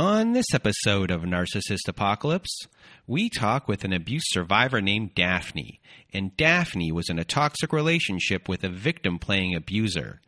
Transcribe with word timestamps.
On 0.00 0.32
this 0.32 0.52
episode 0.52 1.12
of 1.12 1.22
Narcissist 1.22 1.86
Apocalypse, 1.86 2.66
we 3.06 3.30
talk 3.30 3.68
with 3.68 3.84
an 3.84 3.92
abuse 3.92 4.24
survivor 4.26 4.80
named 4.80 5.14
Daphne. 5.14 5.80
And 6.12 6.36
Daphne 6.36 6.90
was 6.90 7.08
in 7.08 7.20
a 7.20 7.24
toxic 7.24 7.72
relationship 7.72 8.48
with 8.48 8.64
a 8.64 8.68
victim 8.68 9.20
playing 9.20 9.54
abuser. 9.54 10.20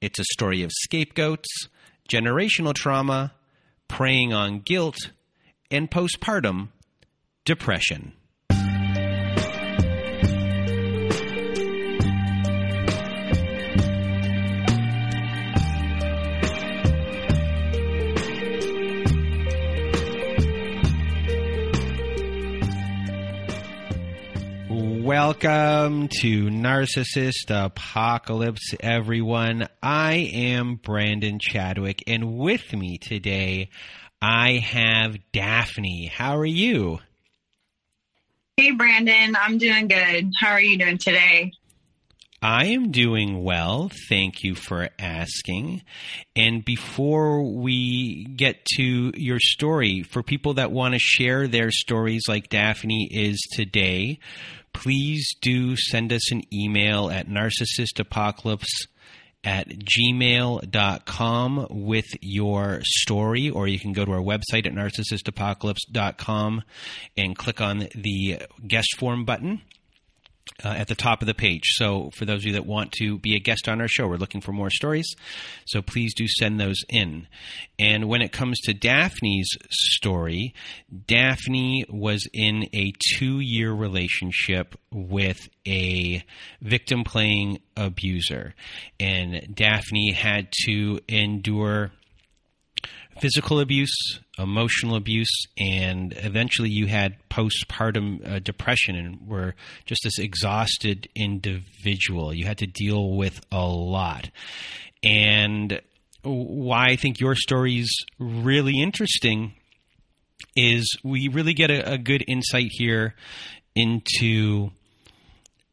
It's 0.00 0.18
a 0.18 0.24
story 0.32 0.62
of 0.62 0.72
scapegoats, 0.72 1.50
generational 2.08 2.72
trauma, 2.72 3.34
preying 3.88 4.32
on 4.32 4.60
guilt, 4.60 5.10
and 5.70 5.90
postpartum 5.90 6.68
depression. 7.44 8.14
Welcome 25.30 26.08
to 26.22 26.46
Narcissist 26.48 27.50
Apocalypse, 27.50 28.74
everyone. 28.80 29.68
I 29.80 30.28
am 30.32 30.74
Brandon 30.74 31.38
Chadwick, 31.40 32.02
and 32.08 32.36
with 32.36 32.72
me 32.72 32.98
today, 32.98 33.70
I 34.20 34.54
have 34.54 35.18
Daphne. 35.32 36.10
How 36.12 36.36
are 36.36 36.44
you? 36.44 36.98
Hey, 38.56 38.72
Brandon. 38.72 39.36
I'm 39.36 39.56
doing 39.56 39.86
good. 39.86 40.32
How 40.40 40.50
are 40.50 40.60
you 40.60 40.76
doing 40.76 40.98
today? 40.98 41.52
I 42.42 42.68
am 42.68 42.90
doing 42.90 43.44
well. 43.44 43.90
Thank 44.08 44.42
you 44.42 44.54
for 44.54 44.88
asking. 44.98 45.82
And 46.34 46.64
before 46.64 47.42
we 47.42 48.24
get 48.24 48.64
to 48.76 49.12
your 49.14 49.38
story, 49.38 50.02
for 50.02 50.22
people 50.22 50.54
that 50.54 50.72
want 50.72 50.94
to 50.94 50.98
share 50.98 51.46
their 51.46 51.70
stories 51.70 52.22
like 52.28 52.48
Daphne 52.48 53.08
is 53.12 53.38
today, 53.52 54.20
please 54.72 55.34
do 55.40 55.76
send 55.76 56.12
us 56.12 56.30
an 56.32 56.42
email 56.52 57.10
at 57.10 57.28
narcissistapocalypse 57.28 58.86
at 59.42 59.68
gmail.com 59.68 61.66
with 61.70 62.06
your 62.20 62.80
story, 62.84 63.48
or 63.48 63.66
you 63.66 63.78
can 63.78 63.92
go 63.92 64.04
to 64.04 64.12
our 64.12 64.20
website 64.20 64.66
at 64.66 64.74
narcissistapocalypse.com 64.74 66.62
and 67.16 67.36
click 67.36 67.60
on 67.60 67.88
the 67.94 68.42
guest 68.66 68.96
form 68.98 69.24
button 69.24 69.62
uh, 70.64 70.68
at 70.68 70.88
the 70.88 70.94
top 70.94 71.22
of 71.22 71.26
the 71.26 71.34
page. 71.34 71.72
So, 71.74 72.10
for 72.14 72.24
those 72.24 72.42
of 72.42 72.46
you 72.46 72.52
that 72.52 72.66
want 72.66 72.92
to 72.92 73.18
be 73.18 73.36
a 73.36 73.40
guest 73.40 73.68
on 73.68 73.80
our 73.80 73.88
show, 73.88 74.06
we're 74.06 74.16
looking 74.16 74.40
for 74.40 74.52
more 74.52 74.70
stories. 74.70 75.14
So, 75.66 75.82
please 75.82 76.14
do 76.14 76.26
send 76.28 76.60
those 76.60 76.82
in. 76.88 77.26
And 77.78 78.08
when 78.08 78.22
it 78.22 78.32
comes 78.32 78.58
to 78.60 78.74
Daphne's 78.74 79.50
story, 79.70 80.54
Daphne 81.06 81.84
was 81.88 82.26
in 82.32 82.68
a 82.72 82.92
two 83.16 83.40
year 83.40 83.72
relationship 83.72 84.76
with 84.92 85.48
a 85.66 86.24
victim 86.60 87.04
playing 87.04 87.60
abuser. 87.76 88.54
And 88.98 89.54
Daphne 89.54 90.12
had 90.12 90.48
to 90.66 91.00
endure 91.08 91.92
physical 93.20 93.60
abuse, 93.60 94.20
emotional 94.42 94.96
abuse, 94.96 95.46
and 95.58 96.14
eventually 96.16 96.70
you 96.70 96.86
had 96.86 97.16
postpartum 97.28 98.26
uh, 98.26 98.38
depression 98.38 98.96
and 98.96 99.28
were 99.28 99.54
just 99.86 100.02
this 100.04 100.18
exhausted 100.18 101.08
individual. 101.14 102.34
You 102.34 102.46
had 102.46 102.58
to 102.58 102.66
deal 102.66 103.16
with 103.16 103.40
a 103.52 103.66
lot. 103.66 104.30
And 105.02 105.80
why 106.22 106.88
I 106.88 106.96
think 106.96 107.20
your 107.20 107.34
story 107.34 107.78
is 107.78 108.04
really 108.18 108.80
interesting 108.80 109.54
is 110.56 110.96
we 111.02 111.28
really 111.28 111.54
get 111.54 111.70
a, 111.70 111.92
a 111.92 111.98
good 111.98 112.24
insight 112.26 112.68
here 112.70 113.14
into 113.74 114.70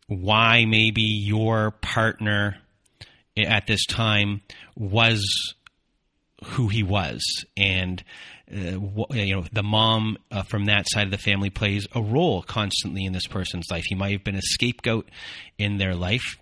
why 0.07 0.65
maybe 0.65 1.02
your 1.02 1.71
partner 1.71 2.58
at 3.37 3.67
this 3.67 3.86
time 3.86 4.42
was 4.75 5.55
who 6.43 6.67
he 6.67 6.83
was 6.83 7.45
and 7.55 8.03
uh, 8.52 8.80
you 9.13 9.35
know 9.35 9.45
the 9.52 9.63
mom 9.63 10.17
uh, 10.31 10.43
from 10.43 10.65
that 10.65 10.85
side 10.89 11.05
of 11.05 11.11
the 11.11 11.17
family 11.17 11.49
plays 11.49 11.87
a 11.93 12.02
role 12.02 12.41
constantly 12.41 13.05
in 13.05 13.13
this 13.13 13.27
person's 13.27 13.67
life. 13.69 13.83
He 13.85 13.95
might 13.95 14.13
have 14.13 14.23
been 14.23 14.35
a 14.35 14.41
scapegoat 14.41 15.09
in 15.58 15.77
their 15.77 15.95
life 15.95 16.37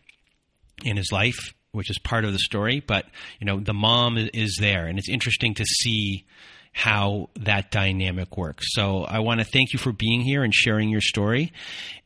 in 0.83 0.97
his 0.97 1.11
life 1.11 1.53
which 1.71 1.89
is 1.89 1.97
part 1.99 2.25
of 2.25 2.31
the 2.31 2.39
story 2.39 2.79
but 2.79 3.05
you 3.39 3.45
know 3.45 3.59
the 3.59 3.73
mom 3.73 4.17
is 4.17 4.57
there 4.59 4.87
and 4.87 4.97
it's 4.99 5.09
interesting 5.09 5.53
to 5.53 5.65
see 5.65 6.25
how 6.73 7.29
that 7.37 7.71
dynamic 7.71 8.35
works. 8.35 8.65
So 8.73 9.05
i 9.05 9.19
want 9.19 9.39
to 9.39 9.45
thank 9.45 9.71
you 9.71 9.79
for 9.79 9.93
being 9.93 10.21
here 10.21 10.43
and 10.43 10.53
sharing 10.53 10.89
your 10.89 11.01
story. 11.01 11.53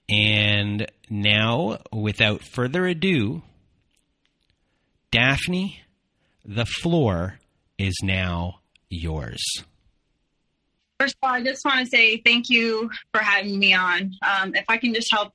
And 0.07 0.85
now 1.09 1.79
without 1.91 2.43
further 2.43 2.85
ado 2.85 3.41
daphne 5.11 5.81
the 6.45 6.65
floor 6.65 7.39
is 7.77 7.95
now 8.03 8.59
yours. 8.89 9.41
First 10.99 11.15
of 11.15 11.29
all, 11.29 11.35
I 11.35 11.43
just 11.43 11.63
want 11.63 11.79
to 11.79 11.85
say 11.85 12.17
thank 12.17 12.49
you 12.49 12.89
for 13.13 13.21
having 13.21 13.57
me 13.57 13.73
on. 13.73 14.11
Um, 14.21 14.53
if 14.53 14.65
I 14.67 14.77
can 14.77 14.93
just 14.93 15.11
help 15.11 15.33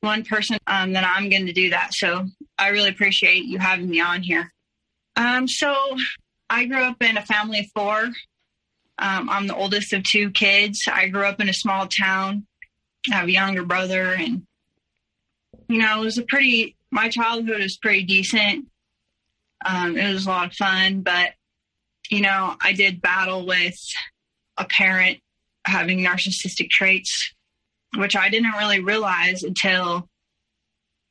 one 0.00 0.24
person, 0.24 0.58
um, 0.66 0.92
then 0.92 1.04
I'm 1.04 1.30
going 1.30 1.46
to 1.46 1.52
do 1.52 1.70
that. 1.70 1.94
So 1.94 2.26
I 2.58 2.68
really 2.68 2.90
appreciate 2.90 3.44
you 3.44 3.58
having 3.58 3.88
me 3.88 4.00
on 4.00 4.22
here. 4.22 4.52
Um, 5.14 5.46
so 5.46 5.74
I 6.50 6.66
grew 6.66 6.82
up 6.82 7.02
in 7.02 7.16
a 7.16 7.22
family 7.22 7.60
of 7.60 7.66
four. 7.74 8.10
Um, 8.98 9.28
I'm 9.28 9.46
the 9.46 9.54
oldest 9.54 9.92
of 9.92 10.02
two 10.02 10.30
kids. 10.30 10.82
I 10.92 11.08
grew 11.08 11.24
up 11.24 11.40
in 11.40 11.48
a 11.48 11.54
small 11.54 11.86
town. 11.86 12.46
I 13.10 13.14
have 13.14 13.28
a 13.28 13.32
younger 13.32 13.64
brother, 13.64 14.14
and 14.14 14.42
you 15.68 15.78
know, 15.78 16.00
it 16.00 16.04
was 16.04 16.18
a 16.18 16.22
pretty. 16.22 16.76
My 16.90 17.08
childhood 17.08 17.60
was 17.60 17.76
pretty 17.76 18.04
decent. 18.04 18.66
Um, 19.64 19.96
it 19.96 20.12
was 20.12 20.26
a 20.26 20.30
lot 20.30 20.46
of 20.46 20.54
fun, 20.54 21.02
but 21.02 21.32
you 22.10 22.20
know, 22.20 22.56
I 22.60 22.72
did 22.72 23.02
battle 23.02 23.46
with 23.46 23.78
a 24.58 24.64
parent 24.64 25.18
having 25.64 26.00
narcissistic 26.00 26.70
traits, 26.70 27.34
which 27.96 28.16
I 28.16 28.28
didn't 28.28 28.52
really 28.52 28.80
realize 28.80 29.42
until 29.42 30.08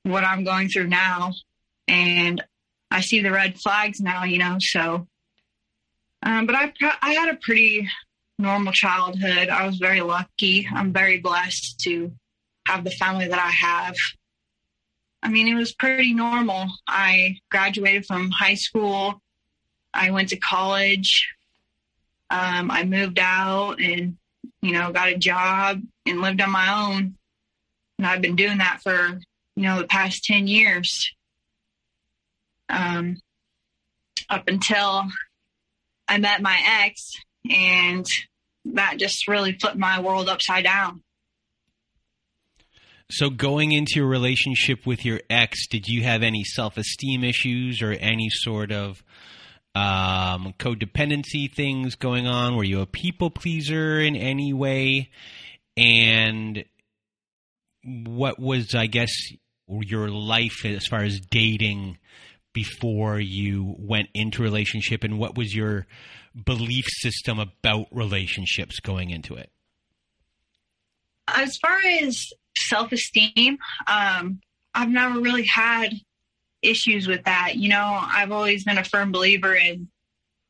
what 0.03 0.23
I'm 0.23 0.43
going 0.43 0.69
through 0.69 0.87
now. 0.87 1.33
And 1.87 2.43
I 2.91 3.01
see 3.01 3.21
the 3.21 3.31
red 3.31 3.59
flags 3.59 3.99
now, 3.99 4.23
you 4.23 4.37
know, 4.37 4.57
so. 4.59 5.07
Um, 6.23 6.45
but 6.45 6.55
I, 6.55 6.73
I 7.01 7.13
had 7.13 7.29
a 7.29 7.37
pretty 7.41 7.87
normal 8.39 8.73
childhood. 8.73 9.49
I 9.49 9.65
was 9.65 9.77
very 9.77 10.01
lucky. 10.01 10.67
I'm 10.73 10.91
very 10.91 11.19
blessed 11.19 11.79
to 11.81 12.11
have 12.67 12.83
the 12.83 12.91
family 12.91 13.27
that 13.27 13.39
I 13.39 13.51
have. 13.51 13.95
I 15.21 15.29
mean, 15.29 15.47
it 15.47 15.55
was 15.55 15.73
pretty 15.73 16.13
normal. 16.13 16.67
I 16.87 17.37
graduated 17.49 18.05
from 18.05 18.31
high 18.31 18.55
school 18.55 19.21
I 19.95 20.11
went 20.11 20.29
to 20.29 20.37
college. 20.37 21.34
Um, 22.29 22.71
I 22.71 22.83
moved 22.83 23.19
out 23.19 23.79
and, 23.79 24.17
you 24.61 24.73
know, 24.73 24.91
got 24.91 25.09
a 25.09 25.17
job 25.17 25.81
and 26.05 26.21
lived 26.21 26.41
on 26.41 26.51
my 26.51 26.93
own. 26.93 27.15
And 27.97 28.07
I've 28.07 28.21
been 28.21 28.35
doing 28.35 28.57
that 28.57 28.81
for, 28.83 29.19
you 29.55 29.63
know, 29.63 29.79
the 29.79 29.87
past 29.87 30.23
10 30.25 30.47
years. 30.47 31.11
Um, 32.67 33.17
up 34.29 34.47
until 34.47 35.03
I 36.07 36.17
met 36.17 36.41
my 36.41 36.59
ex, 36.83 37.11
and 37.49 38.05
that 38.65 38.97
just 38.97 39.27
really 39.27 39.57
flipped 39.59 39.77
my 39.77 40.01
world 40.01 40.29
upside 40.29 40.63
down. 40.63 41.01
So, 43.11 43.29
going 43.29 43.71
into 43.71 43.93
your 43.97 44.07
relationship 44.07 44.85
with 44.87 45.05
your 45.05 45.21
ex, 45.29 45.67
did 45.67 45.87
you 45.87 46.03
have 46.03 46.23
any 46.23 46.43
self 46.43 46.75
esteem 46.75 47.23
issues 47.23 47.81
or 47.81 47.91
any 47.91 48.29
sort 48.29 48.71
of 48.71 49.03
um, 49.75 50.53
codependency 50.57 51.53
things 51.53 51.95
going 51.95 52.27
on? 52.27 52.55
Were 52.55 52.63
you 52.63 52.81
a 52.81 52.85
people 52.85 53.29
pleaser 53.29 53.99
in 53.99 54.15
any 54.15 54.53
way? 54.53 55.09
And 55.77 56.63
what 57.83 58.39
was, 58.39 58.73
I 58.73 58.87
guess, 58.87 59.11
your 59.67 60.09
life 60.09 60.65
as 60.65 60.87
far 60.87 61.03
as 61.03 61.19
dating 61.19 61.97
before 62.53 63.19
you 63.19 63.75
went 63.77 64.07
into 64.13 64.41
relationship, 64.41 65.03
and 65.03 65.19
what 65.19 65.37
was 65.37 65.53
your 65.53 65.85
belief 66.45 66.85
system 66.87 67.39
about 67.39 67.87
relationships 67.91 68.79
going 68.79 69.09
into 69.09 69.35
it? 69.35 69.51
As 71.27 71.57
far 71.57 71.77
as 72.01 72.25
self 72.57 72.91
esteem, 72.91 73.57
um, 73.87 74.39
I've 74.73 74.89
never 74.89 75.19
really 75.19 75.45
had 75.45 75.93
issues 76.65 77.07
with 77.07 77.23
that. 77.25 77.55
You 77.55 77.69
know, 77.69 77.99
I've 78.01 78.31
always 78.31 78.63
been 78.63 78.77
a 78.77 78.83
firm 78.83 79.11
believer 79.11 79.55
in 79.55 79.89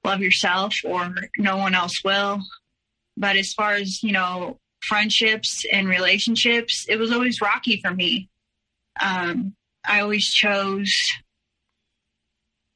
love 0.04 0.22
yourself 0.22 0.76
or 0.84 1.14
no 1.38 1.58
one 1.58 1.76
else 1.76 2.04
will. 2.04 2.42
But 3.18 3.38
as 3.38 3.54
far 3.54 3.74
as, 3.74 4.04
you 4.04 4.12
know, 4.12 4.60
friendships 4.82 5.66
and 5.72 5.88
relationships, 5.88 6.86
it 6.88 6.98
was 6.98 7.12
always 7.12 7.42
rocky 7.42 7.82
for 7.82 7.92
me. 7.92 8.30
Um, 9.02 9.56
I 9.88 10.02
always 10.02 10.26
chose 10.26 10.94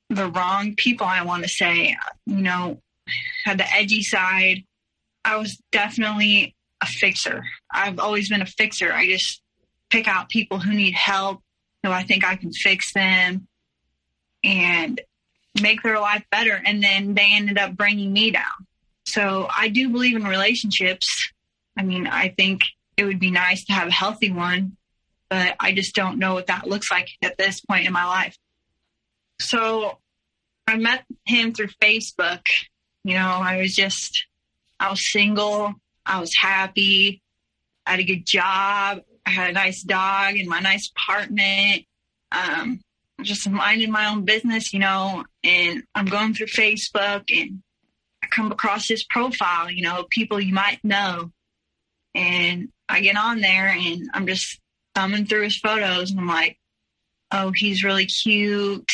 the 0.09 0.29
wrong 0.29 0.75
people, 0.75 1.07
I 1.07 1.23
want 1.23 1.43
to 1.43 1.49
say. 1.49 1.95
You 2.25 2.41
know, 2.41 2.81
had 3.45 3.59
the 3.59 3.73
edgy 3.73 4.01
side. 4.01 4.63
I 5.23 5.37
was 5.37 5.61
definitely 5.71 6.55
a 6.81 6.85
fixer. 6.85 7.43
I've 7.71 7.99
always 7.99 8.29
been 8.29 8.41
a 8.41 8.47
fixer. 8.47 8.91
I 8.91 9.07
just 9.07 9.41
pick 9.89 10.07
out 10.07 10.29
people 10.29 10.59
who 10.59 10.73
need 10.73 10.93
help, 10.93 11.41
who 11.83 11.91
I 11.91 12.03
think 12.03 12.25
I 12.25 12.35
can 12.35 12.51
fix 12.51 12.93
them 12.93 13.47
and 14.43 15.01
make 15.61 15.81
their 15.81 15.99
life 15.99 16.23
better. 16.31 16.61
And 16.65 16.83
then 16.83 17.13
they 17.13 17.31
ended 17.33 17.57
up 17.57 17.75
bringing 17.75 18.13
me 18.13 18.31
down. 18.31 18.67
So 19.05 19.47
I 19.55 19.69
do 19.69 19.89
believe 19.89 20.15
in 20.15 20.23
relationships. 20.23 21.31
I 21.77 21.83
mean, 21.83 22.07
I 22.07 22.29
think 22.29 22.61
it 22.97 23.05
would 23.05 23.19
be 23.19 23.31
nice 23.31 23.65
to 23.65 23.73
have 23.73 23.87
a 23.87 23.91
healthy 23.91 24.31
one, 24.31 24.77
but 25.29 25.55
I 25.59 25.73
just 25.73 25.95
don't 25.95 26.19
know 26.19 26.33
what 26.33 26.47
that 26.47 26.67
looks 26.67 26.91
like 26.91 27.09
at 27.23 27.37
this 27.37 27.61
point 27.61 27.87
in 27.87 27.93
my 27.93 28.05
life. 28.05 28.37
So 29.39 29.97
I 30.67 30.77
met 30.77 31.05
him 31.25 31.53
through 31.53 31.69
Facebook. 31.81 32.41
You 33.03 33.13
know, 33.13 33.27
I 33.27 33.57
was 33.61 33.73
just, 33.73 34.25
I 34.79 34.89
was 34.89 35.11
single. 35.11 35.73
I 36.05 36.19
was 36.19 36.35
happy. 36.35 37.21
I 37.85 37.91
had 37.91 37.99
a 38.01 38.03
good 38.03 38.25
job. 38.25 39.01
I 39.29 39.31
had 39.31 39.49
a 39.51 39.53
nice 39.53 39.83
dog 39.83 40.37
in 40.37 40.49
my 40.49 40.59
nice 40.59 40.89
apartment. 40.89 41.85
Um, 42.31 42.81
just 43.21 43.47
minding 43.47 43.91
my 43.91 44.07
own 44.09 44.25
business, 44.25 44.73
you 44.73 44.79
know, 44.79 45.23
and 45.43 45.83
I'm 45.93 46.05
going 46.05 46.33
through 46.33 46.47
Facebook 46.47 47.25
and 47.29 47.61
I 48.23 48.27
come 48.27 48.51
across 48.51 48.87
this 48.87 49.05
profile, 49.07 49.69
you 49.69 49.83
know, 49.83 50.07
people 50.09 50.39
you 50.39 50.53
might 50.53 50.79
know. 50.83 51.29
And 52.15 52.69
I 52.87 53.01
get 53.01 53.17
on 53.17 53.39
there 53.41 53.67
and 53.67 54.09
I'm 54.15 54.25
just 54.25 54.59
thumbing 54.95 55.27
through 55.27 55.43
his 55.43 55.59
photos 55.59 56.09
and 56.09 56.19
I'm 56.19 56.27
like, 56.27 56.57
oh, 57.31 57.51
he's 57.53 57.83
really 57.83 58.07
cute. 58.07 58.89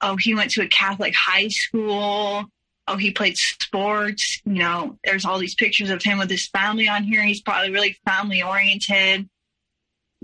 Oh, 0.00 0.16
he 0.16 0.32
went 0.32 0.52
to 0.52 0.62
a 0.62 0.68
Catholic 0.68 1.14
high 1.16 1.48
school. 1.48 2.44
Oh, 2.86 2.96
he 2.96 3.10
played 3.10 3.36
sports. 3.36 4.42
You 4.44 4.60
know, 4.60 4.98
there's 5.02 5.24
all 5.24 5.40
these 5.40 5.56
pictures 5.56 5.90
of 5.90 6.04
him 6.04 6.18
with 6.18 6.30
his 6.30 6.48
family 6.48 6.86
on 6.86 7.02
here. 7.02 7.24
He's 7.24 7.42
probably 7.42 7.72
really 7.72 7.96
family 8.06 8.42
oriented. 8.42 9.28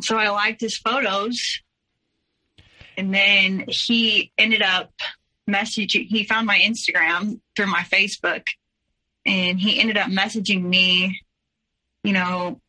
So 0.00 0.16
I 0.16 0.30
liked 0.30 0.60
his 0.60 0.76
photos. 0.78 1.60
And 2.96 3.14
then 3.14 3.64
he 3.68 4.32
ended 4.36 4.62
up 4.62 4.92
messaging, 5.48 6.06
he 6.06 6.24
found 6.24 6.46
my 6.46 6.58
Instagram 6.58 7.40
through 7.56 7.66
my 7.66 7.82
Facebook 7.82 8.42
and 9.24 9.60
he 9.60 9.78
ended 9.78 9.96
up 9.96 10.08
messaging 10.08 10.62
me, 10.62 11.20
you 12.02 12.12
know, 12.12 12.60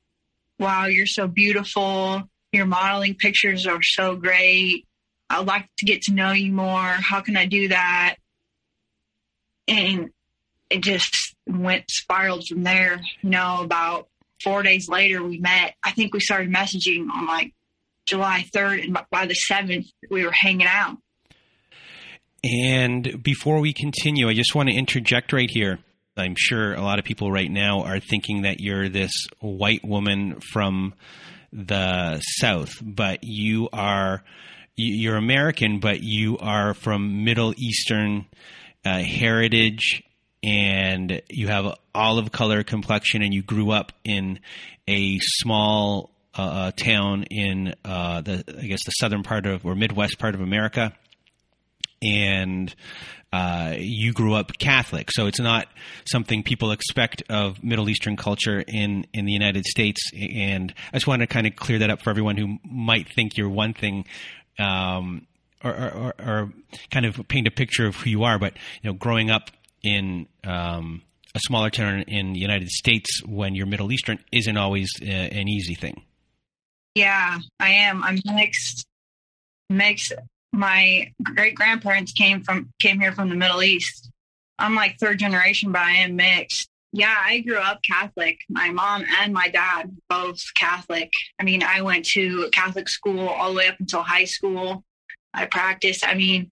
wow, 0.60 0.86
you're 0.86 1.08
so 1.08 1.28
beautiful. 1.28 2.24
Your 2.52 2.66
modeling 2.66 3.16
pictures 3.16 3.66
are 3.66 3.82
so 3.82 4.16
great. 4.16 4.86
I'd 5.30 5.48
like 5.48 5.70
to 5.78 5.86
get 5.86 6.04
to 6.04 6.14
know 6.14 6.32
you 6.32 6.52
more. 6.52 6.82
How 6.82 7.22
can 7.22 7.38
I 7.38 7.46
do 7.46 7.70
that? 7.70 8.18
And 9.68 10.10
it 10.70 10.82
just 10.82 11.36
went 11.48 11.90
spiraled 11.90 12.48
from 12.48 12.64
there. 12.64 13.00
You 13.22 13.30
know, 13.30 13.62
about 13.62 14.09
four 14.44 14.64
days 14.64 14.88
later, 14.90 15.24
we 15.24 15.38
met. 15.38 15.76
I 15.84 15.92
think 15.92 16.14
we 16.14 16.20
started 16.20 16.52
messaging 16.54 17.10
on 17.10 17.28
like 17.28 17.54
July 18.06 18.46
3rd, 18.56 18.84
and 18.84 18.98
by 19.12 19.26
the 19.26 19.36
7th, 19.50 19.86
we 20.10 20.26
were 20.26 20.32
hanging 20.32 20.68
out. 20.68 20.98
And 22.44 23.22
before 23.22 23.60
we 23.60 23.74
continue, 23.74 24.30
I 24.30 24.34
just 24.34 24.56
want 24.56 24.70
to 24.70 24.76
interject 24.76 25.34
right 25.34 25.50
here. 25.50 25.80
I'm 26.16 26.36
sure 26.38 26.74
a 26.74 26.82
lot 26.82 27.00
of 27.00 27.06
people 27.06 27.32
right 27.32 27.50
now 27.50 27.84
are 27.84 28.00
thinking 28.00 28.42
that 28.42 28.60
you're 28.60 28.90
this 28.90 29.12
white 29.40 29.86
woman 29.86 30.40
from 30.52 30.94
the 31.52 32.20
South, 32.20 32.74
but 32.82 33.20
you 33.24 33.70
are 33.72 34.24
you're 34.76 35.18
American, 35.18 35.80
but 35.80 36.02
you 36.02 36.38
are 36.38 36.74
from 36.74 37.26
Middle 37.26 37.54
Eastern 37.58 38.26
uh, 38.86 39.00
heritage, 39.00 40.04
and 40.44 41.22
you 41.30 41.48
have 41.48 41.78
olive 41.94 42.32
color 42.32 42.64
complexion, 42.64 43.22
and 43.22 43.34
you 43.34 43.42
grew 43.42 43.72
up 43.72 43.92
in 44.04 44.40
a 44.88 45.20
small 45.20 46.12
uh, 46.38 46.42
uh 46.42 46.72
town 46.72 47.24
in 47.24 47.74
uh, 47.84 48.22
the 48.22 48.44
I 48.58 48.68
guess 48.68 48.84
the 48.86 48.92
southern 48.92 49.24
part 49.24 49.46
of 49.46 49.66
or 49.66 49.76
Midwest 49.76 50.20
part 50.20 50.36
of 50.36 50.42
America, 50.42 50.94
and 52.02 52.74
uh, 53.32 53.76
you 53.78 54.12
grew 54.12 54.34
up 54.34 54.58
Catholic, 54.58 55.12
so 55.12 55.28
it's 55.28 55.40
not 55.40 55.68
something 56.06 56.42
people 56.42 56.72
expect 56.72 57.22
of 57.30 57.64
Middle 57.64 57.90
Eastern 57.90 58.16
culture 58.16 58.64
in 58.68 59.06
in 59.14 59.26
the 59.26 59.32
United 59.32 59.66
States. 59.66 60.02
And 60.14 60.74
I 60.92 60.96
just 60.96 61.08
want 61.08 61.22
to 61.22 61.28
kind 61.28 61.46
of 61.46 61.56
clear 61.56 61.80
that 61.80 61.90
up 61.90 62.02
for 62.02 62.10
everyone 62.10 62.38
who 62.38 62.58
might 62.64 63.08
think 63.14 63.38
you're 63.38 63.50
one 63.50 63.74
thing. 63.74 64.06
Um, 64.58 65.26
or, 65.62 65.72
or, 65.72 66.14
or, 66.20 66.54
kind 66.90 67.06
of 67.06 67.28
paint 67.28 67.46
a 67.46 67.52
picture 67.52 67.86
of 67.86 67.96
who 67.98 68.10
you 68.10 68.24
are, 68.24 68.40
but 68.40 68.54
you 68.82 68.90
know, 68.90 68.94
growing 68.94 69.30
up 69.30 69.52
in 69.84 70.28
um, 70.44 71.02
a 71.36 71.40
smaller 71.40 71.70
town 71.70 72.02
in 72.02 72.34
the 72.34 72.40
United 72.40 72.70
States 72.70 73.22
when 73.26 73.56
you're 73.56 73.66
Middle 73.66 73.92
Eastern 73.92 74.20
isn't 74.32 74.58
always 74.58 74.90
uh, 75.02 75.06
an 75.06 75.48
easy 75.48 75.76
thing. 75.76 76.04
Yeah, 76.96 77.40
I 77.60 77.70
am. 77.70 78.04
I'm 78.04 78.20
mixed, 78.26 78.86
mixed 79.70 80.14
my 80.52 81.12
great 81.24 81.56
grandparents 81.56 82.12
came 82.12 82.44
from 82.44 82.72
came 82.80 83.00
here 83.00 83.12
from 83.12 83.30
the 83.30 83.36
Middle 83.36 83.64
East. 83.64 84.10
I'm 84.58 84.76
like 84.76 84.98
third 85.00 85.20
generation, 85.20 85.72
but 85.72 85.82
I 85.82 85.92
am 85.98 86.16
mixed. 86.16 86.68
Yeah, 86.92 87.16
I 87.18 87.40
grew 87.40 87.60
up 87.60 87.82
Catholic. 87.84 88.40
My 88.50 88.72
mom 88.72 89.06
and 89.20 89.32
my 89.32 89.48
dad 89.48 89.96
both 90.10 90.40
Catholic. 90.56 91.12
I 91.40 91.44
mean, 91.44 91.62
I 91.62 91.82
went 91.82 92.06
to 92.14 92.50
Catholic 92.52 92.90
school 92.90 93.28
all 93.28 93.52
the 93.52 93.58
way 93.58 93.68
up 93.68 93.80
until 93.80 94.02
high 94.02 94.26
school. 94.26 94.84
I 95.34 95.46
practiced. 95.46 96.06
I 96.06 96.16
mean, 96.16 96.50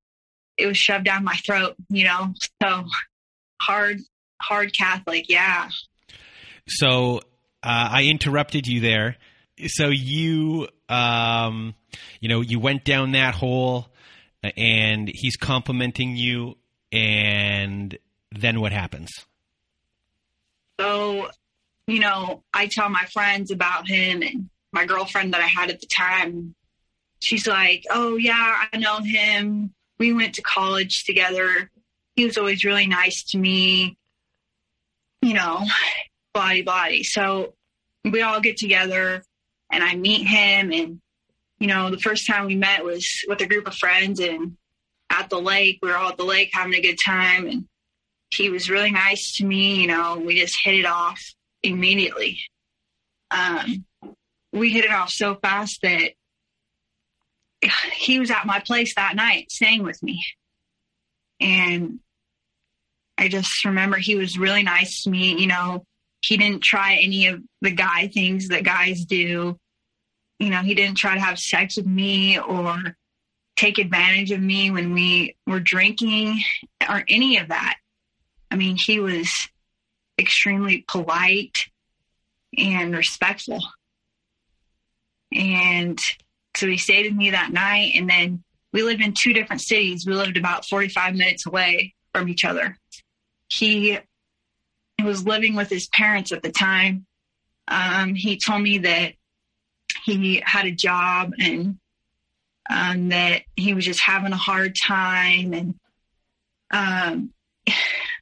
it 0.58 0.68
was 0.68 0.78
shoved 0.78 1.06
down 1.06 1.24
my 1.24 1.36
throat, 1.38 1.76
you 1.90 2.04
know. 2.04 2.34
So 2.62 2.84
hard, 3.60 4.00
hard 4.42 4.76
Catholic. 4.76 5.26
Yeah. 5.30 5.70
So 6.68 7.18
uh, 7.64 7.90
I 7.92 8.06
interrupted 8.06 8.68
you 8.68 8.82
there. 8.82 9.18
So 9.68 9.88
you 9.90 10.68
um, 10.90 11.76
you 12.20 12.30
know, 12.30 12.42
you 12.42 12.60
went 12.60 12.84
down 12.84 13.12
that 13.12 13.36
hole 13.36 13.88
and 14.56 15.10
he's 15.14 15.36
complimenting 15.36 16.16
you, 16.16 16.58
and 16.92 17.98
then 18.32 18.62
what 18.62 18.72
happens? 18.72 19.10
So, 20.80 21.30
you 21.88 22.00
know, 22.00 22.44
I 22.54 22.68
tell 22.68 22.90
my 22.90 23.06
friends 23.06 23.52
about 23.52 23.88
him 23.88 24.22
and 24.22 24.50
my 24.72 24.86
girlfriend 24.86 25.34
that 25.34 25.42
I 25.42 25.48
had 25.48 25.70
at 25.70 25.82
the 25.82 25.88
time. 25.88 26.56
She's 27.20 27.48
like, 27.48 27.84
Oh, 27.90 28.16
yeah, 28.16 28.64
I 28.72 28.78
know 28.78 29.00
him. 29.00 29.74
We 29.98 30.14
went 30.14 30.36
to 30.36 30.44
college 30.44 31.04
together. 31.04 31.72
He 32.18 32.26
was 32.26 32.38
always 32.38 32.66
really 32.66 32.88
nice 32.88 33.24
to 33.26 33.38
me, 33.38 33.96
you 35.22 35.36
know, 35.36 35.64
body, 36.34 36.64
body. 36.64 37.04
So 37.04 37.54
we 38.04 38.24
all 38.24 38.42
get 38.42 38.58
together 38.58 39.24
and 39.72 39.84
I 39.84 39.96
meet 39.96 40.26
him. 40.26 40.72
And, 40.74 41.00
you 41.60 41.68
know, 41.68 41.92
the 41.92 42.00
first 42.00 42.26
time 42.26 42.48
we 42.48 42.56
met 42.56 42.84
was 42.84 43.08
with 43.28 43.40
a 43.42 43.46
group 43.46 43.68
of 43.68 43.76
friends 43.76 44.20
and 44.20 44.58
at 45.12 45.30
the 45.30 45.40
lake. 45.40 45.78
We 45.84 45.90
were 45.90 45.96
all 45.96 46.10
at 46.10 46.18
the 46.18 46.26
lake 46.26 46.50
having 46.54 46.74
a 46.74 46.82
good 46.82 46.98
time. 47.06 47.48
And 47.48 47.68
he 48.32 48.50
was 48.50 48.68
really 48.68 48.92
nice 48.92 49.38
to 49.38 49.46
me. 49.46 49.76
You 49.82 49.88
know, 49.88 50.18
we 50.18 50.40
just 50.40 50.58
hit 50.64 50.74
it 50.76 50.86
off 50.88 51.22
immediately. 51.62 52.40
Um, 53.30 53.86
we 54.52 54.72
hit 54.72 54.86
it 54.86 54.92
off 54.92 55.12
so 55.12 55.36
fast 55.36 55.84
that 55.84 56.14
he 57.94 58.20
was 58.20 58.32
at 58.32 58.48
my 58.48 58.60
place 58.60 58.96
that 58.96 59.16
night 59.16 59.52
staying 59.52 59.84
with 59.84 60.02
me. 60.02 60.24
And 61.40 62.00
I 63.18 63.28
just 63.28 63.66
remember 63.66 63.98
he 63.98 64.16
was 64.16 64.38
really 64.38 64.64
nice 64.64 65.04
to 65.04 65.10
me. 65.10 65.40
You 65.40 65.48
know, 65.48 65.86
he 66.22 66.38
didn't 66.38 66.64
try 66.64 67.00
any 67.02 67.28
of 67.28 67.42
the 67.62 67.72
guy 67.72 68.08
things 68.08 68.50
that 68.50 68.64
guys 68.64 69.06
do. 69.06 69.58
You 70.40 70.50
know, 70.50 70.62
he 70.62 70.76
didn't 70.76 70.98
try 70.98 71.16
to 71.16 71.20
have 71.20 71.40
sex 71.40 71.78
with 71.78 71.88
me 71.88 72.40
or 72.40 72.96
take 73.56 73.80
advantage 73.80 74.32
of 74.32 74.40
me 74.40 74.70
when 74.70 74.94
we 74.94 75.36
were 75.48 75.60
drinking 75.60 76.42
or 76.88 77.04
any 77.10 77.38
of 77.38 77.48
that. 77.48 77.78
I 78.52 78.56
mean, 78.56 78.78
he 78.78 79.00
was 79.00 79.30
extremely 80.20 80.86
polite 80.88 81.58
and 82.56 82.96
respectful. 82.96 83.62
And 85.34 86.00
so 86.56 86.68
he 86.68 86.78
stayed 86.78 87.08
with 87.08 87.18
me 87.18 87.32
that 87.32 87.52
night. 87.52 87.94
And 87.96 88.10
then 88.10 88.44
we 88.74 88.84
lived 88.84 89.02
in 89.02 89.14
two 89.14 89.34
different 89.34 89.62
cities. 89.62 90.06
We 90.06 90.14
lived 90.14 90.38
about 90.38 90.66
45 90.66 91.16
minutes 91.16 91.46
away 91.46 91.96
from 92.14 92.30
each 92.30 92.46
other. 92.46 92.78
He 93.50 94.00
was 95.04 95.26
living 95.26 95.56
with 95.56 95.70
his 95.70 95.88
parents 95.88 96.32
at 96.32 96.42
the 96.42 96.52
time. 96.52 97.06
Um, 97.68 98.16
he 98.16 98.38
told 98.38 98.62
me 98.62 98.80
that 98.80 99.14
he 100.06 100.42
had 100.46 100.66
a 100.66 100.72
job 100.72 101.34
and 101.40 101.78
um, 102.70 103.10
that 103.10 103.44
he 103.56 103.74
was 103.74 103.86
just 103.86 104.02
having 104.02 104.34
a 104.34 104.38
hard 104.38 104.76
time 104.76 105.54
and 105.54 105.76
um, 106.72 107.34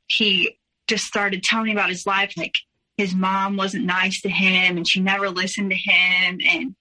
he 0.08 0.58
just 0.88 1.06
started 1.06 1.44
telling 1.44 1.68
me 1.68 1.72
about 1.72 1.90
his 1.90 2.06
life 2.06 2.34
like 2.38 2.54
his 2.98 3.14
mom 3.14 3.58
wasn't 3.58 3.86
nice 3.86 4.22
to 4.22 4.30
him 4.30 4.78
and 4.78 4.88
she 4.88 5.00
never 5.00 5.30
listened 5.30 5.72
to 5.72 5.76
him 5.76 6.40
and 6.48 6.76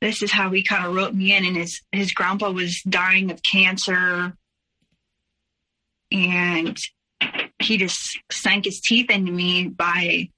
this 0.00 0.22
is 0.22 0.32
how 0.32 0.50
he 0.50 0.62
kind 0.62 0.86
of 0.86 0.94
wrote 0.94 1.14
me 1.14 1.36
in 1.36 1.44
and 1.44 1.56
his 1.56 1.82
his 1.92 2.12
grandpa 2.12 2.50
was 2.50 2.82
dying 2.88 3.30
of 3.30 3.42
cancer 3.42 4.34
and 6.12 6.78
he 7.60 7.76
just 7.76 8.18
sank 8.30 8.64
his 8.64 8.80
teeth 8.80 9.10
into 9.10 9.32
me 9.32 9.68
by 9.68 10.28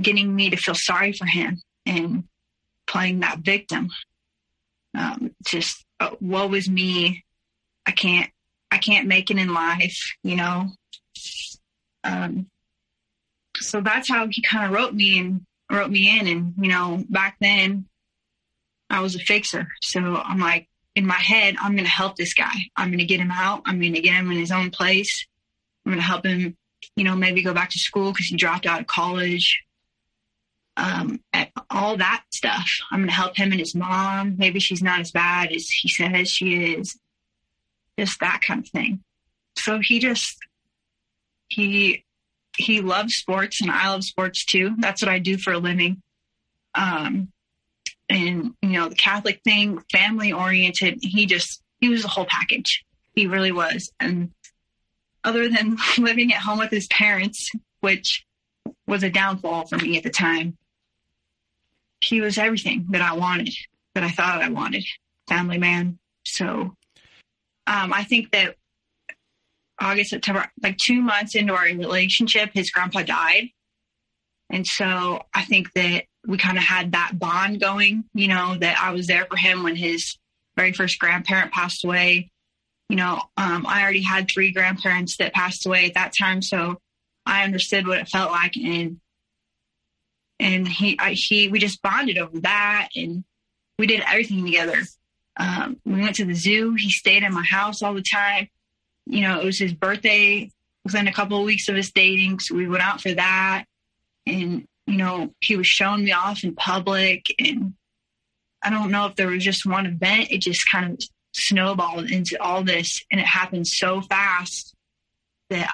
getting 0.00 0.34
me 0.34 0.50
to 0.50 0.56
feel 0.56 0.74
sorry 0.74 1.12
for 1.12 1.26
him 1.26 1.60
and 1.86 2.24
playing 2.86 3.20
that 3.20 3.40
victim. 3.40 3.88
Um, 4.96 5.34
just 5.46 5.84
uh, 6.00 6.10
woe 6.20 6.48
was 6.48 6.68
me. 6.68 7.24
I 7.86 7.92
can't, 7.92 8.30
I 8.70 8.78
can't 8.78 9.08
make 9.08 9.30
it 9.30 9.38
in 9.38 9.52
life, 9.52 9.98
you 10.22 10.36
know. 10.36 10.66
Um, 12.04 12.46
so 13.56 13.80
that's 13.80 14.08
how 14.08 14.26
he 14.28 14.42
kind 14.42 14.64
of 14.64 14.72
wrote 14.72 14.94
me 14.94 15.18
and 15.18 15.42
wrote 15.70 15.90
me 15.90 16.18
in. 16.18 16.26
And 16.26 16.54
you 16.58 16.70
know, 16.70 17.04
back 17.08 17.36
then, 17.40 17.86
I 18.88 19.00
was 19.00 19.14
a 19.14 19.20
fixer, 19.20 19.68
so 19.82 20.16
I'm 20.16 20.38
like 20.38 20.68
in 20.96 21.06
my 21.06 21.14
head, 21.14 21.56
I'm 21.60 21.72
going 21.72 21.84
to 21.84 21.90
help 21.90 22.16
this 22.16 22.34
guy. 22.34 22.52
I'm 22.76 22.88
going 22.88 22.98
to 22.98 23.04
get 23.04 23.20
him 23.20 23.30
out. 23.30 23.62
I'm 23.64 23.80
going 23.80 23.94
to 23.94 24.00
get 24.00 24.14
him 24.14 24.30
in 24.30 24.38
his 24.38 24.50
own 24.50 24.70
place. 24.70 25.26
I'm 25.84 25.92
going 25.92 26.00
to 26.00 26.06
help 26.06 26.26
him, 26.26 26.56
you 26.96 27.04
know, 27.04 27.16
maybe 27.16 27.42
go 27.42 27.54
back 27.54 27.70
to 27.70 27.78
school 27.78 28.12
because 28.12 28.26
he 28.26 28.36
dropped 28.36 28.66
out 28.66 28.80
of 28.80 28.86
college 28.86 29.64
um, 30.80 31.20
all 31.70 31.96
that 31.98 32.24
stuff. 32.32 32.68
I'm 32.90 33.00
going 33.00 33.08
to 33.08 33.14
help 33.14 33.36
him 33.36 33.50
and 33.52 33.60
his 33.60 33.74
mom. 33.74 34.36
Maybe 34.38 34.60
she's 34.60 34.82
not 34.82 35.00
as 35.00 35.10
bad 35.10 35.52
as 35.52 35.68
he 35.68 35.88
says 35.88 36.30
she 36.30 36.74
is. 36.74 36.98
Just 37.98 38.20
that 38.20 38.40
kind 38.46 38.60
of 38.60 38.68
thing. 38.68 39.00
So 39.56 39.80
he 39.80 39.98
just, 39.98 40.36
he, 41.48 42.04
he 42.56 42.80
loves 42.80 43.14
sports 43.14 43.60
and 43.60 43.70
I 43.70 43.88
love 43.90 44.04
sports 44.04 44.44
too. 44.44 44.74
That's 44.78 45.02
what 45.02 45.10
I 45.10 45.18
do 45.18 45.36
for 45.36 45.52
a 45.52 45.58
living. 45.58 46.00
Um, 46.74 47.28
and 48.08 48.54
you 48.62 48.70
know, 48.70 48.88
the 48.88 48.94
Catholic 48.94 49.40
thing, 49.44 49.82
family 49.92 50.32
oriented, 50.32 50.98
he 51.02 51.26
just, 51.26 51.62
he 51.80 51.88
was 51.88 52.04
a 52.04 52.08
whole 52.08 52.26
package. 52.26 52.84
He 53.14 53.26
really 53.26 53.52
was. 53.52 53.92
And 54.00 54.30
other 55.24 55.48
than 55.48 55.76
living 55.98 56.32
at 56.32 56.40
home 56.40 56.58
with 56.58 56.70
his 56.70 56.86
parents, 56.88 57.50
which 57.80 58.24
was 58.86 59.02
a 59.02 59.10
downfall 59.10 59.66
for 59.66 59.76
me 59.76 59.96
at 59.96 60.02
the 60.02 60.10
time, 60.10 60.56
he 62.00 62.20
was 62.20 62.38
everything 62.38 62.86
that 62.90 63.02
I 63.02 63.14
wanted, 63.14 63.54
that 63.94 64.04
I 64.04 64.10
thought 64.10 64.42
I 64.42 64.48
wanted. 64.48 64.84
Family 65.28 65.58
man. 65.58 65.98
So 66.24 66.74
um, 67.66 67.92
I 67.92 68.04
think 68.04 68.32
that 68.32 68.56
August, 69.80 70.10
September, 70.10 70.46
like 70.62 70.76
two 70.76 71.00
months 71.00 71.34
into 71.34 71.54
our 71.54 71.64
relationship, 71.64 72.50
his 72.52 72.70
grandpa 72.70 73.02
died. 73.02 73.48
And 74.50 74.66
so 74.66 75.22
I 75.32 75.44
think 75.44 75.72
that 75.74 76.04
we 76.26 76.36
kind 76.36 76.58
of 76.58 76.64
had 76.64 76.92
that 76.92 77.12
bond 77.18 77.60
going, 77.60 78.04
you 78.12 78.28
know, 78.28 78.56
that 78.58 78.78
I 78.80 78.92
was 78.92 79.06
there 79.06 79.26
for 79.26 79.36
him 79.36 79.62
when 79.62 79.76
his 79.76 80.18
very 80.56 80.72
first 80.72 80.98
grandparent 80.98 81.52
passed 81.52 81.84
away. 81.84 82.30
You 82.90 82.96
know, 82.96 83.22
um, 83.36 83.66
I 83.68 83.82
already 83.82 84.02
had 84.02 84.28
three 84.28 84.50
grandparents 84.50 85.16
that 85.18 85.32
passed 85.32 85.64
away 85.64 85.86
at 85.86 85.94
that 85.94 86.12
time. 86.18 86.42
So 86.42 86.80
I 87.24 87.44
understood 87.44 87.86
what 87.86 88.00
it 88.00 88.08
felt 88.08 88.32
like. 88.32 88.56
And 88.56 88.98
and 90.40 90.66
he 90.66 90.98
I, 90.98 91.12
he 91.12 91.46
we 91.46 91.60
just 91.60 91.80
bonded 91.82 92.18
over 92.18 92.40
that 92.40 92.88
and 92.96 93.22
we 93.78 93.86
did 93.86 94.02
everything 94.04 94.44
together. 94.44 94.78
Um, 95.36 95.80
we 95.84 96.00
went 96.00 96.16
to 96.16 96.24
the 96.24 96.34
zoo. 96.34 96.74
He 96.74 96.90
stayed 96.90 97.22
in 97.22 97.32
my 97.32 97.44
house 97.44 97.80
all 97.80 97.94
the 97.94 98.02
time. 98.02 98.48
You 99.06 99.20
know 99.20 99.38
it 99.38 99.44
was 99.44 99.60
his 99.60 99.72
birthday. 99.72 100.50
Within 100.84 101.06
a 101.06 101.12
couple 101.12 101.38
of 101.38 101.44
weeks 101.44 101.68
of 101.68 101.76
us 101.76 101.92
dating 101.92 102.40
so 102.40 102.56
we 102.56 102.66
went 102.66 102.82
out 102.82 103.00
for 103.00 103.14
that. 103.14 103.66
And 104.26 104.66
you 104.88 104.96
know 104.96 105.32
he 105.38 105.54
was 105.54 105.68
showing 105.68 106.02
me 106.02 106.10
off 106.10 106.42
in 106.42 106.56
public 106.56 107.26
and 107.38 107.74
i 108.64 108.70
don't 108.70 108.90
know 108.90 109.06
if 109.06 109.14
there 109.14 109.28
was 109.28 109.44
just 109.44 109.64
one 109.64 109.86
event. 109.86 110.32
It 110.32 110.38
just 110.38 110.68
kind 110.68 110.92
of 110.92 111.00
snowballed 111.32 112.10
into 112.10 112.40
all 112.42 112.64
this 112.64 113.04
and 113.10 113.20
it 113.20 113.26
happened 113.26 113.66
so 113.66 114.00
fast 114.00 114.74
that 115.48 115.72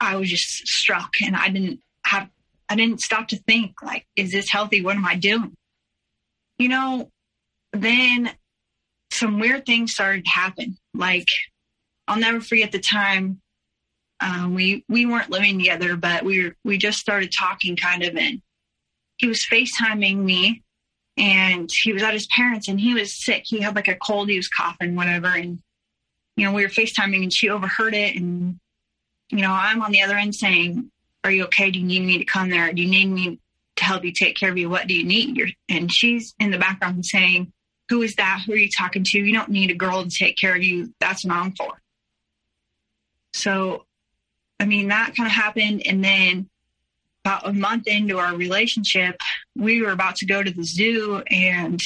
i 0.00 0.16
was 0.16 0.30
just 0.30 0.66
struck 0.66 1.12
and 1.24 1.36
i 1.36 1.48
didn't 1.48 1.80
have 2.04 2.28
I 2.68 2.76
didn't 2.76 3.00
stop 3.00 3.28
to 3.28 3.36
think, 3.36 3.82
like, 3.82 4.06
is 4.16 4.32
this 4.32 4.48
healthy? 4.48 4.82
What 4.82 4.96
am 4.96 5.04
I 5.04 5.16
doing? 5.16 5.54
You 6.58 6.68
know, 6.68 7.10
then 7.72 8.30
some 9.12 9.38
weird 9.38 9.66
things 9.66 9.92
started 9.92 10.24
to 10.24 10.30
happen. 10.30 10.76
Like, 10.94 11.28
I'll 12.08 12.18
never 12.18 12.40
forget 12.40 12.72
the 12.72 12.80
time 12.80 13.40
um, 14.20 14.54
we 14.54 14.84
we 14.88 15.06
weren't 15.06 15.30
living 15.30 15.58
together, 15.58 15.96
but 15.96 16.24
we 16.24 16.44
were, 16.44 16.56
we 16.64 16.78
just 16.78 16.98
started 16.98 17.32
talking, 17.36 17.76
kind 17.76 18.02
of, 18.02 18.16
and 18.16 18.40
he 19.18 19.26
was 19.26 19.46
FaceTiming 19.50 20.16
me, 20.16 20.62
and 21.16 21.70
he 21.82 21.92
was 21.92 22.02
at 22.02 22.14
his 22.14 22.26
parents, 22.26 22.68
and 22.68 22.80
he 22.80 22.94
was 22.94 23.24
sick. 23.24 23.44
He 23.46 23.60
had 23.60 23.76
like 23.76 23.88
a 23.88 23.96
cold, 23.96 24.28
he 24.28 24.36
was 24.36 24.48
coughing, 24.48 24.96
whatever, 24.96 25.28
and 25.28 25.60
you 26.36 26.44
know 26.44 26.52
we 26.52 26.62
were 26.62 26.70
FaceTiming, 26.70 27.22
and 27.22 27.32
she 27.32 27.48
overheard 27.48 27.94
it, 27.94 28.16
and 28.16 28.58
you 29.30 29.42
know 29.42 29.52
I'm 29.52 29.82
on 29.82 29.92
the 29.92 30.02
other 30.02 30.16
end 30.16 30.34
saying, 30.34 30.90
are 31.24 31.30
you 31.30 31.44
okay? 31.44 31.70
Do 31.70 31.78
you 31.78 31.86
need 31.86 32.04
me 32.04 32.18
to 32.18 32.24
come 32.24 32.50
there? 32.50 32.72
Do 32.72 32.82
you 32.82 32.88
need 32.88 33.06
me 33.06 33.40
to 33.76 33.84
help 33.84 34.04
you 34.04 34.12
take 34.12 34.36
care 34.36 34.50
of 34.50 34.58
you? 34.58 34.68
What 34.68 34.86
do 34.86 34.94
you 34.94 35.04
need? 35.04 35.40
And 35.68 35.92
she's 35.92 36.34
in 36.38 36.50
the 36.50 36.58
background 36.58 37.04
saying, 37.04 37.52
who 37.88 38.02
is 38.02 38.14
that? 38.16 38.42
Who 38.46 38.52
are 38.52 38.56
you 38.56 38.68
talking 38.76 39.04
to? 39.04 39.18
You 39.18 39.32
don't 39.32 39.48
need 39.48 39.70
a 39.70 39.74
girl 39.74 40.04
to 40.04 40.10
take 40.10 40.36
care 40.36 40.54
of 40.54 40.62
you. 40.62 40.92
That's 41.00 41.24
what 41.24 41.34
I'm 41.34 41.52
for. 41.52 41.80
So, 43.32 43.86
I 44.60 44.66
mean, 44.66 44.88
that 44.88 45.14
kind 45.16 45.26
of 45.26 45.32
happened. 45.32 45.82
And 45.86 46.04
then 46.04 46.48
about 47.24 47.46
a 47.46 47.52
month 47.52 47.86
into 47.86 48.18
our 48.18 48.36
relationship, 48.36 49.16
we 49.56 49.80
were 49.80 49.92
about 49.92 50.16
to 50.16 50.26
go 50.26 50.42
to 50.42 50.50
the 50.50 50.64
zoo 50.64 51.22
and 51.30 51.80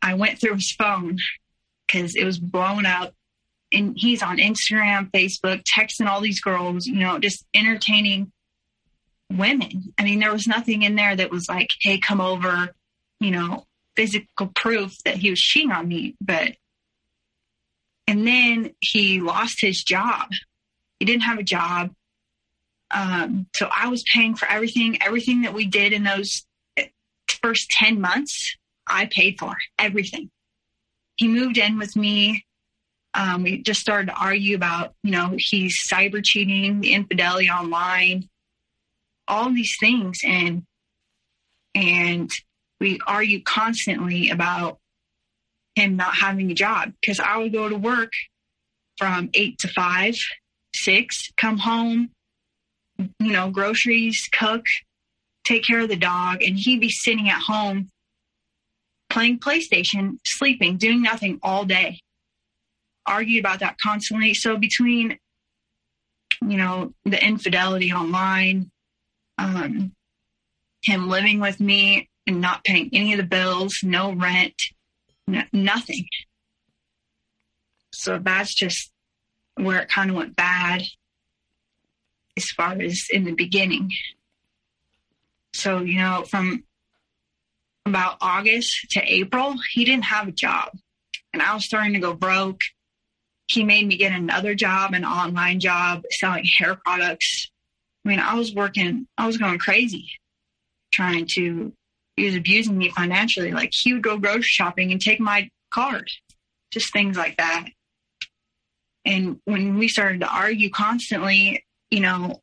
I 0.00 0.14
went 0.14 0.40
through 0.40 0.54
his 0.54 0.74
phone 0.78 1.18
because 1.86 2.14
it 2.14 2.24
was 2.24 2.38
blown 2.38 2.86
up 2.86 3.12
and 3.72 3.94
he's 3.96 4.22
on 4.22 4.38
Instagram, 4.38 5.10
Facebook, 5.10 5.62
texting 5.76 6.06
all 6.06 6.20
these 6.20 6.40
girls, 6.40 6.86
you 6.86 7.00
know, 7.00 7.18
just 7.18 7.44
entertaining 7.54 8.32
women. 9.30 9.92
I 9.98 10.04
mean, 10.04 10.20
there 10.20 10.32
was 10.32 10.46
nothing 10.46 10.82
in 10.82 10.96
there 10.96 11.14
that 11.14 11.30
was 11.30 11.48
like, 11.48 11.68
hey, 11.80 11.98
come 11.98 12.20
over, 12.20 12.70
you 13.20 13.30
know, 13.30 13.64
physical 13.96 14.50
proof 14.54 14.92
that 15.04 15.16
he 15.16 15.30
was 15.30 15.40
cheating 15.40 15.72
on 15.72 15.88
me. 15.88 16.16
But, 16.20 16.56
and 18.06 18.26
then 18.26 18.74
he 18.80 19.20
lost 19.20 19.58
his 19.60 19.82
job. 19.82 20.30
He 20.98 21.06
didn't 21.06 21.22
have 21.22 21.38
a 21.38 21.44
job. 21.44 21.90
Um, 22.90 23.46
so 23.54 23.68
I 23.74 23.88
was 23.88 24.02
paying 24.12 24.34
for 24.34 24.48
everything, 24.48 24.98
everything 25.00 25.42
that 25.42 25.54
we 25.54 25.66
did 25.66 25.92
in 25.92 26.04
those 26.04 26.46
first 27.42 27.70
10 27.70 28.00
months, 28.00 28.56
I 28.86 29.06
paid 29.06 29.38
for 29.38 29.56
everything. 29.78 30.30
He 31.16 31.28
moved 31.28 31.58
in 31.58 31.78
with 31.78 31.94
me 31.96 32.44
um, 33.14 33.42
we 33.42 33.62
just 33.62 33.80
started 33.80 34.06
to 34.06 34.14
argue 34.14 34.54
about, 34.54 34.94
you 35.02 35.10
know, 35.10 35.34
he's 35.36 35.76
cyber 35.90 36.20
cheating, 36.24 36.80
the 36.80 36.92
infidelity 36.92 37.48
online, 37.48 38.28
all 39.26 39.52
these 39.52 39.74
things, 39.80 40.20
and 40.24 40.62
and 41.74 42.30
we 42.80 43.00
argue 43.06 43.42
constantly 43.42 44.30
about 44.30 44.78
him 45.74 45.96
not 45.96 46.14
having 46.14 46.50
a 46.50 46.54
job 46.54 46.92
because 47.00 47.20
I 47.20 47.38
would 47.38 47.52
go 47.52 47.68
to 47.68 47.76
work 47.76 48.12
from 48.98 49.30
eight 49.34 49.58
to 49.60 49.68
five, 49.68 50.14
six, 50.74 51.30
come 51.36 51.58
home, 51.58 52.10
you 53.18 53.32
know, 53.32 53.50
groceries, 53.50 54.28
cook, 54.32 54.64
take 55.44 55.64
care 55.64 55.80
of 55.80 55.88
the 55.88 55.96
dog, 55.96 56.42
and 56.42 56.58
he'd 56.58 56.80
be 56.80 56.90
sitting 56.90 57.28
at 57.28 57.40
home 57.40 57.88
playing 59.08 59.40
PlayStation, 59.40 60.18
sleeping, 60.24 60.76
doing 60.76 61.02
nothing 61.02 61.38
all 61.42 61.64
day 61.64 62.00
argued 63.10 63.44
about 63.44 63.60
that 63.60 63.76
constantly. 63.78 64.34
So 64.34 64.56
between, 64.56 65.18
you 66.40 66.56
know, 66.56 66.94
the 67.04 67.22
infidelity 67.22 67.92
online, 67.92 68.70
um, 69.38 69.92
him 70.82 71.08
living 71.08 71.40
with 71.40 71.60
me 71.60 72.08
and 72.26 72.40
not 72.40 72.64
paying 72.64 72.90
any 72.92 73.12
of 73.12 73.18
the 73.18 73.24
bills, 73.24 73.80
no 73.82 74.12
rent, 74.12 74.54
n- 75.28 75.48
nothing. 75.52 76.06
So 77.92 78.18
that's 78.18 78.54
just 78.54 78.90
where 79.56 79.80
it 79.80 79.88
kind 79.88 80.10
of 80.10 80.16
went 80.16 80.36
bad 80.36 80.82
as 82.36 82.44
far 82.56 82.72
as 82.80 83.06
in 83.10 83.24
the 83.24 83.34
beginning. 83.34 83.90
So, 85.52 85.80
you 85.80 85.98
know, 85.98 86.24
from 86.28 86.64
about 87.86 88.18
August 88.20 88.86
to 88.90 89.02
April, 89.02 89.54
he 89.72 89.84
didn't 89.84 90.04
have 90.04 90.28
a 90.28 90.32
job. 90.32 90.70
And 91.32 91.42
I 91.42 91.54
was 91.54 91.64
starting 91.64 91.94
to 91.94 92.00
go 92.00 92.14
broke 92.14 92.60
he 93.50 93.64
made 93.64 93.86
me 93.86 93.96
get 93.96 94.12
another 94.12 94.54
job, 94.54 94.94
an 94.94 95.04
online 95.04 95.58
job 95.58 96.02
selling 96.12 96.44
hair 96.58 96.76
products. 96.84 97.50
I 98.04 98.08
mean, 98.08 98.20
I 98.20 98.34
was 98.34 98.54
working, 98.54 99.08
I 99.18 99.26
was 99.26 99.38
going 99.38 99.58
crazy 99.58 100.08
trying 100.92 101.26
to, 101.34 101.72
he 102.16 102.26
was 102.26 102.36
abusing 102.36 102.78
me 102.78 102.90
financially. 102.90 103.50
Like 103.50 103.70
he 103.72 103.92
would 103.92 104.02
go 104.02 104.18
grocery 104.18 104.42
shopping 104.42 104.92
and 104.92 105.00
take 105.00 105.18
my 105.18 105.50
card, 105.72 106.08
just 106.70 106.92
things 106.92 107.16
like 107.16 107.38
that. 107.38 107.66
And 109.04 109.40
when 109.46 109.78
we 109.78 109.88
started 109.88 110.20
to 110.20 110.28
argue 110.28 110.70
constantly, 110.70 111.64
you 111.90 112.00
know, 112.00 112.40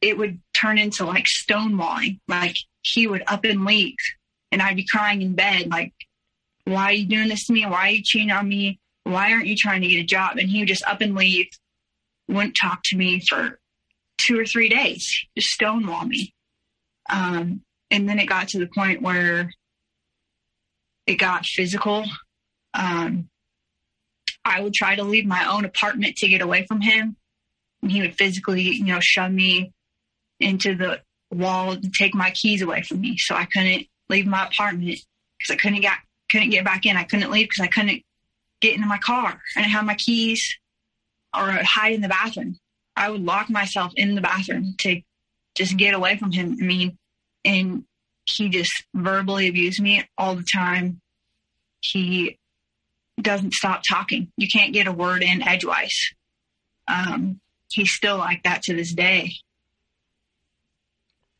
it 0.00 0.16
would 0.16 0.40
turn 0.54 0.78
into 0.78 1.04
like 1.04 1.26
stonewalling. 1.26 2.20
Like 2.28 2.56
he 2.82 3.06
would 3.06 3.22
up 3.26 3.44
and 3.44 3.64
leave 3.64 3.96
and 4.52 4.62
I'd 4.62 4.76
be 4.76 4.86
crying 4.86 5.22
in 5.22 5.34
bed, 5.34 5.68
like, 5.70 5.92
why 6.64 6.84
are 6.84 6.92
you 6.92 7.06
doing 7.06 7.28
this 7.28 7.46
to 7.46 7.52
me? 7.52 7.66
Why 7.66 7.88
are 7.88 7.90
you 7.90 8.02
cheating 8.04 8.30
on 8.30 8.48
me? 8.48 8.80
why 9.08 9.32
aren't 9.32 9.46
you 9.46 9.56
trying 9.56 9.80
to 9.82 9.88
get 9.88 10.00
a 10.00 10.04
job? 10.04 10.36
And 10.36 10.48
he 10.48 10.60
would 10.60 10.68
just 10.68 10.86
up 10.86 11.00
and 11.00 11.14
leave. 11.14 11.48
wouldn't 12.28 12.56
talk 12.60 12.80
to 12.84 12.96
me 12.96 13.22
for 13.26 13.58
two 14.18 14.38
or 14.38 14.44
three 14.44 14.68
days, 14.68 15.26
just 15.36 15.48
stonewall 15.48 16.04
me. 16.04 16.34
Um, 17.08 17.62
and 17.90 18.08
then 18.08 18.18
it 18.18 18.26
got 18.26 18.48
to 18.48 18.58
the 18.58 18.66
point 18.66 19.00
where 19.00 19.50
it 21.06 21.14
got 21.14 21.46
physical. 21.46 22.04
Um, 22.74 23.30
I 24.44 24.60
would 24.60 24.74
try 24.74 24.94
to 24.94 25.04
leave 25.04 25.24
my 25.24 25.50
own 25.50 25.64
apartment 25.64 26.16
to 26.16 26.28
get 26.28 26.42
away 26.42 26.66
from 26.66 26.82
him. 26.82 27.16
He 27.86 28.00
would 28.00 28.16
physically, 28.16 28.62
you 28.62 28.84
know, 28.84 29.00
shove 29.00 29.32
me 29.32 29.72
into 30.40 30.74
the 30.74 31.00
wall 31.30 31.72
and 31.72 31.92
take 31.92 32.14
my 32.14 32.30
keys 32.30 32.62
away 32.62 32.82
from 32.82 33.00
me. 33.00 33.16
So 33.18 33.34
I 33.34 33.44
couldn't 33.44 33.86
leave 34.08 34.26
my 34.26 34.46
apartment 34.46 34.98
because 35.38 35.50
I 35.50 35.56
couldn't 35.56 35.80
get 35.80 35.98
couldn't 36.30 36.50
get 36.50 36.64
back 36.64 36.84
in. 36.84 36.96
I 36.96 37.04
couldn't 37.04 37.30
leave 37.30 37.48
because 37.48 37.64
I 37.64 37.68
couldn't 37.68 38.02
get 38.60 38.74
into 38.74 38.86
my 38.86 38.98
car. 38.98 39.40
I 39.56 39.60
didn't 39.60 39.72
have 39.72 39.84
my 39.84 39.94
keys 39.94 40.42
or 41.34 41.50
hide 41.62 41.94
in 41.94 42.00
the 42.00 42.08
bathroom. 42.08 42.58
I 42.96 43.10
would 43.10 43.22
lock 43.22 43.48
myself 43.48 43.92
in 43.96 44.14
the 44.14 44.20
bathroom 44.20 44.74
to 44.80 45.00
just 45.54 45.76
get 45.76 45.94
away 45.94 46.16
from 46.16 46.32
him. 46.32 46.56
I 46.60 46.64
mean, 46.64 46.98
and 47.44 47.84
he 48.24 48.48
just 48.48 48.72
verbally 48.94 49.48
abused 49.48 49.80
me 49.80 50.06
all 50.18 50.34
the 50.34 50.44
time. 50.52 51.00
He 51.80 52.38
doesn't 53.20 53.54
stop 53.54 53.82
talking. 53.88 54.30
You 54.36 54.48
can't 54.48 54.72
get 54.72 54.86
a 54.86 54.92
word 54.92 55.22
in 55.22 55.46
edgewise. 55.46 56.10
Um, 56.86 57.40
he's 57.70 57.92
still 57.92 58.18
like 58.18 58.42
that 58.44 58.62
to 58.62 58.74
this 58.74 58.92
day. 58.92 59.32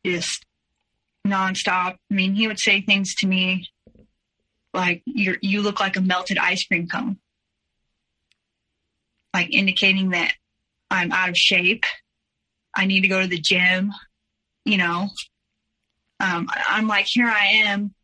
Just 0.05 0.45
nonstop. 1.27 1.97
I 2.11 2.15
mean, 2.15 2.35
he 2.35 2.47
would 2.47 2.59
say 2.59 2.81
things 2.81 3.15
to 3.17 3.27
me 3.27 3.69
like 4.75 5.03
you 5.07 5.37
you 5.41 5.63
look 5.63 5.81
like 5.81 5.97
a 5.97 6.01
melted 6.01 6.39
ice 6.39 6.65
cream 6.65 6.89
cone. 6.89 7.19
Like 9.35 9.53
indicating 9.55 10.11
that 10.11 10.33
i'm 10.91 11.13
out 11.13 11.29
of 11.29 11.37
shape. 11.37 11.85
I 12.75 12.87
need 12.87 13.01
to 13.01 13.09
go 13.09 13.21
to 13.21 13.27
the 13.27 13.41
gym 13.41 13.93
you 14.65 14.77
know? 14.77 15.09
Um, 16.21 16.49
i'm 16.69 16.89
like 16.89 17.07
here 17.09 17.29
i 17.29 17.47
am 17.65 17.95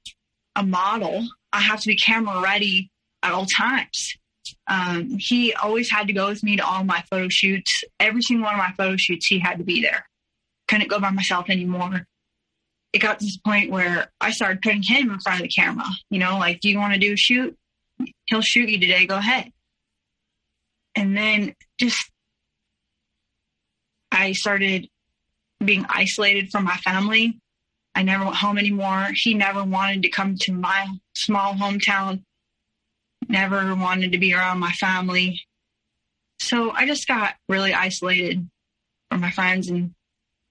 a 0.56 0.62
model. 0.62 1.26
I 1.52 1.60
have 1.60 1.80
to 1.80 1.88
be 1.88 1.96
camera 1.96 2.40
ready 2.40 2.90
at 3.22 3.32
all 3.32 3.46
times 3.46 4.16
um, 4.66 5.16
he 5.18 5.52
always 5.54 5.90
had 5.90 6.06
to 6.06 6.12
go 6.12 6.28
with 6.28 6.42
me 6.42 6.56
to 6.56 6.66
all 6.66 6.84
my 6.84 7.02
photo 7.10 7.28
shoots 7.28 7.82
every 8.00 8.22
single 8.22 8.44
one 8.44 8.54
of 8.54 8.58
my 8.58 8.72
photo 8.76 8.96
shoots 8.96 9.26
he 9.26 9.38
had 9.38 9.58
to 9.58 9.64
be 9.64 9.82
there 9.82 10.06
couldn't 10.68 10.88
go 10.88 10.98
by 10.98 11.10
myself 11.10 11.50
anymore 11.50 12.06
it 12.94 13.00
got 13.00 13.18
to 13.18 13.26
the 13.26 13.38
point 13.44 13.72
where 13.72 14.12
I 14.20 14.30
started 14.30 14.62
putting 14.62 14.82
him 14.82 15.10
in 15.10 15.18
front 15.18 15.40
of 15.40 15.42
the 15.42 15.48
camera. 15.48 15.84
You 16.10 16.20
know, 16.20 16.38
like, 16.38 16.60
do 16.60 16.70
you 16.70 16.78
want 16.78 16.94
to 16.94 17.00
do 17.00 17.14
a 17.14 17.16
shoot? 17.16 17.56
He'll 18.26 18.40
shoot 18.40 18.68
you 18.68 18.78
today. 18.78 19.04
Go 19.04 19.16
ahead. 19.16 19.50
And 20.94 21.16
then 21.16 21.54
just, 21.80 21.98
I 24.12 24.30
started 24.30 24.88
being 25.62 25.84
isolated 25.88 26.50
from 26.52 26.62
my 26.62 26.76
family. 26.76 27.40
I 27.96 28.04
never 28.04 28.24
went 28.24 28.36
home 28.36 28.58
anymore. 28.58 29.08
He 29.12 29.34
never 29.34 29.64
wanted 29.64 30.02
to 30.02 30.08
come 30.08 30.36
to 30.42 30.52
my 30.52 30.86
small 31.16 31.54
hometown, 31.54 32.22
never 33.28 33.74
wanted 33.74 34.12
to 34.12 34.18
be 34.18 34.34
around 34.34 34.58
my 34.58 34.72
family. 34.72 35.40
So 36.40 36.70
I 36.70 36.86
just 36.86 37.06
got 37.06 37.34
really 37.48 37.72
isolated 37.72 38.48
from 39.10 39.20
my 39.20 39.30
friends 39.30 39.68
and 39.68 39.92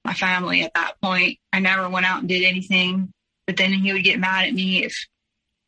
my 0.06 0.14
family 0.14 0.64
at 0.64 0.74
that 0.74 0.96
point. 1.02 1.38
I 1.52 1.60
never 1.60 1.90
went 1.90 2.06
out 2.06 2.20
and 2.20 2.30
did 2.30 2.44
anything, 2.44 3.12
but 3.48 3.58
then 3.58 3.74
he 3.74 3.94
would 3.94 4.04
get 4.04 4.20
mad 4.20 4.48
at 4.48 4.54
me 4.54 4.84
if 4.84 4.96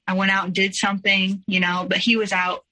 I 0.07 0.13
went 0.13 0.31
out 0.31 0.45
and 0.45 0.53
did 0.53 0.75
something, 0.75 1.43
you 1.47 1.59
know, 1.59 1.85
but 1.87 1.97
he 1.97 2.15
was 2.15 2.31
out 2.31 2.63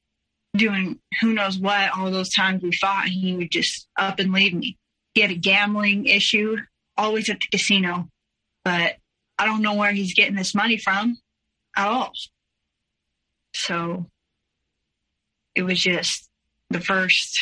doing 0.56 1.00
who 1.20 1.34
knows 1.34 1.58
what 1.58 1.92
all 1.98 2.12
those 2.12 2.30
times 2.30 2.62
we 2.62 2.72
fought 2.72 3.06
and 3.06 3.14
he 3.14 3.36
would 3.36 3.52
just 3.52 3.88
up 3.98 4.20
and 4.20 4.32
leave 4.32 4.54
me. 4.54 4.78
He 5.14 5.22
had 5.22 5.32
a 5.32 5.36
gambling 5.36 6.06
issue, 6.06 6.58
always 6.98 7.30
at 7.30 7.40
the 7.40 7.58
casino, 7.58 8.08
but 8.64 8.98
I 9.38 9.46
don't 9.46 9.62
know 9.62 9.76
where 9.76 9.92
he's 9.92 10.14
getting 10.14 10.36
this 10.36 10.56
money 10.56 10.78
from 10.78 11.18
at 11.76 11.88
all. 11.88 12.12
So 13.56 14.06
it 15.56 15.64
was 15.64 15.80
just 15.80 16.30
the 16.70 16.80
first 16.80 17.40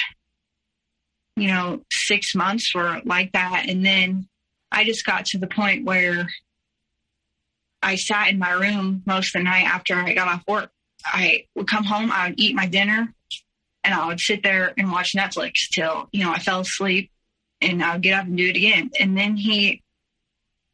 you 1.36 1.48
know, 1.48 1.82
six 1.92 2.36
months 2.36 2.74
were 2.76 3.02
like 3.06 3.32
that. 3.32 3.66
And 3.68 3.86
then 3.86 4.28
I 4.72 4.84
just 4.84 5.06
got 5.06 5.26
to 5.28 5.38
the 5.38 5.48
point 5.48 5.86
where 5.86 6.28
I 7.82 7.96
sat 7.96 8.30
in 8.30 8.40
my 8.40 8.52
room 8.52 9.04
most 9.06 9.36
of 9.36 9.40
the 9.40 9.44
night 9.44 9.66
after 9.66 9.96
I 9.96 10.14
got 10.14 10.28
off 10.28 10.44
work. 10.48 10.72
I 11.04 11.46
would 11.56 11.68
come 11.68 11.84
home, 11.84 12.12
I 12.12 12.30
would 12.30 12.40
eat 12.40 12.56
my 12.56 12.68
dinner, 12.68 13.12
and 13.84 13.94
I 13.94 14.06
would 14.06 14.20
sit 14.20 14.44
there 14.44 14.72
and 14.78 14.92
watch 14.92 15.14
Netflix 15.16 15.54
till, 15.74 16.08
you 16.12 16.24
know, 16.24 16.32
I 16.32 16.38
fell 16.38 16.60
asleep 16.60 17.12
and 17.60 17.84
I 17.84 17.94
would 17.94 18.04
get 18.04 18.20
up 18.20 18.28
and 18.28 18.38
do 18.38 18.48
it 18.48 18.56
again. 18.56 18.92
And 19.00 19.18
then 19.18 19.36
he 19.36 19.82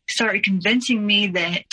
started 0.10 0.44
convincing 0.44 1.06
me 1.06 1.28
that 1.28 1.64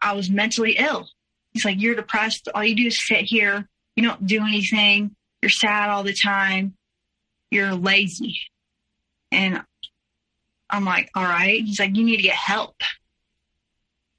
I 0.00 0.14
was 0.14 0.30
mentally 0.30 0.76
ill. 0.78 1.08
He's 1.52 1.64
like, 1.64 1.78
You're 1.78 1.94
depressed. 1.94 2.48
All 2.54 2.64
you 2.64 2.74
do 2.74 2.86
is 2.86 3.06
sit 3.06 3.24
here. 3.24 3.68
You 3.96 4.04
don't 4.04 4.26
do 4.26 4.44
anything. 4.44 5.14
You're 5.42 5.50
sad 5.50 5.90
all 5.90 6.02
the 6.02 6.14
time 6.14 6.74
you're 7.50 7.74
lazy. 7.74 8.38
And 9.32 9.62
I'm 10.68 10.84
like, 10.84 11.10
all 11.14 11.24
right. 11.24 11.62
He's 11.62 11.80
like, 11.80 11.96
you 11.96 12.04
need 12.04 12.16
to 12.16 12.22
get 12.22 12.36
help. 12.36 12.76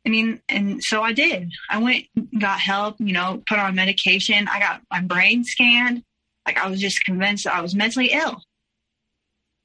I 0.06 0.10
mean, 0.10 0.42
and 0.50 0.82
so 0.82 1.02
I 1.02 1.14
did. 1.14 1.52
I 1.70 1.78
went, 1.78 2.06
got 2.38 2.60
help, 2.60 2.96
you 3.00 3.14
know, 3.14 3.42
put 3.48 3.60
on 3.60 3.76
medication. 3.76 4.48
I 4.48 4.60
got 4.60 4.82
my 4.90 5.02
brain 5.02 5.44
scanned. 5.44 6.04
Like 6.46 6.58
I 6.58 6.70
was 6.70 6.82
just 6.82 7.06
convinced 7.06 7.48
I 7.48 7.62
was 7.62 7.76
mentally 7.76 8.12
ill. 8.12 8.42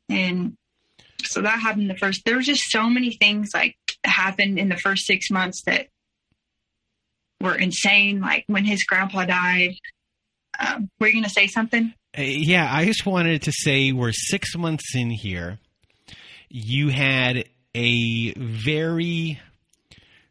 And 0.08 0.56
so 1.24 1.40
that 1.40 1.58
happened 1.58 1.90
the 1.90 1.96
first, 1.96 2.22
there 2.24 2.36
was 2.36 2.46
just 2.46 2.70
so 2.70 2.88
many 2.88 3.12
things 3.12 3.50
like 3.54 3.76
happened 4.04 4.58
in 4.58 4.68
the 4.68 4.76
first 4.76 5.06
six 5.06 5.30
months 5.30 5.62
that 5.62 5.88
were 7.40 7.56
insane. 7.56 8.20
Like 8.20 8.44
when 8.46 8.66
his 8.66 8.84
grandpa 8.84 9.24
died, 9.24 9.74
um, 10.58 10.90
were 10.98 11.06
you 11.06 11.14
going 11.14 11.24
to 11.24 11.30
say 11.30 11.46
something? 11.46 11.92
Uh, 12.16 12.22
yeah, 12.22 12.68
I 12.70 12.84
just 12.84 13.04
wanted 13.06 13.42
to 13.42 13.52
say 13.52 13.92
we're 13.92 14.12
six 14.12 14.56
months 14.56 14.94
in 14.94 15.10
here. 15.10 15.58
You 16.48 16.88
had 16.88 17.44
a 17.74 18.32
very 18.34 19.40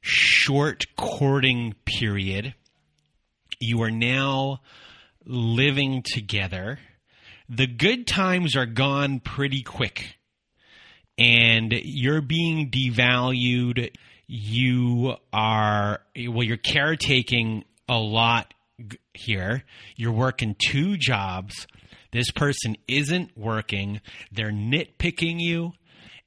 short 0.01 0.85
courting 0.95 1.75
period. 1.85 2.55
You 3.59 3.81
are 3.83 3.91
now 3.91 4.61
living 5.25 6.03
together. 6.03 6.79
The 7.49 7.67
good 7.67 8.07
times 8.07 8.55
are 8.55 8.65
gone 8.65 9.19
pretty 9.19 9.61
quick. 9.61 10.15
And 11.17 11.71
you're 11.71 12.21
being 12.21 12.71
devalued. 12.71 13.91
You 14.27 15.15
are, 15.31 16.01
well, 16.27 16.43
you're 16.43 16.57
caretaking 16.57 17.63
a 17.87 17.97
lot 17.97 18.53
here. 19.13 19.63
You're 19.95 20.11
working 20.11 20.55
two 20.57 20.97
jobs. 20.97 21.67
This 22.11 22.31
person 22.31 22.77
isn't 22.87 23.37
working. 23.37 24.01
They're 24.31 24.51
nitpicking 24.51 25.39
you. 25.39 25.73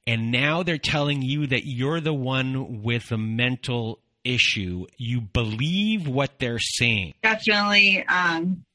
And 0.07 0.31
now 0.31 0.63
they're 0.63 0.77
telling 0.77 1.21
you 1.21 1.47
that 1.47 1.65
you're 1.65 2.01
the 2.01 2.13
one 2.13 2.81
with 2.81 3.11
a 3.11 3.17
mental 3.17 3.99
issue. 4.23 4.85
You 4.97 5.21
believe 5.21 6.07
what 6.07 6.39
they're 6.39 6.59
saying. 6.59 7.13
Definitely. 7.21 8.05
Um, 8.07 8.65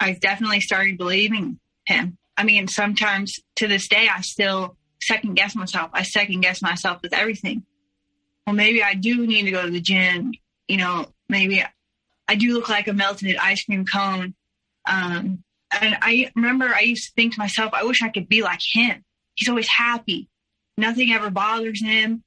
I 0.00 0.12
definitely 0.12 0.60
started 0.60 0.96
believing 0.96 1.58
him. 1.86 2.18
I 2.36 2.44
mean, 2.44 2.68
sometimes 2.68 3.34
to 3.56 3.66
this 3.66 3.88
day, 3.88 4.08
I 4.08 4.20
still 4.20 4.76
second 5.02 5.34
guess 5.34 5.56
myself. 5.56 5.90
I 5.92 6.02
second 6.02 6.40
guess 6.40 6.62
myself 6.62 7.02
with 7.02 7.12
everything. 7.12 7.64
Well, 8.46 8.54
maybe 8.54 8.82
I 8.82 8.94
do 8.94 9.26
need 9.26 9.42
to 9.42 9.50
go 9.50 9.64
to 9.64 9.70
the 9.70 9.80
gym. 9.80 10.32
You 10.68 10.76
know, 10.76 11.06
maybe 11.28 11.64
I 12.28 12.34
do 12.34 12.52
look 12.52 12.68
like 12.68 12.88
a 12.88 12.92
melted 12.92 13.36
ice 13.36 13.64
cream 13.64 13.84
cone. 13.86 14.34
Um, 14.88 15.42
and 15.80 15.96
I 16.00 16.30
remember 16.36 16.66
I 16.66 16.80
used 16.80 17.06
to 17.06 17.12
think 17.16 17.34
to 17.34 17.40
myself, 17.40 17.72
I 17.72 17.84
wish 17.84 18.02
I 18.02 18.10
could 18.10 18.28
be 18.28 18.42
like 18.42 18.60
him. 18.62 19.02
He's 19.34 19.48
always 19.48 19.68
happy. 19.68 20.28
Nothing 20.76 21.12
ever 21.12 21.30
bothers 21.30 21.82
him. 21.82 22.22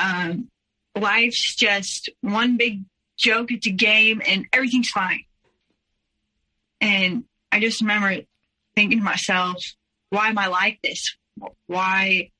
Um, 0.00 0.48
life's 0.98 1.54
just 1.54 2.10
one 2.20 2.56
big 2.56 2.84
joke. 3.18 3.52
It's 3.52 3.66
a 3.66 3.70
game 3.70 4.20
and 4.26 4.46
everything's 4.52 4.90
fine. 4.90 5.24
And 6.80 7.24
I 7.52 7.60
just 7.60 7.80
remember 7.80 8.22
thinking 8.74 8.98
to 8.98 9.04
myself, 9.04 9.62
why 10.10 10.28
am 10.28 10.38
I 10.38 10.46
like 10.46 10.80
this? 10.82 11.16
Why 11.66 12.30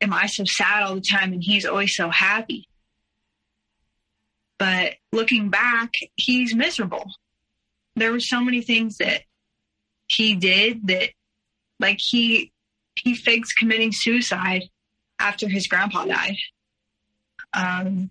am 0.00 0.12
I 0.12 0.26
so 0.26 0.44
sad 0.44 0.82
all 0.82 0.94
the 0.94 1.00
time 1.00 1.32
and 1.32 1.42
he's 1.42 1.64
always 1.64 1.94
so 1.94 2.10
happy? 2.10 2.66
But 4.60 4.96
looking 5.10 5.48
back, 5.48 5.94
he's 6.16 6.54
miserable. 6.54 7.10
There 7.96 8.12
were 8.12 8.20
so 8.20 8.42
many 8.42 8.60
things 8.60 8.98
that 8.98 9.22
he 10.06 10.34
did 10.34 10.86
that, 10.88 11.08
like 11.80 11.98
he 11.98 12.52
he 12.94 13.14
faked 13.14 13.56
committing 13.56 13.90
suicide 13.90 14.64
after 15.18 15.48
his 15.48 15.66
grandpa 15.66 16.04
died. 16.04 16.36
Um, 17.54 18.10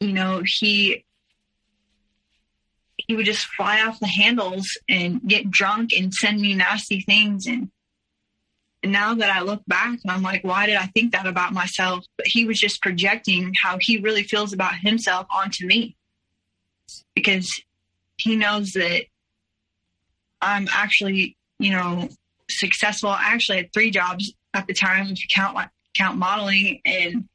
you 0.00 0.12
know, 0.12 0.42
he 0.44 1.04
he 2.96 3.14
would 3.14 3.26
just 3.26 3.46
fly 3.46 3.80
off 3.82 4.00
the 4.00 4.08
handles 4.08 4.66
and 4.88 5.22
get 5.22 5.48
drunk 5.48 5.92
and 5.96 6.12
send 6.12 6.40
me 6.40 6.54
nasty 6.54 7.02
things. 7.02 7.46
And, 7.46 7.70
and 8.82 8.92
now 8.92 9.14
that 9.14 9.30
I 9.30 9.42
look 9.42 9.62
back 9.66 9.98
I'm 10.08 10.22
like, 10.22 10.44
why 10.44 10.66
did 10.66 10.76
I 10.76 10.86
think 10.86 11.12
that 11.12 11.26
about 11.26 11.52
myself? 11.52 12.04
But 12.16 12.26
he 12.26 12.44
was 12.44 12.58
just 12.58 12.82
projecting 12.82 13.52
how 13.60 13.78
he 13.80 13.98
really 13.98 14.22
feels 14.22 14.52
about 14.52 14.76
himself 14.76 15.26
onto 15.30 15.66
me 15.66 15.96
because 17.14 17.50
he 18.16 18.36
knows 18.36 18.72
that 18.72 19.04
I'm 20.40 20.68
actually, 20.72 21.36
you 21.58 21.72
know, 21.72 22.08
successful. 22.48 23.10
I 23.10 23.32
actually 23.32 23.58
had 23.58 23.72
three 23.72 23.90
jobs 23.90 24.32
at 24.54 24.66
the 24.66 24.74
time 24.74 25.06
if 25.06 25.20
you 25.22 25.28
count 25.34 25.58
count 25.94 26.16
modeling 26.16 26.80
and 26.84 27.28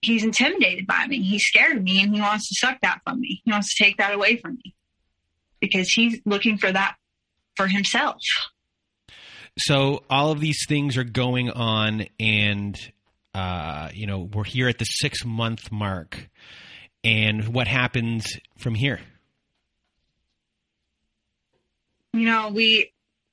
he's 0.00 0.24
intimidated 0.24 0.86
by 0.86 1.06
me. 1.06 1.20
He's 1.22 1.44
scared 1.44 1.76
of 1.76 1.82
me 1.82 2.00
and 2.02 2.14
he 2.14 2.20
wants 2.20 2.48
to 2.48 2.54
suck 2.54 2.78
that 2.82 3.00
from 3.04 3.20
me. 3.20 3.42
He 3.44 3.50
wants 3.50 3.74
to 3.74 3.84
take 3.84 3.96
that 3.96 4.14
away 4.14 4.36
from 4.36 4.58
me 4.64 4.74
because 5.60 5.88
he's 5.88 6.20
looking 6.24 6.58
for 6.58 6.70
that 6.70 6.96
for 7.56 7.66
himself. 7.66 8.20
So 9.58 10.02
all 10.10 10.32
of 10.32 10.40
these 10.40 10.66
things 10.68 10.96
are 10.96 11.04
going 11.04 11.50
on 11.50 12.06
and 12.20 12.78
uh, 13.34 13.90
you 13.92 14.06
know, 14.06 14.20
we're 14.20 14.44
here 14.44 14.68
at 14.68 14.78
the 14.78 14.86
six 14.86 15.24
month 15.24 15.70
mark. 15.70 16.30
And 17.04 17.48
what 17.48 17.68
happens 17.68 18.38
from 18.58 18.74
here? 18.74 19.00
You 22.14 22.24
know, 22.24 22.48
we 22.48 22.92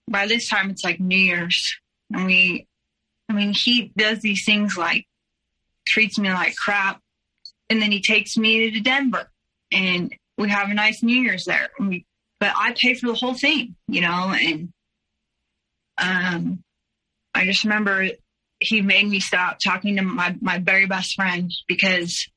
by 0.09 0.27
this 0.27 0.49
time 0.49 0.69
it's 0.69 0.83
like 0.83 0.99
New 0.99 1.17
Year's 1.17 1.77
and 2.13 2.25
we 2.25 2.67
I 3.29 3.33
mean, 3.33 3.53
he 3.53 3.91
does 3.95 4.19
these 4.19 4.43
things 4.45 4.77
like 4.77 5.07
treats 5.87 6.19
me 6.19 6.29
like 6.29 6.55
crap. 6.55 7.01
And 7.69 7.81
then 7.81 7.91
he 7.91 8.01
takes 8.01 8.37
me 8.37 8.71
to 8.71 8.79
Denver 8.81 9.29
and 9.71 10.13
we 10.37 10.49
have 10.49 10.69
a 10.69 10.73
nice 10.73 11.01
New 11.01 11.15
Year's 11.15 11.45
there. 11.45 11.69
We, 11.79 12.05
but 12.39 12.53
I 12.55 12.75
pay 12.77 12.93
for 12.93 13.07
the 13.07 13.13
whole 13.13 13.33
thing, 13.33 13.75
you 13.87 14.01
know, 14.01 14.33
and 14.37 14.73
um, 15.97 16.63
I 17.33 17.45
just 17.45 17.63
remember 17.63 18.07
he 18.59 18.81
made 18.81 19.07
me 19.07 19.19
stop 19.19 19.57
talking 19.63 19.97
to 19.97 20.03
my, 20.03 20.35
my 20.41 20.59
very 20.59 20.85
best 20.85 21.15
friend 21.15 21.51
because 21.67 22.27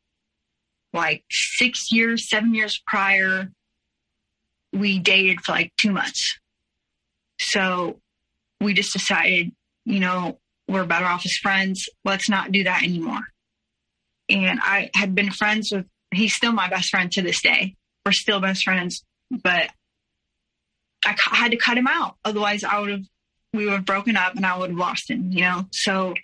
like 0.92 1.24
six 1.30 1.92
years, 1.92 2.28
seven 2.28 2.54
years 2.54 2.80
prior, 2.86 3.50
we 4.72 4.98
dated 4.98 5.40
for 5.42 5.52
like 5.52 5.72
two 5.80 5.92
months. 5.92 6.38
So 7.38 8.00
we 8.60 8.74
just 8.74 8.92
decided, 8.92 9.52
you 9.84 10.00
know, 10.00 10.38
we're 10.68 10.86
better 10.86 11.04
off 11.04 11.24
as 11.24 11.36
friends. 11.36 11.88
Let's 12.04 12.28
not 12.28 12.50
do 12.50 12.64
that 12.64 12.82
anymore. 12.82 13.20
And 14.28 14.58
I 14.60 14.90
had 14.94 15.14
been 15.14 15.30
friends 15.30 15.70
with, 15.72 15.86
he's 16.12 16.34
still 16.34 16.52
my 16.52 16.68
best 16.68 16.88
friend 16.88 17.10
to 17.12 17.22
this 17.22 17.40
day. 17.42 17.76
We're 18.04 18.12
still 18.12 18.40
best 18.40 18.64
friends, 18.64 19.04
but 19.30 19.70
I 21.04 21.14
had 21.32 21.52
to 21.52 21.56
cut 21.56 21.78
him 21.78 21.86
out. 21.86 22.16
Otherwise, 22.24 22.64
I 22.64 22.80
would 22.80 22.90
have, 22.90 23.04
we 23.56 23.68
have 23.68 23.84
broken 23.84 24.16
up 24.16 24.36
and 24.36 24.46
I 24.46 24.56
would 24.58 24.70
have 24.70 24.78
lost 24.78 25.10
him, 25.10 25.30
you 25.30 25.42
know? 25.42 25.66
So 25.72 26.14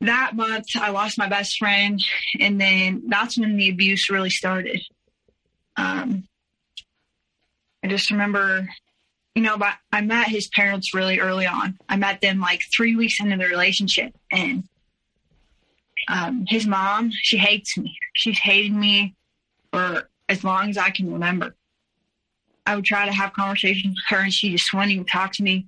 that 0.00 0.34
month, 0.34 0.66
I 0.74 0.90
lost 0.90 1.18
my 1.18 1.28
best 1.28 1.58
friend. 1.58 2.00
And 2.40 2.60
then 2.60 3.04
that's 3.08 3.38
when 3.38 3.56
the 3.56 3.70
abuse 3.70 4.10
really 4.10 4.30
started. 4.30 4.82
Um, 5.76 6.24
I 7.82 7.88
just 7.88 8.10
remember 8.10 8.68
you 9.34 9.42
know, 9.42 9.56
but 9.56 9.74
I 9.90 10.02
met 10.02 10.28
his 10.28 10.48
parents 10.48 10.94
really 10.94 11.18
early 11.18 11.46
on. 11.46 11.78
I 11.88 11.96
met 11.96 12.20
them 12.20 12.40
like 12.40 12.62
three 12.74 12.96
weeks 12.96 13.20
into 13.20 13.36
the 13.36 13.46
relationship, 13.46 14.14
and 14.30 14.64
um, 16.08 16.44
his 16.46 16.66
mom, 16.66 17.10
she 17.12 17.38
hates 17.38 17.78
me. 17.78 17.96
She's 18.14 18.38
hated 18.38 18.72
me 18.72 19.14
for 19.72 20.08
as 20.28 20.44
long 20.44 20.68
as 20.68 20.76
I 20.76 20.90
can 20.90 21.12
remember. 21.12 21.54
I 22.66 22.76
would 22.76 22.84
try 22.84 23.06
to 23.06 23.12
have 23.12 23.32
conversations 23.32 23.96
with 23.96 24.16
her, 24.16 24.22
and 24.22 24.32
she 24.32 24.50
just 24.50 24.72
wouldn't 24.72 24.92
even 24.92 25.06
talk 25.06 25.32
to 25.34 25.42
me. 25.42 25.66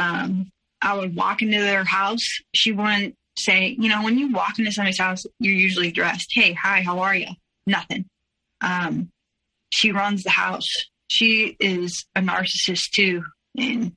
Um, 0.00 0.50
I 0.82 0.96
would 0.96 1.14
walk 1.14 1.42
into 1.42 1.60
their 1.60 1.84
house. 1.84 2.26
She 2.54 2.72
wouldn't 2.72 3.14
say, 3.36 3.76
you 3.78 3.88
know, 3.88 4.02
when 4.02 4.18
you 4.18 4.32
walk 4.32 4.58
into 4.58 4.72
somebody's 4.72 4.98
house, 4.98 5.24
you're 5.38 5.54
usually 5.54 5.92
dressed. 5.92 6.28
Hey, 6.32 6.52
hi, 6.54 6.82
how 6.82 7.00
are 7.00 7.14
you? 7.14 7.28
Nothing. 7.66 8.06
Um, 8.62 9.10
she 9.70 9.92
runs 9.92 10.22
the 10.22 10.30
house 10.30 10.66
she 11.10 11.56
is 11.58 12.06
a 12.14 12.20
narcissist 12.20 12.90
too, 12.94 13.24
and 13.58 13.92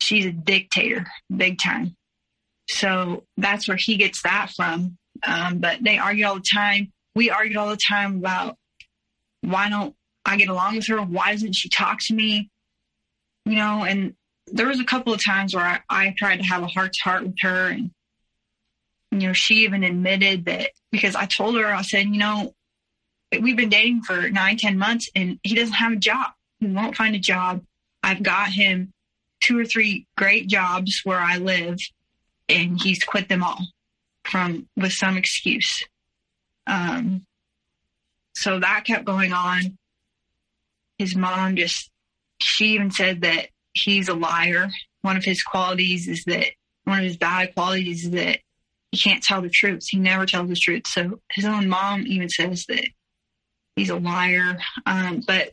she's 0.00 0.24
a 0.24 0.32
dictator, 0.32 1.06
big 1.34 1.58
time. 1.58 1.94
So 2.70 3.24
that's 3.36 3.68
where 3.68 3.76
he 3.76 3.96
gets 3.96 4.22
that 4.22 4.50
from. 4.56 4.96
Um, 5.26 5.58
but 5.58 5.78
they 5.82 5.98
argue 5.98 6.26
all 6.26 6.36
the 6.36 6.44
time. 6.52 6.90
We 7.14 7.28
argued 7.28 7.58
all 7.58 7.68
the 7.68 7.78
time 7.88 8.16
about 8.16 8.56
why 9.42 9.68
don't 9.68 9.94
I 10.24 10.38
get 10.38 10.48
along 10.48 10.76
with 10.76 10.86
her? 10.86 11.02
Why 11.02 11.32
doesn't 11.32 11.54
she 11.54 11.68
talk 11.68 11.98
to 12.06 12.14
me? 12.14 12.48
You 13.44 13.56
know, 13.56 13.84
and 13.84 14.14
there 14.52 14.68
was 14.68 14.80
a 14.80 14.84
couple 14.84 15.12
of 15.12 15.24
times 15.24 15.54
where 15.54 15.64
I, 15.64 15.80
I 15.88 16.14
tried 16.16 16.38
to 16.38 16.44
have 16.44 16.62
a 16.62 16.66
heart 16.66 16.92
to 16.92 17.02
heart 17.02 17.24
with 17.24 17.36
her 17.40 17.68
and 17.68 17.90
you 19.10 19.26
know, 19.26 19.32
she 19.32 19.64
even 19.64 19.82
admitted 19.82 20.44
that 20.44 20.70
because 20.92 21.16
I 21.16 21.26
told 21.26 21.56
her, 21.56 21.66
I 21.66 21.82
said, 21.82 22.06
you 22.06 22.18
know, 22.18 22.54
we've 23.40 23.56
been 23.56 23.68
dating 23.68 24.02
for 24.02 24.30
nine, 24.30 24.56
ten 24.56 24.78
months 24.78 25.10
and 25.14 25.38
he 25.42 25.54
doesn't 25.54 25.74
have 25.74 25.92
a 25.92 25.96
job. 25.96 26.30
He 26.60 26.66
won't 26.66 26.96
find 26.96 27.14
a 27.16 27.20
job. 27.20 27.62
I've 28.02 28.22
got 28.22 28.50
him 28.50 28.92
two 29.40 29.58
or 29.58 29.64
three 29.64 30.06
great 30.16 30.46
jobs 30.46 31.00
where 31.04 31.18
I 31.18 31.38
live 31.38 31.78
and 32.48 32.80
he's 32.80 33.02
quit 33.02 33.28
them 33.28 33.42
all 33.42 33.60
from 34.24 34.68
with 34.76 34.92
some 34.92 35.16
excuse. 35.16 35.84
Um, 36.66 37.26
so 38.34 38.60
that 38.60 38.84
kept 38.84 39.04
going 39.04 39.32
on. 39.32 39.76
His 40.98 41.16
mom 41.16 41.56
just, 41.56 41.90
she 42.40 42.74
even 42.74 42.90
said 42.90 43.22
that 43.22 43.48
he's 43.72 44.08
a 44.08 44.14
liar. 44.14 44.68
One 45.02 45.16
of 45.16 45.24
his 45.24 45.42
qualities 45.42 46.08
is 46.08 46.24
that, 46.24 46.46
one 46.84 46.98
of 46.98 47.04
his 47.04 47.16
bad 47.16 47.54
qualities 47.54 48.04
is 48.04 48.10
that 48.12 48.40
he 48.90 48.98
can't 48.98 49.22
tell 49.22 49.42
the 49.42 49.48
truth. 49.48 49.86
He 49.88 49.98
never 49.98 50.26
tells 50.26 50.48
the 50.48 50.56
truth. 50.56 50.86
So 50.86 51.20
his 51.32 51.44
own 51.44 51.68
mom 51.68 52.04
even 52.06 52.28
says 52.28 52.64
that 52.68 52.88
he's 53.76 53.90
a 53.90 53.96
liar. 53.96 54.58
Um, 54.86 55.22
but 55.26 55.52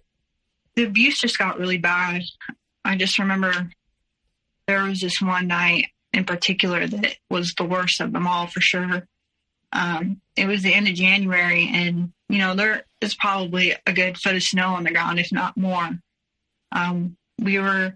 the 0.75 0.83
abuse 0.83 1.19
just 1.19 1.37
got 1.37 1.59
really 1.59 1.77
bad. 1.77 2.23
I 2.83 2.95
just 2.95 3.19
remember 3.19 3.69
there 4.67 4.83
was 4.83 5.01
this 5.01 5.21
one 5.21 5.47
night 5.47 5.87
in 6.13 6.25
particular 6.25 6.87
that 6.87 7.15
was 7.29 7.53
the 7.53 7.65
worst 7.65 8.01
of 8.01 8.13
them 8.13 8.27
all 8.27 8.47
for 8.47 8.61
sure. 8.61 9.07
Um, 9.71 10.21
it 10.35 10.47
was 10.47 10.63
the 10.63 10.73
end 10.73 10.87
of 10.87 10.93
January, 10.95 11.69
and 11.71 12.13
you 12.29 12.37
know 12.39 12.55
there 12.55 12.85
is 13.01 13.15
probably 13.15 13.75
a 13.85 13.93
good 13.93 14.17
foot 14.17 14.35
of 14.35 14.43
snow 14.43 14.69
on 14.69 14.83
the 14.83 14.91
ground, 14.91 15.19
if 15.19 15.31
not 15.31 15.57
more. 15.57 15.89
Um, 16.71 17.17
we 17.37 17.59
were 17.59 17.93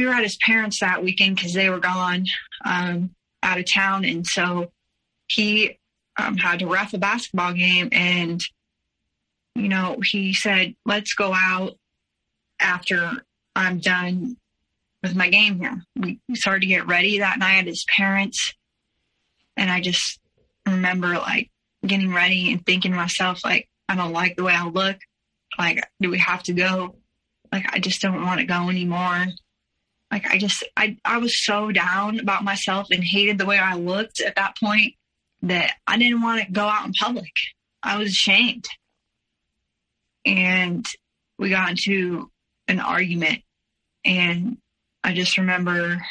we 0.00 0.06
were 0.06 0.14
at 0.14 0.22
his 0.22 0.38
parents 0.44 0.80
that 0.80 1.04
weekend 1.04 1.36
because 1.36 1.52
they 1.52 1.68
were 1.68 1.78
gone 1.78 2.24
um, 2.64 3.10
out 3.42 3.58
of 3.58 3.70
town, 3.70 4.04
and 4.04 4.26
so 4.26 4.70
he 5.28 5.78
um, 6.16 6.36
had 6.36 6.60
to 6.60 6.66
ref 6.66 6.94
a 6.94 6.98
basketball 6.98 7.52
game, 7.52 7.90
and 7.92 8.40
you 9.54 9.68
know, 9.68 9.98
he 10.02 10.32
said, 10.32 10.74
let's 10.86 11.12
go 11.14 11.34
out 11.34 11.76
after 12.60 13.10
I'm 13.54 13.78
done 13.78 14.36
with 15.02 15.14
my 15.14 15.28
game 15.28 15.58
here. 15.60 15.82
We 15.96 16.18
started 16.34 16.60
to 16.60 16.66
get 16.66 16.86
ready 16.86 17.18
that 17.18 17.38
night 17.38 17.58
at 17.58 17.66
his 17.66 17.84
parents. 17.94 18.54
And 19.56 19.70
I 19.70 19.80
just 19.80 20.18
remember 20.66 21.08
like 21.14 21.50
getting 21.84 22.14
ready 22.14 22.52
and 22.52 22.64
thinking 22.64 22.92
to 22.92 22.96
myself, 22.96 23.40
like, 23.44 23.68
I 23.88 23.96
don't 23.96 24.12
like 24.12 24.36
the 24.36 24.44
way 24.44 24.54
I 24.54 24.66
look. 24.66 24.96
Like, 25.58 25.82
do 26.00 26.10
we 26.10 26.18
have 26.18 26.42
to 26.44 26.52
go? 26.52 26.96
Like, 27.52 27.66
I 27.74 27.80
just 27.80 28.00
don't 28.00 28.24
want 28.24 28.40
to 28.40 28.46
go 28.46 28.70
anymore. 28.70 29.26
Like, 30.10 30.26
I 30.26 30.38
just, 30.38 30.64
I, 30.76 30.96
I 31.04 31.18
was 31.18 31.44
so 31.44 31.70
down 31.70 32.18
about 32.18 32.44
myself 32.44 32.88
and 32.90 33.02
hated 33.02 33.38
the 33.38 33.46
way 33.46 33.58
I 33.58 33.74
looked 33.74 34.20
at 34.20 34.36
that 34.36 34.56
point 34.58 34.94
that 35.42 35.72
I 35.86 35.98
didn't 35.98 36.22
want 36.22 36.44
to 36.44 36.52
go 36.52 36.66
out 36.66 36.86
in 36.86 36.92
public. 36.92 37.32
I 37.82 37.96
was 37.96 38.08
ashamed 38.08 38.66
and 40.24 40.86
we 41.38 41.50
got 41.50 41.70
into 41.70 42.30
an 42.68 42.80
argument 42.80 43.42
and 44.04 44.58
I 45.02 45.14
just 45.14 45.38
remember 45.38 46.04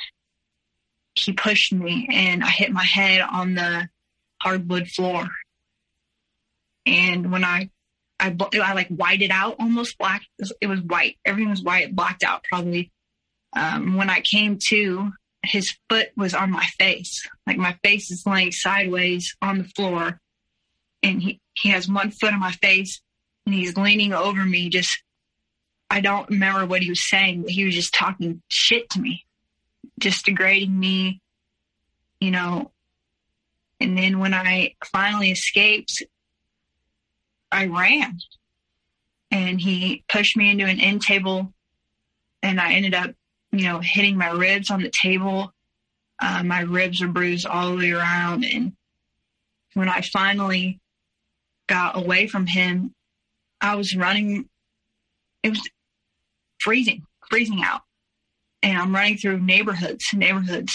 he 1.13 1.33
pushed 1.33 1.73
me 1.73 2.07
and 2.12 2.43
I 2.43 2.49
hit 2.49 2.71
my 2.71 2.83
head 2.83 3.21
on 3.21 3.53
the 3.53 3.89
hardwood 4.41 4.88
floor. 4.88 5.27
And 6.85 7.31
when 7.31 7.43
I, 7.43 7.69
I, 8.19 8.35
I 8.39 8.73
like 8.73 8.89
whited 8.89 9.31
out 9.31 9.57
almost 9.59 9.97
black. 9.97 10.23
It 10.59 10.67
was 10.67 10.81
white. 10.81 11.17
Everything 11.25 11.49
was 11.49 11.63
white, 11.63 11.95
blacked 11.95 12.23
out 12.23 12.43
probably. 12.43 12.91
Um, 13.55 13.95
when 13.95 14.09
I 14.09 14.21
came 14.21 14.59
to, 14.69 15.12
his 15.43 15.75
foot 15.89 16.09
was 16.15 16.33
on 16.33 16.51
my 16.51 16.65
face. 16.77 17.27
Like 17.47 17.57
my 17.57 17.77
face 17.83 18.12
is 18.12 18.23
laying 18.25 18.51
sideways 18.51 19.35
on 19.41 19.57
the 19.57 19.63
floor 19.63 20.19
and 21.01 21.21
he, 21.21 21.39
he 21.53 21.69
has 21.69 21.89
one 21.89 22.12
foot 22.12 22.33
on 22.33 22.39
my 22.39 22.51
face 22.51 23.01
and 23.45 23.55
he's 23.55 23.77
leaning 23.77 24.13
over 24.13 24.45
me 24.45 24.69
just 24.69 25.01
I 25.89 26.01
don't 26.01 26.29
remember 26.29 26.65
what 26.67 26.83
he 26.83 26.89
was 26.89 27.09
saying, 27.09 27.41
but 27.41 27.51
he 27.51 27.65
was 27.65 27.73
just 27.73 27.93
talking 27.93 28.41
shit 28.47 28.89
to 28.91 29.01
me, 29.01 29.25
just 29.99 30.23
degrading 30.25 30.77
me, 30.79 31.19
you 32.19 32.29
know. 32.29 32.71
And 33.79 33.97
then 33.97 34.19
when 34.19 34.33
I 34.33 34.75
finally 34.91 35.31
escaped, 35.31 36.03
I 37.51 37.65
ran. 37.65 38.19
and 39.31 39.59
he 39.59 40.03
pushed 40.12 40.38
me 40.38 40.51
into 40.51 40.65
an 40.65 40.79
end 40.79 41.01
table 41.01 41.53
and 42.41 42.59
I 42.59 42.73
ended 42.73 42.93
up, 42.93 43.12
you 43.51 43.65
know, 43.65 43.79
hitting 43.79 44.17
my 44.17 44.29
ribs 44.29 44.69
on 44.69 44.81
the 44.81 44.89
table. 44.89 45.53
Uh, 46.21 46.43
my 46.43 46.62
ribs 46.62 47.01
were 47.01 47.07
bruised 47.07 47.45
all 47.45 47.71
the 47.71 47.77
way 47.77 47.91
around. 47.91 48.43
And 48.43 48.73
when 49.73 49.89
I 49.89 50.01
finally 50.01 50.79
got 51.67 51.97
away 51.97 52.27
from 52.27 52.45
him, 52.45 52.93
I 53.62 53.75
was 53.75 53.95
running. 53.95 54.49
It 55.43 55.49
was 55.49 55.62
freezing, 56.59 57.03
freezing 57.29 57.63
out. 57.63 57.81
And 58.62 58.77
I'm 58.77 58.93
running 58.93 59.17
through 59.17 59.39
neighborhoods, 59.39 60.05
neighborhoods, 60.13 60.73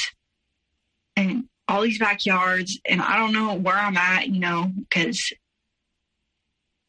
and 1.16 1.44
all 1.68 1.82
these 1.82 1.98
backyards. 1.98 2.80
And 2.87 3.02
I 3.02 3.16
don't 3.16 3.32
know 3.32 3.54
where 3.54 3.76
I'm 3.76 3.96
at, 3.96 4.28
you 4.28 4.40
know, 4.40 4.72
because 4.76 5.32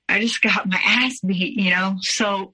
I 0.07 0.21
just 0.21 0.41
got 0.41 0.69
my 0.69 0.79
ass 0.83 1.19
beat, 1.19 1.59
you 1.59 1.71
know. 1.71 1.97
So 1.99 2.53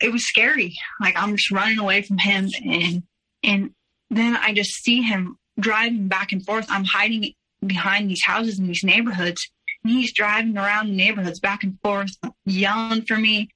it 0.00 0.12
was 0.12 0.26
scary. 0.26 0.76
Like 1.00 1.14
I'm 1.16 1.36
just 1.36 1.50
running 1.50 1.78
away 1.78 2.02
from 2.02 2.18
him 2.18 2.48
and 2.64 3.02
and 3.42 3.70
then 4.10 4.36
I 4.36 4.52
just 4.52 4.82
see 4.82 5.02
him 5.02 5.36
driving 5.58 6.08
back 6.08 6.32
and 6.32 6.44
forth. 6.44 6.66
I'm 6.68 6.84
hiding 6.84 7.34
behind 7.64 8.10
these 8.10 8.24
houses 8.24 8.58
in 8.58 8.66
these 8.66 8.84
neighborhoods. 8.84 9.48
And 9.84 9.92
he's 9.92 10.12
driving 10.12 10.56
around 10.58 10.88
the 10.88 10.96
neighborhoods 10.96 11.40
back 11.40 11.62
and 11.62 11.78
forth, 11.82 12.10
yelling 12.44 13.02
for 13.02 13.16
me, 13.16 13.48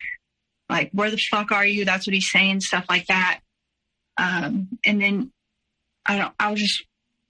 like, 0.70 0.90
where 0.92 1.10
the 1.10 1.18
fuck 1.18 1.52
are 1.52 1.66
you? 1.66 1.84
That's 1.84 2.06
what 2.06 2.14
he's 2.14 2.30
saying, 2.30 2.60
stuff 2.60 2.86
like 2.88 3.06
that. 3.08 3.40
Um, 4.16 4.68
and 4.84 5.02
then 5.02 5.32
I 6.06 6.16
don't, 6.16 6.34
I 6.38 6.50
was 6.50 6.60
just 6.60 6.84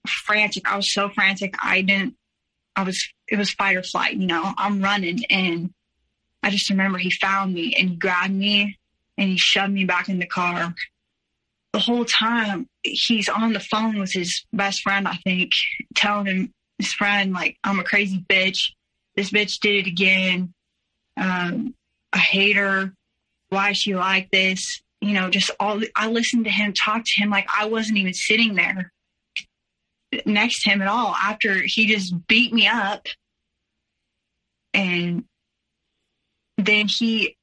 frantic. 0.06 0.70
I 0.70 0.76
was 0.76 0.92
so 0.92 1.08
frantic. 1.08 1.56
I 1.60 1.80
didn't, 1.80 2.14
I 2.76 2.84
was, 2.84 3.02
it 3.26 3.36
was 3.36 3.52
fight 3.52 3.76
or 3.76 3.82
flight, 3.82 4.14
you 4.14 4.26
know, 4.26 4.52
I'm 4.56 4.80
running 4.80 5.24
and 5.30 5.70
I 6.42 6.50
just 6.50 6.70
remember 6.70 6.98
he 6.98 7.10
found 7.10 7.54
me 7.54 7.74
and 7.78 7.98
grabbed 7.98 8.34
me 8.34 8.78
and 9.16 9.28
he 9.28 9.36
shoved 9.36 9.72
me 9.72 9.84
back 9.84 10.08
in 10.08 10.18
the 10.18 10.26
car. 10.26 10.74
The 11.72 11.78
whole 11.78 12.04
time 12.04 12.68
he's 12.82 13.28
on 13.28 13.52
the 13.52 13.60
phone 13.60 13.98
with 13.98 14.12
his 14.12 14.44
best 14.52 14.82
friend, 14.82 15.08
I 15.08 15.16
think, 15.24 15.52
telling 15.94 16.26
him 16.26 16.52
his 16.78 16.92
friend 16.92 17.32
like, 17.32 17.56
"I'm 17.64 17.80
a 17.80 17.84
crazy 17.84 18.24
bitch. 18.28 18.72
This 19.16 19.30
bitch 19.30 19.58
did 19.60 19.86
it 19.86 19.88
again. 19.88 20.52
Um, 21.16 21.74
I 22.12 22.18
hate 22.18 22.56
her. 22.56 22.92
Why 23.48 23.70
is 23.70 23.78
she 23.78 23.94
like 23.94 24.30
this?" 24.30 24.80
You 25.00 25.12
know, 25.12 25.30
just 25.30 25.50
all. 25.58 25.80
I 25.96 26.08
listened 26.08 26.44
to 26.44 26.50
him 26.50 26.72
talk 26.72 27.02
to 27.04 27.22
him 27.22 27.30
like 27.30 27.48
I 27.52 27.66
wasn't 27.66 27.98
even 27.98 28.14
sitting 28.14 28.54
there 28.54 28.92
next 30.24 30.62
to 30.62 30.70
him 30.70 30.82
at 30.82 30.88
all. 30.88 31.14
After 31.14 31.60
he 31.64 31.86
just 31.86 32.14
beat 32.28 32.52
me 32.52 32.68
up, 32.68 33.06
and 34.72 35.24
then 36.56 36.88
he 36.88 37.36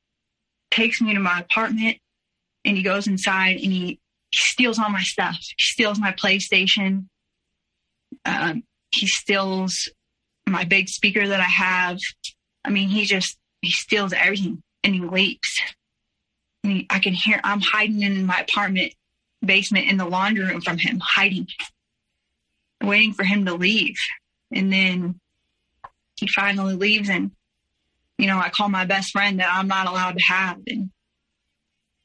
takes 0.71 1.01
me 1.01 1.13
to 1.13 1.19
my 1.19 1.39
apartment 1.39 1.97
and 2.65 2.77
he 2.77 2.83
goes 2.83 3.07
inside 3.07 3.57
and 3.57 3.71
he, 3.71 3.99
he 4.31 4.37
steals 4.37 4.79
all 4.79 4.89
my 4.89 5.01
stuff. 5.01 5.37
He 5.39 5.55
steals 5.63 5.99
my 5.99 6.13
PlayStation. 6.13 7.05
Um, 8.25 8.63
he 8.91 9.07
steals 9.07 9.89
my 10.47 10.63
big 10.63 10.89
speaker 10.89 11.27
that 11.27 11.39
I 11.39 11.43
have. 11.43 11.99
I 12.65 12.69
mean, 12.69 12.89
he 12.89 13.05
just, 13.05 13.37
he 13.61 13.71
steals 13.71 14.13
everything 14.13 14.61
and 14.83 14.95
he 14.95 15.01
leaves. 15.01 15.61
And 16.63 16.73
he, 16.73 16.87
I 16.89 16.99
can 16.99 17.13
hear, 17.13 17.39
I'm 17.43 17.61
hiding 17.61 18.01
in 18.01 18.25
my 18.25 18.39
apartment 18.39 18.93
basement 19.43 19.89
in 19.89 19.97
the 19.97 20.05
laundry 20.05 20.45
room 20.45 20.61
from 20.61 20.77
him, 20.77 20.99
hiding, 21.01 21.47
waiting 22.83 23.13
for 23.13 23.23
him 23.23 23.45
to 23.45 23.55
leave. 23.55 23.95
And 24.53 24.71
then 24.71 25.19
he 26.17 26.27
finally 26.27 26.75
leaves 26.75 27.09
and 27.09 27.31
you 28.21 28.27
know, 28.27 28.37
I 28.37 28.49
call 28.49 28.69
my 28.69 28.85
best 28.85 29.11
friend 29.11 29.39
that 29.39 29.51
I'm 29.51 29.67
not 29.67 29.87
allowed 29.87 30.15
to 30.15 30.23
have. 30.23 30.59
And 30.67 30.91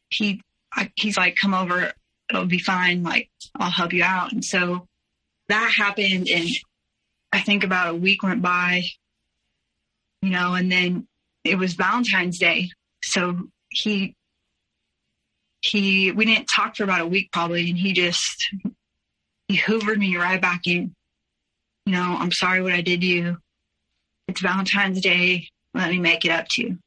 he, 0.08 0.40
I, 0.72 0.90
he's 0.96 1.18
like, 1.18 1.36
come 1.36 1.52
over. 1.52 1.92
It'll 2.30 2.46
be 2.46 2.58
fine. 2.58 3.02
Like, 3.02 3.28
I'll 3.54 3.70
help 3.70 3.92
you 3.92 4.02
out. 4.02 4.32
And 4.32 4.42
so 4.42 4.86
that 5.48 5.74
happened. 5.76 6.28
And 6.30 6.48
I 7.32 7.40
think 7.40 7.64
about 7.64 7.90
a 7.90 7.94
week 7.94 8.22
went 8.22 8.40
by, 8.40 8.84
you 10.22 10.30
know, 10.30 10.54
and 10.54 10.72
then 10.72 11.06
it 11.44 11.58
was 11.58 11.74
Valentine's 11.74 12.38
Day. 12.38 12.70
So 13.02 13.36
he, 13.68 14.16
he, 15.60 16.12
we 16.12 16.24
didn't 16.24 16.46
talk 16.46 16.76
for 16.76 16.84
about 16.84 17.02
a 17.02 17.06
week 17.06 17.30
probably. 17.30 17.68
And 17.68 17.78
he 17.78 17.92
just, 17.92 18.48
he 19.48 19.58
hoovered 19.58 19.98
me 19.98 20.16
right 20.16 20.40
back 20.40 20.62
in. 20.66 20.94
You 21.84 21.92
know, 21.92 22.16
I'm 22.18 22.32
sorry 22.32 22.62
what 22.62 22.72
I 22.72 22.80
did 22.80 23.02
to 23.02 23.06
you. 23.06 23.36
It's 24.28 24.40
Valentine's 24.40 25.02
Day 25.02 25.48
let 25.76 25.90
me 25.90 25.98
make 25.98 26.24
it 26.24 26.30
up 26.30 26.46
to 26.50 26.62
you. 26.62 26.78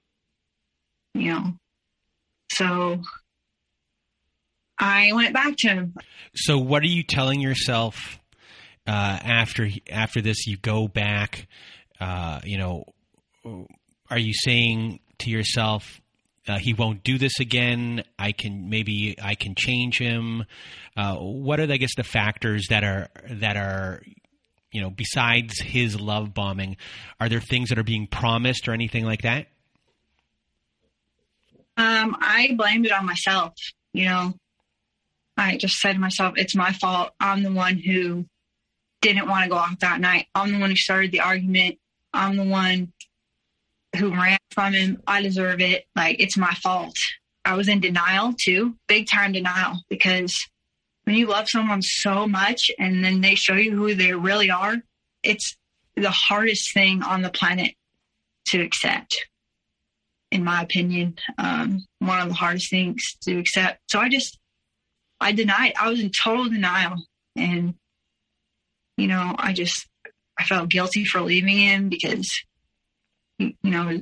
You 1.14 1.34
know. 1.34 1.54
So 2.52 3.02
I 4.80 5.12
went 5.14 5.34
back 5.34 5.56
to 5.60 5.70
him. 5.70 5.96
So 6.36 6.58
what 6.58 6.84
are 6.84 6.88
you 6.88 7.04
telling 7.04 7.42
yourself 7.42 8.20
uh, 8.88 9.20
after 9.24 9.70
after 9.90 10.22
this? 10.22 10.48
You 10.48 10.58
go 10.58 10.88
back. 10.88 11.48
Uh, 12.00 12.40
you 12.44 12.58
know, 12.58 12.86
are 14.10 14.18
you 14.18 14.34
saying 14.34 15.00
to 15.20 15.30
yourself, 15.30 16.02
uh, 16.48 16.58
he 16.58 16.74
won't 16.74 17.04
do 17.04 17.18
this 17.18 17.40
again. 17.40 18.04
I 18.18 18.32
can 18.32 18.70
maybe 18.70 19.16
I 19.22 19.36
can 19.36 19.54
change 19.56 20.00
him. 20.00 20.46
Uh, 20.96 21.16
what 21.16 21.60
are 21.60 21.72
I 21.72 21.78
guess 21.78 21.96
the 21.96 22.04
factors 22.04 22.68
that 22.70 22.84
are 22.84 23.10
that 23.30 23.58
are 23.58 24.02
you 24.72 24.82
know, 24.82 24.90
besides 24.90 25.60
his 25.60 26.00
love 26.00 26.34
bombing, 26.34 26.78
are 27.20 27.30
there 27.30 27.42
things 27.42 27.70
that 27.70 27.80
are 27.80 27.84
being 27.84 28.08
promised 28.08 28.68
or 28.68 28.74
anything 28.74 29.06
like 29.06 29.24
that? 29.24 29.48
Um, 31.78 32.18
I 32.20 32.54
blamed 32.58 32.86
it 32.86 32.92
on 32.92 33.06
myself. 33.06 33.54
You 33.94 34.06
know, 34.06 34.34
I 35.38 35.58
just 35.58 35.78
said 35.78 35.94
to 35.94 36.00
myself, 36.00 36.34
it's 36.38 36.56
my 36.56 36.74
fault. 36.74 37.12
I'm 37.20 37.42
the 37.42 37.52
one 37.52 37.78
who 37.78 38.26
didn't 39.02 39.28
want 39.28 39.44
to 39.44 39.50
go 39.50 39.56
out 39.56 39.80
that 39.80 40.02
night. 40.02 40.28
I'm 40.36 40.52
the 40.52 40.60
one 40.60 40.70
who 40.70 40.76
started 40.76 41.12
the 41.12 41.22
argument. 41.22 41.78
I'm 42.14 42.36
the 42.36 42.44
one 42.44 42.92
who 43.98 44.12
ran 44.14 44.38
from 44.52 44.74
him. 44.74 45.02
I 45.08 45.22
deserve 45.22 45.62
it. 45.62 45.86
Like, 45.96 46.20
it's 46.20 46.38
my 46.38 46.54
fault. 46.56 46.96
I 47.46 47.56
was 47.56 47.70
in 47.70 47.80
denial 47.80 48.34
too, 48.40 48.76
big 48.88 49.08
time 49.10 49.32
denial, 49.32 49.80
because 49.90 50.38
when 51.10 51.18
you 51.18 51.26
love 51.26 51.50
someone 51.50 51.82
so 51.82 52.28
much 52.28 52.70
and 52.78 53.04
then 53.04 53.20
they 53.22 53.34
show 53.34 53.56
you 53.56 53.76
who 53.76 53.96
they 53.96 54.14
really 54.14 54.52
are, 54.52 54.76
it's 55.24 55.58
the 55.96 56.12
hardest 56.12 56.72
thing 56.72 57.02
on 57.02 57.24
the 57.24 57.32
planet 57.32 57.74
to 58.50 58.62
accept, 58.62 59.18
in 60.32 60.44
my 60.44 60.62
opinion. 60.62 61.16
Um, 61.40 61.84
one 61.98 62.20
of 62.20 62.28
the 62.28 62.36
hardest 62.36 62.70
things 62.70 63.18
to 63.24 63.40
accept. 63.40 63.80
So 63.90 63.98
I 63.98 64.08
just, 64.08 64.38
I 65.20 65.32
denied, 65.32 65.74
I 65.82 65.90
was 65.90 66.00
in 66.00 66.12
total 66.12 66.48
denial. 66.48 66.98
And, 67.36 67.74
you 68.96 69.08
know, 69.08 69.34
I 69.36 69.52
just, 69.54 69.88
I 70.38 70.44
felt 70.44 70.70
guilty 70.70 71.06
for 71.06 71.22
leaving 71.22 71.58
him 71.58 71.90
because, 71.90 72.30
you 73.40 73.56
know, 73.64 74.00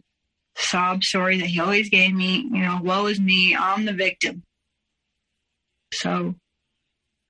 sob 0.58 1.06
story 1.06 1.40
that 1.40 1.48
he 1.48 1.62
always 1.62 1.88
gave 1.88 2.14
me, 2.14 2.50
you 2.52 2.60
know, 2.60 2.82
woe 2.84 3.06
is 3.06 3.18
me, 3.18 3.56
I'm 3.56 3.86
the 3.86 3.94
victim. 3.94 4.44
So 5.94 6.36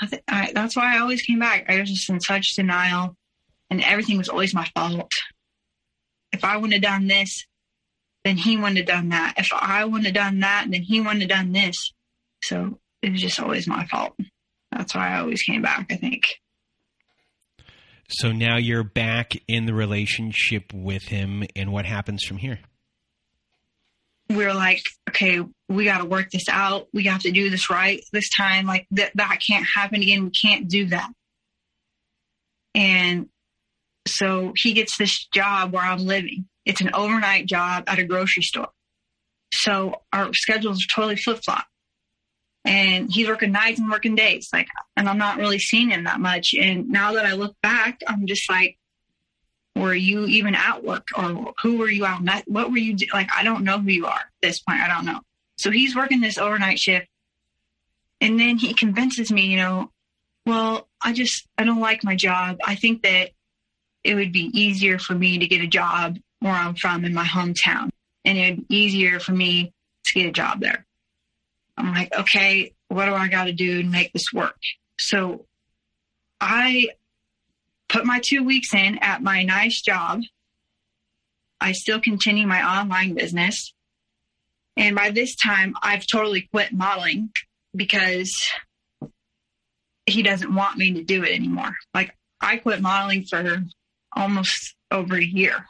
th- 0.06 0.24
I, 0.28 0.52
that's 0.54 0.76
why 0.76 0.96
I 0.96 1.00
always 1.00 1.22
came 1.22 1.40
back. 1.40 1.66
I 1.70 1.80
was 1.80 1.90
just 1.90 2.10
in 2.10 2.22
such 2.22 2.56
denial, 2.56 3.16
and 3.70 3.84
everything 3.84 4.18
was 4.18 4.30
always 4.30 4.54
my 4.54 4.70
fault. 4.76 5.12
If 6.32 6.44
I 6.44 6.58
wouldn't 6.58 6.74
have 6.74 6.82
done 6.84 7.08
this, 7.08 7.46
then 8.24 8.38
he 8.38 8.58
wouldn't 8.58 8.78
have 8.78 8.86
done 8.86 9.10
that. 9.10 9.36
If 9.38 9.50
I 9.54 9.86
wouldn't 9.86 10.06
have 10.06 10.14
done 10.14 10.42
that, 10.42 10.68
then 10.70 10.84
he 10.84 11.00
wouldn't 11.00 11.22
have 11.22 11.30
done 11.30 11.52
this. 11.52 11.76
So 12.44 12.80
it 13.02 13.12
was 13.12 13.22
just 13.22 13.40
always 13.40 13.68
my 13.68 13.86
fault. 13.88 14.14
That's 14.72 14.94
why 14.94 15.16
I 15.16 15.20
always 15.20 15.42
came 15.42 15.62
back, 15.62 15.88
I 15.90 15.96
think. 15.96 16.24
So 18.10 18.32
now 18.32 18.58
you're 18.58 18.84
back 18.84 19.34
in 19.48 19.66
the 19.66 19.74
relationship 19.74 20.74
with 20.74 21.04
him, 21.04 21.44
and 21.56 21.72
what 21.72 21.86
happens 21.86 22.24
from 22.24 22.38
here? 22.38 22.60
We 24.30 24.46
are 24.46 24.54
like, 24.54 24.84
okay, 25.10 25.42
we 25.70 25.86
got 25.86 26.00
to 26.00 26.06
work 26.06 26.30
this 26.32 26.50
out. 26.50 26.88
We 26.94 27.06
have 27.06 27.22
to 27.22 27.32
do 27.32 27.50
this 27.50 27.70
right 27.70 28.04
this 28.12 28.30
time. 28.36 28.66
Like 28.66 28.88
that, 28.92 29.12
that 29.16 29.40
can't 29.46 29.66
happen 29.66 30.02
again. 30.02 30.26
We 30.26 30.32
can't 30.32 30.68
do 30.68 30.88
that. 30.88 31.10
And 32.76 33.30
so 34.08 34.54
he 34.56 34.74
gets 34.74 34.98
this 34.98 35.28
job 35.34 35.74
where 35.74 35.84
I'm 35.84 36.00
living. 36.00 36.48
It's 36.66 36.82
an 36.82 36.92
overnight 36.94 37.46
job 37.48 37.86
at 37.88 38.00
a 38.00 38.04
grocery 38.04 38.44
store. 38.44 38.70
So 39.54 40.02
our 40.12 40.34
schedules 40.34 40.84
are 40.84 40.94
totally 40.94 41.16
flip 41.16 41.40
flop. 41.44 41.66
And 42.66 43.10
he's 43.10 43.30
working 43.30 43.54
nights 43.54 43.80
and 43.80 43.90
working 43.90 44.16
days. 44.16 44.50
Like, 44.52 44.68
and 44.98 45.08
I'm 45.08 45.18
not 45.18 45.38
really 45.38 45.60
seeing 45.60 45.90
him 45.90 46.04
that 46.04 46.20
much. 46.20 46.54
And 46.60 46.90
now 46.90 47.14
that 47.14 47.26
I 47.26 47.32
look 47.32 47.56
back, 47.64 48.00
I'm 48.06 48.28
just 48.28 48.50
like, 48.50 48.78
were 49.78 49.94
you 49.94 50.26
even 50.26 50.56
at 50.56 50.84
work 50.84 51.08
or 51.16 51.54
who 51.62 51.78
were 51.78 51.90
you 51.90 52.06
out? 52.06 52.22
What 52.48 52.72
were 52.72 52.78
you 52.78 52.94
do- 52.94 53.08
like? 53.14 53.30
I 53.36 53.44
don't 53.44 53.64
know 53.64 53.80
who 53.80 53.90
you 53.90 54.06
are 54.06 54.20
at 54.20 54.28
this 54.42 54.60
point. 54.60 54.80
I 54.80 54.88
don't 54.88 55.06
know. 55.06 55.20
So 55.58 55.72
he's 55.72 55.96
working 55.96 56.22
this 56.22 56.38
overnight 56.38 56.80
shift. 56.80 57.08
And 58.20 58.40
then 58.40 58.58
he 58.58 58.74
convinces 58.74 59.32
me, 59.32 59.48
you 59.48 59.58
know, 59.58 59.92
well, 60.46 60.88
I 61.02 61.14
just, 61.14 61.48
I 61.58 61.64
don't 61.64 61.80
like 61.80 62.04
my 62.04 62.16
job. 62.16 62.58
I 62.66 62.76
think 62.76 63.04
that 63.04 63.32
it 64.04 64.16
would 64.16 64.32
be 64.32 64.50
easier 64.54 64.98
for 64.98 65.14
me 65.14 65.40
to 65.40 65.48
get 65.48 65.62
a 65.62 65.68
job 65.68 66.18
where 66.40 66.54
I'm 66.54 66.76
from 66.76 67.06
in 67.06 67.14
my 67.14 67.26
hometown. 67.26 67.90
And 68.26 68.38
it'd 68.38 68.68
be 68.68 68.76
easier 68.76 69.20
for 69.20 69.34
me 69.34 69.74
to 70.06 70.14
get 70.14 70.28
a 70.28 70.32
job 70.32 70.62
there. 70.62 70.86
I'm 71.78 71.94
like, 71.94 72.14
okay, 72.14 72.74
what 72.88 73.06
do 73.06 73.14
I 73.14 73.28
got 73.28 73.46
to 73.46 73.54
do 73.54 73.82
to 73.84 73.88
make 73.88 74.12
this 74.14 74.34
work? 74.34 74.58
So 75.00 75.46
I 76.42 76.88
put 77.90 78.06
my 78.06 78.20
two 78.24 78.44
weeks 78.44 78.74
in 78.74 78.98
at 79.00 79.22
my 79.22 79.44
nice 79.44 79.82
job. 79.82 80.22
I 81.60 81.72
still 81.72 82.00
continue 82.00 82.46
my 82.46 82.82
online 82.82 83.14
business. 83.14 83.74
And 84.76 84.96
by 84.96 85.10
this 85.10 85.36
time, 85.36 85.74
I've 85.82 86.06
totally 86.06 86.48
quit 86.52 86.72
modeling 86.72 87.32
because 87.76 88.32
he 90.06 90.22
doesn't 90.22 90.54
want 90.54 90.78
me 90.78 90.94
to 90.94 91.04
do 91.04 91.24
it 91.24 91.34
anymore. 91.34 91.76
Like, 91.94 92.16
I 92.40 92.58
quit 92.58 92.82
modeling 92.82 93.24
for 93.24 93.64
almost 94.16 94.76
over 94.92 95.16
a 95.16 95.24
year. 95.24 95.66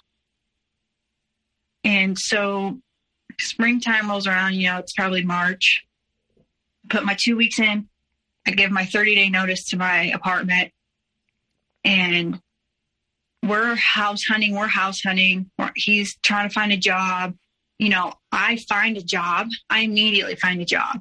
And 1.83 2.17
so 2.19 2.79
springtime 3.39 4.09
rolls 4.09 4.27
around, 4.27 4.55
you 4.55 4.67
know, 4.67 4.79
it's 4.79 4.93
probably 4.93 5.23
March. 5.23 5.85
Put 6.89 7.05
my 7.05 7.15
two 7.17 7.37
weeks 7.37 7.59
in. 7.59 7.87
I 8.45 8.51
give 8.51 8.71
my 8.71 8.85
30 8.85 9.15
day 9.15 9.29
notice 9.29 9.65
to 9.69 9.77
my 9.77 10.11
apartment 10.13 10.71
and 11.87 12.39
we're 13.43 13.75
house 13.75 14.25
hunting. 14.25 14.53
We're 14.53 14.67
house 14.67 15.01
hunting. 15.01 15.49
He's 15.75 16.17
trying 16.17 16.49
to 16.49 16.53
find 16.53 16.73
a 16.73 16.77
job. 16.77 17.33
You 17.79 17.89
know, 17.89 18.13
I 18.31 18.57
find 18.69 18.97
a 18.97 19.01
job. 19.01 19.47
I 19.69 19.81
immediately 19.81 20.35
find 20.35 20.61
a 20.61 20.65
job. 20.65 20.99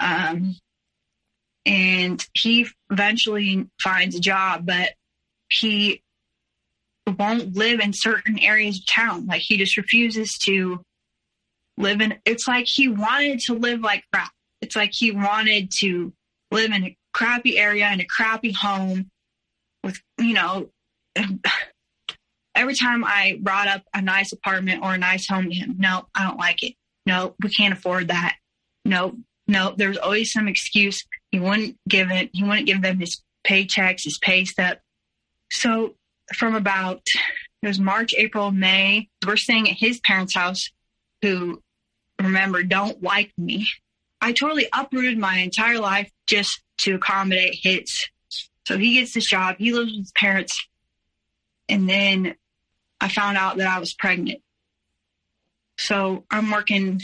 Um, 0.00 0.54
and 1.66 2.24
he 2.32 2.68
eventually 2.90 3.66
finds 3.82 4.14
a 4.14 4.20
job, 4.20 4.66
but 4.66 4.90
he 5.50 6.02
won't 7.18 7.56
live 7.56 7.80
in 7.80 7.92
certain 7.92 8.38
areas 8.38 8.78
of 8.78 8.86
town. 8.86 9.26
Like 9.26 9.42
he 9.42 9.58
just 9.58 9.76
refuses 9.76 10.38
to 10.44 10.80
live 11.76 12.00
in. 12.00 12.14
It's 12.24 12.46
like 12.46 12.66
he 12.68 12.86
wanted 12.86 13.40
to 13.40 13.54
live 13.54 13.80
like 13.80 14.04
crap. 14.12 14.30
It's 14.60 14.76
like 14.76 14.90
he 14.92 15.10
wanted 15.10 15.72
to 15.80 16.12
live 16.52 16.70
in 16.70 16.84
a 16.84 16.96
crappy 17.12 17.58
area 17.58 17.90
in 17.90 18.00
a 18.00 18.06
crappy 18.06 18.52
home 18.52 19.10
with, 19.84 20.00
you 20.18 20.34
know, 20.34 20.70
every 22.54 22.74
time 22.74 23.04
I 23.04 23.38
brought 23.40 23.68
up 23.68 23.82
a 23.94 24.02
nice 24.02 24.32
apartment 24.32 24.82
or 24.82 24.94
a 24.94 24.98
nice 24.98 25.28
home 25.28 25.48
to 25.48 25.54
him, 25.54 25.76
no, 25.78 26.06
I 26.14 26.24
don't 26.24 26.38
like 26.38 26.62
it. 26.62 26.74
No, 27.06 27.34
we 27.42 27.50
can't 27.50 27.72
afford 27.72 28.08
that. 28.08 28.36
No, 28.84 29.16
no, 29.46 29.74
there's 29.76 29.96
always 29.96 30.32
some 30.32 30.48
excuse. 30.48 31.02
He 31.30 31.38
wouldn't 31.40 31.76
give 31.88 32.10
it. 32.10 32.30
He 32.32 32.42
wouldn't 32.42 32.66
give 32.66 32.82
them 32.82 33.00
his 33.00 33.22
paychecks, 33.46 34.04
his 34.04 34.18
pay 34.18 34.44
stub. 34.44 34.78
So 35.50 35.94
from 36.34 36.54
about 36.54 37.02
it 37.62 37.66
was 37.66 37.80
March, 37.80 38.14
April, 38.16 38.50
May. 38.50 39.08
We're 39.26 39.36
staying 39.36 39.70
at 39.70 39.76
his 39.76 40.00
parents' 40.00 40.34
house, 40.34 40.70
who 41.22 41.62
remember 42.20 42.62
don't 42.62 43.02
like 43.02 43.32
me. 43.36 43.66
I 44.20 44.32
totally 44.32 44.68
uprooted 44.72 45.18
my 45.18 45.38
entire 45.38 45.78
life 45.78 46.10
just 46.26 46.62
to 46.78 46.96
accommodate 46.96 47.56
his. 47.62 48.08
So 48.68 48.76
he 48.76 48.96
gets 48.96 49.14
this 49.14 49.24
job. 49.24 49.56
He 49.58 49.72
lives 49.72 49.92
with 49.92 50.00
his 50.00 50.12
parents, 50.12 50.52
and 51.70 51.88
then 51.88 52.34
I 53.00 53.08
found 53.08 53.38
out 53.38 53.56
that 53.56 53.66
I 53.66 53.78
was 53.78 53.94
pregnant. 53.94 54.42
So 55.78 56.26
I'm 56.30 56.50
working. 56.50 57.00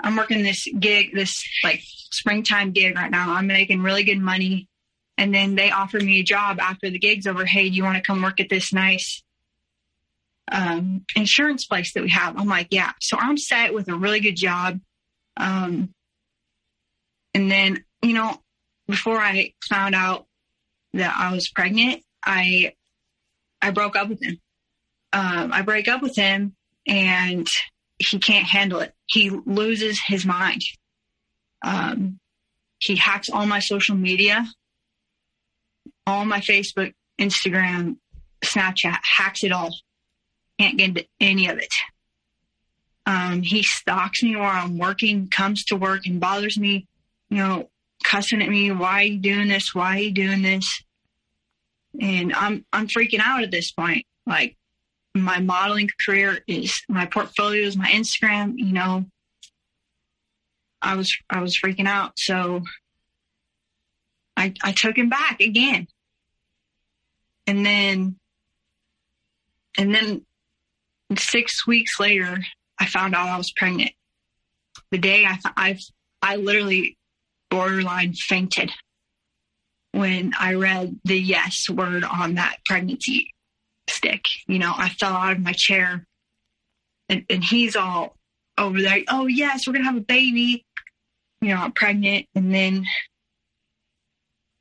I'm 0.00 0.16
working 0.16 0.42
this 0.42 0.66
gig, 0.80 1.14
this 1.14 1.32
like 1.62 1.80
springtime 2.10 2.72
gig 2.72 2.96
right 2.96 3.10
now. 3.10 3.34
I'm 3.34 3.46
making 3.46 3.82
really 3.82 4.02
good 4.02 4.18
money. 4.18 4.68
And 5.16 5.32
then 5.32 5.54
they 5.54 5.70
offer 5.70 6.00
me 6.00 6.18
a 6.18 6.24
job 6.24 6.58
after 6.58 6.90
the 6.90 6.98
gig's 6.98 7.28
over. 7.28 7.44
Hey, 7.44 7.70
do 7.70 7.76
you 7.76 7.84
want 7.84 7.96
to 7.96 8.02
come 8.02 8.20
work 8.20 8.40
at 8.40 8.48
this 8.48 8.72
nice 8.72 9.22
um, 10.50 11.04
insurance 11.14 11.66
place 11.66 11.94
that 11.94 12.02
we 12.02 12.10
have? 12.10 12.36
I'm 12.36 12.48
like, 12.48 12.66
yeah. 12.72 12.90
So 13.00 13.16
I'm 13.16 13.38
set 13.38 13.72
with 13.72 13.88
a 13.88 13.94
really 13.94 14.18
good 14.18 14.36
job. 14.36 14.80
Um, 15.36 15.94
and 17.32 17.48
then, 17.48 17.84
you 18.02 18.12
know, 18.12 18.42
before 18.88 19.18
I 19.18 19.54
found 19.68 19.94
out 19.94 20.26
that 20.94 21.14
I 21.16 21.32
was 21.32 21.48
pregnant, 21.48 22.02
I 22.24 22.74
I 23.60 23.70
broke 23.70 23.96
up 23.96 24.08
with 24.08 24.22
him. 24.22 24.40
Um, 25.12 25.52
I 25.52 25.62
break 25.62 25.88
up 25.88 26.02
with 26.02 26.16
him, 26.16 26.56
and 26.86 27.46
he 27.98 28.18
can't 28.18 28.46
handle 28.46 28.80
it. 28.80 28.92
He 29.06 29.30
loses 29.30 30.00
his 30.04 30.26
mind. 30.26 30.62
Um, 31.62 32.18
he 32.78 32.96
hacks 32.96 33.30
all 33.30 33.46
my 33.46 33.60
social 33.60 33.94
media 33.96 34.46
all 36.06 36.24
my 36.24 36.40
Facebook, 36.40 36.92
Instagram, 37.18 37.96
Snapchat, 38.44 38.98
hacks 39.02 39.44
it 39.44 39.52
all. 39.52 39.74
Can't 40.58 40.78
get 40.78 40.88
into 40.90 41.06
any 41.20 41.48
of 41.48 41.58
it. 41.58 41.72
Um, 43.06 43.42
he 43.42 43.62
stalks 43.62 44.22
me 44.22 44.36
while 44.36 44.64
I'm 44.64 44.78
working, 44.78 45.28
comes 45.28 45.64
to 45.66 45.76
work 45.76 46.06
and 46.06 46.20
bothers 46.20 46.58
me, 46.58 46.86
you 47.28 47.38
know, 47.38 47.70
cussing 48.04 48.42
at 48.42 48.48
me. 48.48 48.70
Why 48.70 49.00
are 49.00 49.04
you 49.04 49.18
doing 49.18 49.48
this? 49.48 49.74
Why 49.74 49.96
are 49.96 50.00
you 50.00 50.12
doing 50.12 50.42
this? 50.42 50.82
And 52.00 52.32
I'm 52.34 52.64
I'm 52.72 52.88
freaking 52.88 53.20
out 53.20 53.42
at 53.42 53.50
this 53.50 53.72
point. 53.72 54.06
Like 54.26 54.56
my 55.14 55.40
modeling 55.40 55.88
career 56.04 56.38
is 56.46 56.74
my 56.88 57.06
portfolio 57.06 57.66
is 57.66 57.76
my 57.76 57.88
Instagram, 57.88 58.54
you 58.56 58.72
know. 58.72 59.04
I 60.82 60.96
was 60.96 61.16
I 61.30 61.40
was 61.40 61.58
freaking 61.58 61.88
out. 61.88 62.12
So 62.18 62.62
I 64.36 64.52
I 64.62 64.72
took 64.72 64.96
him 64.96 65.08
back 65.08 65.40
again 65.40 65.86
and 67.46 67.64
then 67.64 68.16
and 69.76 69.94
then 69.94 70.24
six 71.16 71.66
weeks 71.66 72.00
later 72.00 72.38
i 72.78 72.86
found 72.86 73.14
out 73.14 73.28
i 73.28 73.36
was 73.36 73.52
pregnant 73.52 73.90
the 74.90 74.98
day 74.98 75.24
i 75.24 75.38
i 75.56 75.78
i 76.22 76.36
literally 76.36 76.96
borderline 77.54 78.12
fainted 78.14 78.70
when 79.92 80.32
i 80.38 80.54
read 80.54 80.98
the 81.04 81.18
yes 81.18 81.68
word 81.68 82.04
on 82.04 82.34
that 82.34 82.56
pregnancy 82.66 83.30
stick 83.88 84.24
you 84.46 84.58
know 84.58 84.72
i 84.76 84.88
fell 84.88 85.12
out 85.12 85.32
of 85.32 85.40
my 85.40 85.52
chair 85.52 86.04
and, 87.08 87.24
and 87.30 87.44
he's 87.44 87.76
all 87.76 88.16
over 88.58 88.80
there 88.80 88.98
oh 89.08 89.26
yes 89.26 89.66
we're 89.66 89.72
gonna 89.72 89.84
have 89.84 89.96
a 89.96 90.00
baby 90.00 90.64
you 91.40 91.48
know 91.48 91.56
i'm 91.56 91.72
pregnant 91.72 92.26
and 92.34 92.54
then 92.54 92.84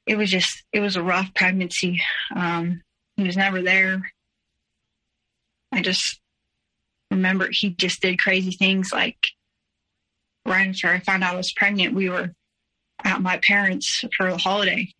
it 0.05 0.17
was 0.17 0.29
just 0.29 0.63
it 0.71 0.79
was 0.79 0.95
a 0.95 1.03
rough 1.03 1.33
pregnancy. 1.33 2.01
Um, 2.35 2.81
he 3.15 3.23
was 3.23 3.37
never 3.37 3.61
there. 3.61 4.11
I 5.71 5.81
just 5.81 6.19
remember 7.09 7.49
he 7.51 7.69
just 7.69 8.01
did 8.01 8.19
crazy 8.19 8.51
things 8.51 8.91
like 8.91 9.17
right 10.45 10.67
after 10.67 10.87
I 10.87 10.99
found 10.99 11.23
out 11.23 11.35
I 11.35 11.37
was 11.37 11.53
pregnant, 11.53 11.95
we 11.95 12.09
were 12.09 12.33
at 13.03 13.21
my 13.21 13.37
parents 13.37 14.03
for 14.17 14.27
a 14.27 14.37
holiday 14.37 14.93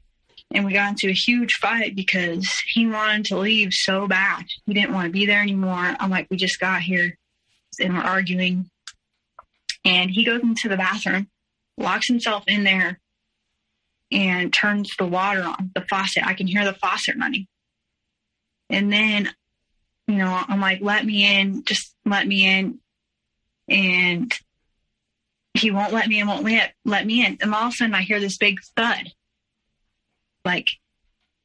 and 0.53 0.65
we 0.65 0.73
got 0.73 0.89
into 0.89 1.09
a 1.09 1.13
huge 1.13 1.55
fight 1.55 1.95
because 1.95 2.47
he 2.67 2.85
wanted 2.85 3.25
to 3.25 3.37
leave 3.37 3.69
so 3.71 4.07
bad. 4.07 4.45
He 4.65 4.73
didn't 4.73 4.93
want 4.93 5.07
to 5.07 5.11
be 5.11 5.25
there 5.25 5.41
anymore. 5.41 5.95
I'm 5.99 6.11
like, 6.11 6.27
we 6.29 6.37
just 6.37 6.59
got 6.59 6.81
here 6.81 7.17
and 7.79 7.93
we're 7.95 8.01
arguing. 8.01 8.69
And 9.83 10.11
he 10.11 10.23
goes 10.23 10.41
into 10.41 10.69
the 10.69 10.77
bathroom, 10.77 11.27
locks 11.77 12.07
himself 12.07 12.43
in 12.47 12.63
there, 12.63 12.99
and 14.11 14.53
turns 14.53 14.91
the 14.97 15.07
water 15.07 15.41
on, 15.41 15.71
the 15.73 15.85
faucet. 15.89 16.25
I 16.25 16.35
can 16.35 16.45
hear 16.45 16.63
the 16.63 16.73
faucet 16.73 17.15
running. 17.19 17.47
And 18.69 18.93
then, 18.93 19.31
you 20.07 20.17
know, 20.17 20.43
I'm 20.47 20.61
like, 20.61 20.81
let 20.81 21.03
me 21.03 21.39
in, 21.39 21.63
just 21.63 21.95
let 22.05 22.27
me 22.27 22.47
in. 22.47 22.79
And 23.67 24.31
he 25.53 25.71
won't 25.71 25.93
let 25.93 26.07
me 26.07 26.19
in, 26.19 26.27
won't 26.27 26.43
let, 26.43 26.73
let 26.85 27.05
me 27.05 27.25
in. 27.25 27.37
And 27.41 27.53
all 27.53 27.67
of 27.67 27.73
a 27.73 27.75
sudden 27.75 27.95
I 27.95 28.01
hear 28.01 28.19
this 28.19 28.37
big 28.37 28.59
thud. 28.75 29.11
Like 30.45 30.67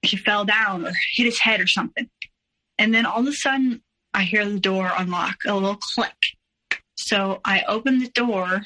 he 0.03 0.17
fell 0.17 0.45
down 0.45 0.87
or 0.87 0.93
hit 1.15 1.27
his 1.27 1.39
head 1.39 1.61
or 1.61 1.67
something. 1.67 2.09
And 2.79 2.95
then 2.95 3.07
all 3.07 3.21
of 3.21 3.27
a 3.27 3.33
sudden 3.33 3.83
I 4.15 4.23
hear 4.25 4.45
the 4.45 4.61
door 4.61 4.91
unlock, 4.97 5.37
a 5.47 5.55
little 5.55 5.79
click. 5.95 6.17
So 6.97 7.41
I 7.45 7.63
open 7.69 7.99
the 7.99 8.11
door 8.11 8.63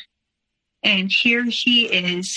and 0.82 1.10
here 1.10 1.44
he 1.44 1.86
is 1.86 2.36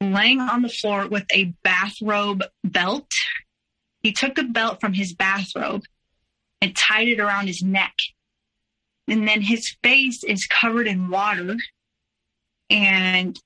laying 0.00 0.40
on 0.40 0.62
the 0.62 0.68
floor 0.68 1.08
with 1.08 1.24
a 1.32 1.54
bathrobe 1.64 2.44
belt. 2.62 3.10
He 4.02 4.12
took 4.12 4.36
the 4.36 4.44
belt 4.44 4.80
from 4.80 4.92
his 4.92 5.12
bathrobe 5.12 5.82
and 6.60 6.76
tied 6.76 7.08
it 7.08 7.20
around 7.20 7.46
his 7.46 7.62
neck. 7.62 7.94
And 9.08 9.26
then 9.26 9.40
his 9.40 9.74
face 9.82 10.22
is 10.22 10.46
covered 10.46 10.86
in 10.86 11.08
water 11.08 11.56
and 12.68 13.38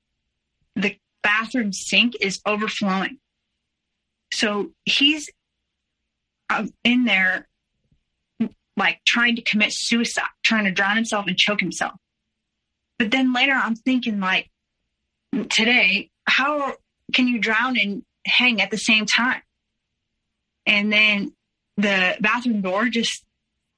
the 0.74 0.96
bathroom 1.22 1.72
sink 1.72 2.14
is 2.20 2.40
overflowing. 2.44 3.18
So 4.32 4.72
he's 4.84 5.30
um, 6.50 6.70
in 6.84 7.04
there, 7.04 7.46
like 8.76 9.00
trying 9.06 9.36
to 9.36 9.42
commit 9.42 9.70
suicide, 9.72 10.24
trying 10.42 10.64
to 10.64 10.72
drown 10.72 10.96
himself 10.96 11.26
and 11.26 11.36
choke 11.36 11.60
himself. 11.60 11.92
But 12.98 13.10
then 13.10 13.32
later 13.32 13.52
I'm 13.52 13.76
thinking, 13.76 14.20
like, 14.20 14.50
today, 15.48 16.10
how 16.26 16.74
can 17.12 17.28
you 17.28 17.38
drown 17.38 17.78
and 17.78 18.02
hang 18.26 18.60
at 18.60 18.70
the 18.70 18.78
same 18.78 19.06
time? 19.06 19.42
And 20.66 20.92
then 20.92 21.32
the 21.76 22.16
bathroom 22.20 22.60
door 22.62 22.88
just 22.88 23.24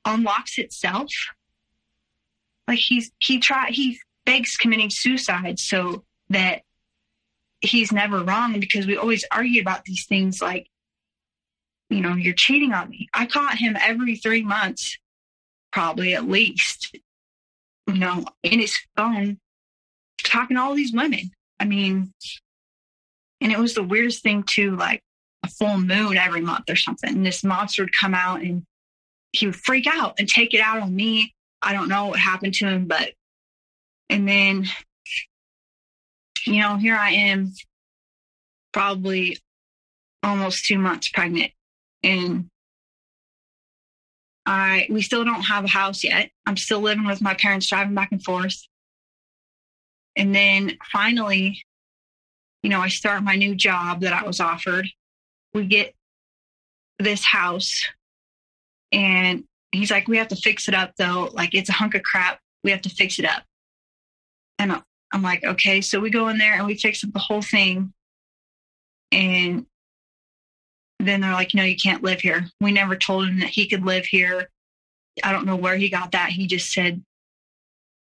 unlocks 0.05 0.59
itself. 0.59 1.09
Like 2.69 2.79
he's 2.79 3.11
he 3.19 3.39
try 3.39 3.71
he 3.71 3.99
begs 4.25 4.57
committing 4.57 4.91
suicide 4.91 5.59
so 5.59 6.05
that 6.31 6.63
he's 7.61 7.93
never 7.93 8.23
wrong 8.23 8.59
because 8.61 8.87
we 8.87 8.97
always 8.97 9.25
argue 9.31 9.61
about 9.61 9.85
these 9.85 10.07
things 10.07 10.41
like 10.41 10.69
you 11.91 12.01
know 12.01 12.15
you're 12.15 12.35
cheating 12.35 12.73
on 12.73 12.89
me. 12.91 13.09
I 13.15 13.27
caught 13.27 13.59
him 13.59 13.77
every 13.81 14.17
three 14.17 14.43
months 14.43 14.99
probably 15.73 16.15
at 16.15 16.29
least 16.29 16.97
you 17.87 17.95
know 17.95 18.25
in 18.43 18.61
his 18.61 18.77
phone 18.97 19.39
talking 20.23 20.57
to 20.57 20.63
all 20.63 20.75
these 20.75 20.93
women. 20.93 21.31
I 21.61 21.65
mean 21.65 22.13
and 23.41 23.53
it 23.53 23.59
was 23.59 23.75
the 23.75 23.83
weirdest 23.83 24.23
thing 24.23 24.43
too 24.43 24.77
like 24.77 25.03
a 25.45 25.49
full 25.49 25.79
moon 25.79 26.17
every 26.17 26.41
month 26.41 26.65
or 26.71 26.77
something. 26.77 27.11
And 27.11 27.27
this 27.27 27.45
monster 27.45 27.83
would 27.83 27.93
come 27.99 28.15
out 28.15 28.41
and 28.41 28.65
he 29.33 29.47
would 29.47 29.57
freak 29.57 29.87
out 29.87 30.15
and 30.19 30.29
take 30.29 30.55
it 30.55 30.61
out 30.61 30.81
on 30.81 30.95
me 30.97 31.35
i 31.65 31.73
don't 31.73 31.89
know 31.89 32.07
what 32.07 32.19
happened 32.19 32.55
to 32.55 32.67
him 32.67 32.87
but 32.87 33.13
and 34.11 34.29
then 34.29 34.67
you 36.47 36.61
know 36.61 36.77
here 36.77 36.97
i 36.97 37.11
am 37.11 37.53
probably 38.73 39.39
almost 40.23 40.65
two 40.65 40.79
months 40.79 41.09
pregnant 41.11 41.53
and 42.03 42.49
I 44.47 44.87
we 44.91 45.03
still 45.03 45.25
don't 45.25 45.43
have 45.43 45.65
a 45.65 45.69
house 45.69 46.05
yet. 46.05 46.31
I'm 46.47 46.57
still 46.57 46.81
living 46.81 47.07
with 47.07 47.23
my 47.23 47.35
parents, 47.35 47.69
driving 47.69 47.95
back 47.95 48.13
and 48.13 48.23
forth. 48.23 48.57
And 50.17 50.35
then 50.35 50.77
finally, 50.93 51.63
you 52.63 52.71
know, 52.71 52.81
I 52.81 52.89
start 52.89 53.23
my 53.23 53.37
new 53.37 53.55
job 53.55 54.03
that 54.03 54.13
I 54.13 54.27
was 54.27 54.41
offered. 54.41 54.87
We 55.55 55.67
get 55.67 55.95
this 56.99 57.25
house, 57.25 57.83
and 58.93 59.45
he's 59.77 59.91
like, 59.91 60.09
"We 60.09 60.19
have 60.19 60.29
to 60.29 60.37
fix 60.37 60.69
it 60.69 60.75
up, 60.75 60.93
though. 60.97 61.31
Like 61.33 61.55
it's 61.55 61.69
a 61.69 61.73
hunk 61.73 61.95
of 61.95 62.03
crap. 62.03 62.41
We 62.63 62.71
have 62.71 62.83
to 62.83 62.91
fix 62.91 63.19
it 63.19 63.25
up." 63.25 63.45
And 64.59 64.81
I'm 65.13 65.23
like, 65.23 65.45
"Okay." 65.45 65.81
So 65.81 66.01
we 66.01 66.11
go 66.11 66.29
in 66.29 66.39
there 66.39 66.55
and 66.55 66.67
we 66.67 66.77
fix 66.77 67.05
up 67.05 67.13
the 67.13 67.19
whole 67.19 67.43
thing, 67.43 67.93
and 69.13 69.67
then 71.01 71.21
they're 71.21 71.33
like, 71.33 71.55
no, 71.55 71.63
you 71.63 71.77
can't 71.77 72.03
live 72.03 72.21
here. 72.21 72.47
We 72.61 72.73
never 72.73 72.97
told 72.97 73.29
him 73.29 73.41
that 73.41 73.51
he 73.51 73.67
could 73.69 73.85
live 73.85 74.07
here. 74.07 74.49
I 75.23 75.33
don't 75.33 75.47
know 75.47 75.57
where 75.57 75.77
he 75.77 75.89
got 75.89 76.13
that. 76.13 76.31
He 76.31 76.47
just 76.47 76.73
said, 76.73 77.03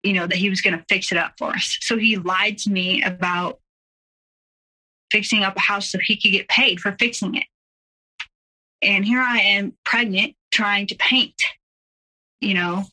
you 0.03 0.12
know, 0.12 0.27
that 0.27 0.37
he 0.37 0.51
was 0.51 0.61
going 0.61 0.79
to 0.79 0.85
fix 0.89 1.12
it 1.12 1.19
up 1.19 1.35
for 1.39 1.51
us. 1.51 1.79
So 1.81 1.97
he 1.99 2.17
lied 2.17 2.59
to 2.59 2.71
me 2.71 3.03
about 3.03 3.61
fixing 5.11 5.43
up 5.43 5.57
a 5.57 5.61
house 5.61 5.91
so 5.91 5.99
he 6.03 6.17
could 6.17 6.33
get 6.33 6.49
paid 6.49 6.81
for 6.81 6.97
fixing 6.99 7.35
it. 7.37 7.47
And 8.83 9.05
here 9.05 9.21
I 9.21 9.39
am 9.39 9.75
pregnant 9.85 10.36
trying 10.51 10.86
to 10.88 10.97
paint, 10.97 11.34
you 12.40 12.55
know. 12.55 12.84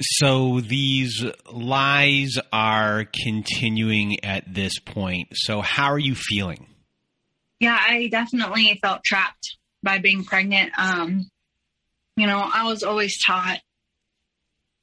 So 0.00 0.60
these 0.60 1.24
lies 1.52 2.36
are 2.52 3.04
continuing 3.04 4.24
at 4.24 4.52
this 4.52 4.78
point. 4.80 5.28
So 5.34 5.60
how 5.60 5.92
are 5.92 5.98
you 5.98 6.16
feeling? 6.16 6.66
yeah, 7.62 7.78
I 7.80 8.08
definitely 8.08 8.76
felt 8.82 9.04
trapped 9.04 9.56
by 9.84 9.98
being 9.98 10.24
pregnant. 10.24 10.72
Um, 10.76 11.30
you 12.16 12.26
know, 12.26 12.40
I 12.52 12.64
was 12.64 12.82
always 12.82 13.22
taught, 13.24 13.60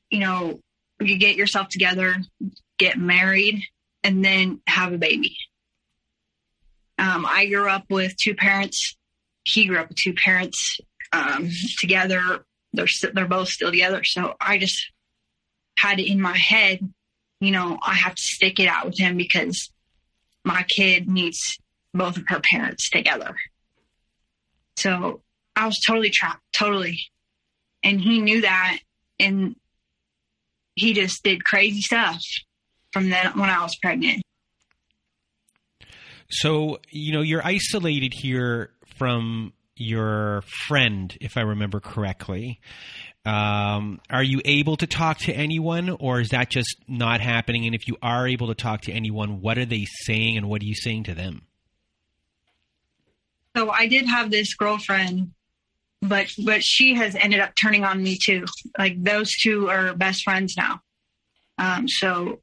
you 0.10 0.20
know, 0.20 0.62
you 1.02 1.18
get 1.18 1.36
yourself 1.36 1.68
together, 1.68 2.16
get 2.78 2.98
married, 2.98 3.62
and 4.02 4.24
then 4.24 4.62
have 4.66 4.94
a 4.94 4.98
baby. 4.98 5.36
Um, 6.98 7.26
I 7.26 7.48
grew 7.48 7.68
up 7.68 7.84
with 7.90 8.16
two 8.16 8.34
parents. 8.34 8.96
He 9.50 9.66
grew 9.66 9.80
up 9.80 9.90
with 9.90 9.98
two 9.98 10.14
parents 10.14 10.80
um, 11.12 11.50
together. 11.78 12.46
They're 12.74 12.88
they're 13.14 13.28
both 13.28 13.50
still 13.50 13.72
together. 13.72 14.04
So 14.04 14.36
I 14.40 14.58
just 14.58 14.92
had 15.78 16.00
it 16.00 16.10
in 16.10 16.22
my 16.22 16.38
head, 16.38 16.80
you 17.40 17.52
know, 17.52 17.80
I 17.82 17.94
have 17.96 18.16
to 18.16 18.22
stick 18.22 18.60
it 18.60 18.68
out 18.68 18.86
with 18.86 19.00
him 19.00 19.18
because 19.18 19.72
my 20.44 20.64
kid 20.64 21.08
needs 21.08 21.58
both 21.94 22.18
of 22.18 22.24
her 22.28 22.40
parents 22.40 22.90
together. 22.90 23.36
So 24.78 25.22
I 25.56 25.66
was 25.66 25.80
totally 25.86 26.10
trapped, 26.10 26.42
totally. 26.54 27.00
And 27.84 28.00
he 28.00 28.20
knew 28.20 28.42
that. 28.42 28.80
And 29.20 29.56
he 30.76 30.94
just 30.94 31.24
did 31.24 31.44
crazy 31.44 31.82
stuff 31.82 32.24
from 32.92 33.10
then 33.10 33.38
when 33.38 33.50
I 33.50 33.62
was 33.64 33.76
pregnant. 33.76 34.22
So, 36.32 36.80
you 36.90 37.12
know, 37.12 37.22
you're 37.22 37.46
isolated 37.46 38.14
here 38.14 38.72
from 38.98 39.54
your 39.76 40.44
friend, 40.68 41.16
if 41.22 41.38
I 41.38 41.42
remember 41.42 41.80
correctly. 41.80 42.60
Um, 43.26 44.00
are 44.10 44.24
you 44.24 44.42
able 44.46 44.78
to 44.78 44.88
talk 44.88 45.20
to 45.20 45.34
anyone, 45.34 45.90
or 45.90 46.20
is 46.20 46.30
that 46.30 46.50
just 46.50 46.76
not 46.88 47.22
happening? 47.22 47.66
And 47.66 47.76
if 47.76 47.88
you 47.88 47.98
are 48.02 48.28
able 48.28 48.48
to 48.48 48.56
talk 48.56 48.82
to 48.82 48.92
anyone, 48.92 49.42
what 49.42 49.58
are 49.58 49.66
they 49.66 49.86
saying, 49.86 50.38
and 50.38 50.50
what 50.50 50.62
are 50.62 50.66
you 50.66 50.76
saying 50.76 51.04
to 51.06 51.16
them? 51.16 51.44
so 53.60 53.70
I 53.70 53.88
did 53.88 54.08
have 54.08 54.32
this 54.32 54.54
girlfriend, 54.54 55.32
but 56.02 56.32
but 56.46 56.64
she 56.64 56.96
has 56.96 57.16
ended 57.16 57.40
up 57.40 57.54
turning 57.62 57.84
on 57.84 58.02
me 58.02 58.18
too. 58.18 58.46
Like 58.78 59.04
those 59.04 59.32
two 59.42 59.70
are 59.70 59.94
best 59.94 60.24
friends 60.24 60.56
now. 60.58 60.82
Um, 61.58 61.88
so 61.88 62.40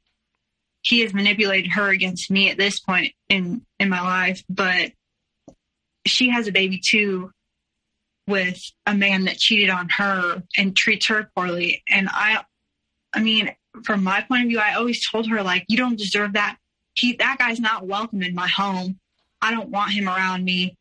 he 0.87 1.01
has 1.01 1.13
manipulated 1.13 1.71
her 1.71 1.89
against 1.89 2.31
me 2.31 2.49
at 2.49 2.57
this 2.57 2.79
point 2.79 3.13
in 3.29 3.61
in 3.79 3.89
my 3.89 4.01
life, 4.01 4.43
but 4.49 4.91
she 6.05 6.29
has 6.29 6.47
a 6.47 6.51
baby 6.51 6.81
too 6.83 7.31
with 8.27 8.61
a 8.85 8.93
man 8.93 9.25
that 9.25 9.37
cheated 9.37 9.69
on 9.69 9.89
her 9.89 10.43
and 10.57 10.75
treats 10.75 11.07
her 11.07 11.29
poorly. 11.35 11.81
And 11.89 12.09
I, 12.11 12.43
I 13.13 13.21
mean, 13.21 13.55
from 13.85 14.03
my 14.03 14.21
point 14.21 14.43
of 14.43 14.49
view, 14.49 14.59
I 14.59 14.73
always 14.73 15.09
told 15.09 15.29
her 15.29 15.41
like, 15.43 15.65
you 15.69 15.77
don't 15.77 15.97
deserve 15.97 16.33
that. 16.33 16.57
He, 16.93 17.13
that 17.17 17.37
guy's 17.37 17.59
not 17.59 17.85
welcome 17.85 18.21
in 18.21 18.35
my 18.35 18.47
home. 18.47 18.99
I 19.41 19.51
don't 19.51 19.69
want 19.69 19.91
him 19.91 20.09
around 20.09 20.43
me 20.43 20.75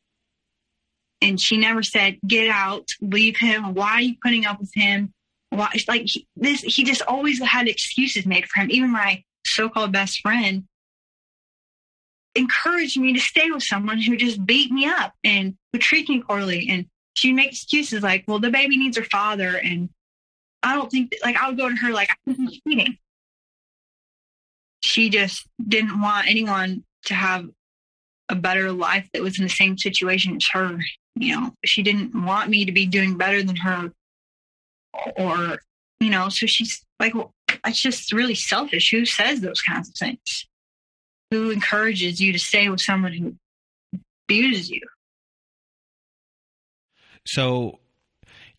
and 1.22 1.40
she 1.40 1.56
never 1.56 1.82
said, 1.82 2.18
"Get 2.26 2.48
out, 2.48 2.90
leave 3.00 3.36
him. 3.36 3.74
Why 3.74 3.92
are 3.92 4.00
you 4.00 4.14
putting 4.22 4.46
up 4.46 4.60
with 4.60 4.72
him?" 4.74 5.12
Why? 5.50 5.70
Like 5.88 6.02
he, 6.06 6.26
this. 6.36 6.60
He 6.62 6.84
just 6.84 7.02
always 7.02 7.40
had 7.42 7.68
excuses 7.68 8.26
made 8.26 8.46
for 8.46 8.60
him. 8.60 8.70
Even 8.70 8.90
my 8.90 9.22
so-called 9.46 9.92
best 9.92 10.20
friend 10.20 10.64
encouraged 12.34 12.98
me 12.98 13.14
to 13.14 13.20
stay 13.20 13.50
with 13.50 13.62
someone 13.62 14.00
who 14.00 14.16
just 14.16 14.44
beat 14.44 14.70
me 14.70 14.86
up 14.86 15.14
and 15.24 15.56
who 15.72 15.78
treated 15.78 16.10
me 16.10 16.22
poorly. 16.22 16.68
And 16.68 16.86
she'd 17.14 17.32
make 17.32 17.48
excuses 17.48 18.02
like, 18.02 18.24
"Well, 18.26 18.38
the 18.38 18.50
baby 18.50 18.76
needs 18.76 18.96
her 18.96 19.04
father," 19.04 19.56
and 19.56 19.88
I 20.62 20.74
don't 20.74 20.90
think 20.90 21.10
that, 21.10 21.20
like 21.22 21.36
I 21.36 21.48
would 21.48 21.56
go 21.56 21.68
to 21.68 21.76
her 21.76 21.92
like 21.92 22.10
I 22.10 22.16
wasn't 22.26 22.52
cheating. 22.66 22.98
She 24.82 25.08
just 25.08 25.46
didn't 25.66 26.00
want 26.00 26.28
anyone 26.28 26.84
to 27.06 27.14
have 27.14 27.48
a 28.28 28.34
better 28.34 28.72
life 28.72 29.08
that 29.12 29.22
was 29.22 29.38
in 29.38 29.44
the 29.44 29.50
same 29.50 29.78
situation 29.78 30.36
as 30.36 30.48
her 30.52 30.78
you 31.16 31.34
know, 31.34 31.54
she 31.64 31.82
didn't 31.82 32.14
want 32.24 32.50
me 32.50 32.64
to 32.64 32.72
be 32.72 32.86
doing 32.86 33.16
better 33.16 33.42
than 33.42 33.56
her 33.56 33.90
or, 35.16 35.58
you 36.00 36.10
know, 36.10 36.28
so 36.28 36.46
she's 36.46 36.84
like, 37.00 37.14
well, 37.14 37.32
that's 37.66 37.80
just 37.80 38.12
really 38.12 38.36
selfish. 38.36 38.90
Who 38.92 39.04
says 39.04 39.40
those 39.40 39.60
kinds 39.60 39.88
of 39.88 39.94
things? 39.96 40.46
Who 41.32 41.50
encourages 41.50 42.20
you 42.20 42.32
to 42.32 42.38
stay 42.38 42.68
with 42.68 42.80
someone 42.80 43.12
who 43.12 43.34
abuses 44.28 44.70
you? 44.70 44.82
So, 47.26 47.80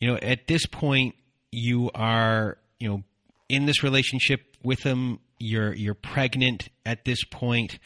you 0.01 0.09
know, 0.09 0.17
at 0.17 0.47
this 0.47 0.65
point, 0.65 1.15
you 1.53 1.89
are, 1.95 2.57
you 2.79 2.89
know, 2.89 3.03
in 3.47 3.65
this 3.65 3.81
relationship 3.81 4.41
with 4.61 4.81
him. 4.83 5.19
You're 5.39 5.71
you're 5.73 5.93
pregnant 5.93 6.67
at 6.83 7.05
this 7.05 7.23
point, 7.23 7.77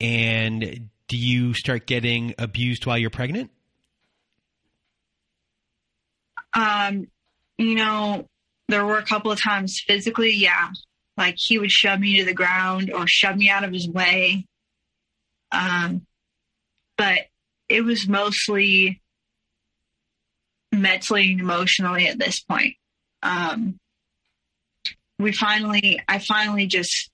and 0.00 0.90
do 1.08 1.16
you 1.16 1.54
start 1.54 1.86
getting 1.86 2.34
abused 2.38 2.84
while 2.84 2.98
you're 2.98 3.08
pregnant? 3.08 3.50
Um, 6.52 7.08
you 7.56 7.74
know, 7.74 8.26
there 8.70 8.84
were 8.84 8.98
a 8.98 9.04
couple 9.04 9.30
of 9.30 9.42
times 9.42 9.82
physically, 9.86 10.32
yeah. 10.32 10.68
Like 11.16 11.36
he 11.38 11.58
would 11.58 11.70
shove 11.70 12.00
me 12.00 12.18
to 12.18 12.24
the 12.24 12.34
ground 12.34 12.90
or 12.92 13.04
shove 13.06 13.36
me 13.36 13.50
out 13.50 13.64
of 13.64 13.72
his 13.72 13.88
way. 13.88 14.46
Um, 15.52 16.06
but 16.96 17.26
it 17.68 17.82
was 17.82 18.08
mostly 18.08 19.02
mentally 20.72 21.32
and 21.32 21.40
emotionally 21.40 22.06
at 22.06 22.18
this 22.18 22.40
point. 22.40 22.74
Um, 23.22 23.78
we 25.18 25.32
finally, 25.32 26.00
I 26.08 26.18
finally 26.20 26.66
just 26.66 27.10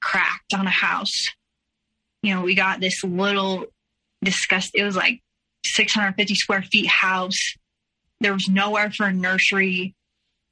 cracked 0.00 0.54
on 0.54 0.66
a 0.66 0.70
house. 0.70 1.26
You 2.22 2.34
know, 2.34 2.42
we 2.42 2.54
got 2.54 2.80
this 2.80 3.04
little 3.04 3.66
disgust. 4.22 4.70
It 4.74 4.84
was 4.84 4.96
like 4.96 5.20
650 5.66 6.34
square 6.34 6.62
feet 6.62 6.86
house 6.86 7.54
there 8.24 8.32
was 8.32 8.48
nowhere 8.48 8.90
for 8.90 9.06
a 9.06 9.12
nursery. 9.12 9.94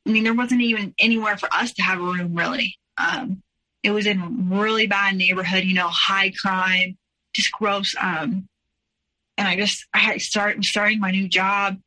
I 0.07 0.11
mean, 0.11 0.25
there 0.25 0.35
wasn't 0.35 0.63
even 0.63 0.95
anywhere 0.99 1.37
for 1.37 1.53
us 1.53 1.73
to 1.75 1.83
have 1.83 2.01
a 2.01 2.03
room 2.03 2.35
really. 2.35 2.77
Um, 2.99 3.43
it 3.83 3.91
was 3.91 4.07
in 4.07 4.51
really 4.51 4.87
bad 4.87 5.17
neighborhood, 5.17 5.65
you 5.65 5.75
know, 5.75 5.89
high 5.89 6.33
crime, 6.41 6.97
just 7.35 7.53
gross. 7.53 7.95
Um, 8.01 8.47
and 9.37 9.49
I 9.49 9.57
just, 9.57 9.87
I 9.95 9.99
had 9.99 10.21
start 10.21 10.63
starting 10.65 11.01
my 11.01 11.11
new 11.11 11.29
job. 11.29 11.79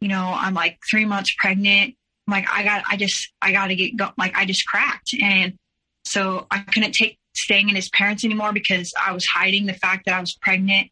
You 0.00 0.08
know, 0.08 0.34
I'm 0.36 0.54
like 0.54 0.78
three 0.90 1.04
months 1.04 1.34
pregnant. 1.38 1.94
like, 2.26 2.46
I 2.52 2.62
got, 2.62 2.84
I 2.88 2.96
just, 2.96 3.30
I 3.42 3.52
got 3.52 3.68
to 3.68 3.74
get, 3.76 3.96
go, 3.96 4.10
like, 4.16 4.36
I 4.36 4.44
just 4.44 4.66
cracked. 4.66 5.10
And 5.20 5.54
so 6.04 6.46
I 6.50 6.60
couldn't 6.60 6.92
take 6.92 7.18
staying 7.36 7.68
in 7.68 7.76
his 7.76 7.88
parents 7.90 8.24
anymore 8.24 8.52
because 8.52 8.92
I 9.00 9.12
was 9.12 9.24
hiding 9.26 9.66
the 9.66 9.74
fact 9.74 10.06
that 10.06 10.14
I 10.14 10.20
was 10.20 10.36
pregnant. 10.40 10.88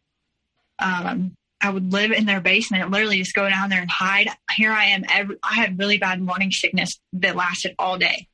Um, 0.79 1.35
I 1.61 1.71
would 1.71 1.93
live 1.93 2.13
in 2.13 2.27
their 2.27 2.41
basement, 2.41 2.91
literally 2.91 3.19
just 3.19 3.35
go 3.35 3.49
down 3.49 3.71
there 3.71 3.81
and 3.81 3.91
hide. 3.91 4.29
Here 4.55 4.71
I 4.71 4.87
am. 4.87 5.05
Every, 5.11 5.37
I 5.43 5.55
had 5.55 5.79
really 5.79 5.99
bad 5.99 6.21
morning 6.21 6.51
sickness 6.51 7.01
that 7.15 7.35
lasted 7.35 7.75
all 7.79 7.99
day. 7.99 8.29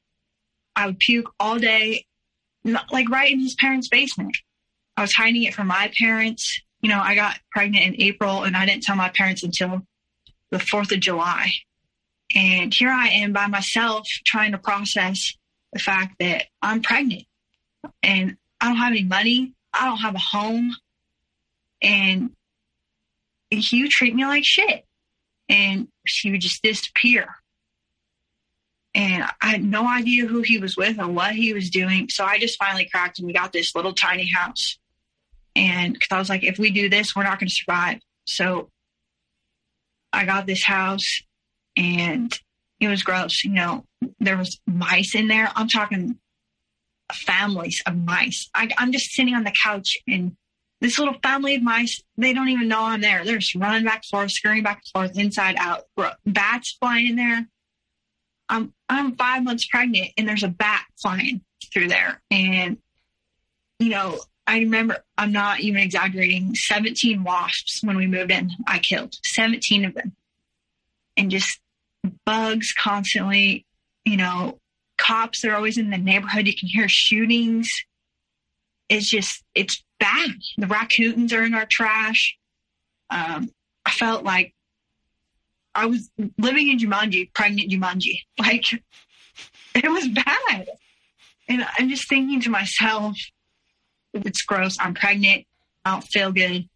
I 0.75 0.87
would 0.87 0.99
puke 0.99 1.31
all 1.39 1.59
day, 1.59 2.07
like 2.65 3.09
right 3.09 3.33
in 3.33 3.41
his 3.41 3.55
parents' 3.55 3.89
basement. 3.89 4.37
I 4.97 5.03
was 5.03 5.13
hiding 5.13 5.45
it 5.45 5.55
from 5.55 5.69
my 5.69 5.93
parents. 5.99 6.61
You 6.81 6.91
know, 6.91 7.01
I 7.01 7.15
got 7.15 7.39
pregnant 7.53 7.87
in 7.87 8.03
April 8.03 8.43
and 8.43 8.57
I 8.57 8.67
didn't 8.67 8.83
tell 8.83 8.97
my 8.97 9.09
parents 9.11 9.43
until 9.43 9.83
the 10.51 10.59
4th 10.59 10.93
of 10.93 11.01
July. 11.01 11.53
And 12.35 12.75
here 12.75 12.91
I 12.91 13.09
am 13.09 13.33
by 13.33 13.47
myself 13.47 14.07
trying 14.25 14.53
to 14.53 14.59
process 14.59 15.35
the 15.73 15.79
fact 15.79 16.17
that 16.19 16.47
I'm 16.61 16.83
pregnant 16.83 17.25
and 18.03 18.37
I 18.61 18.69
don't 18.69 18.77
have 18.77 18.93
any 18.93 19.05
money. 19.05 19.55
I 19.73 19.87
don't 19.87 19.99
have 19.99 20.15
a 20.15 20.19
home. 20.19 20.75
And 21.83 22.31
he 23.61 23.83
would 23.83 23.91
treat 23.91 24.15
me 24.15 24.25
like 24.25 24.45
shit. 24.45 24.85
And 25.49 25.89
she 26.07 26.31
would 26.31 26.41
just 26.41 26.63
disappear. 26.63 27.29
And 28.95 29.25
I 29.41 29.49
had 29.49 29.65
no 29.65 29.87
idea 29.87 30.27
who 30.27 30.43
he 30.43 30.59
was 30.59 30.77
with 30.77 30.99
or 30.99 31.09
what 31.09 31.35
he 31.35 31.53
was 31.53 31.71
doing. 31.71 32.09
So 32.11 32.25
I 32.25 32.39
just 32.39 32.59
finally 32.59 32.89
cracked 32.91 33.19
and 33.19 33.27
we 33.27 33.33
got 33.33 33.53
this 33.53 33.75
little 33.75 33.95
tiny 33.95 34.31
house. 34.31 34.79
And 35.57 35.95
because 35.95 36.09
I 36.11 36.19
was 36.19 36.29
like, 36.29 36.45
if 36.45 36.59
we 36.59 36.71
do 36.71 36.89
this, 36.89 37.17
we're 37.17 37.23
not 37.25 37.39
going 37.39 37.49
to 37.49 37.55
survive. 37.55 38.01
So 38.27 38.71
I 40.13 40.25
got 40.25 40.47
this 40.47 40.63
house 40.63 41.21
and 41.77 42.33
it 42.81 42.89
was 42.89 43.03
gross. 43.03 43.45
You 43.45 43.53
know, 43.53 43.85
there 44.21 44.37
was 44.37 44.61
mice 44.67 45.15
in 45.15 45.29
there. 45.29 45.51
I'm 45.55 45.69
talking 45.69 46.19
families 47.13 47.83
of 47.87 47.97
mice. 47.97 48.49
I, 48.55 48.69
I'm 48.77 48.93
just 48.93 49.13
sitting 49.13 49.35
on 49.35 49.45
the 49.45 49.55
couch 49.63 49.97
and 50.07 50.37
this 50.83 50.99
little 50.99 51.15
family 51.23 51.55
of 51.55 51.63
mice, 51.63 52.03
they 52.17 52.33
don't 52.33 52.49
even 52.49 52.67
know 52.67 52.83
I'm 52.83 53.01
there. 53.01 53.25
They're 53.25 53.39
just 53.39 53.55
running 53.55 53.85
back 53.85 54.03
and 54.03 54.05
forth, 54.05 54.33
scurrying 54.33 54.65
back 54.65 54.83
and 54.85 55.09
forth, 55.09 55.19
inside 55.19 55.55
out. 55.57 55.85
Bats 56.27 56.77
flying 56.81 57.11
in 57.11 57.17
there. 57.17 57.47
I'm 58.49 58.75
I'm 58.89 59.15
five 59.17 59.45
months 59.45 59.67
pregnant 59.67 60.11
and 60.19 60.29
there's 60.29 60.43
a 60.43 60.49
bat 60.49 60.85
flying 61.01 61.41
through 61.73 61.87
there. 61.87 62.21
And 62.33 62.79
you 63.79 63.91
know, 63.91 64.19
I 64.45 64.59
remember 64.59 64.99
I'm 65.17 65.31
not 65.31 65.61
even 65.61 65.81
exaggerating, 65.81 66.57
17 66.57 67.23
wasps 67.23 67.81
when 67.85 67.97
we 67.97 68.09
moved 68.09 68.33
in, 68.33 68.51
I 68.67 68.81
killed 68.81 69.17
17 69.25 69.85
of 69.85 69.95
them. 69.95 70.17
And 71.17 71.31
just 71.31 71.61
bugs 72.27 72.73
constantly, 72.77 73.67
you 74.05 74.17
know, 74.17 74.59
cops 74.99 75.45
are 75.45 75.55
always 75.55 75.79
in 75.79 75.91
the 75.91 75.99
neighborhood. 75.99 76.49
You 76.49 76.57
can 76.59 76.69
hear 76.69 76.89
shootings. 76.89 77.69
It's 78.89 79.09
just, 79.09 79.45
it's 79.55 79.83
bad. 80.03 80.31
The 80.59 80.67
raccoons 80.67 81.33
are 81.33 81.45
in 81.45 81.55
our 81.55 81.67
trash. 81.71 82.37
Um, 83.09 83.51
I 83.87 83.91
felt 83.93 84.25
like 84.25 84.53
I 85.75 85.87
was 85.87 86.11
living 86.39 86.71
in 86.71 86.79
Jumanji, 86.79 87.33
pregnant 87.33 87.71
Jumanji. 87.71 88.19
Like 88.39 88.65
it 89.75 89.91
was 89.91 90.09
bad. 90.09 90.67
And 91.49 91.65
I'm 91.79 91.89
just 91.89 92.09
thinking 92.09 92.41
to 92.43 92.51
myself, 92.51 93.17
it's 94.13 94.43
gross. 94.43 94.77
I'm 94.79 94.95
pregnant. 94.95 95.47
I 95.85 95.93
don't 95.93 96.03
feel 96.03 96.33
good. 96.33 96.69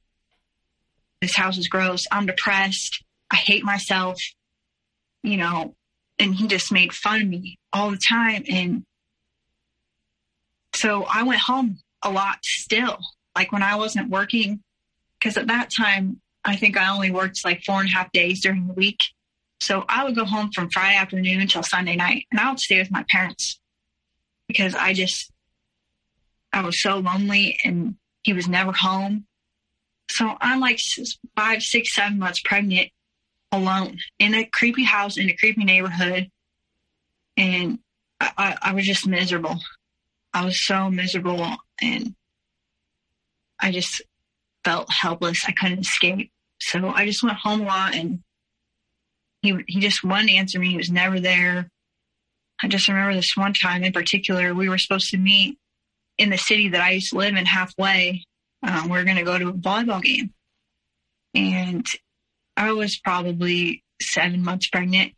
This 1.20 1.36
house 1.36 1.58
is 1.58 1.68
gross. 1.68 2.06
I'm 2.10 2.26
depressed. 2.26 3.04
I 3.30 3.36
hate 3.36 3.64
myself. 3.64 4.18
You 5.22 5.36
know, 5.36 5.74
and 6.18 6.34
he 6.34 6.46
just 6.46 6.72
made 6.72 6.92
fun 6.92 7.22
of 7.22 7.28
me 7.28 7.58
all 7.72 7.90
the 7.90 8.00
time. 8.08 8.44
And 8.48 8.84
so 10.74 11.04
I 11.12 11.24
went 11.24 11.40
home 11.40 11.78
a 12.02 12.10
lot 12.10 12.38
still, 12.42 12.98
like 13.36 13.52
when 13.52 13.62
I 13.62 13.76
wasn't 13.76 14.10
working, 14.10 14.62
because 15.18 15.36
at 15.36 15.46
that 15.46 15.70
time, 15.70 16.20
I 16.44 16.56
think 16.56 16.76
I 16.76 16.88
only 16.88 17.10
worked 17.10 17.44
like 17.44 17.62
four 17.64 17.80
and 17.80 17.88
a 17.88 17.92
half 17.92 18.10
days 18.10 18.42
during 18.42 18.66
the 18.66 18.72
week. 18.72 18.98
So 19.60 19.84
I 19.88 20.04
would 20.04 20.16
go 20.16 20.24
home 20.24 20.50
from 20.52 20.70
Friday 20.70 20.96
afternoon 20.96 21.40
until 21.40 21.62
Sunday 21.62 21.96
night, 21.96 22.26
and 22.30 22.40
I 22.40 22.50
would 22.50 22.60
stay 22.60 22.78
with 22.78 22.90
my 22.90 23.04
parents 23.10 23.60
because 24.48 24.74
I 24.74 24.92
just, 24.92 25.30
I 26.52 26.62
was 26.62 26.82
so 26.82 26.98
lonely 26.98 27.58
and 27.64 27.96
he 28.22 28.32
was 28.32 28.48
never 28.48 28.72
home. 28.72 29.26
So 30.10 30.36
I'm 30.40 30.60
like 30.60 30.78
five, 31.34 31.62
six, 31.62 31.94
seven 31.94 32.18
months 32.18 32.40
pregnant 32.44 32.90
alone 33.52 33.98
in 34.18 34.34
a 34.34 34.44
creepy 34.44 34.84
house 34.84 35.16
in 35.16 35.28
a 35.28 35.36
creepy 35.36 35.64
neighborhood. 35.64 36.30
And 37.36 37.80
I, 38.20 38.32
I, 38.38 38.56
I 38.62 38.72
was 38.72 38.86
just 38.86 39.06
miserable. 39.06 39.58
I 40.32 40.44
was 40.44 40.66
so 40.66 40.90
miserable 40.90 41.56
and 41.82 42.14
I 43.60 43.70
just 43.70 44.02
felt 44.64 44.90
helpless. 44.90 45.44
I 45.46 45.52
couldn't 45.52 45.80
escape. 45.80 46.30
So 46.60 46.88
I 46.88 47.06
just 47.06 47.22
went 47.22 47.36
home 47.36 47.62
a 47.62 47.64
lot 47.64 47.94
and 47.94 48.20
he, 49.42 49.54
he 49.68 49.80
just 49.80 50.02
wouldn't 50.02 50.30
answer 50.30 50.58
me. 50.58 50.70
He 50.70 50.76
was 50.76 50.90
never 50.90 51.20
there. 51.20 51.68
I 52.62 52.68
just 52.68 52.88
remember 52.88 53.14
this 53.14 53.36
one 53.36 53.52
time 53.52 53.84
in 53.84 53.92
particular, 53.92 54.54
we 54.54 54.68
were 54.68 54.78
supposed 54.78 55.10
to 55.10 55.18
meet 55.18 55.58
in 56.18 56.30
the 56.30 56.38
city 56.38 56.70
that 56.70 56.80
I 56.80 56.92
used 56.92 57.10
to 57.10 57.18
live 57.18 57.36
in 57.36 57.44
halfway. 57.44 58.24
Um, 58.62 58.88
we 58.88 58.98
are 58.98 59.04
going 59.04 59.18
to 59.18 59.22
go 59.22 59.38
to 59.38 59.48
a 59.48 59.52
volleyball 59.52 60.02
game. 60.02 60.32
And 61.34 61.86
I 62.56 62.72
was 62.72 62.98
probably 62.98 63.84
seven 64.00 64.42
months 64.42 64.68
pregnant. 64.68 65.12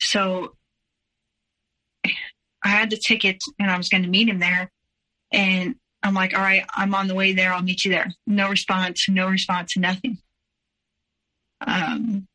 So 0.00 0.54
I 2.04 2.68
had 2.68 2.90
the 2.90 3.00
ticket 3.06 3.36
and 3.58 3.70
I 3.70 3.76
was 3.76 3.88
going 3.88 4.02
to 4.02 4.08
meet 4.08 4.28
him 4.28 4.38
there. 4.38 4.70
And 5.30 5.74
I'm 6.02 6.14
like, 6.14 6.34
all 6.34 6.42
right, 6.42 6.64
I'm 6.74 6.94
on 6.94 7.08
the 7.08 7.14
way 7.14 7.32
there. 7.32 7.52
I'll 7.52 7.62
meet 7.62 7.84
you 7.84 7.90
there. 7.90 8.12
No 8.26 8.48
response, 8.48 9.08
no 9.08 9.28
response, 9.28 9.76
nothing. 9.76 10.18
Um, 11.60 12.28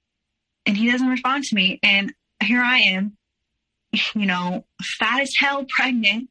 and 0.65 0.77
he 0.77 0.91
doesn't 0.91 1.07
respond 1.07 1.45
to 1.45 1.55
me. 1.55 1.79
And 1.81 2.13
here 2.41 2.61
I 2.61 2.79
am, 2.79 3.17
you 4.15 4.25
know, 4.25 4.65
fat 4.81 5.21
as 5.21 5.35
hell, 5.35 5.65
pregnant, 5.65 6.29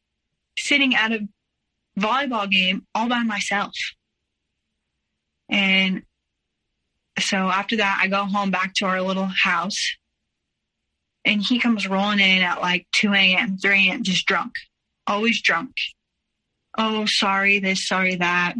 sitting 0.57 0.95
at 0.95 1.11
a 1.11 1.27
volleyball 1.99 2.49
game 2.49 2.85
all 2.93 3.09
by 3.09 3.23
myself. 3.23 3.73
And 5.49 6.03
so 7.19 7.37
after 7.37 7.77
that, 7.77 7.99
I 8.01 8.07
go 8.07 8.25
home 8.25 8.51
back 8.51 8.73
to 8.75 8.85
our 8.85 9.01
little 9.01 9.29
house 9.43 9.95
and 11.25 11.41
he 11.41 11.59
comes 11.59 11.87
rolling 11.87 12.19
in 12.19 12.41
at 12.41 12.61
like 12.61 12.87
2 12.93 13.13
a.m., 13.13 13.57
3 13.57 13.89
a.m., 13.89 14.03
just 14.03 14.25
drunk, 14.25 14.53
always 15.07 15.41
drunk. 15.41 15.75
Oh, 16.77 17.05
sorry, 17.05 17.59
this, 17.59 17.87
sorry, 17.87 18.15
that. 18.15 18.55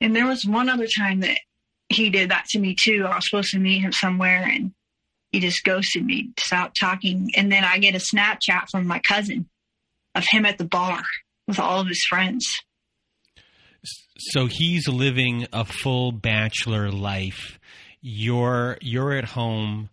And 0.00 0.14
there 0.14 0.26
was 0.26 0.44
one 0.44 0.68
other 0.68 0.86
time 0.86 1.20
that 1.20 1.38
he 1.88 2.10
did 2.10 2.30
that 2.30 2.46
to 2.50 2.58
me 2.58 2.76
too. 2.78 3.06
I 3.06 3.16
was 3.16 3.28
supposed 3.28 3.50
to 3.52 3.58
meet 3.58 3.80
him 3.80 3.92
somewhere 3.92 4.42
and 4.44 4.72
he 5.32 5.40
just 5.40 5.64
ghosted 5.64 6.04
me, 6.04 6.30
stopped 6.38 6.76
talking. 6.78 7.30
And 7.36 7.50
then 7.50 7.64
I 7.64 7.78
get 7.78 7.94
a 7.94 7.98
Snapchat 7.98 8.68
from 8.70 8.86
my 8.86 8.98
cousin 8.98 9.48
of 10.14 10.24
him 10.28 10.46
at 10.46 10.58
the 10.58 10.64
bar 10.64 11.02
with 11.46 11.58
all 11.58 11.80
of 11.80 11.88
his 11.88 12.04
friends. 12.08 12.46
So 14.18 14.46
he's 14.46 14.88
living 14.88 15.46
a 15.52 15.64
full 15.64 16.10
bachelor 16.10 16.90
life. 16.90 17.58
You're 18.00 18.78
you're 18.80 19.12
at 19.12 19.24
home. 19.24 19.90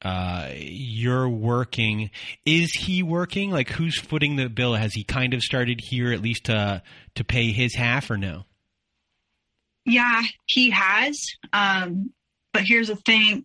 Uh, 0.00 0.50
you're 0.54 1.28
working. 1.28 2.10
Is 2.46 2.70
he 2.72 3.02
working? 3.02 3.50
Like, 3.50 3.68
who's 3.68 3.98
footing 3.98 4.36
the 4.36 4.48
bill? 4.48 4.74
Has 4.74 4.94
he 4.94 5.02
kind 5.02 5.34
of 5.34 5.42
started 5.42 5.80
here 5.80 6.12
at 6.12 6.22
least 6.22 6.44
to 6.44 6.82
to 7.16 7.24
pay 7.24 7.50
his 7.50 7.74
half, 7.74 8.10
or 8.10 8.16
no? 8.16 8.44
Yeah, 9.84 10.22
he 10.46 10.70
has. 10.70 11.20
Um, 11.52 12.12
but 12.52 12.62
here's 12.62 12.88
the 12.88 12.96
thing: 12.96 13.44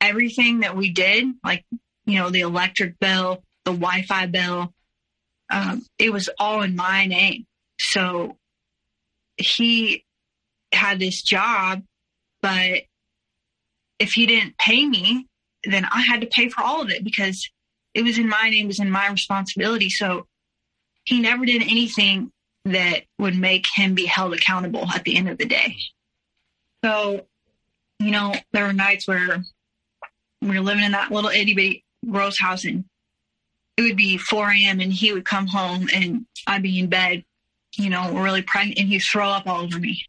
everything 0.00 0.60
that 0.60 0.76
we 0.76 0.90
did, 0.90 1.26
like 1.42 1.64
you 2.04 2.18
know, 2.18 2.28
the 2.30 2.40
electric 2.40 2.98
bill, 2.98 3.42
the 3.64 3.72
Wi-Fi 3.72 4.26
bill, 4.26 4.72
um, 5.50 5.82
it 5.98 6.12
was 6.12 6.28
all 6.38 6.62
in 6.62 6.76
my 6.76 7.06
name. 7.06 7.46
So 7.80 8.36
he 9.36 10.04
had 10.72 10.98
this 10.98 11.22
job, 11.22 11.82
but 12.42 12.82
if 13.98 14.12
he 14.12 14.26
didn't 14.26 14.58
pay 14.58 14.84
me, 14.86 15.26
then 15.64 15.84
I 15.84 16.02
had 16.02 16.20
to 16.20 16.26
pay 16.26 16.48
for 16.48 16.62
all 16.62 16.82
of 16.82 16.90
it 16.90 17.04
because 17.04 17.48
it 17.94 18.02
was 18.02 18.18
in 18.18 18.28
my 18.28 18.50
name, 18.50 18.66
it 18.66 18.68
was 18.68 18.80
in 18.80 18.90
my 18.90 19.08
responsibility. 19.10 19.90
So 19.90 20.26
he 21.04 21.20
never 21.20 21.44
did 21.44 21.62
anything 21.62 22.30
that 22.64 23.04
would 23.18 23.36
make 23.36 23.66
him 23.74 23.94
be 23.94 24.06
held 24.06 24.34
accountable 24.34 24.86
at 24.94 25.04
the 25.04 25.16
end 25.16 25.28
of 25.28 25.38
the 25.38 25.46
day. 25.46 25.76
So, 26.84 27.26
you 27.98 28.10
know, 28.10 28.34
there 28.52 28.66
were 28.66 28.72
nights 28.72 29.08
where 29.08 29.42
we 30.42 30.48
were 30.50 30.60
living 30.60 30.84
in 30.84 30.92
that 30.92 31.10
little 31.10 31.30
itty 31.30 31.54
bitty 31.54 31.84
gross 32.08 32.38
house 32.38 32.64
and 32.64 32.84
it 33.76 33.82
would 33.82 33.96
be 33.96 34.18
4 34.18 34.50
a.m. 34.50 34.80
and 34.80 34.92
he 34.92 35.12
would 35.12 35.24
come 35.24 35.46
home 35.46 35.88
and 35.94 36.26
I'd 36.46 36.62
be 36.62 36.78
in 36.78 36.88
bed 36.88 37.24
you 37.78 37.90
know, 37.90 38.12
really 38.12 38.42
pregnant 38.42 38.78
and 38.78 38.88
he'd 38.88 39.00
throw 39.00 39.28
up 39.28 39.46
all 39.46 39.62
over 39.62 39.78
me. 39.78 40.04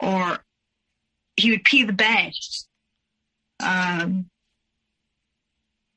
Or 0.00 0.38
he 1.36 1.50
would 1.50 1.64
pee 1.64 1.84
the 1.84 1.92
bed. 1.92 2.32
Um, 3.60 4.28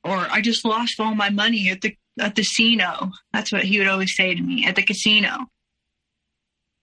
or 0.02 0.16
I 0.16 0.40
just 0.40 0.64
lost 0.64 0.98
all 0.98 1.14
my 1.14 1.30
money 1.30 1.70
at 1.70 1.80
the 1.80 1.96
at 2.18 2.34
the 2.34 2.42
casino. 2.42 3.12
That's 3.32 3.52
what 3.52 3.64
he 3.64 3.78
would 3.78 3.88
always 3.88 4.14
say 4.16 4.34
to 4.34 4.42
me 4.42 4.66
at 4.66 4.76
the 4.76 4.82
casino. 4.82 5.46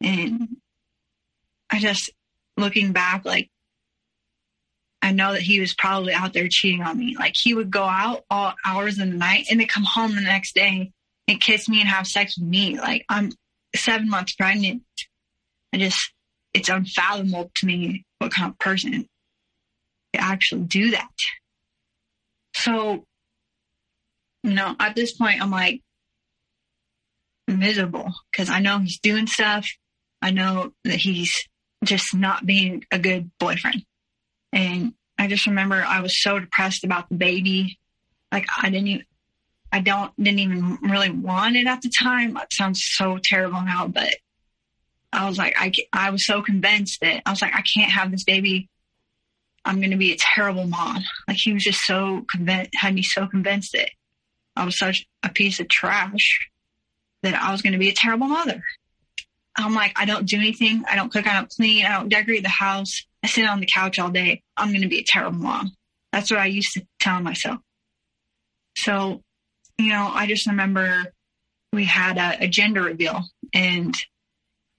And 0.01 0.57
I 1.71 1.79
just 1.79 2.11
looking 2.55 2.91
back, 2.93 3.25
like 3.25 3.49
I 5.01 5.11
know 5.11 5.33
that 5.33 5.41
he 5.41 5.59
was 5.59 5.73
probably 5.73 6.13
out 6.13 6.33
there 6.33 6.47
cheating 6.49 6.81
on 6.81 6.97
me. 6.97 7.15
Like 7.17 7.33
he 7.35 7.53
would 7.53 7.71
go 7.71 7.83
out 7.83 8.23
all 8.29 8.53
hours 8.65 8.99
of 8.99 9.09
the 9.09 9.17
night 9.17 9.45
and 9.49 9.59
then 9.59 9.67
come 9.67 9.83
home 9.83 10.15
the 10.15 10.21
next 10.21 10.53
day 10.53 10.91
and 11.27 11.41
kiss 11.41 11.67
me 11.67 11.79
and 11.79 11.89
have 11.89 12.07
sex 12.07 12.37
with 12.37 12.47
me. 12.47 12.79
Like 12.79 13.05
I'm 13.09 13.31
seven 13.75 14.09
months 14.09 14.33
pregnant. 14.33 14.83
I 15.73 15.77
just 15.77 16.13
it's 16.53 16.69
unfathomable 16.69 17.51
to 17.55 17.65
me 17.65 18.05
what 18.19 18.31
kind 18.31 18.51
of 18.51 18.59
person 18.59 19.07
actually 20.15 20.63
do 20.63 20.91
that. 20.91 21.11
So, 22.55 23.05
you 24.43 24.53
know, 24.53 24.75
at 24.79 24.95
this 24.95 25.13
point, 25.13 25.41
I'm 25.41 25.51
like 25.51 25.81
miserable 27.47 28.11
because 28.31 28.49
I 28.49 28.59
know 28.59 28.79
he's 28.79 28.99
doing 28.99 29.27
stuff. 29.27 29.67
I 30.21 30.31
know 30.31 30.73
that 30.83 30.95
he's 30.95 31.33
just 31.83 32.15
not 32.15 32.45
being 32.45 32.83
a 32.91 32.99
good 32.99 33.31
boyfriend. 33.39 33.83
And 34.51 34.93
I 35.17 35.27
just 35.27 35.47
remember 35.47 35.83
I 35.85 36.01
was 36.01 36.21
so 36.21 36.39
depressed 36.39 36.83
about 36.83 37.09
the 37.09 37.15
baby. 37.15 37.79
Like 38.31 38.47
I 38.61 38.69
didn't 38.69 38.87
even, 38.87 39.05
I 39.71 39.79
don't, 39.81 40.11
didn't 40.17 40.39
even 40.39 40.77
really 40.81 41.11
want 41.11 41.55
it 41.55 41.67
at 41.67 41.81
the 41.81 41.91
time. 42.01 42.33
That 42.33 42.51
sounds 42.51 42.81
so 42.83 43.19
terrible 43.23 43.61
now, 43.61 43.87
but 43.87 44.15
I 45.13 45.27
was 45.27 45.37
like, 45.37 45.55
I, 45.57 45.71
I 45.93 46.09
was 46.09 46.25
so 46.25 46.41
convinced 46.41 47.01
that 47.01 47.21
I 47.25 47.29
was 47.29 47.41
like, 47.41 47.53
I 47.53 47.61
can't 47.61 47.91
have 47.91 48.11
this 48.11 48.23
baby 48.23 48.69
I'm 49.67 49.81
going 49.81 49.91
to 49.91 49.97
be 49.97 50.13
a 50.13 50.17
terrible 50.17 50.65
mom. 50.65 51.03
Like 51.27 51.37
he 51.37 51.51
was 51.51 51.63
just 51.63 51.81
so 51.81 52.25
convinced, 52.31 52.71
had 52.73 52.95
me 52.95 53.03
so 53.03 53.27
convinced 53.27 53.73
that 53.73 53.89
I 54.55 54.63
was 54.63 54.79
such 54.79 55.05
a 55.23 55.29
piece 55.29 55.59
of 55.59 55.67
trash 55.67 56.49
that 57.21 57.35
I 57.35 57.51
was 57.51 57.61
going 57.61 57.73
to 57.73 57.79
be 57.79 57.89
a 57.89 57.93
terrible 57.93 58.27
mother. 58.27 58.63
I'm 59.57 59.73
like, 59.73 59.91
I 59.97 60.05
don't 60.05 60.25
do 60.25 60.37
anything. 60.37 60.85
I 60.89 60.95
don't 60.95 61.11
cook. 61.11 61.27
I 61.27 61.33
don't 61.33 61.49
clean. 61.49 61.85
I 61.85 61.97
don't 61.97 62.07
decorate 62.07 62.43
the 62.43 62.49
house. 62.49 63.05
I 63.21 63.27
sit 63.27 63.45
on 63.45 63.59
the 63.59 63.65
couch 63.65 63.99
all 63.99 64.09
day. 64.09 64.41
I'm 64.55 64.69
going 64.69 64.83
to 64.83 64.87
be 64.87 64.99
a 64.99 65.05
terrible 65.05 65.39
mom. 65.39 65.73
That's 66.13 66.31
what 66.31 66.39
I 66.39 66.45
used 66.45 66.73
to 66.75 66.87
tell 67.01 67.19
myself. 67.19 67.59
So, 68.77 69.21
you 69.77 69.89
know, 69.89 70.09
I 70.13 70.27
just 70.27 70.47
remember 70.47 71.13
we 71.73 71.83
had 71.83 72.17
a, 72.17 72.45
a 72.45 72.47
gender 72.47 72.83
reveal 72.83 73.23
and 73.53 73.93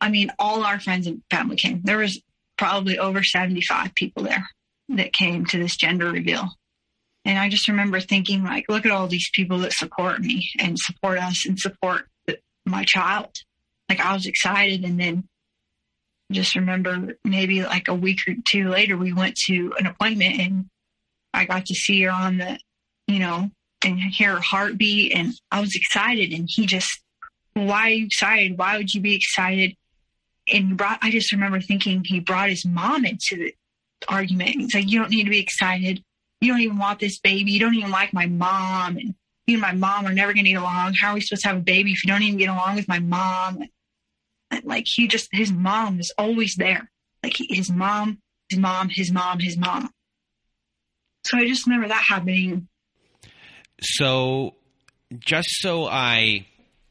I 0.01 0.09
mean, 0.09 0.31
all 0.39 0.65
our 0.65 0.81
friends 0.81 1.07
and 1.07 1.23
family 1.31 1.57
came. 1.57 1.83
There 1.85 1.99
was 1.99 2.23
probably 2.57 2.99
over 2.99 3.23
75 3.23 3.95
people 3.95 4.23
there 4.23 4.49
that 4.89 5.13
came 5.13 5.45
to 5.47 5.59
this 5.59 5.77
gender 5.77 6.11
reveal. 6.11 6.49
And 7.25 7.39
I 7.39 7.49
just 7.49 7.69
remember 7.69 8.01
thinking, 8.01 8.45
like, 8.45 8.67
look 8.69 8.87
at 8.87 8.93
all 8.93 9.07
these 9.07 9.29
people 9.35 9.59
that 9.59 9.73
support 9.73 10.21
me 10.21 10.49
and 10.59 10.79
support 10.79 11.19
us 11.19 11.45
and 11.47 11.59
support 11.59 12.09
my 12.65 12.85
child. 12.85 13.31
Like, 13.89 14.01
I 14.01 14.15
was 14.15 14.27
excited. 14.27 14.85
And 14.85 14.99
then 14.99 15.29
just 16.33 16.57
remember 16.57 17.17
maybe 17.25 17.63
like 17.63 17.89
a 17.89 17.95
week 17.95 18.21
or 18.27 18.35
two 18.47 18.69
later, 18.69 18.97
we 18.97 19.13
went 19.13 19.37
to 19.47 19.75
an 19.79 19.87
appointment 19.87 20.41
and 20.41 20.67
I 21.35 21.45
got 21.45 21.67
to 21.67 21.75
see 21.75 22.03
her 22.03 22.11
on 22.11 22.39
the, 22.39 22.59
you 23.07 23.19
know, 23.19 23.51
and 23.85 23.99
hear 24.01 24.35
her 24.35 24.41
heartbeat. 24.41 25.13
And 25.15 25.35
I 25.51 25.61
was 25.61 25.75
excited. 25.75 26.33
And 26.33 26.49
he 26.51 26.67
just, 26.67 27.01
why 27.55 27.89
are 27.89 27.91
you 27.91 28.07
excited? 28.07 28.57
Why 28.57 28.77
would 28.77 28.93
you 28.95 29.01
be 29.01 29.17
excited? 29.17 29.75
And 30.51 30.69
he 30.69 30.75
brought, 30.75 30.99
I 31.03 31.11
just 31.11 31.33
remember 31.33 31.61
thinking 31.61 32.03
he 32.05 32.21
brought 32.21 32.49
his 32.49 32.65
mom 32.65 33.05
into 33.05 33.37
the, 33.37 33.55
argument. 34.07 34.57
It's 34.57 34.75
like, 34.75 34.91
you 34.91 34.99
don't 34.99 35.11
need 35.11 35.25
to 35.25 35.31
be 35.31 35.41
excited. 35.41 36.03
You 36.41 36.53
don't 36.53 36.61
even 36.61 36.79
want 36.79 37.01
this 37.01 37.19
baby. 37.19 37.51
You 37.53 37.61
don't 37.61 37.75
even 37.75 37.91
like 37.91 38.13
my 38.13 38.27
mom. 38.27 38.97
And 38.97 39.15
you 39.47 39.55
and 39.55 39.61
my 39.61 39.73
mom 39.73 40.07
are 40.07 40.13
never 40.13 40.33
going 40.33 40.45
to 40.45 40.51
get 40.51 40.61
along. 40.61 40.95
How 40.95 41.11
are 41.11 41.15
we 41.15 41.21
supposed 41.21 41.43
to 41.43 41.49
have 41.49 41.57
a 41.57 41.61
baby 41.61 41.93
if 41.93 42.05
you 42.05 42.13
don't 42.13 42.23
even 42.23 42.39
get 42.39 42.49
along 42.49 42.77
with 42.77 42.89
my 42.89 43.01
mom? 43.01 43.65
And 44.51 44.65
like 44.65 44.87
he 44.87 45.09
just, 45.09 45.29
his 45.33 45.53
mom 45.53 45.99
is 46.01 46.13
always 46.17 46.55
there. 46.57 46.91
Like 47.23 47.37
his 47.37 47.71
mom, 47.71 48.19
his 48.49 48.59
mom, 48.59 48.89
his 48.89 49.11
mom, 49.11 49.41
his 49.41 49.57
mom. 49.57 49.91
So 51.27 51.39
I 51.39 51.49
just 51.49 51.67
remember 51.67 51.89
that 51.89 52.03
happening. 52.03 52.69
So 53.81 54.55
just 55.19 55.49
so 55.61 55.87
I 55.87 56.47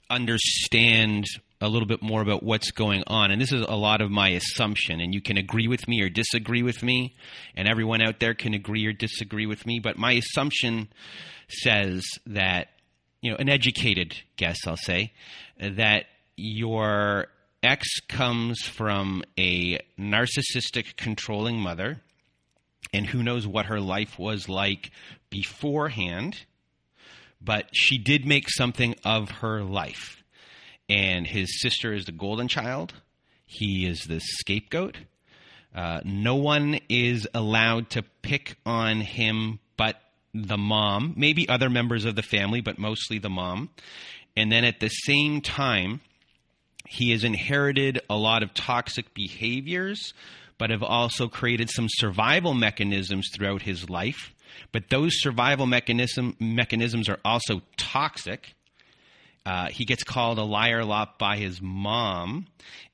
understand 0.10 1.26
a 1.60 1.68
little 1.68 1.88
bit 1.88 2.02
more 2.02 2.22
about 2.22 2.44
what's 2.44 2.72
going 2.72 3.04
on. 3.08 3.32
And 3.32 3.42
this 3.42 3.52
is 3.52 3.66
a 3.68 3.76
lot 3.76 4.02
of 4.02 4.12
my 4.12 4.30
assumption, 4.30 5.00
and 5.00 5.14
you 5.14 5.22
can 5.22 5.38
agree 5.38 5.68
with 5.68 5.88
me 5.88 6.02
or 6.02 6.10
disagree 6.10 6.62
with 6.62 6.84
me, 6.84 7.16
and 7.56 7.68
everyone 7.68 8.02
out 8.02 8.20
there 8.20 8.34
can 8.34 8.54
agree 8.54 8.86
or 8.86 8.94
disagree 8.94 9.46
with 9.46 9.66
me. 9.66 9.80
But 9.80 9.98
my 9.98 10.14
assumption 10.14 10.90
says 11.50 12.06
that, 12.28 12.70
you 13.22 13.32
know, 13.32 13.38
an 13.38 13.50
educated 13.50 14.16
guess, 14.36 14.68
I'll 14.68 14.78
say, 14.78 15.14
that 15.60 16.06
your 16.36 17.28
ex 17.64 17.88
comes 18.08 18.62
from 18.62 19.24
a 19.38 19.80
narcissistic, 20.00 20.96
controlling 20.96 21.58
mother, 21.58 22.02
and 22.94 23.08
who 23.08 23.24
knows 23.24 23.48
what 23.48 23.66
her 23.66 23.82
life 23.82 24.20
was 24.20 24.48
like 24.48 24.92
beforehand, 25.30 26.46
but 27.42 27.68
she 27.74 27.98
did 27.98 28.26
make 28.26 28.50
something 28.50 28.96
of 29.04 29.30
her 29.30 29.64
life 29.64 30.24
and 30.90 31.28
his 31.28 31.62
sister 31.62 31.94
is 31.94 32.06
the 32.06 32.12
golden 32.12 32.48
child. 32.48 32.94
He 33.46 33.86
is 33.86 34.02
the 34.02 34.20
scapegoat. 34.20 34.98
Uh, 35.76 36.02
no 36.04 36.36
one 36.36 36.80
is 36.90 37.28
allowed 37.34 37.90
to 37.92 38.04
pick 38.22 38.58
on 38.66 39.02
him 39.02 39.60
but 39.78 40.02
the 40.34 40.58
mom, 40.58 41.14
maybe 41.16 41.48
other 41.48 41.70
members 41.70 42.06
of 42.06 42.16
the 42.16 42.24
family, 42.24 42.62
but 42.62 42.78
mostly 42.78 43.20
the 43.20 43.30
mom. 43.30 43.70
And 44.36 44.52
then 44.52 44.66
at 44.66 44.80
the 44.80 44.90
same 44.90 45.42
time, 45.42 46.02
he 46.88 47.12
has 47.12 47.24
inherited 47.24 48.02
a 48.10 48.18
lot 48.18 48.44
of 48.44 48.54
toxic 48.54 49.14
behaviors, 49.14 50.14
but 50.58 50.70
have 50.70 50.84
also 50.84 51.28
created 51.28 51.70
some 51.70 51.88
survival 51.90 52.54
mechanisms 52.54 53.30
throughout 53.34 53.62
his 53.64 53.90
life. 53.90 54.34
But 54.72 54.90
those 54.90 55.12
survival 55.22 55.66
mechanism, 55.66 56.36
mechanisms 56.40 57.10
are 57.10 57.20
also 57.24 57.62
toxic 57.78 58.56
uh, 59.48 59.70
he 59.70 59.86
gets 59.86 60.04
called 60.04 60.40
a 60.40 60.44
liar 60.44 60.84
lot 60.84 61.18
by 61.18 61.38
his 61.38 61.62
mom, 61.62 62.48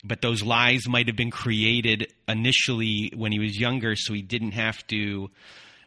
but 0.04 0.22
those 0.22 0.44
lies 0.44 0.88
might 0.88 1.08
have 1.08 1.16
been 1.16 1.32
created 1.32 2.14
initially 2.28 3.12
when 3.16 3.32
he 3.32 3.40
was 3.40 3.60
younger, 3.60 3.96
so 3.96 4.14
he 4.14 4.22
didn't 4.22 4.52
have 4.52 4.86
to 4.86 5.32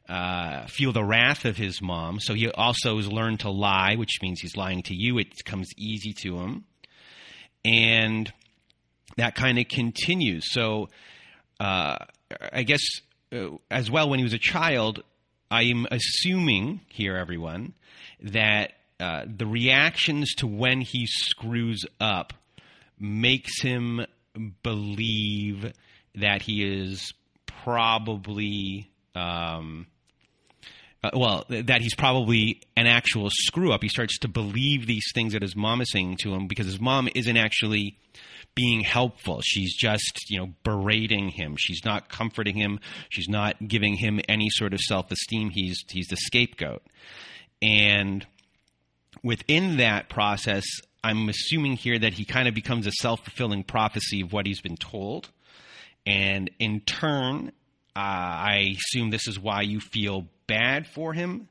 uh, 0.09 0.67
feel 0.67 0.93
the 0.93 1.05
wrath 1.05 1.45
of 1.45 1.57
his 1.57 1.81
mom. 1.81 2.19
So 2.19 2.35
he 2.35 2.51
also 2.51 2.97
has 2.97 3.07
learned 3.07 3.41
to 3.41 3.51
lie, 3.51 3.95
which 3.95 4.19
means 4.21 4.41
he's 4.41 4.57
lying 4.57 4.83
to 4.83 4.95
you. 4.97 5.19
It 5.19 5.45
comes 5.45 5.69
easy 5.77 6.13
to 6.23 6.41
him. 6.41 6.65
And 7.65 8.33
that 9.17 9.37
kind 9.37 9.61
of 9.61 9.69
continues. 9.69 10.53
So 10.53 10.89
uh, 11.61 11.97
I 12.53 12.65
guess 12.65 12.83
uh, 13.33 13.51
as 13.71 13.89
well, 13.89 14.09
when 14.09 14.19
he 14.19 14.25
was 14.25 14.33
a 14.33 14.39
child, 14.39 15.05
I 15.49 15.63
am 15.63 15.87
assuming 15.93 16.81
here, 16.89 17.17
everyone, 17.17 17.75
that 18.21 18.73
uh, 18.99 19.25
the 19.27 19.47
reactions 19.47 20.35
to 20.37 20.47
when 20.47 20.81
he 20.81 21.07
screws 21.07 21.85
up 22.01 22.33
makes 22.99 23.61
him 23.61 24.07
believe 24.63 25.73
that 26.15 26.43
he 26.43 26.65
is 26.65 27.13
probably 27.47 28.91
um, 29.15 29.87
uh, 31.05 31.11
well 31.15 31.45
that 31.49 31.81
he's 31.83 31.95
probably 31.95 32.63
an 32.77 32.87
actual 32.87 33.29
screw 33.31 33.73
up. 33.73 33.83
He 33.83 33.89
starts 33.89 34.19
to 34.21 34.29
believe 34.29 34.87
these 34.87 35.07
things 35.15 35.33
that 35.35 35.43
his 35.43 35.57
mom 35.57 35.81
is 35.81 35.91
saying 35.91 36.19
to 36.23 36.35
him 36.35 36.47
because 36.47 36.67
his 36.67 36.81
mom 36.81 37.09
isn't 37.15 37.37
actually 37.37 37.99
being 38.55 38.81
helpful. 38.81 39.41
She's 39.45 39.77
just 39.77 40.31
you 40.31 40.39
know 40.39 40.55
berating 40.65 41.29
him. 41.29 41.57
She's 41.59 41.85
not 41.85 42.09
comforting 42.09 42.57
him. 42.57 42.81
She's 43.11 43.29
not 43.29 43.57
giving 43.67 43.95
him 43.95 44.21
any 44.29 44.49
sort 44.51 44.73
of 44.73 44.81
self-esteem. 44.81 45.51
He's 45.51 45.85
he's 45.89 46.09
the 46.09 46.17
scapegoat. 46.17 46.83
And 47.61 48.27
within 49.23 49.79
that 49.79 50.09
process, 50.09 50.65
I'm 51.03 51.29
assuming 51.29 51.77
here 51.77 51.99
that 51.99 52.15
he 52.15 52.25
kind 52.25 52.49
of 52.49 52.55
becomes 52.55 52.87
a 52.87 52.93
self 52.93 53.25
fulfilling 53.25 53.65
prophecy 53.65 54.23
of 54.23 54.33
what 54.33 54.47
he's 54.47 54.61
been 54.61 54.77
told. 54.77 55.31
And 56.05 56.51
in 56.59 56.81
turn, 56.81 57.49
uh, 57.95 57.99
I 57.99 58.75
assume 58.77 59.11
this 59.11 59.27
is 59.27 59.39
why 59.39 59.63
you 59.63 59.81
feel 59.81 60.27
bad 60.47 60.87
for 60.87 61.13
him. 61.13 61.49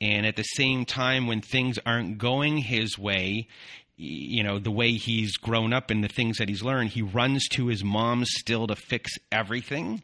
And 0.00 0.26
at 0.26 0.36
the 0.36 0.42
same 0.42 0.84
time, 0.84 1.26
when 1.26 1.40
things 1.40 1.78
aren't 1.86 2.18
going 2.18 2.58
his 2.58 2.98
way, 2.98 3.48
you 3.96 4.42
know, 4.42 4.58
the 4.58 4.70
way 4.70 4.92
he's 4.92 5.36
grown 5.36 5.72
up 5.72 5.90
and 5.90 6.02
the 6.02 6.08
things 6.08 6.38
that 6.38 6.48
he's 6.48 6.62
learned, 6.62 6.90
he 6.90 7.02
runs 7.02 7.46
to 7.50 7.68
his 7.68 7.84
mom 7.84 8.24
still 8.24 8.66
to 8.66 8.74
fix 8.74 9.12
everything, 9.30 10.02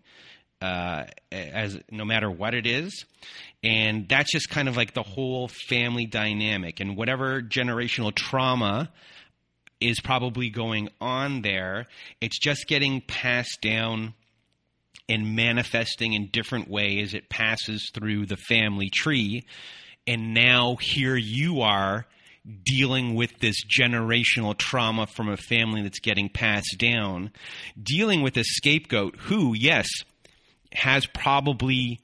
uh, 0.61 1.05
as 1.31 1.79
no 1.91 2.05
matter 2.05 2.31
what 2.31 2.55
it 2.55 2.67
is. 2.67 3.05
And 3.63 4.09
that's 4.09 4.33
just 4.33 4.51
kind 4.51 4.69
of 4.69 4.77
like 4.77 4.95
the 4.95 5.03
whole 5.03 5.49
family 5.49 6.07
dynamic. 6.07 6.81
And 6.81 6.97
whatever 6.97 7.43
generational 7.43 8.15
trauma 8.15 8.91
is 9.81 10.01
probably 10.01 10.51
going 10.51 10.89
on 11.01 11.43
there, 11.43 11.87
it's 12.21 12.39
just 12.39 12.67
getting 12.67 13.01
passed 13.01 13.59
down 13.61 14.15
and 15.09 15.35
manifesting 15.35 16.13
in 16.13 16.29
different 16.33 16.69
ways. 16.69 17.15
It 17.15 17.29
passes 17.29 17.91
through 17.95 18.27
the 18.27 18.37
family 18.37 18.91
tree. 18.91 19.47
and 20.07 20.33
now 20.33 20.77
here 20.81 21.17
you 21.17 21.61
are 21.61 22.07
dealing 22.65 23.15
with 23.15 23.39
this 23.41 23.57
generational 23.67 24.57
trauma 24.57 25.07
from 25.07 25.29
a 25.29 25.37
family 25.37 25.83
that's 25.83 26.01
getting 26.01 26.29
passed 26.29 26.77
down, 26.79 27.31
dealing 27.81 28.23
with 28.23 28.37
a 28.37 28.45
scapegoat 28.45 29.17
who, 29.17 29.55
yes, 29.55 29.87
has 30.73 31.07
probably 31.07 32.01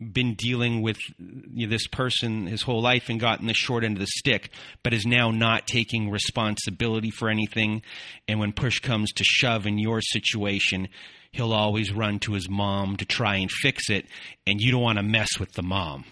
been 0.00 0.34
dealing 0.34 0.82
with 0.82 0.98
you 1.18 1.66
know, 1.66 1.70
this 1.70 1.86
person 1.86 2.46
his 2.46 2.62
whole 2.62 2.82
life 2.82 3.08
and 3.08 3.20
gotten 3.20 3.46
the 3.46 3.54
short 3.54 3.84
end 3.84 3.96
of 3.96 4.00
the 4.00 4.06
stick, 4.06 4.50
but 4.82 4.92
is 4.92 5.06
now 5.06 5.30
not 5.30 5.66
taking 5.66 6.10
responsibility 6.10 7.10
for 7.10 7.28
anything. 7.28 7.82
And 8.26 8.40
when 8.40 8.52
push 8.52 8.80
comes 8.80 9.12
to 9.12 9.24
shove 9.24 9.66
in 9.66 9.78
your 9.78 10.00
situation, 10.00 10.88
he'll 11.30 11.52
always 11.52 11.92
run 11.92 12.18
to 12.20 12.32
his 12.32 12.48
mom 12.48 12.96
to 12.96 13.04
try 13.04 13.36
and 13.36 13.50
fix 13.50 13.88
it, 13.90 14.06
and 14.46 14.60
you 14.60 14.72
don't 14.72 14.82
want 14.82 14.98
to 14.98 15.02
mess 15.02 15.38
with 15.38 15.52
the 15.52 15.62
mom. 15.62 16.04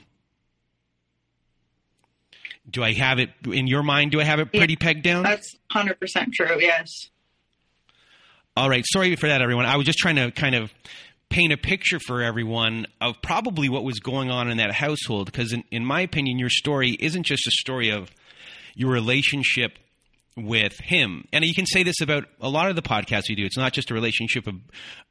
Do 2.69 2.85
I 2.85 2.93
have 2.93 3.19
it 3.19 3.31
in 3.47 3.67
your 3.67 3.83
mind? 3.83 4.13
Do 4.13 4.21
I 4.21 4.25
have 4.25 4.39
it 4.39 4.53
pretty 4.53 4.75
yeah, 4.75 4.85
pegged 4.85 5.03
down? 5.03 5.25
That's 5.25 5.57
100% 5.75 6.33
true, 6.33 6.61
yes. 6.61 6.89
All 8.57 8.69
right. 8.69 8.85
Sorry 8.87 9.15
for 9.17 9.29
that, 9.29 9.43
everyone. 9.43 9.67
I 9.67 9.77
was 9.77 9.87
just 9.87 9.99
trying 9.99 10.17
to 10.17 10.31
kind 10.31 10.55
of 10.55 10.73
paint 11.31 11.53
a 11.53 11.57
picture 11.57 11.99
for 12.07 12.23
everyone 12.23 12.87
of 13.01 13.23
probably 13.23 13.69
what 13.69 13.85
was 13.85 14.01
going 14.01 14.31
on 14.31 14.51
in 14.51 14.59
that 14.59 14.73
household. 14.73 15.27
Because, 15.27 15.53
in, 15.53 15.65
in 15.71 15.85
my 15.85 16.03
opinion, 16.03 16.39
your 16.39 16.51
story 16.51 16.97
isn't 17.01 17.25
just 17.25 17.47
a 17.47 17.53
story 17.53 17.91
of 17.91 18.11
your 18.75 18.91
relationship 18.91 19.79
with 20.37 20.79
him. 20.79 21.27
And 21.33 21.45
you 21.45 21.55
can 21.55 21.67
say 21.67 21.83
this 21.83 22.01
about 22.01 22.25
a 22.41 22.49
lot 22.49 22.71
of 22.71 22.77
the 22.77 22.83
podcasts 22.83 23.29
you 23.29 23.37
do. 23.37 23.45
It's 23.45 23.57
not 23.57 23.73
just 23.73 23.91
a 23.91 23.95
relationship 23.95 24.47
of, 24.47 24.55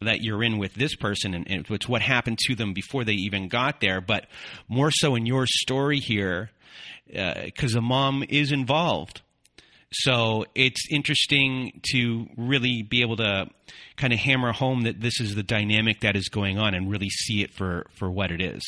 that 0.01 0.21
you're 0.21 0.43
in 0.43 0.57
with 0.57 0.73
this 0.73 0.95
person 0.95 1.33
and, 1.33 1.49
and, 1.49 1.65
it's 1.69 1.89
what 1.89 2.01
happened 2.01 2.37
to 2.47 2.55
them 2.55 2.73
before 2.73 3.03
they 3.03 3.13
even 3.13 3.47
got 3.47 3.81
there, 3.81 4.01
but 4.01 4.27
more 4.67 4.91
so 4.91 5.15
in 5.15 5.25
your 5.25 5.45
story 5.45 5.99
here, 5.99 6.51
because 7.05 7.75
uh, 7.75 7.79
the 7.79 7.81
mom 7.81 8.23
is 8.27 8.51
involved. 8.51 9.21
So 9.91 10.45
it's 10.53 10.87
interesting 10.91 11.81
to 11.91 12.27
really 12.37 12.83
be 12.83 13.01
able 13.01 13.17
to 13.17 13.47
kind 13.97 14.13
of 14.13 14.19
hammer 14.19 14.51
home 14.51 14.83
that 14.83 15.01
this 15.01 15.19
is 15.19 15.35
the 15.35 15.43
dynamic 15.43 16.01
that 16.01 16.15
is 16.15 16.29
going 16.29 16.59
on 16.59 16.75
and 16.75 16.91
really 16.91 17.09
see 17.09 17.41
it 17.41 17.53
for, 17.53 17.87
for 17.97 18.09
what 18.09 18.31
it 18.31 18.41
is. 18.41 18.61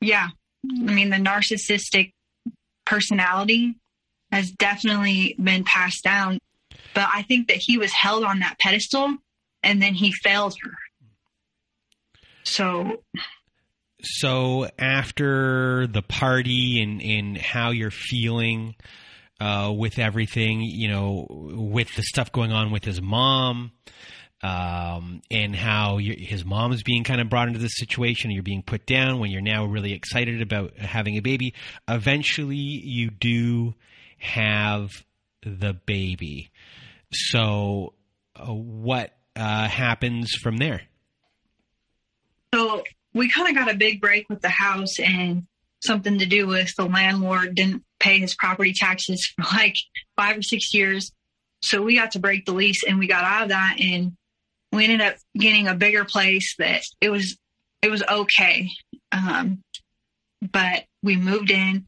Yeah. 0.00 0.28
I 0.68 0.92
mean, 0.92 1.10
the 1.10 1.16
narcissistic 1.16 2.12
personality 2.84 3.76
has 4.32 4.50
definitely 4.50 5.36
been 5.42 5.64
passed 5.64 6.02
down. 6.02 6.38
But 6.94 7.08
I 7.12 7.22
think 7.22 7.48
that 7.48 7.58
he 7.58 7.78
was 7.78 7.92
held 7.92 8.24
on 8.24 8.40
that 8.40 8.58
pedestal 8.58 9.16
and 9.62 9.80
then 9.80 9.94
he 9.94 10.12
failed 10.12 10.56
her. 10.62 10.72
So 12.42 13.02
so 14.00 14.68
after 14.78 15.86
the 15.88 16.02
party 16.02 16.80
and, 16.80 17.02
and 17.02 17.36
how 17.36 17.70
you're 17.70 17.90
feeling 17.90 18.76
uh, 19.40 19.72
with 19.76 19.98
everything, 19.98 20.62
you 20.62 20.88
know, 20.88 21.26
with 21.30 21.94
the 21.94 22.02
stuff 22.02 22.32
going 22.32 22.52
on 22.52 22.70
with 22.70 22.84
his 22.84 23.00
mom, 23.00 23.72
um, 24.42 25.20
and 25.30 25.54
how 25.54 25.98
his 25.98 26.44
mom 26.44 26.72
is 26.72 26.82
being 26.82 27.04
kind 27.04 27.20
of 27.20 27.28
brought 27.28 27.48
into 27.48 27.58
this 27.58 27.76
situation, 27.76 28.30
you're 28.30 28.42
being 28.42 28.62
put 28.62 28.86
down 28.86 29.18
when 29.18 29.30
you're 29.30 29.40
now 29.40 29.64
really 29.64 29.92
excited 29.92 30.40
about 30.42 30.76
having 30.78 31.16
a 31.16 31.20
baby. 31.20 31.54
Eventually, 31.88 32.56
you 32.56 33.10
do 33.10 33.74
have 34.18 35.04
the 35.42 35.72
baby. 35.72 36.50
So, 37.12 37.94
uh, 38.36 38.52
what 38.52 39.16
uh, 39.34 39.68
happens 39.68 40.32
from 40.34 40.58
there? 40.58 40.82
So, 42.54 42.84
we 43.14 43.28
kind 43.30 43.48
of 43.48 43.54
got 43.54 43.74
a 43.74 43.76
big 43.76 44.00
break 44.00 44.28
with 44.28 44.40
the 44.40 44.48
house 44.48 45.00
and 45.00 45.46
something 45.80 46.18
to 46.18 46.26
do 46.26 46.46
with 46.46 46.74
the 46.76 46.84
landlord 46.84 47.54
didn't 47.54 47.84
pay 48.00 48.18
his 48.18 48.34
property 48.34 48.72
taxes 48.72 49.26
for 49.26 49.44
like 49.56 49.76
five 50.16 50.38
or 50.38 50.42
six 50.42 50.72
years. 50.74 51.12
So 51.62 51.82
we 51.82 51.96
got 51.96 52.12
to 52.12 52.20
break 52.20 52.46
the 52.46 52.52
lease 52.52 52.84
and 52.84 52.98
we 52.98 53.08
got 53.08 53.24
out 53.24 53.44
of 53.44 53.48
that 53.48 53.78
and 53.80 54.12
we 54.72 54.84
ended 54.84 55.00
up 55.00 55.16
getting 55.36 55.66
a 55.66 55.74
bigger 55.74 56.04
place 56.04 56.54
that 56.58 56.82
it 57.00 57.10
was 57.10 57.36
it 57.82 57.90
was 57.90 58.02
okay. 58.02 58.68
Um, 59.12 59.62
but 60.52 60.84
we 61.02 61.16
moved 61.16 61.50
in 61.50 61.86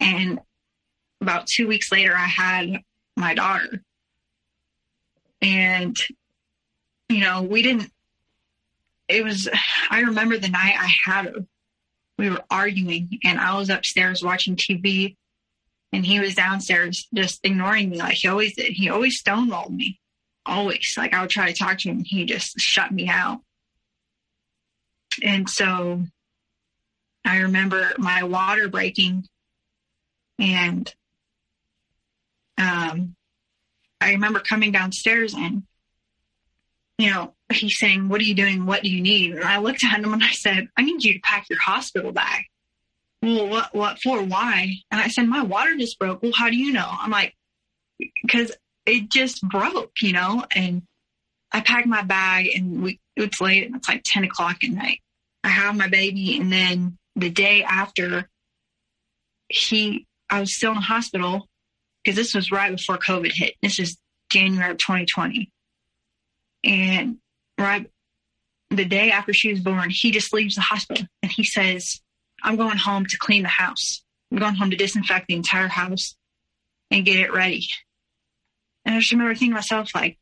and 0.00 0.40
about 1.20 1.46
two 1.46 1.68
weeks 1.68 1.92
later 1.92 2.14
I 2.14 2.26
had 2.26 2.82
my 3.16 3.34
daughter. 3.34 3.82
And 5.40 5.96
you 7.08 7.20
know, 7.20 7.42
we 7.42 7.62
didn't 7.62 7.90
it 9.10 9.24
was, 9.24 9.48
I 9.90 10.00
remember 10.00 10.38
the 10.38 10.48
night 10.48 10.76
I 10.78 10.90
had 11.04 11.26
her. 11.26 11.44
We 12.18 12.30
were 12.30 12.42
arguing 12.50 13.18
and 13.24 13.40
I 13.40 13.56
was 13.56 13.70
upstairs 13.70 14.22
watching 14.22 14.54
TV 14.54 15.16
and 15.92 16.06
he 16.06 16.20
was 16.20 16.34
downstairs 16.34 17.08
just 17.14 17.40
ignoring 17.44 17.90
me 17.90 17.98
like 17.98 18.14
he 18.14 18.28
always 18.28 18.54
did. 18.54 18.72
He 18.72 18.88
always 18.88 19.22
stonewalled 19.22 19.70
me. 19.70 20.00
Always. 20.46 20.94
Like 20.96 21.12
I 21.12 21.20
would 21.20 21.30
try 21.30 21.50
to 21.50 21.58
talk 21.58 21.78
to 21.78 21.88
him. 21.88 21.98
and 21.98 22.06
He 22.06 22.24
just 22.24 22.58
shut 22.58 22.92
me 22.92 23.08
out. 23.08 23.40
And 25.22 25.50
so 25.50 26.04
I 27.24 27.38
remember 27.38 27.92
my 27.98 28.22
water 28.22 28.68
breaking 28.68 29.26
and 30.38 30.92
um, 32.56 33.16
I 34.00 34.12
remember 34.12 34.40
coming 34.40 34.72
downstairs 34.72 35.34
and 35.34 35.64
you 37.00 37.10
know, 37.10 37.32
he's 37.50 37.78
saying, 37.78 38.08
What 38.08 38.20
are 38.20 38.24
you 38.24 38.34
doing? 38.34 38.66
What 38.66 38.82
do 38.82 38.90
you 38.90 39.00
need? 39.00 39.32
And 39.32 39.44
I 39.44 39.58
looked 39.58 39.82
at 39.84 39.98
him 39.98 40.12
and 40.12 40.22
I 40.22 40.30
said, 40.32 40.68
I 40.76 40.82
need 40.82 41.02
you 41.02 41.14
to 41.14 41.20
pack 41.20 41.46
your 41.48 41.60
hospital 41.60 42.12
bag. 42.12 42.44
Well, 43.22 43.48
what, 43.48 43.74
what 43.74 43.98
for? 44.00 44.22
Why? 44.22 44.76
And 44.90 45.00
I 45.00 45.08
said, 45.08 45.26
My 45.26 45.42
water 45.42 45.76
just 45.76 45.98
broke. 45.98 46.22
Well, 46.22 46.32
how 46.34 46.48
do 46.48 46.56
you 46.56 46.72
know? 46.72 46.88
I'm 46.88 47.10
like, 47.10 47.34
Because 48.22 48.52
it 48.86 49.10
just 49.10 49.42
broke, 49.42 49.92
you 50.00 50.12
know? 50.12 50.44
And 50.54 50.82
I 51.52 51.60
packed 51.60 51.86
my 51.86 52.02
bag 52.02 52.46
and 52.54 52.82
we, 52.82 53.00
it's 53.16 53.40
late 53.40 53.66
and 53.66 53.76
it's 53.76 53.88
like 53.88 54.02
10 54.04 54.24
o'clock 54.24 54.64
at 54.64 54.70
night. 54.70 55.00
I 55.44 55.48
have 55.48 55.76
my 55.76 55.88
baby. 55.88 56.38
And 56.38 56.52
then 56.52 56.98
the 57.16 57.30
day 57.30 57.62
after, 57.62 58.28
he, 59.48 60.06
I 60.30 60.40
was 60.40 60.54
still 60.54 60.70
in 60.70 60.76
the 60.76 60.82
hospital 60.82 61.48
because 62.02 62.16
this 62.16 62.34
was 62.34 62.50
right 62.50 62.74
before 62.74 62.98
COVID 62.98 63.32
hit. 63.32 63.54
This 63.62 63.78
is 63.78 63.98
January 64.30 64.70
of 64.70 64.78
2020. 64.78 65.50
And 66.64 67.18
right 67.58 67.90
the 68.70 68.84
day 68.84 69.10
after 69.10 69.32
she 69.32 69.50
was 69.50 69.60
born, 69.60 69.90
he 69.90 70.10
just 70.10 70.32
leaves 70.32 70.54
the 70.54 70.60
hospital 70.60 71.06
and 71.22 71.32
he 71.32 71.44
says, 71.44 72.00
I'm 72.42 72.56
going 72.56 72.76
home 72.76 73.06
to 73.06 73.18
clean 73.18 73.42
the 73.42 73.48
house. 73.48 74.02
I'm 74.30 74.38
going 74.38 74.54
home 74.54 74.70
to 74.70 74.76
disinfect 74.76 75.26
the 75.28 75.34
entire 75.34 75.68
house 75.68 76.16
and 76.90 77.04
get 77.04 77.18
it 77.18 77.32
ready. 77.32 77.66
And 78.84 78.94
I 78.94 78.98
just 78.98 79.12
remember 79.12 79.34
thinking 79.34 79.50
to 79.50 79.56
myself, 79.56 79.94
like, 79.94 80.18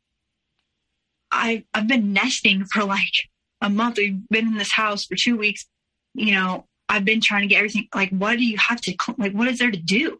I, 1.30 1.64
I've 1.74 1.86
been 1.86 2.12
nesting 2.12 2.64
for 2.64 2.84
like 2.84 3.12
a 3.60 3.68
month. 3.68 3.98
We've 3.98 4.28
been 4.28 4.46
in 4.46 4.56
this 4.56 4.72
house 4.72 5.04
for 5.04 5.16
two 5.18 5.36
weeks. 5.36 5.66
You 6.14 6.32
know, 6.32 6.66
I've 6.88 7.04
been 7.04 7.20
trying 7.20 7.42
to 7.42 7.48
get 7.48 7.58
everything. 7.58 7.88
Like, 7.94 8.10
what 8.10 8.38
do 8.38 8.44
you 8.44 8.56
have 8.56 8.80
to, 8.82 8.96
like, 9.18 9.32
what 9.32 9.48
is 9.48 9.58
there 9.58 9.70
to 9.70 9.78
do? 9.78 10.18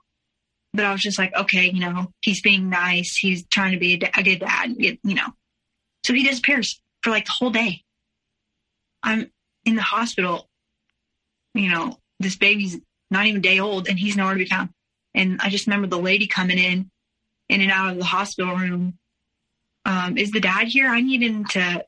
But 0.74 0.84
I 0.84 0.92
was 0.92 1.00
just 1.00 1.18
like, 1.18 1.34
okay, 1.34 1.70
you 1.70 1.80
know, 1.80 2.08
he's 2.20 2.42
being 2.42 2.68
nice. 2.68 3.16
He's 3.16 3.46
trying 3.46 3.72
to 3.72 3.78
be 3.78 3.94
a, 3.94 4.20
a 4.20 4.22
good 4.22 4.40
dad, 4.40 4.74
you 4.78 4.98
know. 5.04 5.28
So 6.04 6.12
he 6.12 6.22
disappears 6.22 6.80
for 7.02 7.10
like 7.10 7.24
the 7.24 7.32
whole 7.32 7.50
day. 7.50 7.82
I'm 9.02 9.30
in 9.64 9.76
the 9.76 9.82
hospital, 9.82 10.47
you 11.54 11.70
know, 11.70 11.98
this 12.20 12.36
baby's 12.36 12.78
not 13.10 13.26
even 13.26 13.40
a 13.40 13.42
day 13.42 13.58
old 13.58 13.88
and 13.88 13.98
he's 13.98 14.16
nowhere 14.16 14.34
to 14.34 14.38
be 14.38 14.46
found. 14.46 14.70
And 15.14 15.40
I 15.40 15.48
just 15.48 15.66
remember 15.66 15.86
the 15.86 15.98
lady 15.98 16.26
coming 16.26 16.58
in, 16.58 16.90
in 17.48 17.60
and 17.60 17.70
out 17.70 17.92
of 17.92 17.98
the 17.98 18.04
hospital 18.04 18.54
room. 18.54 18.98
Um, 19.84 20.18
is 20.18 20.30
the 20.30 20.40
dad 20.40 20.68
here? 20.68 20.88
I 20.88 21.00
need 21.00 21.22
him 21.22 21.44
to 21.46 21.84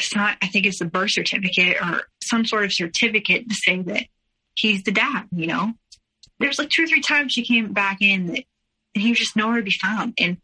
sign, 0.00 0.36
I 0.40 0.46
think 0.46 0.66
it's 0.66 0.80
a 0.80 0.86
birth 0.86 1.12
certificate 1.12 1.76
or 1.82 2.02
some 2.22 2.44
sort 2.44 2.64
of 2.64 2.72
certificate 2.72 3.48
to 3.48 3.54
say 3.54 3.82
that 3.82 4.06
he's 4.54 4.82
the 4.82 4.92
dad, 4.92 5.26
you 5.32 5.46
know? 5.46 5.72
There's 6.40 6.58
like 6.58 6.70
two 6.70 6.84
or 6.84 6.86
three 6.86 7.00
times 7.00 7.32
she 7.32 7.44
came 7.44 7.72
back 7.72 7.98
in 8.00 8.26
that, 8.26 8.44
and 8.94 9.02
he 9.02 9.10
was 9.10 9.18
just 9.18 9.36
nowhere 9.36 9.58
to 9.58 9.62
be 9.62 9.70
found. 9.70 10.14
And 10.18 10.38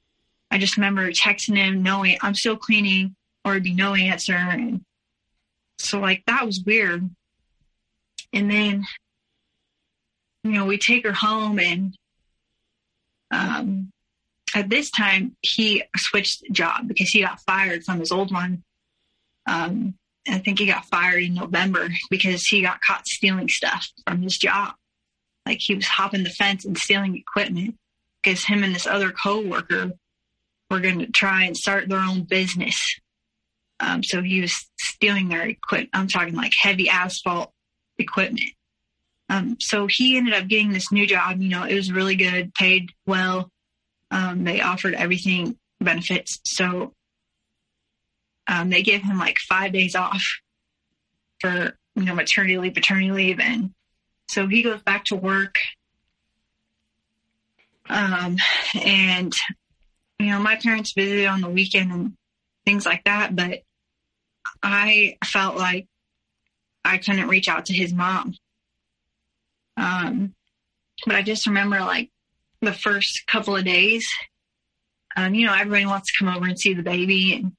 I 0.51 0.59
just 0.59 0.77
remember 0.77 1.11
texting 1.11 1.57
him, 1.57 1.83
knowing 1.83 2.17
I'm 2.23 2.35
still 2.35 2.57
cleaning, 2.57 3.17
or 3.45 3.53
it'd 3.53 3.65
be 3.65 3.75
no 3.75 3.95
answer. 3.95 4.35
And 4.35 4.85
so, 5.79 5.99
like, 5.99 6.23
that 6.27 6.47
was 6.47 6.63
weird. 6.65 7.09
And 8.33 8.51
then, 8.51 8.85
you 10.45 10.53
know, 10.53 10.67
we 10.67 10.79
take 10.79 11.05
her 11.05 11.13
home, 11.13 11.59
and 11.59 11.95
um, 13.31 13.91
at 14.55 14.69
this 14.69 14.91
time, 14.91 15.37
he 15.41 15.83
switched 15.97 16.43
job 16.53 16.89
because 16.89 17.11
he 17.11 17.23
got 17.23 17.41
fired 17.43 17.85
from 17.85 18.01
his 18.01 18.13
old 18.13 18.33
one. 18.33 18.63
Um, 19.47 19.95
I 20.29 20.39
think 20.39 20.59
he 20.59 20.67
got 20.67 20.87
fired 20.87 21.23
in 21.23 21.35
November 21.35 21.89
because 22.11 22.47
he 22.47 22.63
got 22.63 22.81
caught 22.81 23.07
stealing 23.07 23.49
stuff 23.49 23.89
from 24.07 24.23
his 24.23 24.37
job. 24.37 24.75
Like 25.47 25.59
he 25.61 25.75
was 25.75 25.87
hopping 25.87 26.25
the 26.25 26.31
fence 26.31 26.65
and 26.65 26.77
stealing 26.77 27.17
equipment 27.17 27.77
because 28.23 28.45
him 28.45 28.63
and 28.63 28.75
this 28.75 28.87
other 28.87 29.11
coworker 29.11 29.93
were 30.71 30.81
going 30.81 30.99
to 31.01 31.07
try 31.07 31.45
and 31.45 31.57
start 31.57 31.89
their 31.89 31.99
own 31.99 32.25
business. 32.25 32.79
Um, 33.81 34.05
so 34.05 34.23
he 34.23 34.41
was 34.41 34.55
stealing 34.79 35.29
their 35.29 35.47
equipment. 35.47 35.91
I'm 35.95 36.07
talking 36.07 36.35
like 36.35 36.53
heavy 36.59 36.89
asphalt 36.89 37.53
equipment. 38.01 38.51
Um, 39.29 39.57
so 39.61 39.87
he 39.89 40.17
ended 40.17 40.35
up 40.35 40.49
getting 40.49 40.73
this 40.73 40.91
new 40.91 41.07
job. 41.07 41.41
You 41.41 41.49
know, 41.49 41.65
it 41.65 41.75
was 41.75 41.93
really 41.93 42.17
good, 42.17 42.53
paid 42.55 42.91
well. 43.07 43.49
Um, 44.11 44.43
they 44.43 44.61
offered 44.61 44.95
everything 44.95 45.57
benefits. 45.81 46.41
So 46.45 46.93
um, 48.49 48.71
they 48.71 48.83
gave 48.83 49.03
him 49.03 49.19
like 49.19 49.39
five 49.39 49.73
days 49.73 49.95
off 49.95 50.23
for 51.41 51.73
you 51.95 52.05
know 52.05 52.15
maternity 52.15 52.59
leave, 52.59 52.75
paternity 52.75 53.13
leave, 53.13 53.41
and 53.41 53.71
so 54.29 54.49
he 54.49 54.63
goes 54.63 54.83
back 54.83 55.05
to 55.07 55.17
work. 55.17 55.57
Um, 57.89 58.37
and 58.75 59.33
you 60.19 60.27
know, 60.27 60.41
my 60.41 60.57
parents 60.57 60.93
visited 60.93 61.27
on 61.27 61.41
the 61.41 61.49
weekend 61.49 61.93
and 61.93 62.13
things 62.65 62.85
like 62.85 63.05
that, 63.05 63.35
but 63.35 63.61
I 64.63 65.17
felt 65.25 65.57
like 65.57 65.87
I 66.85 66.99
couldn't 66.99 67.29
reach 67.29 67.49
out 67.49 67.67
to 67.67 67.75
his 67.75 67.93
mom. 67.93 68.35
Um, 69.77 70.35
but 71.07 71.17
I 71.17 71.23
just 71.23 71.47
remember 71.47 71.81
like 71.81 72.11
the 72.61 72.73
first 72.73 73.27
couple 73.27 73.57
of 73.57 73.65
days, 73.65 74.07
um, 75.17 75.35
you 75.35 75.47
know, 75.47 75.55
everybody 75.55 75.87
wants 75.87 76.13
to 76.13 76.19
come 76.19 76.35
over 76.35 76.47
and 76.47 76.59
see 76.59 76.75
the 76.75 76.83
baby. 76.83 77.35
And 77.35 77.53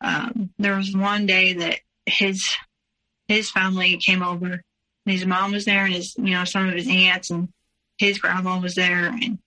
um, 0.00 0.50
there 0.58 0.76
was 0.76 0.94
one 0.94 1.26
day 1.26 1.54
that 1.54 1.80
his 2.06 2.54
his 3.28 3.50
family 3.50 3.96
came 3.96 4.22
over, 4.22 4.46
and 4.46 4.62
his 5.06 5.24
mom 5.24 5.52
was 5.52 5.64
there, 5.64 5.84
and 5.84 5.94
his 5.94 6.14
you 6.16 6.32
know 6.32 6.44
some 6.44 6.68
of 6.68 6.74
his 6.74 6.88
aunts 6.88 7.30
and 7.30 7.48
his 7.98 8.18
grandma 8.18 8.60
was 8.60 8.74
there, 8.74 9.06
and 9.06 9.38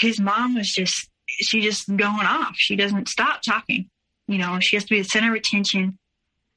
his 0.00 0.18
mom 0.20 0.56
was 0.56 0.72
just 0.72 1.08
she 1.28 1.60
just 1.60 1.88
going 1.88 2.26
off. 2.26 2.54
She 2.56 2.76
doesn't 2.76 3.08
stop 3.08 3.42
talking. 3.42 3.88
You 4.26 4.38
know, 4.38 4.58
she 4.60 4.76
has 4.76 4.84
to 4.84 4.94
be 4.94 5.02
the 5.02 5.08
center 5.08 5.30
of 5.30 5.36
attention. 5.36 5.98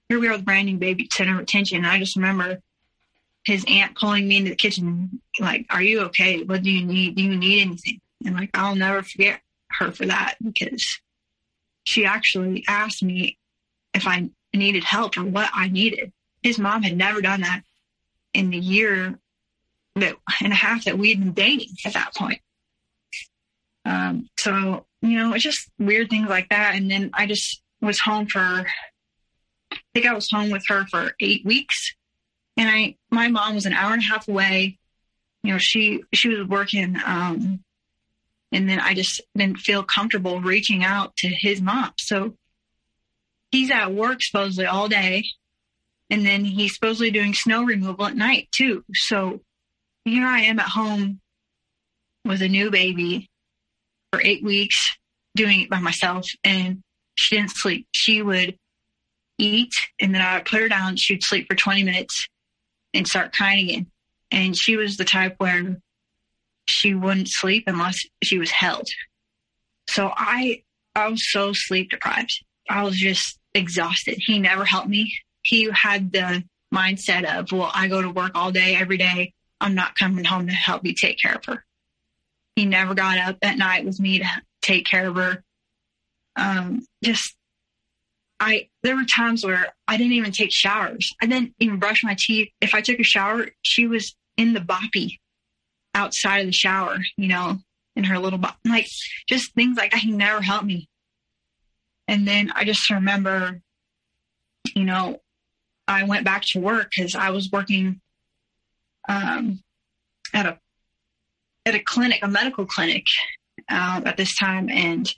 Here 0.09 0.19
we 0.19 0.27
are 0.27 0.37
with 0.37 0.47
new 0.47 0.77
baby 0.77 1.07
center 1.11 1.39
attention. 1.39 1.79
And 1.79 1.87
I 1.87 1.99
just 1.99 2.15
remember 2.15 2.61
his 3.43 3.65
aunt 3.67 3.95
calling 3.95 4.27
me 4.27 4.37
into 4.37 4.49
the 4.51 4.55
kitchen, 4.55 5.21
like, 5.39 5.65
"Are 5.69 5.81
you 5.81 6.01
okay? 6.01 6.43
What 6.43 6.63
do 6.63 6.71
you 6.71 6.85
need? 6.85 7.15
Do 7.15 7.23
you 7.23 7.35
need 7.35 7.61
anything?" 7.61 8.01
And 8.25 8.35
like, 8.35 8.49
I'll 8.53 8.75
never 8.75 9.03
forget 9.03 9.41
her 9.71 9.91
for 9.91 10.05
that 10.05 10.35
because 10.43 10.99
she 11.83 12.05
actually 12.05 12.63
asked 12.67 13.03
me 13.03 13.37
if 13.93 14.07
I 14.07 14.29
needed 14.53 14.83
help 14.83 15.17
or 15.17 15.23
what 15.23 15.49
I 15.53 15.67
needed. 15.69 16.11
His 16.41 16.59
mom 16.59 16.83
had 16.83 16.97
never 16.97 17.21
done 17.21 17.41
that 17.41 17.63
in 18.33 18.49
the 18.49 18.57
year 18.57 19.19
that 19.95 20.15
and 20.41 20.53
a 20.53 20.55
half 20.55 20.85
that 20.85 20.97
we 20.97 21.09
had 21.09 21.19
been 21.19 21.33
dating 21.33 21.75
at 21.85 21.93
that 21.93 22.15
point. 22.15 22.41
Um, 23.85 24.29
so, 24.37 24.85
you 25.01 25.17
know, 25.17 25.33
it's 25.33 25.43
just 25.43 25.69
weird 25.79 26.09
things 26.09 26.29
like 26.29 26.49
that. 26.49 26.75
And 26.75 26.89
then 26.89 27.11
I 27.13 27.25
just 27.25 27.61
was 27.81 27.99
home 27.99 28.27
for, 28.27 28.65
think 29.97 30.11
I 30.11 30.13
was 30.13 30.29
home 30.29 30.51
with 30.51 30.63
her 30.67 30.85
for 30.91 31.13
eight 31.19 31.43
weeks. 31.43 31.95
And 32.55 32.69
I, 32.69 32.95
my 33.09 33.29
mom 33.29 33.55
was 33.55 33.65
an 33.65 33.73
hour 33.73 33.93
and 33.93 34.01
a 34.01 34.05
half 34.05 34.27
away. 34.27 34.77
You 35.43 35.53
know, 35.53 35.57
she, 35.57 36.03
she 36.13 36.29
was 36.29 36.47
working, 36.47 36.97
um, 37.05 37.63
and 38.51 38.69
then 38.69 38.79
I 38.79 38.93
just 38.93 39.21
didn't 39.35 39.59
feel 39.59 39.83
comfortable 39.83 40.41
reaching 40.41 40.83
out 40.83 41.15
to 41.17 41.27
his 41.27 41.61
mom. 41.61 41.93
So 41.97 42.35
he's 43.51 43.71
at 43.71 43.93
work 43.93 44.21
supposedly 44.21 44.65
all 44.65 44.87
day. 44.87 45.25
And 46.09 46.25
then 46.25 46.45
he's 46.45 46.75
supposedly 46.75 47.11
doing 47.11 47.33
snow 47.33 47.63
removal 47.63 48.05
at 48.05 48.15
night 48.15 48.49
too. 48.51 48.83
So 48.93 49.41
here 50.05 50.25
I 50.25 50.41
am 50.41 50.59
at 50.59 50.69
home 50.69 51.19
with 52.23 52.41
a 52.41 52.47
new 52.47 52.71
baby 52.71 53.29
for 54.11 54.21
eight 54.21 54.43
weeks 54.43 54.97
doing 55.35 55.61
it 55.61 55.69
by 55.69 55.79
myself 55.79 56.25
and 56.43 56.81
she 57.17 57.35
didn't 57.35 57.51
sleep. 57.51 57.87
She 57.93 58.21
would 58.21 58.57
eat 59.37 59.73
and 60.01 60.13
then 60.13 60.21
I 60.21 60.35
would 60.35 60.45
put 60.45 60.61
her 60.61 60.69
down. 60.69 60.95
She 60.95 61.13
would 61.13 61.23
sleep 61.23 61.47
for 61.49 61.55
20 61.55 61.83
minutes 61.83 62.27
and 62.93 63.07
start 63.07 63.33
crying 63.33 63.69
again. 63.69 63.87
And 64.31 64.57
she 64.57 64.75
was 64.75 64.97
the 64.97 65.05
type 65.05 65.35
where 65.37 65.77
she 66.65 66.93
wouldn't 66.93 67.29
sleep 67.29 67.63
unless 67.67 67.97
she 68.23 68.37
was 68.37 68.51
held. 68.51 68.87
So 69.89 70.11
I, 70.15 70.63
I 70.95 71.07
was 71.07 71.31
so 71.31 71.53
sleep 71.53 71.91
deprived. 71.91 72.43
I 72.69 72.83
was 72.83 72.97
just 72.97 73.39
exhausted. 73.53 74.17
He 74.19 74.39
never 74.39 74.65
helped 74.65 74.89
me. 74.89 75.13
He 75.43 75.69
had 75.71 76.11
the 76.11 76.43
mindset 76.73 77.23
of, 77.23 77.51
well, 77.51 77.71
I 77.73 77.87
go 77.87 78.01
to 78.01 78.09
work 78.09 78.31
all 78.35 78.51
day, 78.51 78.75
every 78.75 78.97
day. 78.97 79.33
I'm 79.61 79.75
not 79.75 79.95
coming 79.95 80.25
home 80.25 80.47
to 80.47 80.53
help 80.53 80.85
you 80.85 80.93
take 80.93 81.19
care 81.19 81.35
of 81.35 81.45
her. 81.45 81.63
He 82.55 82.65
never 82.65 82.93
got 82.93 83.17
up 83.17 83.37
at 83.41 83.57
night 83.57 83.85
with 83.85 83.99
me 83.99 84.19
to 84.19 84.25
take 84.61 84.85
care 84.85 85.07
of 85.07 85.15
her. 85.15 85.43
Um, 86.35 86.85
just, 87.03 87.36
I, 88.39 88.69
there 88.83 88.95
were 88.95 89.05
times 89.05 89.45
where 89.45 89.67
I 89.87 89.97
didn't 89.97 90.13
even 90.13 90.31
take 90.31 90.51
showers. 90.51 91.13
I 91.21 91.25
didn't 91.25 91.53
even 91.59 91.79
brush 91.79 92.03
my 92.03 92.15
teeth. 92.17 92.49
If 92.61 92.75
I 92.75 92.81
took 92.81 92.99
a 92.99 93.03
shower, 93.03 93.47
she 93.63 93.87
was 93.87 94.15
in 94.37 94.53
the 94.53 94.59
boppy 94.59 95.17
outside 95.95 96.39
of 96.39 96.45
the 96.47 96.51
shower, 96.51 96.97
you 97.17 97.27
know, 97.27 97.57
in 97.95 98.03
her 98.03 98.19
little, 98.19 98.37
bo- 98.37 98.49
like 98.65 98.87
just 99.27 99.53
things 99.55 99.77
like 99.77 99.91
that. 99.91 100.01
He 100.01 100.11
never 100.11 100.41
helped 100.41 100.65
me. 100.65 100.87
And 102.07 102.27
then 102.27 102.51
I 102.55 102.63
just 102.63 102.89
remember, 102.89 103.61
you 104.75 104.83
know, 104.83 105.19
I 105.87 106.03
went 106.03 106.25
back 106.25 106.43
to 106.51 106.59
work 106.59 106.91
because 106.95 107.15
I 107.15 107.31
was 107.31 107.49
working 107.51 108.01
um, 109.09 109.61
at 110.33 110.45
a 110.45 110.59
at 111.65 111.75
a 111.75 111.79
clinic, 111.79 112.19
a 112.21 112.27
medical 112.27 112.65
clinic, 112.65 113.03
uh, 113.69 114.01
at 114.05 114.15
this 114.15 114.37
time, 114.37 114.69
and 114.69 115.11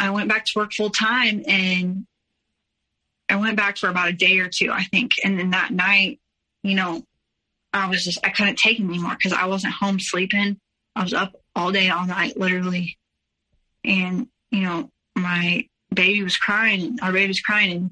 I 0.00 0.10
went 0.10 0.30
back 0.30 0.46
to 0.46 0.52
work 0.56 0.72
full 0.72 0.90
time, 0.90 1.44
and 1.46 2.06
I 3.28 3.36
went 3.36 3.56
back 3.56 3.76
for 3.76 3.88
about 3.88 4.08
a 4.08 4.12
day 4.12 4.38
or 4.38 4.48
two, 4.48 4.72
I 4.72 4.84
think, 4.84 5.12
and 5.22 5.38
then 5.38 5.50
that 5.50 5.70
night, 5.72 6.20
you 6.62 6.74
know, 6.74 7.04
I 7.72 7.88
was 7.88 8.04
just 8.04 8.18
I 8.24 8.30
couldn't 8.30 8.58
take 8.58 8.80
it 8.80 8.84
anymore 8.84 9.16
because 9.16 9.34
I 9.34 9.46
wasn't 9.46 9.74
home 9.74 10.00
sleeping. 10.00 10.58
I 10.96 11.02
was 11.02 11.12
up 11.12 11.34
all 11.54 11.70
day, 11.70 11.90
all 11.90 12.06
night, 12.06 12.38
literally, 12.38 12.96
and 13.84 14.26
you 14.50 14.62
know, 14.62 14.90
my 15.14 15.66
baby 15.92 16.22
was 16.22 16.36
crying, 16.36 16.98
our 17.02 17.12
baby 17.12 17.28
was 17.28 17.40
crying, 17.40 17.72
and 17.72 17.90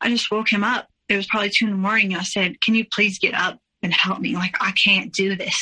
I 0.00 0.10
just 0.10 0.30
woke 0.32 0.52
him 0.52 0.64
up. 0.64 0.88
It 1.08 1.16
was 1.16 1.26
probably 1.26 1.50
two 1.50 1.66
in 1.66 1.70
the 1.70 1.76
morning. 1.76 2.16
I 2.16 2.22
said, 2.22 2.60
Can 2.60 2.74
you 2.74 2.84
please 2.92 3.20
get 3.20 3.34
up 3.34 3.58
and 3.84 3.94
help 3.94 4.18
me? 4.20 4.34
Like, 4.34 4.56
I 4.60 4.72
can't 4.72 5.12
do 5.12 5.36
this. 5.36 5.56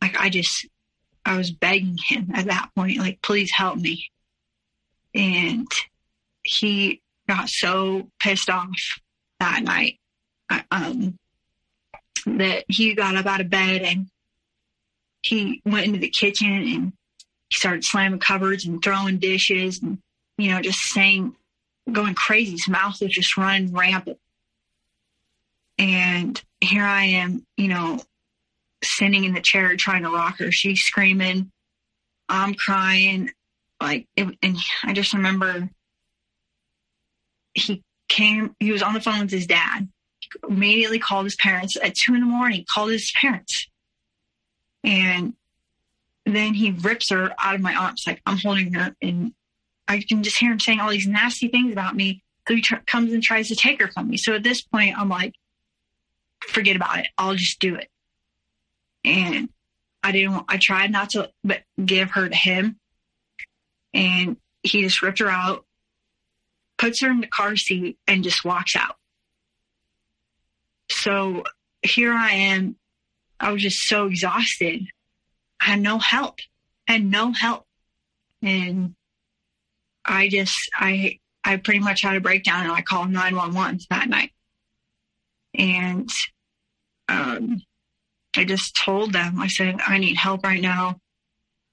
Like, 0.00 0.18
I 0.18 0.30
just, 0.30 0.66
I 1.26 1.36
was 1.36 1.50
begging 1.50 1.98
him 2.08 2.30
at 2.34 2.46
that 2.46 2.70
point, 2.74 2.96
like, 2.98 3.20
please 3.22 3.50
help 3.50 3.76
me. 3.76 4.10
And 5.14 5.68
he 6.42 7.00
got 7.28 7.48
so 7.48 8.08
pissed 8.20 8.50
off 8.50 8.68
that 9.40 9.62
night 9.62 9.98
um, 10.70 11.16
that 12.26 12.64
he 12.68 12.94
got 12.94 13.16
up 13.16 13.26
out 13.26 13.40
of 13.40 13.50
bed 13.50 13.82
and 13.82 14.06
he 15.22 15.60
went 15.64 15.86
into 15.86 15.98
the 15.98 16.08
kitchen 16.10 16.48
and 16.48 16.92
he 17.48 17.54
started 17.54 17.84
slamming 17.84 18.20
cupboards 18.20 18.66
and 18.66 18.82
throwing 18.82 19.18
dishes 19.18 19.80
and, 19.82 19.98
you 20.36 20.50
know, 20.50 20.60
just 20.60 20.78
saying, 20.78 21.34
going 21.92 22.14
crazy. 22.14 22.52
His 22.52 22.68
mouth 22.68 23.00
was 23.00 23.10
just 23.10 23.36
running 23.36 23.72
rampant. 23.72 24.18
And 25.78 26.40
here 26.60 26.84
I 26.84 27.04
am, 27.04 27.46
you 27.56 27.68
know, 27.68 28.00
sitting 28.82 29.24
in 29.24 29.32
the 29.32 29.40
chair 29.40 29.74
trying 29.76 30.02
to 30.02 30.10
rock 30.10 30.38
her. 30.38 30.50
She's 30.50 30.80
screaming. 30.80 31.50
I'm 32.28 32.54
crying. 32.54 33.30
Like, 33.80 34.08
it, 34.16 34.28
and 34.42 34.56
I 34.82 34.92
just 34.92 35.12
remember 35.12 35.68
he 37.54 37.82
came, 38.08 38.54
he 38.58 38.72
was 38.72 38.82
on 38.82 38.94
the 38.94 39.00
phone 39.00 39.20
with 39.20 39.30
his 39.30 39.46
dad. 39.46 39.88
Immediately 40.48 40.98
called 40.98 41.24
his 41.24 41.36
parents 41.36 41.76
at 41.82 41.94
two 41.94 42.14
in 42.14 42.20
the 42.20 42.26
morning, 42.26 42.64
called 42.72 42.90
his 42.90 43.12
parents. 43.20 43.68
And 44.84 45.34
then 46.26 46.54
he 46.54 46.70
rips 46.70 47.10
her 47.10 47.32
out 47.38 47.54
of 47.54 47.60
my 47.60 47.74
arms, 47.74 48.04
like 48.06 48.20
I'm 48.26 48.36
holding 48.36 48.74
her, 48.74 48.94
and 49.00 49.32
I 49.86 50.04
can 50.06 50.22
just 50.22 50.38
hear 50.38 50.52
him 50.52 50.60
saying 50.60 50.80
all 50.80 50.90
these 50.90 51.06
nasty 51.06 51.48
things 51.48 51.72
about 51.72 51.96
me. 51.96 52.22
So 52.46 52.54
he 52.54 52.62
comes 52.62 53.12
and 53.12 53.22
tries 53.22 53.48
to 53.48 53.56
take 53.56 53.80
her 53.80 53.88
from 53.88 54.08
me. 54.08 54.16
So 54.16 54.34
at 54.34 54.42
this 54.42 54.60
point, 54.62 54.98
I'm 54.98 55.08
like, 55.08 55.34
forget 56.40 56.76
about 56.76 56.98
it. 56.98 57.08
I'll 57.16 57.34
just 57.34 57.58
do 57.60 57.74
it. 57.74 57.88
And 59.04 59.48
I 60.02 60.12
didn't. 60.12 60.32
Want, 60.32 60.46
I 60.48 60.58
tried 60.58 60.90
not 60.90 61.10
to, 61.10 61.30
but 61.44 61.62
give 61.82 62.10
her 62.12 62.28
to 62.28 62.36
him, 62.36 62.78
and 63.94 64.36
he 64.62 64.82
just 64.82 65.02
ripped 65.02 65.18
her 65.20 65.30
out, 65.30 65.64
puts 66.76 67.00
her 67.00 67.10
in 67.10 67.20
the 67.20 67.26
car 67.26 67.56
seat, 67.56 67.98
and 68.06 68.24
just 68.24 68.44
walks 68.44 68.76
out. 68.76 68.96
So 70.90 71.44
here 71.82 72.12
I 72.12 72.30
am. 72.30 72.76
I 73.40 73.52
was 73.52 73.62
just 73.62 73.78
so 73.88 74.06
exhausted. 74.06 74.82
I 75.60 75.66
had 75.66 75.80
no 75.80 75.98
help. 75.98 76.38
Had 76.86 77.04
no 77.04 77.32
help. 77.32 77.66
And 78.42 78.94
I 80.04 80.28
just 80.28 80.56
I 80.74 81.18
I 81.44 81.56
pretty 81.56 81.80
much 81.80 82.02
had 82.02 82.16
a 82.16 82.20
breakdown 82.20 82.64
and 82.64 82.72
I 82.72 82.82
called 82.82 83.10
911 83.10 83.80
that 83.90 84.08
night. 84.08 84.32
And 85.54 86.08
um, 87.08 87.62
I 88.36 88.44
just 88.44 88.76
told 88.76 89.12
them, 89.12 89.40
I 89.40 89.48
said, 89.48 89.76
I 89.86 89.98
need 89.98 90.16
help 90.16 90.44
right 90.44 90.60
now. 90.60 91.00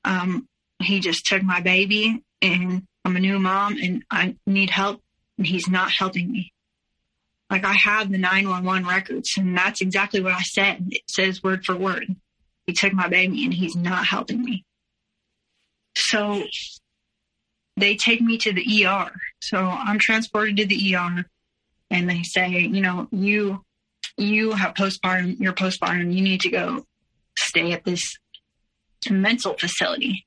Um, 0.05 0.47
he 0.82 0.99
just 0.99 1.26
took 1.26 1.43
my 1.43 1.61
baby 1.61 2.23
and 2.41 2.84
I'm 3.03 3.15
a 3.15 3.19
new 3.19 3.39
mom 3.39 3.78
and 3.82 4.03
I 4.09 4.36
need 4.45 4.69
help 4.69 5.01
and 5.38 5.47
he's 5.47 5.67
not 5.67 5.91
helping 5.91 6.32
me. 6.32 6.51
Like 7.49 7.63
I 7.63 7.73
have 7.73 8.11
the 8.11 8.17
911 8.17 8.88
records 8.88 9.30
and 9.38 9.57
that's 9.57 9.82
exactly 9.82 10.21
what 10.21 10.34
I 10.34 10.41
said. 10.41 10.88
It 10.89 11.03
says 11.07 11.43
word 11.43 11.65
for 11.65 11.76
word. 11.76 12.15
He 12.65 12.73
took 12.73 12.93
my 12.93 13.07
baby 13.07 13.45
and 13.45 13.53
he's 13.53 13.76
not 13.76 14.05
helping 14.05 14.43
me. 14.43 14.65
So 15.95 16.43
they 17.78 17.95
take 17.95 18.21
me 18.21 18.38
to 18.39 18.53
the 18.53 18.86
ER. 18.86 19.11
So 19.41 19.57
I'm 19.59 19.99
transported 19.99 20.57
to 20.57 20.65
the 20.65 20.95
ER 20.95 21.26
and 21.91 22.09
they 22.09 22.23
say, 22.23 22.49
you 22.49 22.82
know, 22.82 23.07
you 23.11 23.63
you 24.17 24.51
have 24.51 24.73
postpartum, 24.73 25.39
you're 25.39 25.53
postpartum, 25.53 26.13
you 26.13 26.21
need 26.21 26.41
to 26.41 26.49
go 26.49 26.86
stay 27.38 27.73
at 27.73 27.84
this 27.84 28.01
mental 29.09 29.53
facility. 29.53 30.26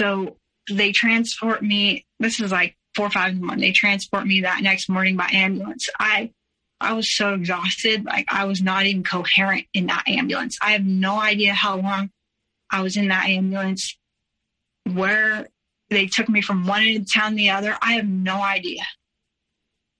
So 0.00 0.38
they 0.70 0.92
transport 0.92 1.62
me. 1.62 2.06
This 2.18 2.40
is 2.40 2.50
like 2.50 2.74
four 2.94 3.06
or 3.06 3.10
five 3.10 3.32
in 3.32 3.40
the 3.40 3.46
morning. 3.46 3.60
They 3.60 3.72
transport 3.72 4.26
me 4.26 4.40
that 4.40 4.62
next 4.62 4.88
morning 4.88 5.16
by 5.16 5.28
ambulance. 5.30 5.88
I 5.98 6.30
I 6.80 6.94
was 6.94 7.14
so 7.14 7.34
exhausted, 7.34 8.06
like 8.06 8.24
I 8.32 8.46
was 8.46 8.62
not 8.62 8.86
even 8.86 9.04
coherent 9.04 9.66
in 9.74 9.88
that 9.88 10.04
ambulance. 10.08 10.56
I 10.62 10.72
have 10.72 10.84
no 10.84 11.20
idea 11.20 11.52
how 11.52 11.76
long 11.76 12.08
I 12.70 12.80
was 12.80 12.96
in 12.96 13.08
that 13.08 13.28
ambulance, 13.28 13.98
where 14.90 15.48
they 15.90 16.06
took 16.06 16.30
me 16.30 16.40
from 16.40 16.66
one 16.66 16.82
end 16.82 17.02
of 17.02 17.12
town 17.12 17.32
to 17.32 17.36
the 17.36 17.50
other. 17.50 17.76
I 17.82 17.92
have 17.92 18.08
no 18.08 18.40
idea. 18.40 18.82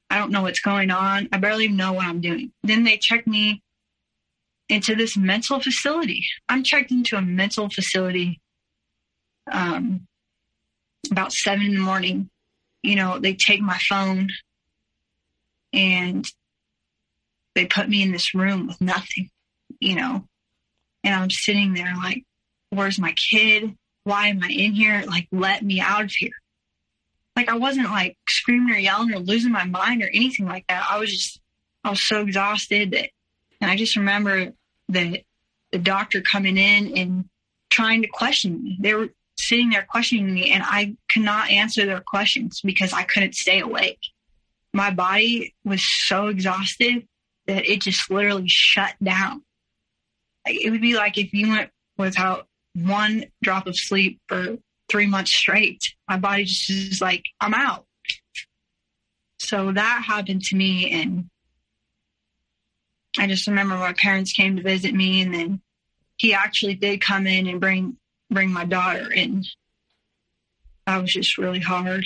I 0.09 0.16
don't 0.16 0.30
know 0.30 0.42
what's 0.42 0.61
going 0.61 0.90
on. 0.90 1.28
I 1.30 1.36
barely 1.36 1.68
know 1.68 1.92
what 1.92 2.07
I'm 2.07 2.22
doing. 2.22 2.53
Then 2.62 2.84
they 2.84 2.96
check 2.96 3.26
me 3.26 3.62
into 4.70 4.94
this 4.94 5.14
mental 5.18 5.61
facility. 5.61 6.24
I'm 6.48 6.64
checked 6.64 6.90
into 6.90 7.16
a 7.16 7.22
mental 7.22 7.68
facility 7.68 8.40
um, 9.51 10.07
about 11.11 11.32
seven 11.32 11.66
in 11.66 11.74
the 11.74 11.80
morning. 11.80 12.30
You 12.82 12.96
know, 12.96 13.18
they 13.18 13.34
take 13.34 13.61
my 13.61 13.78
phone 13.88 14.28
and 15.72 16.24
they 17.55 17.66
put 17.66 17.88
me 17.88 18.03
in 18.03 18.12
this 18.12 18.34
room 18.34 18.66
with 18.66 18.80
nothing, 18.80 19.28
you 19.80 19.96
know, 19.96 20.24
and 21.05 21.14
I'm 21.14 21.30
sitting 21.30 21.74
there 21.74 21.94
like, 21.96 22.24
where's 22.70 22.98
my 22.98 23.14
kid? 23.30 23.76
Why 24.05 24.28
am 24.28 24.42
I 24.42 24.48
in 24.48 24.72
here? 24.72 25.03
Like, 25.07 25.28
let 25.32 25.62
me 25.62 25.80
out 25.80 26.05
of 26.05 26.12
here. 26.12 26.30
Like, 27.36 27.48
I 27.48 27.57
wasn't 27.57 27.90
like 27.90 28.16
screaming 28.28 28.74
or 28.74 28.78
yelling 28.78 29.12
or 29.14 29.18
losing 29.18 29.53
my 29.53 29.64
mind 29.64 30.03
or 30.03 30.09
anything 30.09 30.46
like 30.46 30.66
that. 30.68 30.86
I 30.90 30.98
was 30.98 31.11
just, 31.11 31.40
I 31.84 31.90
was 31.90 32.07
so 32.07 32.20
exhausted 32.20 32.92
that, 32.92 33.11
and 33.61 33.70
I 33.70 33.76
just 33.76 33.96
remember 33.96 34.53
that 34.88 35.20
the 35.72 35.78
doctor 35.78 36.20
coming 36.20 36.57
in 36.57 36.96
and 36.96 37.24
trying 37.70 38.03
to 38.03 38.09
question 38.09 38.62
me. 38.62 38.78
They 38.80 38.94
were 38.94 39.09
sitting 39.49 39.70
there 39.70 39.86
questioning 39.88 40.32
me, 40.32 40.51
and 40.51 40.62
I 40.64 40.97
could 41.11 41.22
not 41.22 41.51
answer 41.51 41.86
their 41.86 42.01
questions 42.01 42.61
because 42.62 42.93
I 42.93 43.03
couldn't 43.03 43.34
stay 43.34 43.61
awake. 43.61 44.01
My 44.72 44.91
body 44.91 45.55
was 45.64 45.82
so 46.07 46.28
exhausted 46.28 47.07
that 47.47 47.66
it 47.66 47.82
just 47.82 48.11
literally 48.11 48.47
shut 48.47 48.95
down. 49.03 49.43
It 50.47 50.70
would 50.70 50.80
be 50.80 50.95
like 50.95 51.18
if 51.18 51.32
you 51.32 51.51
went 51.51 51.70
without 51.99 52.47
one 52.74 53.26
drop 53.43 53.66
of 53.66 53.76
sleep 53.76 54.20
for 54.28 54.57
three 54.88 55.07
months 55.07 55.34
straight. 55.34 55.82
My 56.09 56.16
body 56.16 56.45
just 56.45 56.70
is 56.70 57.01
like, 57.01 57.24
I'm 57.41 57.55
out. 57.55 57.86
So 59.38 59.72
that 59.72 60.05
happened 60.07 60.43
to 60.43 60.57
me. 60.57 60.91
And 60.91 61.30
I 63.18 63.26
just 63.26 63.47
remember 63.47 63.76
my 63.76 63.93
parents 63.93 64.32
came 64.32 64.57
to 64.57 64.62
visit 64.62 64.95
me 64.95 65.22
and 65.22 65.34
then 65.34 65.61
he 66.16 66.34
actually 66.34 66.74
did 66.74 67.01
come 67.01 67.26
in 67.26 67.47
and 67.47 67.61
bring, 67.61 67.97
bring 68.31 68.53
my 68.53 68.64
daughter 68.64 69.12
in. 69.12 69.45
I 70.87 70.99
was 70.99 71.12
just 71.12 71.39
really 71.39 71.61
hard. 71.61 72.05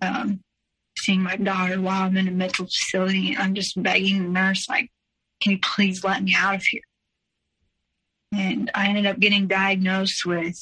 Um, 0.00 0.40
seeing 0.98 1.22
my 1.22 1.36
daughter 1.36 1.80
while 1.80 2.02
I'm 2.02 2.16
in 2.16 2.28
a 2.28 2.32
mental 2.32 2.66
facility. 2.66 3.36
I'm 3.36 3.54
just 3.54 3.80
begging 3.82 4.22
the 4.22 4.28
nurse, 4.28 4.68
like, 4.68 4.90
can 5.40 5.52
you 5.52 5.58
please 5.58 6.04
let 6.04 6.22
me 6.22 6.34
out 6.36 6.54
of 6.54 6.62
here? 6.62 6.82
And 8.32 8.70
I 8.74 8.88
ended 8.88 9.06
up 9.06 9.18
getting 9.18 9.46
diagnosed 9.46 10.24
with, 10.24 10.56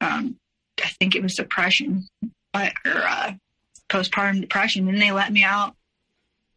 um, 0.00 0.36
I 0.82 0.88
think 0.88 1.16
it 1.16 1.22
was 1.22 1.34
depression 1.34 2.06
or 2.54 2.70
uh, 2.84 3.32
postpartum 3.88 4.40
depression. 4.40 4.88
And 4.88 5.00
they 5.00 5.10
let 5.10 5.32
me 5.32 5.42
out 5.42 5.74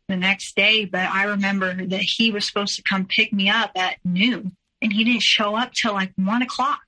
the 0.07 0.17
next 0.17 0.55
day. 0.55 0.85
But 0.85 1.09
I 1.09 1.23
remember 1.23 1.85
that 1.87 2.01
he 2.01 2.31
was 2.31 2.45
supposed 2.45 2.75
to 2.75 2.83
come 2.83 3.05
pick 3.05 3.33
me 3.33 3.49
up 3.49 3.71
at 3.75 3.97
noon 4.03 4.55
and 4.81 4.93
he 4.93 5.03
didn't 5.03 5.23
show 5.23 5.55
up 5.55 5.71
till 5.73 5.93
like 5.93 6.11
one 6.15 6.41
o'clock. 6.41 6.83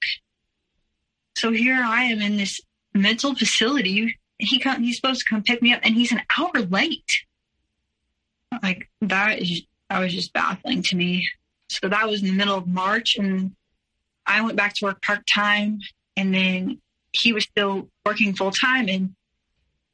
So 1.37 1.51
here 1.51 1.81
I 1.81 2.05
am 2.05 2.21
in 2.21 2.37
this 2.37 2.59
mental 2.93 3.35
facility 3.35 4.17
he 4.39 4.59
come, 4.59 4.83
he's 4.83 4.97
supposed 4.97 5.21
to 5.21 5.25
come 5.29 5.43
pick 5.43 5.61
me 5.61 5.73
up 5.73 5.79
and 5.83 5.95
he's 5.95 6.11
an 6.11 6.21
hour 6.37 6.51
late. 6.69 7.25
Like 8.61 8.89
that 9.01 9.39
is 9.39 9.63
that 9.89 9.99
was 9.99 10.13
just 10.13 10.33
baffling 10.33 10.83
to 10.83 10.95
me. 10.95 11.27
So 11.69 11.89
that 11.89 12.07
was 12.07 12.21
in 12.21 12.27
the 12.27 12.33
middle 12.33 12.57
of 12.57 12.67
March 12.67 13.17
and 13.17 13.55
I 14.25 14.41
went 14.41 14.57
back 14.57 14.73
to 14.75 14.85
work 14.85 15.01
part 15.01 15.25
time 15.27 15.79
and 16.15 16.33
then 16.33 16.81
he 17.13 17.33
was 17.33 17.45
still 17.45 17.89
working 18.05 18.35
full 18.35 18.51
time 18.51 18.89
and 18.89 19.15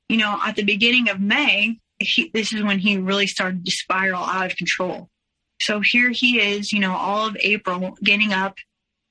you 0.09 0.17
know 0.17 0.39
at 0.43 0.55
the 0.55 0.63
beginning 0.63 1.09
of 1.09 1.19
May 1.19 1.79
he, 1.99 2.31
this 2.33 2.51
is 2.51 2.63
when 2.63 2.79
he 2.79 2.97
really 2.97 3.27
started 3.27 3.65
to 3.65 3.71
spiral 3.71 4.23
out 4.23 4.51
of 4.51 4.57
control. 4.57 5.09
So 5.61 5.79
here 5.79 6.09
he 6.09 6.41
is, 6.41 6.73
you 6.73 6.79
know, 6.79 6.93
all 6.93 7.27
of 7.27 7.37
April 7.39 7.95
getting 8.03 8.33
up 8.33 8.57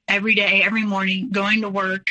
every 0.09 0.35
day, 0.35 0.63
every 0.63 0.85
morning, 0.85 1.31
going 1.31 1.63
to 1.63 1.71
work 1.71 2.05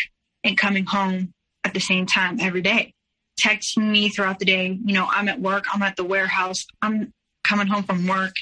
and 0.43 0.57
coming 0.57 0.85
home 0.85 1.33
at 1.63 1.73
the 1.73 1.79
same 1.79 2.05
time 2.05 2.39
every 2.39 2.61
day 2.61 2.93
texting 3.41 3.89
me 3.89 4.09
throughout 4.09 4.39
the 4.39 4.45
day. 4.45 4.77
You 4.83 4.93
know, 4.93 5.07
I'm 5.09 5.27
at 5.29 5.39
work, 5.39 5.65
I'm 5.73 5.81
at 5.81 5.95
the 5.95 6.03
warehouse, 6.03 6.65
I'm 6.81 7.13
coming 7.43 7.67
home 7.67 7.83
from 7.83 8.07
work 8.07 8.33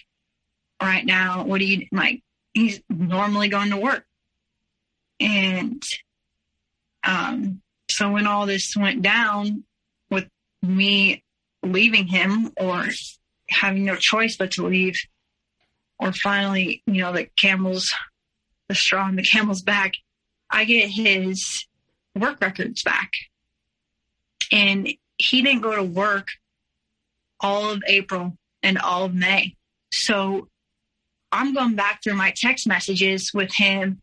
right 0.82 1.06
now. 1.06 1.44
What 1.44 1.60
do 1.60 1.66
you 1.66 1.88
like? 1.92 2.22
He's 2.54 2.82
normally 2.90 3.50
going 3.50 3.70
to 3.70 3.78
work. 3.78 4.04
And 5.20 5.82
um, 7.04 7.62
so 7.90 8.12
when 8.12 8.28
all 8.28 8.46
this 8.46 8.76
went 8.76 9.02
down 9.02 9.64
with 10.10 10.28
me 10.62 11.24
leaving 11.64 12.08
him 12.08 12.52
or 12.58 12.88
having 13.50 13.86
no 13.86 13.96
choice 13.96 14.38
but 14.38 14.52
to 14.52 14.68
leave, 14.68 14.98
or 16.00 16.14
finally, 16.14 16.82
you 16.86 17.02
know, 17.02 17.12
the 17.12 17.28
camel's 17.38 17.94
the 18.70 18.76
straw 18.76 19.06
on 19.06 19.16
the 19.16 19.24
camel's 19.24 19.62
back, 19.62 19.94
I 20.50 20.64
get 20.64 20.90
his 20.90 21.66
work 22.16 22.42
records 22.42 22.84
back 22.84 23.12
and 24.52 24.88
he 25.18 25.42
didn't 25.42 25.62
go 25.62 25.76
to 25.76 25.84
work 25.84 26.30
all 27.40 27.70
of 27.70 27.82
April 27.88 28.38
and 28.64 28.78
all 28.78 29.06
of 29.06 29.14
May. 29.14 29.56
So 29.92 30.48
I'm 31.32 31.54
going 31.54 31.76
back 31.76 32.04
through 32.04 32.16
my 32.16 32.34
text 32.36 32.68
messages 32.68 33.32
with 33.34 33.54
him 33.54 34.02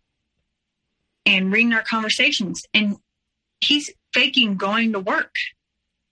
and 1.24 1.52
reading 1.52 1.72
our 1.72 1.82
conversations. 1.82 2.62
And 2.72 2.96
he's 3.60 3.90
faking 4.14 4.56
going 4.56 4.92
to 4.92 5.00
work. 5.00 5.32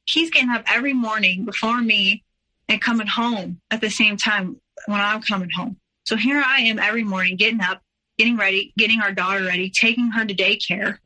He's 0.06 0.30
getting 0.30 0.50
up 0.50 0.64
every 0.66 0.92
morning 0.92 1.44
before 1.44 1.80
me 1.80 2.24
and 2.68 2.80
coming 2.80 3.06
home 3.06 3.60
at 3.70 3.80
the 3.80 3.90
same 3.90 4.16
time 4.16 4.60
when 4.86 5.00
I'm 5.00 5.22
coming 5.22 5.50
home. 5.54 5.76
So 6.04 6.16
here 6.16 6.42
I 6.44 6.62
am 6.62 6.78
every 6.78 7.04
morning 7.04 7.36
getting 7.36 7.60
up, 7.60 7.80
getting 8.18 8.36
ready, 8.36 8.72
getting 8.76 9.00
our 9.00 9.12
daughter 9.12 9.44
ready, 9.44 9.70
taking 9.70 10.10
her 10.10 10.24
to 10.24 10.34
daycare. 10.34 10.98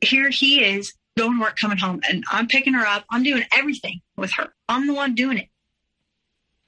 Here 0.00 0.30
he 0.30 0.62
is 0.62 0.92
going 1.16 1.38
to 1.38 1.40
work, 1.40 1.56
coming 1.56 1.78
home, 1.78 2.00
and 2.08 2.24
I'm 2.30 2.46
picking 2.46 2.74
her 2.74 2.86
up. 2.86 3.04
I'm 3.10 3.22
doing 3.22 3.44
everything 3.52 4.00
with 4.16 4.32
her. 4.32 4.48
I'm 4.68 4.86
the 4.86 4.94
one 4.94 5.14
doing 5.14 5.38
it. 5.38 5.48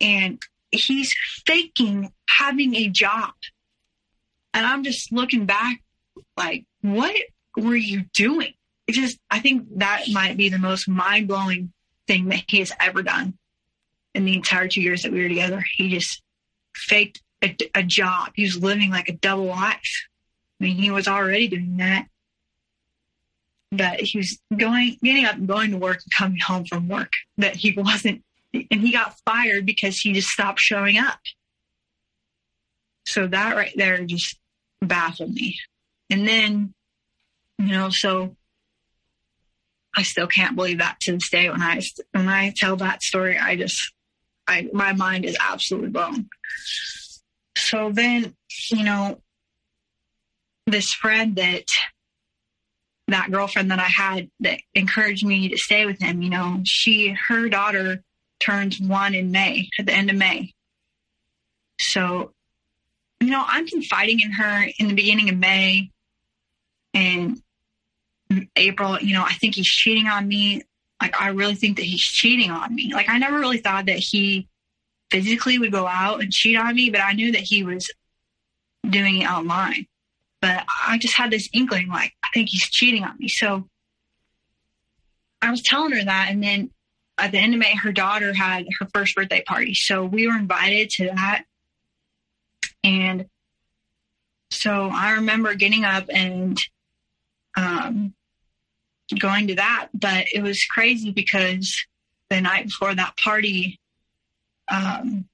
And 0.01 0.41
he's 0.71 1.15
faking 1.47 2.13
having 2.29 2.75
a 2.75 2.89
job. 2.89 3.33
And 4.55 4.65
I'm 4.65 4.85
just 4.85 5.13
looking 5.13 5.47
back 5.47 5.83
like, 6.37 6.65
what 6.81 7.15
were 7.57 7.77
you 7.77 8.05
doing? 8.15 8.55
It 8.87 8.93
just, 8.93 9.19
I 9.31 9.41
think 9.41 9.67
that 9.77 10.05
might 10.11 10.37
be 10.37 10.49
the 10.49 10.59
most 10.59 10.89
mind 10.89 11.29
blowing 11.29 11.73
thing 12.07 12.29
that 12.29 12.45
he 12.49 12.61
has 12.61 12.73
ever 12.81 13.03
done 13.03 13.37
in 14.15 14.25
the 14.25 14.35
entire 14.35 14.69
two 14.69 14.81
years 14.81 15.03
that 15.03 15.13
we 15.13 15.23
were 15.23 15.29
together. 15.29 15.63
He 15.75 15.91
just 15.91 16.23
faked 16.75 17.21
a, 17.43 17.55
a 17.75 17.83
job. 17.83 18.31
He 18.35 18.45
was 18.45 18.57
living 18.57 18.91
like 18.91 19.09
a 19.09 19.13
double 19.13 19.45
life. 19.45 20.07
I 20.61 20.65
mean, 20.65 20.77
he 20.77 20.91
was 20.91 21.07
already 21.07 21.49
doing 21.49 21.77
that 21.77 22.07
that 23.73 24.01
he 24.01 24.19
was 24.19 24.39
going, 24.57 24.97
getting 25.03 25.25
up 25.25 25.37
and 25.37 25.47
going 25.47 25.71
to 25.73 25.77
work 25.77 25.97
and 25.97 26.13
coming 26.17 26.41
home 26.41 26.65
from 26.65 26.89
work, 26.89 27.13
that 27.37 27.57
he 27.57 27.75
wasn't, 27.77 28.23
and 28.55 28.81
he 28.81 28.93
got 28.93 29.19
fired 29.27 29.67
because 29.67 29.99
he 29.99 30.13
just 30.13 30.29
stopped 30.29 30.61
showing 30.61 30.99
up. 30.99 31.19
So 33.07 33.27
that 33.27 33.57
right 33.57 33.73
there 33.77 34.05
just 34.05 34.39
baffled 34.81 35.33
me. 35.33 35.59
And 36.11 36.27
then, 36.27 36.75
you 37.59 37.69
know, 37.69 37.91
so 37.91 38.37
I 39.97 40.03
still 40.03 40.27
can't 40.27 40.57
believe 40.57 40.79
that 40.79 41.01
to 41.01 41.13
this 41.13 41.29
day 41.29 41.51
when 41.51 41.63
I, 41.63 41.81
when 42.13 42.29
I 42.29 42.53
tell 42.57 42.77
that 42.77 43.03
story, 43.03 43.39
I 43.39 43.57
just, 43.57 43.93
I, 44.47 44.69
my 44.73 44.93
mind 44.93 45.25
is 45.25 45.37
absolutely 45.41 45.91
blown. 45.91 46.29
So 47.57 47.91
then, 47.93 48.35
you 48.71 48.85
know, 48.85 49.21
this 50.67 50.93
friend 50.93 51.37
that 51.37 51.65
that 53.09 53.31
girlfriend 53.31 53.71
that 53.71 53.79
I 53.79 53.85
had 53.85 54.31
that 54.41 54.61
encouraged 54.75 55.27
me 55.27 55.49
to 55.49 55.57
stay 55.57 55.87
with 55.87 56.01
him, 56.01 56.23
you 56.23 56.31
know, 56.31 56.61
she, 56.65 57.17
her 57.29 57.49
daughter 57.49 58.03
turns 58.41 58.81
one 58.81 59.15
in 59.15 59.31
May, 59.31 59.69
at 59.79 59.87
the 59.87 59.93
end 59.93 60.11
of 60.11 60.17
May. 60.17 60.53
So, 61.81 62.33
you 63.21 63.31
know, 63.31 63.43
I'm 63.47 63.67
confiding 63.67 64.21
in 64.21 64.33
her 64.33 64.67
in 64.79 64.89
the 64.89 64.95
beginning 64.95 65.29
of 65.31 65.37
May 65.37 65.91
and 66.95 67.41
April, 68.57 68.99
you 69.01 69.15
know, 69.15 69.25
I 69.25 69.33
think 69.35 69.55
he's 69.55 69.67
cheating 69.67 70.07
on 70.07 70.29
me. 70.29 70.63
Like, 71.01 71.21
I 71.21 71.29
really 71.29 71.55
think 71.55 71.77
that 71.77 71.85
he's 71.85 72.03
cheating 72.03 72.51
on 72.51 72.75
me. 72.75 72.93
Like, 72.93 73.09
I 73.09 73.19
never 73.19 73.39
really 73.39 73.59
thought 73.59 73.87
that 73.87 73.99
he 73.99 74.49
physically 75.11 75.59
would 75.59 75.73
go 75.73 75.87
out 75.87 76.21
and 76.21 76.31
cheat 76.31 76.59
on 76.59 76.75
me, 76.75 76.91
but 76.91 77.01
I 77.01 77.13
knew 77.13 77.33
that 77.33 77.41
he 77.41 77.63
was 77.63 77.89
doing 78.89 79.23
it 79.23 79.31
online. 79.31 79.87
But 80.41 80.65
I 80.87 80.99
just 80.99 81.15
had 81.15 81.31
this 81.31 81.49
inkling, 81.53 81.89
like, 81.89 82.13
I 82.23 82.29
think 82.33 82.49
he's 82.51 82.69
cheating 82.69 83.03
on 83.05 83.17
me. 83.19 83.29
So 83.29 83.69
I 85.43 85.51
was 85.51 85.63
telling 85.63 85.93
her 85.93 86.05
that. 86.05 86.29
And 86.31 86.43
then 86.43 86.71
at 87.19 87.33
the 87.33 87.39
end 87.39 87.55
of 87.55 87.61
May, 87.61 87.75
her 87.75 87.93
daughter 87.93 88.33
had 88.33 88.67
her 88.79 88.87
first 88.95 89.17
birthday 89.17 89.43
party. 89.43 89.75
So 89.75 90.05
we 90.05 90.27
were 90.27 90.37
invited 90.37 90.91
to 90.91 91.07
that. 91.07 91.45
And 92.85 93.27
so 94.51 94.91
I 94.93 95.13
remember 95.13 95.55
getting 95.55 95.85
up 95.85 96.05
and 96.13 96.57
um, 97.57 98.15
going 99.19 99.49
to 99.49 99.57
that. 99.57 99.89
But 99.93 100.27
it 100.33 100.43
was 100.43 100.65
crazy 100.71 101.11
because 101.11 101.75
the 102.31 102.41
night 102.41 102.67
before 102.67 102.95
that 102.95 103.17
party, 103.17 103.81
um, 104.71 105.29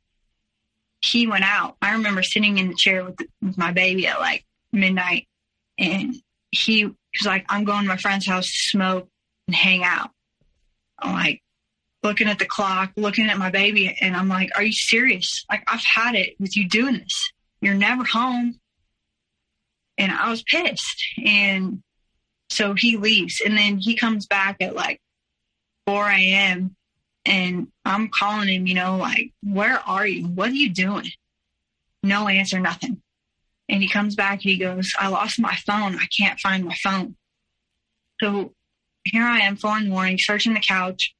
he 1.00 1.26
went 1.26 1.44
out. 1.44 1.76
I 1.82 1.92
remember 1.92 2.22
sitting 2.22 2.56
in 2.58 2.68
the 2.68 2.74
chair 2.74 3.04
with, 3.04 3.18
with 3.42 3.58
my 3.58 3.72
baby 3.72 4.06
at 4.06 4.20
like 4.20 4.44
midnight, 4.74 5.26
and 5.78 6.14
he 6.50 6.86
was 6.86 7.26
like, 7.26 7.44
"I'm 7.48 7.64
going 7.64 7.82
to 7.82 7.88
my 7.88 7.96
friend's 7.96 8.26
house 8.26 8.46
to 8.46 8.68
smoke 8.70 9.08
and 9.46 9.54
hang 9.54 9.84
out." 9.84 10.10
I'm 10.98 11.12
like 11.12 11.42
looking 12.02 12.28
at 12.28 12.38
the 12.38 12.46
clock, 12.46 12.92
looking 12.96 13.28
at 13.28 13.38
my 13.38 13.50
baby, 13.50 13.96
and 14.00 14.16
I'm 14.16 14.28
like, 14.28 14.50
"Are 14.56 14.62
you 14.62 14.72
serious? 14.72 15.44
Like 15.50 15.64
I've 15.66 15.84
had 15.84 16.14
it 16.14 16.34
with 16.38 16.56
you 16.56 16.68
doing 16.68 16.98
this. 16.98 17.32
You're 17.60 17.74
never 17.74 18.04
home." 18.04 18.60
And 19.96 20.10
I 20.10 20.30
was 20.30 20.42
pissed, 20.42 21.04
and 21.24 21.82
so 22.50 22.74
he 22.74 22.96
leaves, 22.96 23.40
and 23.44 23.56
then 23.56 23.78
he 23.78 23.96
comes 23.96 24.26
back 24.26 24.56
at 24.60 24.74
like 24.74 25.00
4 25.86 26.08
a.m. 26.08 26.76
And 27.26 27.68
I'm 27.84 28.08
calling 28.08 28.48
him, 28.48 28.66
you 28.66 28.74
know, 28.74 28.96
like, 28.96 29.32
where 29.42 29.78
are 29.78 30.06
you? 30.06 30.26
What 30.26 30.50
are 30.50 30.54
you 30.54 30.70
doing? 30.70 31.10
No 32.02 32.28
answer, 32.28 32.60
nothing. 32.60 33.00
And 33.68 33.82
he 33.82 33.88
comes 33.88 34.14
back 34.14 34.34
and 34.34 34.50
he 34.50 34.58
goes, 34.58 34.92
I 34.98 35.08
lost 35.08 35.40
my 35.40 35.56
phone. 35.66 35.96
I 35.96 36.06
can't 36.16 36.38
find 36.40 36.64
my 36.64 36.76
phone. 36.82 37.16
So 38.20 38.52
here 39.04 39.24
I 39.24 39.40
am, 39.40 39.56
the 39.56 39.86
morning, 39.88 40.18
searching 40.18 40.54
the 40.54 40.60
couch, 40.60 41.14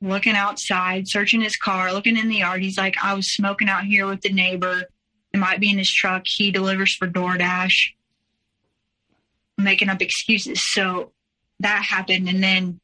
looking 0.00 0.34
outside, 0.34 1.08
searching 1.08 1.40
his 1.40 1.56
car, 1.56 1.92
looking 1.92 2.16
in 2.16 2.28
the 2.28 2.36
yard. 2.36 2.62
He's 2.62 2.78
like, 2.78 2.96
I 3.02 3.14
was 3.14 3.34
smoking 3.34 3.68
out 3.68 3.84
here 3.84 4.06
with 4.06 4.20
the 4.20 4.32
neighbor. 4.32 4.84
It 5.32 5.38
might 5.38 5.60
be 5.60 5.70
in 5.70 5.78
his 5.78 5.92
truck. 5.92 6.22
He 6.24 6.50
delivers 6.50 6.94
for 6.94 7.06
DoorDash, 7.06 7.92
making 9.56 9.88
up 9.88 10.02
excuses. 10.02 10.60
So 10.72 11.12
that 11.60 11.84
happened. 11.84 12.28
And 12.28 12.42
then 12.42 12.80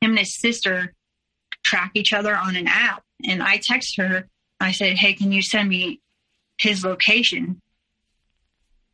him 0.00 0.10
and 0.10 0.18
his 0.18 0.40
sister 0.40 0.94
track 1.64 1.92
each 1.94 2.12
other 2.12 2.36
on 2.36 2.56
an 2.56 2.66
app. 2.68 3.02
And 3.26 3.42
I 3.42 3.60
text 3.62 3.96
her, 3.98 4.28
I 4.60 4.72
said, 4.72 4.96
Hey, 4.96 5.14
can 5.14 5.32
you 5.32 5.42
send 5.42 5.68
me 5.68 6.00
his 6.58 6.84
location? 6.84 7.60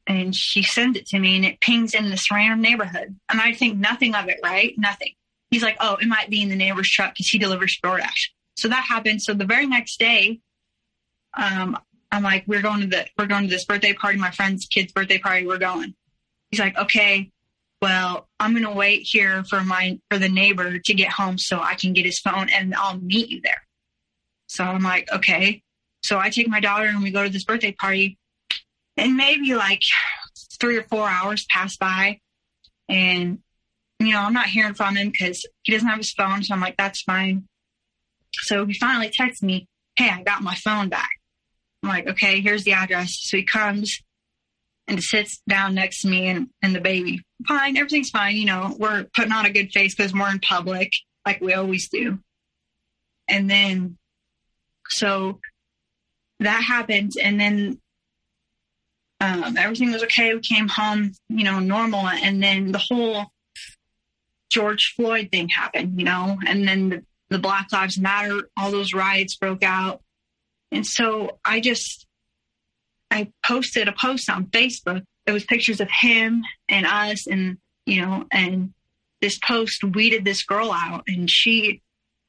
And 0.07 0.34
she 0.34 0.62
sends 0.62 0.98
it 0.98 1.07
to 1.07 1.18
me 1.18 1.36
and 1.36 1.44
it 1.44 1.61
pings 1.61 1.94
in 1.94 2.11
this 2.11 2.30
random 2.30 2.61
neighborhood. 2.61 3.16
And 3.30 3.40
I 3.40 3.52
think 3.52 3.78
nothing 3.78 4.14
of 4.14 4.28
it, 4.28 4.38
right? 4.44 4.74
Nothing. 4.76 5.12
He's 5.50 5.62
like, 5.62 5.76
Oh, 5.80 5.96
it 5.96 6.07
might 6.07 6.28
be 6.28 6.42
in 6.42 6.50
the 6.50 6.57
neighbor's 6.57 6.90
truck 6.90 7.14
because 7.14 7.28
he 7.28 7.38
delivers 7.38 7.78
DoorDash. 7.82 8.28
So 8.57 8.68
that 8.68 8.84
happened. 8.84 9.22
So 9.22 9.34
the 9.34 9.46
very 9.46 9.66
next 9.66 9.98
day, 9.98 10.40
um, 11.36 11.78
I'm 12.12 12.22
like, 12.22 12.44
we're 12.46 12.62
going 12.62 12.82
to 12.82 12.86
the, 12.86 13.07
we're 13.18 13.26
going 13.26 13.44
to 13.44 13.50
this 13.50 13.64
birthday 13.64 13.92
party, 13.92 14.18
my 14.18 14.30
friend's 14.30 14.66
kid's 14.66 14.92
birthday 14.92 15.18
party. 15.18 15.46
We're 15.46 15.59
going. 15.59 15.94
He's 16.50 16.61
like, 16.61 16.76
okay, 16.78 17.32
well, 17.82 18.28
I'm 18.38 18.52
going 18.52 18.64
to 18.64 18.70
wait 18.70 19.02
here 19.05 19.42
for 19.44 19.62
my, 19.62 19.98
for 20.11 20.18
the 20.18 20.28
neighbor 20.28 20.78
to 20.78 20.94
get 20.94 21.09
home 21.09 21.38
so 21.38 21.61
I 21.61 21.74
can 21.74 21.92
get 21.92 22.07
his 22.07 22.20
phone 22.20 22.48
and 22.50 22.74
I'll 22.74 22.98
meet 22.98 23.30
you 23.30 23.40
there. 23.42 23.62
So 24.46 24.62
I'm 24.62 24.82
like, 24.82 25.11
okay. 25.12 25.62
So 26.05 26.18
I 26.18 26.30
take 26.30 26.48
my 26.48 26.61
daughter 26.61 26.86
and 26.86 27.02
we 27.02 27.11
go 27.11 27.24
to 27.24 27.30
this 27.30 27.44
birthday 27.44 27.72
party 27.72 28.18
and 28.97 29.16
maybe 29.16 29.55
like 29.55 29.82
three 30.61 30.76
or 30.76 30.82
four 30.84 31.09
hours 31.09 31.47
pass 31.51 31.76
by 31.76 32.18
and, 32.88 33.38
you 33.99 34.12
know, 34.12 34.20
I'm 34.20 34.32
not 34.32 34.47
hearing 34.47 34.74
from 34.74 34.97
him 34.97 35.11
because 35.11 35.45
he 35.62 35.72
doesn't 35.72 35.88
have 35.88 35.99
his 35.99 36.12
phone. 36.12 36.42
So 36.42 36.55
I'm 36.55 36.61
like, 36.61 36.76
that's 36.76 37.03
fine. 37.03 37.45
So 38.32 38.66
he 38.66 38.74
finally 38.74 39.11
texts 39.12 39.42
me, 39.42 39.66
Hey, 39.97 40.11
I 40.11 40.22
got 40.22 40.42
my 40.42 40.55
phone 40.57 40.88
back. 40.88 41.11
I'm 41.82 41.88
like, 41.88 42.09
okay, 42.09 42.40
here's 42.40 42.64
the 42.64 42.72
address. 42.72 43.16
So 43.20 43.36
he 43.36 43.45
comes 43.45 44.01
and 44.88 45.03
sits 45.03 45.40
down 45.49 45.74
next 45.74 46.03
to 46.03 46.09
me 46.09 46.26
and, 46.26 46.49
and 46.62 46.74
the 46.74 46.80
baby. 46.80 47.22
Fine, 47.47 47.76
everything's 47.76 48.11
fine. 48.11 48.36
You 48.36 48.47
know, 48.47 48.74
we're 48.78 49.07
putting 49.14 49.32
on 49.32 49.47
a 49.47 49.53
good 49.53 49.70
face 49.72 49.95
because 49.95 50.12
we're 50.12 50.30
in 50.30 50.40
public, 50.40 50.90
like 51.24 51.40
we 51.40 51.55
always 51.55 51.88
do. 51.88 52.18
And 53.28 53.49
then, 53.49 53.97
so 54.88 55.38
that 56.40 56.62
happens 56.62 57.16
And 57.16 57.40
then 57.40 57.80
um, 59.20 59.56
everything 59.56 59.92
was 59.92 60.02
okay. 60.04 60.34
We 60.34 60.40
came 60.40 60.68
home, 60.68 61.12
you 61.28 61.44
know, 61.44 61.58
normal. 61.58 62.06
And 62.06 62.42
then 62.42 62.72
the 62.72 62.78
whole 62.78 63.26
George 64.50 64.94
Floyd 64.96 65.30
thing 65.30 65.48
happened, 65.48 65.98
you 65.98 66.04
know, 66.04 66.38
and 66.46 66.66
then 66.66 66.88
the, 66.88 67.04
the 67.30 67.38
Black 67.38 67.72
Lives 67.72 67.98
Matter, 67.98 68.48
all 68.56 68.70
those 68.70 68.92
riots 68.92 69.36
broke 69.36 69.62
out. 69.62 70.02
And 70.70 70.86
so 70.86 71.38
I 71.44 71.60
just, 71.60 72.06
I 73.10 73.32
posted 73.44 73.88
a 73.88 73.92
post 73.92 74.28
on 74.28 74.46
Facebook. 74.46 75.02
It 75.26 75.32
was 75.32 75.44
pictures 75.44 75.80
of 75.80 75.88
him 75.90 76.42
and 76.68 76.84
us, 76.84 77.26
and 77.26 77.58
you 77.86 78.02
know, 78.02 78.26
and 78.30 78.74
this 79.20 79.38
post 79.38 79.84
weeded 79.84 80.24
this 80.24 80.42
girl 80.42 80.70
out, 80.72 81.04
and 81.06 81.30
she 81.30 81.80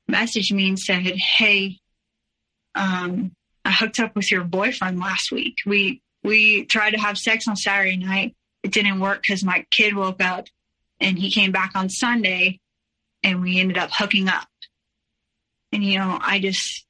messaged 0.09 0.51
me 0.51 0.69
and 0.69 0.79
said, 0.79 1.03
"Hey, 1.03 1.79
um, 2.75 3.31
I 3.65 3.71
hooked 3.71 3.99
up 3.99 4.15
with 4.15 4.31
your 4.31 4.43
boyfriend 4.43 4.99
last 4.99 5.31
week. 5.31 5.55
We 5.65 6.01
we 6.25 6.65
tried 6.65 6.91
to 6.91 6.97
have 6.97 7.17
sex 7.17 7.47
on 7.47 7.55
Saturday 7.55 7.97
night. 7.97 8.35
It 8.63 8.71
didn't 8.71 8.99
work 8.99 9.21
because 9.21 9.43
my 9.43 9.65
kid 9.71 9.95
woke 9.95 10.21
up, 10.23 10.47
and 10.99 11.17
he 11.17 11.31
came 11.31 11.51
back 11.51 11.71
on 11.75 11.89
Sunday, 11.89 12.59
and 13.23 13.41
we 13.41 13.59
ended 13.59 13.77
up 13.77 13.91
hooking 13.93 14.27
up. 14.27 14.47
And 15.71 15.83
you 15.83 15.99
know, 15.99 16.17
I 16.19 16.39
just 16.39 16.85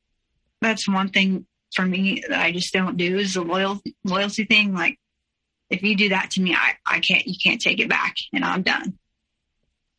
that's 0.61 0.87
one 0.87 1.09
thing 1.09 1.45
for 1.73 1.85
me 1.85 2.23
that 2.29 2.39
I 2.39 2.51
just 2.51 2.73
don't 2.73 2.97
do 2.97 3.17
is 3.17 3.33
the 3.33 3.41
loyal 3.41 3.81
loyalty 4.03 4.45
thing. 4.45 4.73
Like 4.73 4.97
if 5.69 5.83
you 5.83 5.97
do 5.97 6.09
that 6.09 6.31
to 6.31 6.41
me, 6.41 6.55
I, 6.55 6.73
I 6.85 6.99
can't 6.99 7.27
you 7.27 7.35
can't 7.43 7.59
take 7.59 7.79
it 7.79 7.89
back 7.89 8.15
and 8.33 8.45
I'm 8.45 8.61
done. 8.61 8.97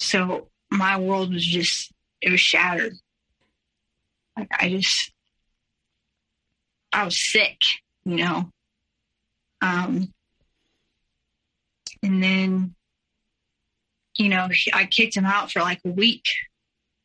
So 0.01 0.49
my 0.71 0.99
world 0.99 1.33
was 1.33 1.45
just 1.45 1.93
it 2.23 2.31
was 2.31 2.41
shattered. 2.41 2.95
Like 4.37 4.49
I 4.59 4.71
just 4.71 5.13
I 6.93 7.05
was 7.05 7.31
sick, 7.33 7.59
you 8.05 8.17
know. 8.17 8.51
Um 9.67 10.13
and 12.03 12.23
then 12.23 12.75
you 14.17 14.31
know, 14.31 14.49
I 14.73 14.87
kicked 14.87 15.15
him 15.15 15.27
out 15.27 15.53
for 15.53 15.61
like 15.61 15.81
a 15.85 15.91
week. 15.91 16.25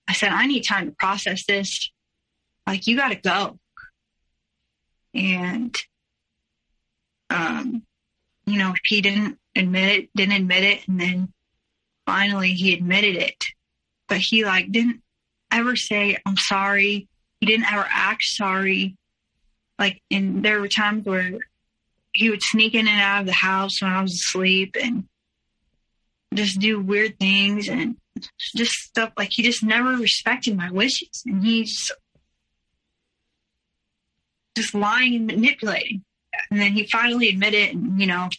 I 0.08 0.14
said, 0.14 0.30
I 0.30 0.48
need 0.48 0.62
time 0.62 0.86
to 0.86 0.92
process 0.94 1.46
this. 1.46 1.92
Like, 2.66 2.88
you 2.88 2.96
got 2.96 3.10
to 3.10 3.16
go 3.16 3.60
and 5.14 5.76
um, 7.30 7.84
you 8.46 8.58
know 8.58 8.74
he 8.84 9.02
didn't 9.02 9.38
admit 9.56 9.98
it 10.00 10.10
didn't 10.16 10.36
admit 10.36 10.64
it 10.64 10.88
and 10.88 11.00
then 11.00 11.34
finally 12.06 12.54
he 12.54 12.74
admitted 12.74 13.16
it 13.16 13.44
but 14.08 14.18
he 14.18 14.46
like 14.46 14.72
didn't 14.72 15.02
ever 15.52 15.76
say 15.76 16.18
i'm 16.26 16.38
sorry 16.38 17.08
he 17.40 17.46
didn't 17.46 17.72
ever 17.72 17.86
act 17.90 18.24
sorry 18.24 18.96
like 19.78 20.02
and 20.10 20.44
there 20.44 20.62
were 20.62 20.68
times 20.68 21.06
where 21.06 21.40
he 22.14 22.30
would 22.30 22.42
sneak 22.42 22.74
in 22.74 22.88
and 22.88 23.02
out 23.02 23.22
of 23.22 23.26
the 23.28 23.34
house 23.34 23.82
when 23.82 23.92
i 23.92 24.02
was 24.02 24.14
asleep 24.14 24.76
and 24.82 25.06
just 26.34 26.60
do 26.60 26.80
weird 26.80 27.20
things 27.20 27.68
and 27.68 27.98
just 28.56 28.72
stuff 28.72 29.12
like 29.18 29.30
he 29.32 29.44
just 29.44 29.64
never 29.64 29.92
respected 29.92 30.56
my 30.56 30.72
wishes 30.72 31.24
and 31.26 31.44
he's 31.44 31.92
just 34.56 34.74
lying 34.74 35.16
and 35.16 35.28
manipulating. 35.28 36.04
And 36.50 36.60
then 36.60 36.74
he 36.74 36.88
finally 36.88 37.30
admitted, 37.30 37.76
and, 37.76 38.00
you 38.00 38.08
know, 38.08 38.30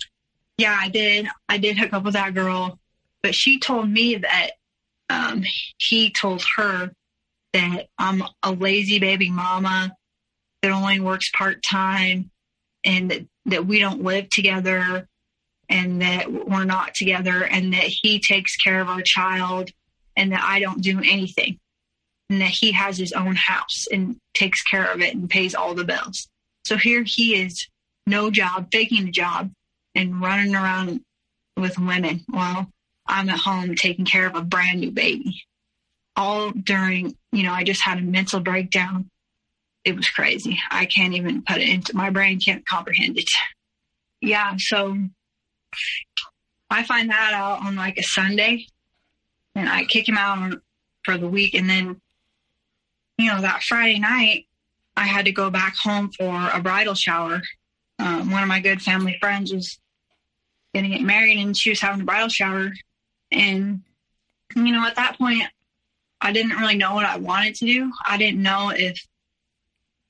yeah, 0.58 0.76
I 0.78 0.88
did. 0.88 1.28
I 1.48 1.58
did 1.58 1.78
hook 1.78 1.92
up 1.92 2.04
with 2.04 2.14
that 2.14 2.34
girl. 2.34 2.78
But 3.22 3.34
she 3.34 3.58
told 3.58 3.88
me 3.88 4.16
that 4.16 4.50
um, 5.08 5.44
he 5.78 6.10
told 6.10 6.44
her 6.56 6.92
that 7.52 7.86
I'm 7.98 8.22
a 8.42 8.52
lazy 8.52 8.98
baby 8.98 9.30
mama 9.30 9.94
that 10.62 10.72
only 10.72 11.00
works 11.00 11.30
part 11.34 11.62
time 11.62 12.30
and 12.84 13.28
that, 13.46 13.66
we 13.66 13.78
don't 13.78 14.02
live 14.02 14.28
together 14.30 15.08
and 15.68 16.02
that 16.02 16.30
we're 16.30 16.64
not 16.64 16.94
together 16.94 17.44
and 17.44 17.72
that 17.72 17.84
he 17.84 18.18
takes 18.20 18.56
care 18.56 18.80
of 18.80 18.88
our 18.88 19.02
child 19.02 19.70
and 20.16 20.32
that 20.32 20.42
I 20.42 20.60
don't 20.60 20.82
do 20.82 20.98
anything 20.98 21.58
and 22.28 22.40
that 22.40 22.50
he 22.50 22.72
has 22.72 22.98
his 22.98 23.12
own 23.12 23.36
house 23.36 23.86
and 23.92 24.16
takes 24.34 24.62
care 24.62 24.90
of 24.90 25.00
it 25.00 25.14
and 25.14 25.28
pays 25.28 25.54
all 25.54 25.74
the 25.74 25.84
bills. 25.84 26.28
So 26.64 26.76
here 26.76 27.02
he 27.02 27.42
is, 27.42 27.68
no 28.06 28.30
job, 28.30 28.68
faking 28.72 29.08
a 29.08 29.10
job, 29.10 29.50
and 29.94 30.20
running 30.20 30.54
around 30.54 31.02
with 31.56 31.78
women 31.78 32.24
while 32.28 32.68
I'm 33.06 33.28
at 33.28 33.38
home 33.38 33.74
taking 33.74 34.04
care 34.04 34.26
of 34.26 34.34
a 34.34 34.42
brand 34.42 34.80
new 34.80 34.90
baby. 34.90 35.42
All 36.16 36.50
during, 36.50 37.16
you 37.32 37.42
know, 37.42 37.52
I 37.52 37.64
just 37.64 37.82
had 37.82 37.98
a 37.98 38.02
mental 38.02 38.40
breakdown. 38.40 39.08
It 39.84 39.96
was 39.96 40.08
crazy. 40.08 40.58
I 40.70 40.86
can't 40.86 41.14
even 41.14 41.42
put 41.42 41.58
it 41.58 41.68
into 41.68 41.96
my 41.96 42.10
brain 42.10 42.38
can't 42.38 42.66
comprehend 42.66 43.18
it. 43.18 43.28
Yeah, 44.20 44.54
so 44.58 44.96
I 46.70 46.84
find 46.84 47.10
that 47.10 47.32
out 47.34 47.66
on 47.66 47.74
like 47.74 47.98
a 47.98 48.02
Sunday 48.02 48.66
and 49.54 49.68
I 49.68 49.84
kick 49.84 50.08
him 50.08 50.16
out 50.16 50.54
for 51.04 51.18
the 51.18 51.28
week 51.28 51.54
and 51.54 51.68
then 51.68 52.00
you 53.18 53.26
know, 53.28 53.40
that 53.40 53.62
Friday 53.62 53.98
night 53.98 54.46
I 54.96 55.04
had 55.04 55.26
to 55.26 55.32
go 55.32 55.50
back 55.50 55.76
home 55.76 56.10
for 56.10 56.50
a 56.52 56.60
bridal 56.60 56.94
shower. 56.94 57.42
Um, 57.98 58.30
one 58.30 58.42
of 58.42 58.48
my 58.48 58.60
good 58.60 58.82
family 58.82 59.16
friends 59.20 59.52
was 59.52 59.78
going 60.74 60.84
to 60.84 60.90
get 60.90 61.02
married 61.02 61.38
and 61.38 61.56
she 61.56 61.70
was 61.70 61.80
having 61.80 62.02
a 62.02 62.04
bridal 62.04 62.28
shower. 62.28 62.72
And, 63.30 63.82
you 64.56 64.72
know, 64.72 64.84
at 64.86 64.96
that 64.96 65.18
point, 65.18 65.44
I 66.20 66.32
didn't 66.32 66.58
really 66.58 66.76
know 66.76 66.94
what 66.94 67.06
I 67.06 67.18
wanted 67.18 67.54
to 67.56 67.66
do. 67.66 67.92
I 68.04 68.16
didn't 68.16 68.42
know 68.42 68.70
if, 68.70 68.98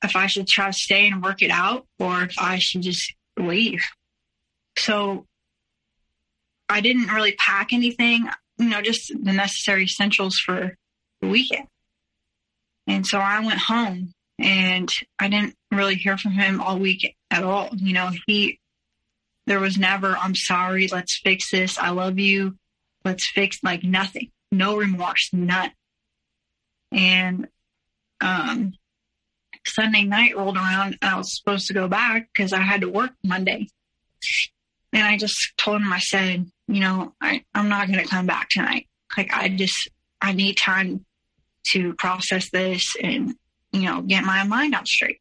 if 0.02 0.16
I 0.16 0.26
should 0.26 0.46
try 0.46 0.66
to 0.66 0.72
stay 0.72 1.06
and 1.08 1.22
work 1.22 1.42
it 1.42 1.50
out 1.50 1.86
or 1.98 2.22
if 2.22 2.34
I 2.38 2.58
should 2.58 2.82
just 2.82 3.14
leave. 3.38 3.82
So 4.76 5.26
I 6.68 6.80
didn't 6.80 7.12
really 7.12 7.32
pack 7.32 7.72
anything, 7.72 8.28
you 8.58 8.68
know, 8.68 8.82
just 8.82 9.08
the 9.08 9.32
necessary 9.32 9.84
essentials 9.84 10.38
for 10.38 10.74
the 11.20 11.28
weekend. 11.28 11.68
And 12.86 13.06
so 13.06 13.18
I 13.18 13.40
went 13.40 13.60
home 13.60 14.12
and 14.38 14.90
I 15.18 15.28
didn't 15.28 15.54
really 15.70 15.94
hear 15.94 16.18
from 16.18 16.32
him 16.32 16.60
all 16.60 16.78
week 16.78 17.14
at 17.30 17.44
all. 17.44 17.68
You 17.76 17.92
know, 17.92 18.10
he, 18.26 18.58
there 19.46 19.60
was 19.60 19.78
never, 19.78 20.16
I'm 20.16 20.34
sorry, 20.34 20.88
let's 20.88 21.20
fix 21.22 21.50
this. 21.50 21.78
I 21.78 21.90
love 21.90 22.18
you. 22.18 22.56
Let's 23.04 23.28
fix 23.30 23.58
like 23.62 23.82
nothing, 23.82 24.30
no 24.50 24.76
remorse, 24.76 25.30
none. 25.32 25.72
And, 26.90 27.48
um, 28.20 28.74
Sunday 29.66 30.04
night 30.04 30.36
rolled 30.36 30.56
around 30.56 30.98
I 31.02 31.16
was 31.16 31.36
supposed 31.36 31.66
to 31.68 31.74
go 31.74 31.88
back 31.88 32.28
because 32.32 32.52
I 32.52 32.60
had 32.60 32.80
to 32.82 32.88
work 32.88 33.12
Monday. 33.24 33.68
And 34.92 35.02
I 35.02 35.16
just 35.16 35.36
told 35.56 35.80
him, 35.80 35.92
I 35.92 35.98
said, 35.98 36.46
you 36.68 36.80
know, 36.80 37.14
I, 37.20 37.44
I'm 37.54 37.68
not 37.68 37.88
going 37.88 38.00
to 38.00 38.10
come 38.10 38.26
back 38.26 38.48
tonight. 38.50 38.88
Like, 39.16 39.32
I 39.32 39.48
just, 39.48 39.90
I 40.20 40.32
need 40.32 40.56
time 40.56 41.04
to 41.68 41.94
process 41.94 42.50
this 42.50 42.94
and, 43.02 43.34
you 43.72 43.82
know, 43.82 44.02
get 44.02 44.24
my 44.24 44.44
mind 44.44 44.74
out 44.74 44.86
straight. 44.86 45.20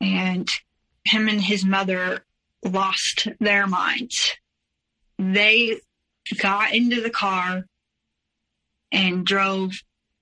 And 0.00 0.48
him 1.04 1.28
and 1.28 1.40
his 1.40 1.64
mother 1.64 2.24
lost 2.64 3.28
their 3.40 3.66
minds. 3.66 4.32
They 5.18 5.80
got 6.38 6.74
into 6.74 7.00
the 7.00 7.10
car 7.10 7.64
and 8.90 9.24
drove 9.24 9.72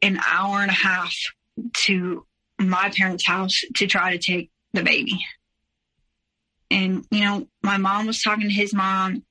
an 0.03 0.21
hour 0.27 0.61
and 0.61 0.71
a 0.71 0.75
half 0.75 1.13
to 1.85 2.25
my 2.69 2.91
parents' 2.97 3.27
house 3.27 3.61
to 3.77 3.87
try 3.87 4.17
to 4.17 4.19
take 4.19 4.51
the 4.73 4.83
baby. 4.83 5.19
And, 6.71 7.05
you 7.11 7.25
know, 7.25 7.49
my 7.63 7.79
mom 7.79 8.07
was 8.07 8.23
talking 8.23 8.49
to 8.49 8.55
his 8.55 8.73
mom, 8.73 9.25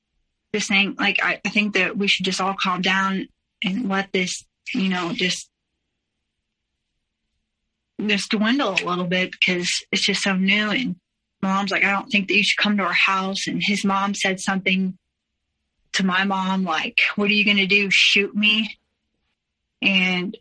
just 0.53 0.67
saying, 0.67 0.95
like, 0.99 1.23
I, 1.23 1.39
I 1.45 1.49
think 1.49 1.75
that 1.75 1.97
we 1.97 2.07
should 2.07 2.25
just 2.25 2.41
all 2.41 2.55
calm 2.59 2.81
down 2.81 3.27
and 3.63 3.87
let 3.87 4.11
this, 4.11 4.45
you 4.73 4.89
know, 4.89 5.13
just 5.13 5.49
just 8.07 8.31
dwindle 8.31 8.75
a 8.81 8.85
little 8.85 9.05
bit 9.05 9.31
because 9.31 9.69
it's 9.91 10.05
just 10.05 10.23
so 10.23 10.35
new. 10.35 10.71
And 10.71 10.95
mom's 11.41 11.71
like, 11.71 11.83
I 11.83 11.91
don't 11.91 12.09
think 12.09 12.27
that 12.27 12.35
you 12.35 12.43
should 12.43 12.61
come 12.61 12.77
to 12.77 12.83
our 12.83 12.93
house. 12.93 13.47
And 13.47 13.61
his 13.61 13.83
mom 13.83 14.13
said 14.13 14.39
something 14.39 14.97
to 15.93 16.05
my 16.05 16.23
mom, 16.23 16.63
like, 16.63 16.99
what 17.15 17.29
are 17.29 17.33
you 17.33 17.45
going 17.45 17.57
to 17.57 17.67
do? 17.67 17.89
Shoot 17.91 18.35
me? 18.35 18.77
And 19.81 20.37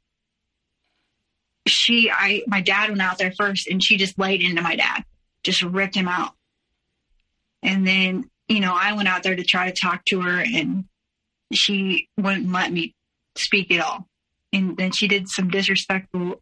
she, 1.70 2.10
I, 2.10 2.42
my 2.46 2.60
dad 2.60 2.90
went 2.90 3.02
out 3.02 3.18
there 3.18 3.32
first 3.32 3.68
and 3.68 3.82
she 3.82 3.96
just 3.96 4.18
laid 4.18 4.42
into 4.42 4.62
my 4.62 4.76
dad, 4.76 5.04
just 5.42 5.62
ripped 5.62 5.94
him 5.94 6.08
out. 6.08 6.32
And 7.62 7.86
then, 7.86 8.30
you 8.48 8.60
know, 8.60 8.74
I 8.74 8.92
went 8.92 9.08
out 9.08 9.22
there 9.22 9.36
to 9.36 9.44
try 9.44 9.70
to 9.70 9.80
talk 9.80 10.04
to 10.06 10.20
her 10.20 10.40
and 10.40 10.84
she 11.52 12.08
wouldn't 12.16 12.50
let 12.52 12.72
me 12.72 12.94
speak 13.36 13.72
at 13.72 13.80
all. 13.80 14.06
And 14.52 14.76
then 14.76 14.92
she 14.92 15.08
did 15.08 15.28
some 15.28 15.50
disrespectful 15.50 16.40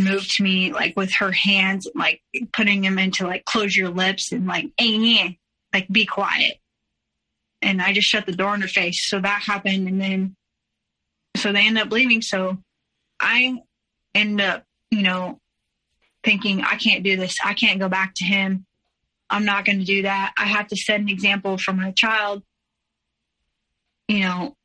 move 0.00 0.26
to 0.28 0.42
me 0.42 0.72
like 0.72 0.96
with 0.96 1.12
her 1.14 1.32
hands, 1.32 1.88
like 1.94 2.20
putting 2.52 2.82
them 2.82 2.98
into 2.98 3.26
like 3.26 3.44
close 3.44 3.76
your 3.76 3.88
lips 3.88 4.32
and 4.32 4.46
like, 4.46 4.66
hey, 4.76 5.38
like 5.72 5.88
be 5.88 6.04
quiet. 6.04 6.58
And 7.62 7.82
I 7.82 7.92
just 7.92 8.08
shut 8.08 8.26
the 8.26 8.32
door 8.32 8.54
in 8.54 8.60
her 8.60 8.68
face. 8.68 9.08
So 9.08 9.20
that 9.20 9.42
happened. 9.42 9.88
And 9.88 10.00
then, 10.00 10.36
so 11.36 11.52
they 11.52 11.66
end 11.66 11.78
up 11.78 11.90
leaving. 11.90 12.22
So 12.22 12.58
I 13.20 13.62
end 14.18 14.40
up, 14.40 14.64
you 14.90 15.02
know, 15.02 15.40
thinking, 16.24 16.62
I 16.62 16.76
can't 16.76 17.04
do 17.04 17.16
this. 17.16 17.36
I 17.44 17.54
can't 17.54 17.78
go 17.78 17.88
back 17.88 18.14
to 18.16 18.24
him. 18.24 18.66
I'm 19.30 19.44
not 19.44 19.64
going 19.64 19.78
to 19.78 19.84
do 19.84 20.02
that. 20.02 20.32
I 20.36 20.46
have 20.46 20.68
to 20.68 20.76
set 20.76 21.00
an 21.00 21.08
example 21.08 21.58
for 21.58 21.72
my 21.72 21.92
child, 21.92 22.42
you 24.08 24.20
know, 24.20 24.56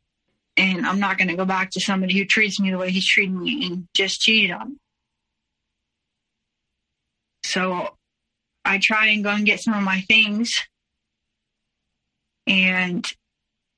and 0.55 0.85
I'm 0.85 0.99
not 0.99 1.17
going 1.17 1.27
to 1.27 1.35
go 1.35 1.45
back 1.45 1.71
to 1.71 1.81
somebody 1.81 2.17
who 2.17 2.25
treats 2.25 2.59
me 2.59 2.71
the 2.71 2.77
way 2.77 2.91
he's 2.91 3.07
treating 3.07 3.41
me 3.41 3.65
and 3.65 3.87
just 3.95 4.21
cheated 4.21 4.51
on 4.51 4.69
me. 4.69 4.75
So 7.45 7.89
I 8.63 8.79
try 8.81 9.07
and 9.07 9.23
go 9.23 9.31
and 9.31 9.45
get 9.45 9.59
some 9.59 9.73
of 9.73 9.83
my 9.83 10.01
things 10.01 10.53
and 12.47 13.05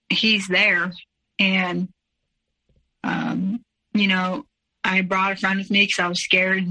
he's 0.09 0.47
there 0.47 0.93
and 1.39 1.89
um, 3.03 3.63
you 3.93 4.07
know 4.07 4.45
i 4.85 5.01
brought 5.01 5.33
a 5.33 5.35
friend 5.35 5.59
with 5.59 5.69
me 5.69 5.83
because 5.83 5.99
i 5.99 6.07
was 6.07 6.23
scared 6.23 6.63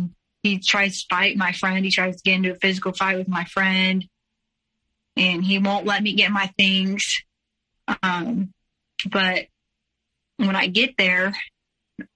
he 0.43 0.59
tries 0.59 1.03
to 1.03 1.07
fight 1.11 1.37
my 1.37 1.53
friend 1.53 1.85
he 1.85 1.91
tries 1.91 2.17
to 2.17 2.23
get 2.23 2.37
into 2.37 2.53
a 2.53 2.57
physical 2.57 2.93
fight 2.93 3.19
with 3.19 3.29
my 3.29 3.45
friend 3.45 4.07
and 5.17 5.45
he 5.45 5.59
won't 5.59 5.87
let 5.87 6.03
me 6.03 6.15
get 6.15 6.31
my 6.31 6.51
things 6.57 7.05
um, 8.03 8.53
but 9.11 9.47
when 10.39 10.57
i 10.57 10.67
get 10.67 10.97
there 10.97 11.35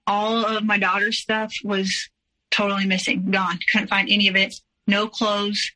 all 0.07 0.45
of 0.45 0.63
my 0.63 0.79
daughter's 0.79 1.19
stuff 1.19 1.53
was 1.63 2.09
totally 2.49 2.85
missing 2.85 3.29
gone 3.29 3.59
couldn't 3.71 3.87
find 3.89 4.09
any 4.09 4.27
of 4.27 4.35
it 4.35 4.55
no 4.89 5.07
clothes, 5.07 5.71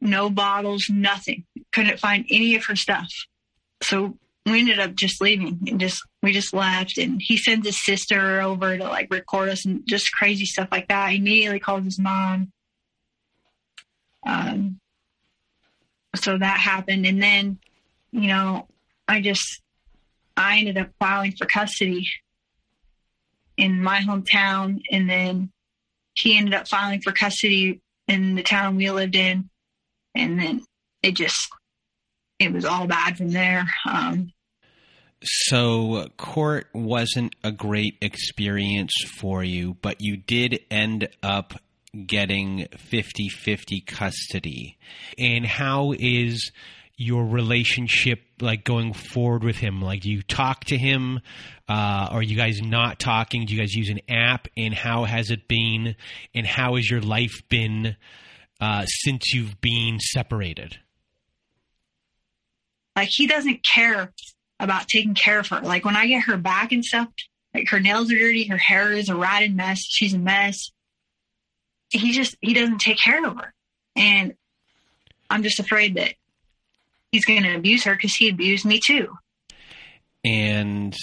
no 0.00 0.30
bottles, 0.30 0.88
nothing. 0.90 1.44
Couldn't 1.72 1.98
find 1.98 2.26
any 2.30 2.54
of 2.54 2.66
her 2.66 2.76
stuff. 2.76 3.10
So 3.82 4.18
we 4.46 4.60
ended 4.60 4.78
up 4.78 4.94
just 4.94 5.20
leaving 5.20 5.60
and 5.68 5.80
just 5.80 6.00
we 6.22 6.32
just 6.32 6.54
left 6.54 6.98
and 6.98 7.20
he 7.22 7.36
sends 7.36 7.66
his 7.66 7.84
sister 7.84 8.40
over 8.40 8.76
to 8.76 8.84
like 8.84 9.12
record 9.12 9.50
us 9.50 9.66
and 9.66 9.82
just 9.86 10.12
crazy 10.12 10.44
stuff 10.44 10.68
like 10.72 10.88
that. 10.88 11.10
He 11.10 11.18
immediately 11.18 11.60
calls 11.60 11.84
his 11.84 11.98
mom. 11.98 12.50
Um 14.26 14.78
so 16.16 16.36
that 16.36 16.58
happened 16.58 17.06
and 17.06 17.22
then, 17.22 17.58
you 18.12 18.28
know, 18.28 18.66
I 19.06 19.20
just 19.20 19.62
I 20.36 20.58
ended 20.58 20.78
up 20.78 20.90
filing 20.98 21.32
for 21.32 21.46
custody 21.46 22.06
in 23.56 23.82
my 23.82 24.00
hometown 24.00 24.80
and 24.90 25.08
then 25.08 25.50
he 26.14 26.36
ended 26.36 26.54
up 26.54 26.66
filing 26.66 27.00
for 27.00 27.12
custody 27.12 27.80
in 28.08 28.34
the 28.34 28.42
town 28.42 28.76
we 28.76 28.90
lived 28.90 29.16
in. 29.16 29.48
And 30.14 30.38
then 30.38 30.64
it 31.02 31.12
just, 31.12 31.48
it 32.40 32.52
was 32.52 32.64
all 32.64 32.86
bad 32.86 33.18
from 33.18 33.30
there. 33.30 33.68
Um, 33.88 34.32
so 35.22 36.08
court 36.16 36.66
wasn't 36.72 37.34
a 37.44 37.52
great 37.52 37.98
experience 38.00 38.92
for 39.18 39.44
you, 39.44 39.76
but 39.82 40.00
you 40.00 40.16
did 40.16 40.60
end 40.70 41.08
up 41.22 41.52
getting 42.06 42.66
50-50 42.90 43.86
custody. 43.86 44.78
And 45.18 45.44
how 45.44 45.92
is 45.98 46.50
your 46.96 47.26
relationship 47.26 48.20
like 48.40 48.64
going 48.64 48.94
forward 48.94 49.44
with 49.44 49.56
him? 49.56 49.82
Like, 49.82 50.00
do 50.00 50.10
you 50.10 50.22
talk 50.22 50.64
to 50.66 50.78
him? 50.78 51.20
Uh, 51.68 52.08
are 52.10 52.22
you 52.22 52.36
guys 52.36 52.62
not 52.62 52.98
talking? 52.98 53.44
Do 53.44 53.54
you 53.54 53.60
guys 53.60 53.74
use 53.74 53.90
an 53.90 54.00
app? 54.08 54.48
And 54.56 54.72
how 54.72 55.04
has 55.04 55.30
it 55.30 55.48
been? 55.48 55.96
And 56.34 56.46
how 56.46 56.76
has 56.76 56.90
your 56.90 57.02
life 57.02 57.42
been 57.50 57.96
uh, 58.58 58.86
since 58.86 59.34
you've 59.34 59.60
been 59.60 59.98
separated? 60.00 60.78
Like, 62.96 63.08
he 63.10 63.26
doesn't 63.26 63.64
care 63.64 64.12
about 64.58 64.88
taking 64.88 65.14
care 65.14 65.40
of 65.40 65.48
her. 65.48 65.60
Like, 65.60 65.84
when 65.84 65.96
I 65.96 66.06
get 66.06 66.24
her 66.24 66.36
back 66.36 66.72
and 66.72 66.84
stuff, 66.84 67.08
like 67.54 67.68
her 67.68 67.80
nails 67.80 68.12
are 68.12 68.18
dirty, 68.18 68.46
her 68.48 68.56
hair 68.56 68.92
is 68.92 69.08
a 69.08 69.16
rotted 69.16 69.54
mess, 69.54 69.80
she's 69.88 70.14
a 70.14 70.18
mess. 70.18 70.70
He 71.90 72.12
just, 72.12 72.36
he 72.40 72.54
doesn't 72.54 72.78
take 72.78 72.98
care 72.98 73.24
of 73.24 73.36
her. 73.36 73.52
And 73.96 74.34
I'm 75.28 75.42
just 75.42 75.58
afraid 75.58 75.96
that 75.96 76.14
he's 77.10 77.24
going 77.24 77.42
to 77.42 77.56
abuse 77.56 77.84
her 77.84 77.94
because 77.94 78.14
he 78.14 78.28
abused 78.28 78.64
me 78.64 78.80
too. 78.84 79.08
And 80.24 80.94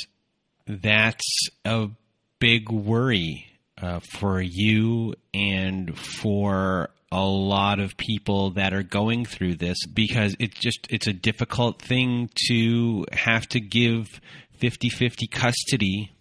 that's 0.65 1.49
a 1.65 1.89
big 2.39 2.69
worry 2.69 3.47
uh, 3.81 3.99
for 3.99 4.41
you 4.41 5.15
and 5.33 5.97
for 5.97 6.89
a 7.11 7.23
lot 7.23 7.79
of 7.79 7.95
people 7.95 8.51
that 8.51 8.73
are 8.73 8.83
going 8.83 9.25
through 9.25 9.55
this 9.55 9.77
because 9.85 10.35
it's 10.39 10.59
just 10.59 10.87
it's 10.89 11.07
a 11.07 11.13
difficult 11.13 11.81
thing 11.81 12.29
to 12.47 13.05
have 13.13 13.47
to 13.47 13.59
give 13.59 14.19
50-50 14.59 15.31
custody 15.31 16.11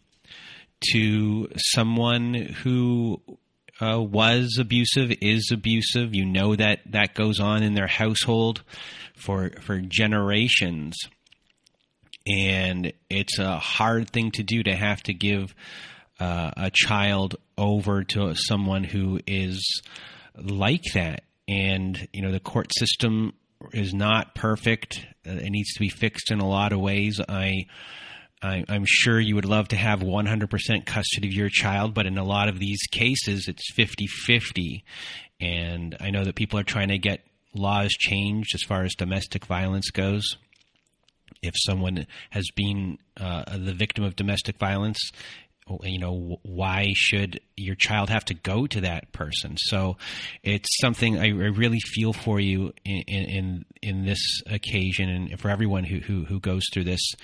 to 0.93 1.49
someone 1.57 2.35
who 2.35 3.21
uh, 3.81 4.01
was 4.01 4.57
abusive, 4.59 5.13
is 5.21 5.51
abusive. 5.53 6.15
You 6.15 6.25
know 6.25 6.57
that 6.57 6.81
that 6.87 7.15
goes 7.15 7.41
on 7.41 7.63
in 7.63 7.75
their 7.75 7.87
household 7.87 8.63
for 9.15 9.51
for 9.61 9.81
generations, 9.81 10.97
and 12.27 12.93
it's 13.11 13.39
a 13.39 13.59
hard 13.59 14.11
thing 14.11 14.31
to 14.33 14.43
do 14.43 14.63
to 14.63 14.75
have 14.75 15.03
to 15.05 15.15
give 15.15 15.55
uh, 16.21 16.53
a 16.57 16.71
child 16.73 17.37
over 17.59 18.05
to 18.05 18.35
someone 18.35 18.85
who 18.85 19.21
is 19.27 19.83
like 20.39 20.85
that. 20.95 21.25
And 21.49 22.09
you 22.13 22.23
know 22.23 22.33
the 22.33 22.41
court 22.41 22.73
system 22.77 23.33
is 23.73 23.95
not 23.95 24.35
perfect. 24.35 25.07
It 25.25 25.51
needs 25.51 25.73
to 25.75 25.81
be 25.81 25.89
fixed 25.89 26.31
in 26.31 26.41
a 26.41 26.49
lot 26.49 26.73
of 26.73 26.81
ways. 26.81 27.21
I 27.29 27.67
I, 28.43 28.65
am 28.69 28.85
sure 28.87 29.19
you 29.19 29.35
would 29.35 29.45
love 29.45 29.69
to 29.69 29.77
have 29.77 30.01
100% 30.01 30.87
custody 30.87 31.29
of 31.29 31.35
your 31.35 31.49
child, 31.49 31.95
but 31.95 32.07
in 32.07 32.19
a 32.19 32.25
lot 32.25 32.49
of 32.49 32.59
these 32.59 32.81
cases, 32.91 33.49
it's 33.49 33.73
50 33.73 34.07
50. 34.07 34.85
And 35.41 35.97
I 36.01 36.11
know 36.11 36.25
that 36.25 36.35
people 36.35 36.59
are 36.59 36.65
trying 36.65 36.89
to 36.89 36.99
get 36.99 37.23
laws 37.55 37.93
changed 37.93 38.55
as 38.55 38.63
far 38.63 38.83
as 38.83 38.95
domestic 38.95 39.47
violence 39.47 39.91
goes. 39.91 40.37
If 41.43 41.55
someone 41.57 42.07
has 42.31 42.49
been 42.55 42.99
uh, 43.17 43.57
the 43.57 43.75
victim 43.75 44.05
of 44.05 44.17
domestic 44.17 44.59
violence, 44.59 44.99
you 45.83 45.99
know 45.99 46.39
why 46.43 46.93
should 46.95 47.41
your 47.57 47.75
child 47.75 48.09
have 48.09 48.25
to 48.27 48.35
go 48.35 48.67
to 48.67 48.83
that 48.83 49.13
person? 49.13 49.57
So 49.57 49.97
it's 50.43 50.69
something 50.81 51.19
i, 51.19 51.29
really 51.29 51.81
feel 51.81 52.13
for 52.13 52.39
you 52.39 52.73
in, 52.85 53.03
in 53.03 53.65
in 53.83 54.05
this 54.05 54.43
occasion 54.47 55.09
and 55.09 55.41
for 55.41 55.49
everyone 55.49 55.85
who 55.85 55.99
who, 55.99 56.25
who 56.25 56.41
goes 56.41 56.63
through 56.73 56.85
this. 56.85 57.15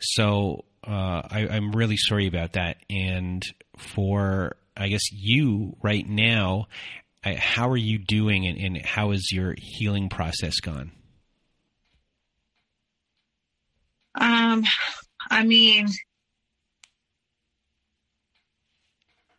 So 0.00 0.64
uh, 0.86 1.22
I, 1.30 1.48
i'm 1.50 1.72
really 1.72 1.96
sorry 1.96 2.26
about 2.26 2.52
that. 2.52 2.76
And 2.90 3.42
for 3.78 4.56
i 4.76 4.88
guess 4.88 5.10
you 5.12 5.76
right 5.82 6.06
now 6.06 6.66
how 7.22 7.68
are 7.70 7.76
you 7.76 7.98
doing 7.98 8.46
and, 8.46 8.58
and 8.58 8.86
how 8.86 9.10
is 9.10 9.30
your 9.32 9.54
healing 9.58 10.08
process 10.08 10.60
gone? 10.60 10.92
Um 14.14 14.64
i 15.30 15.44
mean 15.44 15.88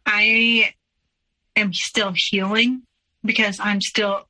I 0.07 0.73
am 1.57 1.73
still 1.73 2.13
healing 2.15 2.83
because 3.23 3.59
I'm 3.59 3.81
still 3.81 4.27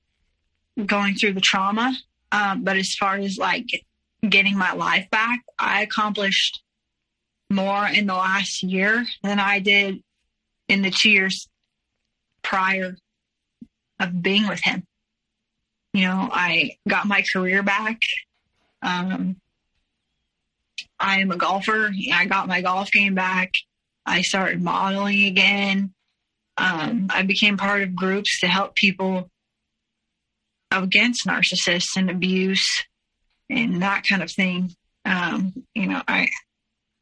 going 0.84 1.16
through 1.16 1.34
the 1.34 1.42
trauma. 1.42 1.96
Um, 2.32 2.64
but 2.64 2.78
as 2.78 2.96
far 2.96 3.16
as 3.16 3.38
like 3.38 3.68
getting 4.28 4.58
my 4.58 4.74
life 4.74 5.10
back, 5.12 5.42
I 5.58 5.84
accomplished 5.84 6.62
more 7.50 7.88
in 7.88 8.08
the 8.08 8.14
last 8.14 8.64
year 8.64 9.06
than 9.24 9.40
I 9.40 9.60
did 9.60 10.02
in 10.68 10.82
the 10.82 10.92
two 10.92 11.12
years 11.12 11.48
prior 12.42 12.98
of 14.00 14.22
being 14.22 14.48
with 14.48 14.62
him. 14.62 14.84
You 15.94 16.04
know, 16.04 16.30
I 16.32 16.72
got 16.88 17.08
my 17.08 17.24
career 17.34 17.64
back. 17.64 18.00
Um, 18.82 19.38
I 21.00 21.20
am 21.20 21.32
a 21.32 21.38
golfer. 21.38 21.92
I 22.14 22.26
got 22.26 22.48
my 22.48 22.62
golf 22.62 22.92
game 22.92 23.16
back. 23.16 23.54
I 24.08 24.22
started 24.22 24.64
modeling 24.64 25.26
again. 25.26 25.94
Um, 26.58 27.08
I 27.12 27.24
became 27.24 27.58
part 27.58 27.84
of 27.84 27.96
groups 27.96 28.40
to 28.40 28.48
help 28.48 28.74
people 28.76 29.30
against 30.72 31.28
narcissists 31.28 31.96
and 31.96 32.10
abuse 32.10 32.66
and 33.50 33.82
that 33.82 34.04
kind 34.10 34.24
of 34.24 34.32
thing. 34.32 34.72
Um, 35.06 35.54
you 35.76 35.88
know, 35.88 36.02
I 36.08 36.30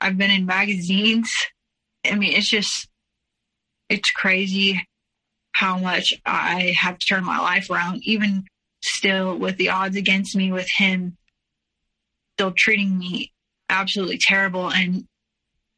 I've 0.02 0.18
been 0.18 0.32
in 0.32 0.46
magazines. 0.46 1.32
I 2.06 2.16
mean, 2.16 2.34
it's 2.34 2.50
just 2.50 2.90
it's 3.88 4.12
crazy 4.12 4.86
how 5.54 5.78
much 5.78 6.14
I 6.26 6.76
have 6.78 6.98
turned 7.08 7.26
my 7.26 7.40
life 7.40 7.70
around, 7.70 8.02
even 8.04 8.44
still 8.84 9.38
with 9.38 9.58
the 9.58 9.70
odds 9.70 9.96
against 9.96 10.36
me, 10.36 10.52
with 10.52 10.68
him 10.78 11.18
still 12.34 12.54
treating 12.58 12.98
me 12.98 13.32
absolutely 13.70 14.20
terrible 14.20 14.70
and 14.70 15.06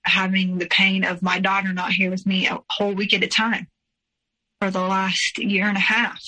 having 0.07 0.57
the 0.57 0.67
pain 0.67 1.03
of 1.03 1.21
my 1.21 1.39
daughter 1.39 1.73
not 1.73 1.91
here 1.91 2.09
with 2.09 2.25
me 2.25 2.47
a 2.47 2.59
whole 2.69 2.93
week 2.93 3.13
at 3.13 3.23
a 3.23 3.27
time 3.27 3.67
for 4.59 4.71
the 4.71 4.81
last 4.81 5.37
year 5.37 5.67
and 5.67 5.77
a 5.77 5.81
half 5.81 6.21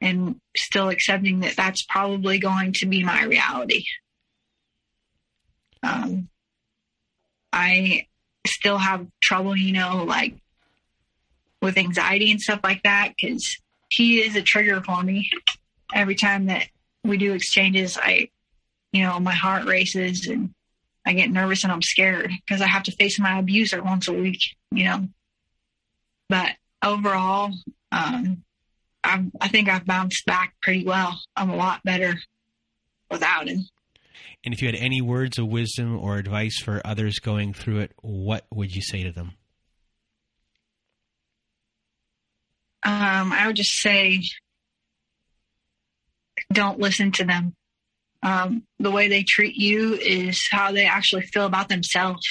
and 0.00 0.36
still 0.56 0.88
accepting 0.88 1.40
that 1.40 1.56
that's 1.56 1.84
probably 1.84 2.38
going 2.38 2.72
to 2.72 2.86
be 2.86 3.04
my 3.04 3.22
reality. 3.24 3.84
Um, 5.82 6.28
I 7.52 8.06
still 8.46 8.78
have 8.78 9.06
trouble, 9.22 9.56
you 9.56 9.72
know, 9.72 10.04
like 10.04 10.34
with 11.60 11.78
anxiety 11.78 12.30
and 12.30 12.40
stuff 12.40 12.60
like 12.64 12.82
that 12.82 13.12
because 13.16 13.56
he 13.88 14.20
is 14.20 14.34
a 14.34 14.42
trigger 14.42 14.82
for 14.82 15.02
me. 15.02 15.30
Every 15.94 16.14
time 16.14 16.46
that 16.46 16.66
we 17.04 17.16
do 17.16 17.32
exchanges, 17.32 17.98
I, 18.00 18.28
you 18.92 19.02
know, 19.02 19.20
my 19.20 19.34
heart 19.34 19.66
races 19.66 20.26
and 20.26 20.52
I 21.04 21.14
get 21.14 21.30
nervous 21.30 21.64
and 21.64 21.72
I'm 21.72 21.82
scared 21.82 22.30
because 22.30 22.60
I 22.60 22.66
have 22.66 22.84
to 22.84 22.92
face 22.92 23.18
my 23.18 23.38
abuser 23.38 23.82
once 23.82 24.08
a 24.08 24.12
week, 24.12 24.40
you 24.70 24.84
know. 24.84 25.08
But 26.28 26.52
overall, 26.82 27.52
um, 27.90 28.44
i 29.04 29.24
I 29.40 29.48
think 29.48 29.68
I've 29.68 29.84
bounced 29.84 30.24
back 30.26 30.54
pretty 30.62 30.84
well. 30.84 31.20
I'm 31.36 31.50
a 31.50 31.56
lot 31.56 31.82
better 31.84 32.14
without 33.10 33.48
him. 33.48 33.66
And 34.44 34.54
if 34.54 34.62
you 34.62 34.68
had 34.68 34.76
any 34.76 35.00
words 35.00 35.38
of 35.38 35.48
wisdom 35.48 35.98
or 35.98 36.16
advice 36.16 36.60
for 36.60 36.80
others 36.84 37.18
going 37.18 37.52
through 37.52 37.80
it, 37.80 37.92
what 38.00 38.44
would 38.52 38.74
you 38.74 38.82
say 38.82 39.02
to 39.04 39.12
them? 39.12 39.32
Um, 42.84 43.32
I 43.32 43.46
would 43.46 43.56
just 43.56 43.80
say, 43.80 44.22
don't 46.52 46.80
listen 46.80 47.12
to 47.12 47.24
them 47.24 47.54
um, 48.22 48.62
the 48.78 48.90
way 48.90 49.08
they 49.08 49.24
treat 49.24 49.56
you 49.56 49.94
is 49.94 50.46
how 50.50 50.72
they 50.72 50.86
actually 50.86 51.22
feel 51.22 51.46
about 51.46 51.68
themselves. 51.68 52.26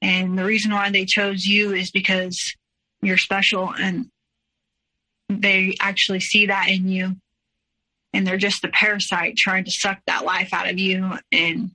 And 0.00 0.38
the 0.38 0.44
reason 0.44 0.72
why 0.72 0.90
they 0.90 1.04
chose 1.04 1.44
you 1.44 1.72
is 1.72 1.90
because 1.90 2.54
you're 3.02 3.18
special 3.18 3.72
and 3.74 4.06
they 5.28 5.76
actually 5.80 6.20
see 6.20 6.46
that 6.46 6.68
in 6.68 6.88
you. 6.88 7.16
And 8.12 8.26
they're 8.26 8.36
just 8.36 8.64
a 8.64 8.68
parasite 8.68 9.36
trying 9.36 9.64
to 9.64 9.72
suck 9.72 9.98
that 10.06 10.24
life 10.24 10.52
out 10.52 10.70
of 10.70 10.78
you 10.78 11.18
and 11.32 11.70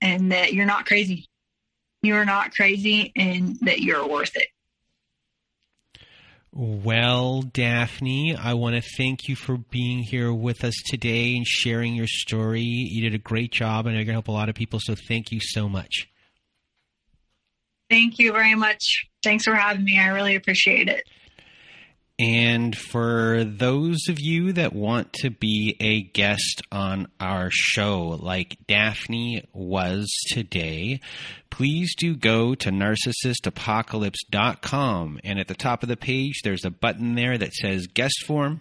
and 0.00 0.32
that 0.32 0.52
you're 0.52 0.66
not 0.66 0.84
crazy. 0.84 1.26
You're 2.02 2.24
not 2.24 2.54
crazy 2.54 3.12
and 3.16 3.56
that 3.60 3.80
you're 3.80 4.06
worth 4.06 4.36
it. 4.36 4.48
Well, 6.56 7.42
Daphne, 7.42 8.36
I 8.36 8.54
want 8.54 8.76
to 8.76 8.90
thank 8.96 9.28
you 9.28 9.34
for 9.34 9.56
being 9.56 10.04
here 10.04 10.32
with 10.32 10.62
us 10.62 10.74
today 10.86 11.34
and 11.34 11.44
sharing 11.44 11.96
your 11.96 12.06
story. 12.06 12.62
You 12.62 13.02
did 13.02 13.12
a 13.12 13.18
great 13.18 13.50
job, 13.50 13.86
and 13.86 13.96
you're 13.96 14.04
going 14.04 14.12
to 14.12 14.12
help 14.12 14.28
a 14.28 14.32
lot 14.32 14.48
of 14.48 14.54
people. 14.54 14.78
So, 14.80 14.94
thank 14.94 15.32
you 15.32 15.40
so 15.42 15.68
much. 15.68 16.08
Thank 17.90 18.20
you 18.20 18.30
very 18.30 18.54
much. 18.54 19.08
Thanks 19.24 19.42
for 19.42 19.54
having 19.56 19.84
me. 19.84 19.98
I 19.98 20.10
really 20.10 20.36
appreciate 20.36 20.88
it. 20.88 21.08
And 22.18 22.76
for 22.76 23.44
those 23.44 24.08
of 24.08 24.18
you 24.20 24.52
that 24.52 24.72
want 24.72 25.12
to 25.14 25.30
be 25.30 25.76
a 25.80 26.02
guest 26.02 26.62
on 26.70 27.08
our 27.18 27.48
show, 27.50 28.16
like 28.20 28.56
Daphne 28.68 29.42
was 29.52 30.08
today, 30.28 31.00
please 31.50 31.96
do 31.96 32.14
go 32.14 32.54
to 32.54 32.70
narcissistapocalypse.com. 32.70 35.20
And 35.24 35.40
at 35.40 35.48
the 35.48 35.54
top 35.54 35.82
of 35.82 35.88
the 35.88 35.96
page, 35.96 36.42
there's 36.44 36.64
a 36.64 36.70
button 36.70 37.16
there 37.16 37.36
that 37.36 37.52
says 37.52 37.88
guest 37.88 38.22
form. 38.24 38.60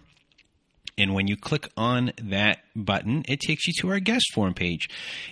And 0.97 1.13
when 1.13 1.27
you 1.27 1.38
click 1.38 1.69
on 1.75 2.13
that 2.21 2.59
button, 2.75 3.23
it 3.27 3.39
takes 3.39 3.67
you 3.67 3.73
to 3.81 3.89
our 3.89 3.99
guest 3.99 4.25
form 4.34 4.53
page. 4.53 4.88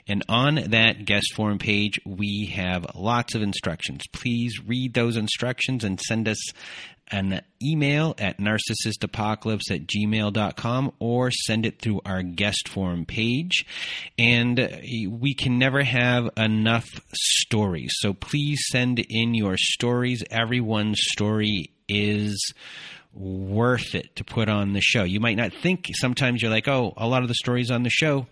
And 0.08 0.24
on 0.28 0.56
that 0.56 1.06
guest 1.06 1.34
form 1.36 1.60
page, 1.60 2.00
we 2.06 2.52
have 2.56 2.96
lots 2.96 3.36
of 3.36 3.44
instructions. 3.44 4.02
Please 4.12 4.60
read 4.66 4.94
those 4.94 5.18
instructions 5.18 5.84
and 5.84 6.02
send 6.02 6.28
us 6.28 6.40
an 7.12 7.42
email 7.62 8.16
at 8.18 8.40
narcissistapocalypse 8.40 9.70
at 9.70 9.88
gmail.com 9.88 10.92
or 11.00 11.32
send 11.32 11.66
it 11.66 11.82
through 11.82 12.02
our 12.06 12.24
guest 12.24 12.70
form 12.70 13.06
page. 13.06 13.66
And 14.18 14.58
we 15.10 15.34
can 15.34 15.60
never 15.60 15.84
have 15.84 16.30
enough 16.38 16.88
stories. 17.14 17.92
So 18.00 18.14
please 18.14 18.62
send 18.72 19.00
in 19.00 19.34
your 19.34 19.58
stories. 19.58 20.24
Everyone's 20.32 21.02
story 21.02 21.72
is 21.88 22.54
worth 23.14 23.94
it 23.94 24.16
to 24.16 24.24
put 24.24 24.48
on 24.48 24.74
the 24.74 24.82
show. 24.82 25.04
You 25.04 25.20
might 25.20 25.36
not 25.36 25.54
think 25.54 25.90
sometimes 25.94 26.42
you're 26.42 26.52
like, 26.52 26.68
oh, 26.68 26.94
a 26.96 27.08
lot 27.08 27.24
of 27.24 27.28
the 27.28 27.36
stories 27.36 27.70
on 27.70 27.84
the 27.84 27.90
show 27.90 28.28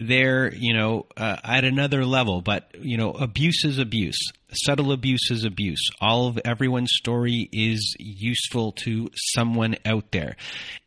they're 0.00 0.52
you 0.54 0.72
know 0.72 1.06
uh, 1.16 1.36
at 1.44 1.64
another 1.64 2.06
level 2.06 2.40
but 2.40 2.74
you 2.80 2.96
know 2.96 3.12
abuse 3.12 3.64
is 3.64 3.78
abuse. 3.78 4.18
Subtle 4.52 4.92
abuse 4.92 5.30
is 5.30 5.44
abuse. 5.44 5.90
All 6.00 6.26
of 6.26 6.40
everyone's 6.44 6.92
story 6.94 7.48
is 7.52 7.94
useful 7.98 8.72
to 8.84 9.10
someone 9.14 9.76
out 9.84 10.10
there. 10.10 10.36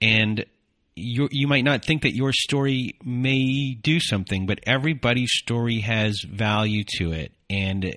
And 0.01 0.45
you 0.95 1.29
you 1.31 1.47
might 1.47 1.63
not 1.63 1.85
think 1.85 2.01
that 2.01 2.15
your 2.15 2.31
story 2.33 2.95
may 3.03 3.75
do 3.75 3.99
something 3.99 4.45
but 4.45 4.59
everybody's 4.63 5.31
story 5.31 5.79
has 5.79 6.19
value 6.27 6.83
to 6.97 7.11
it. 7.11 7.31
And 7.49 7.95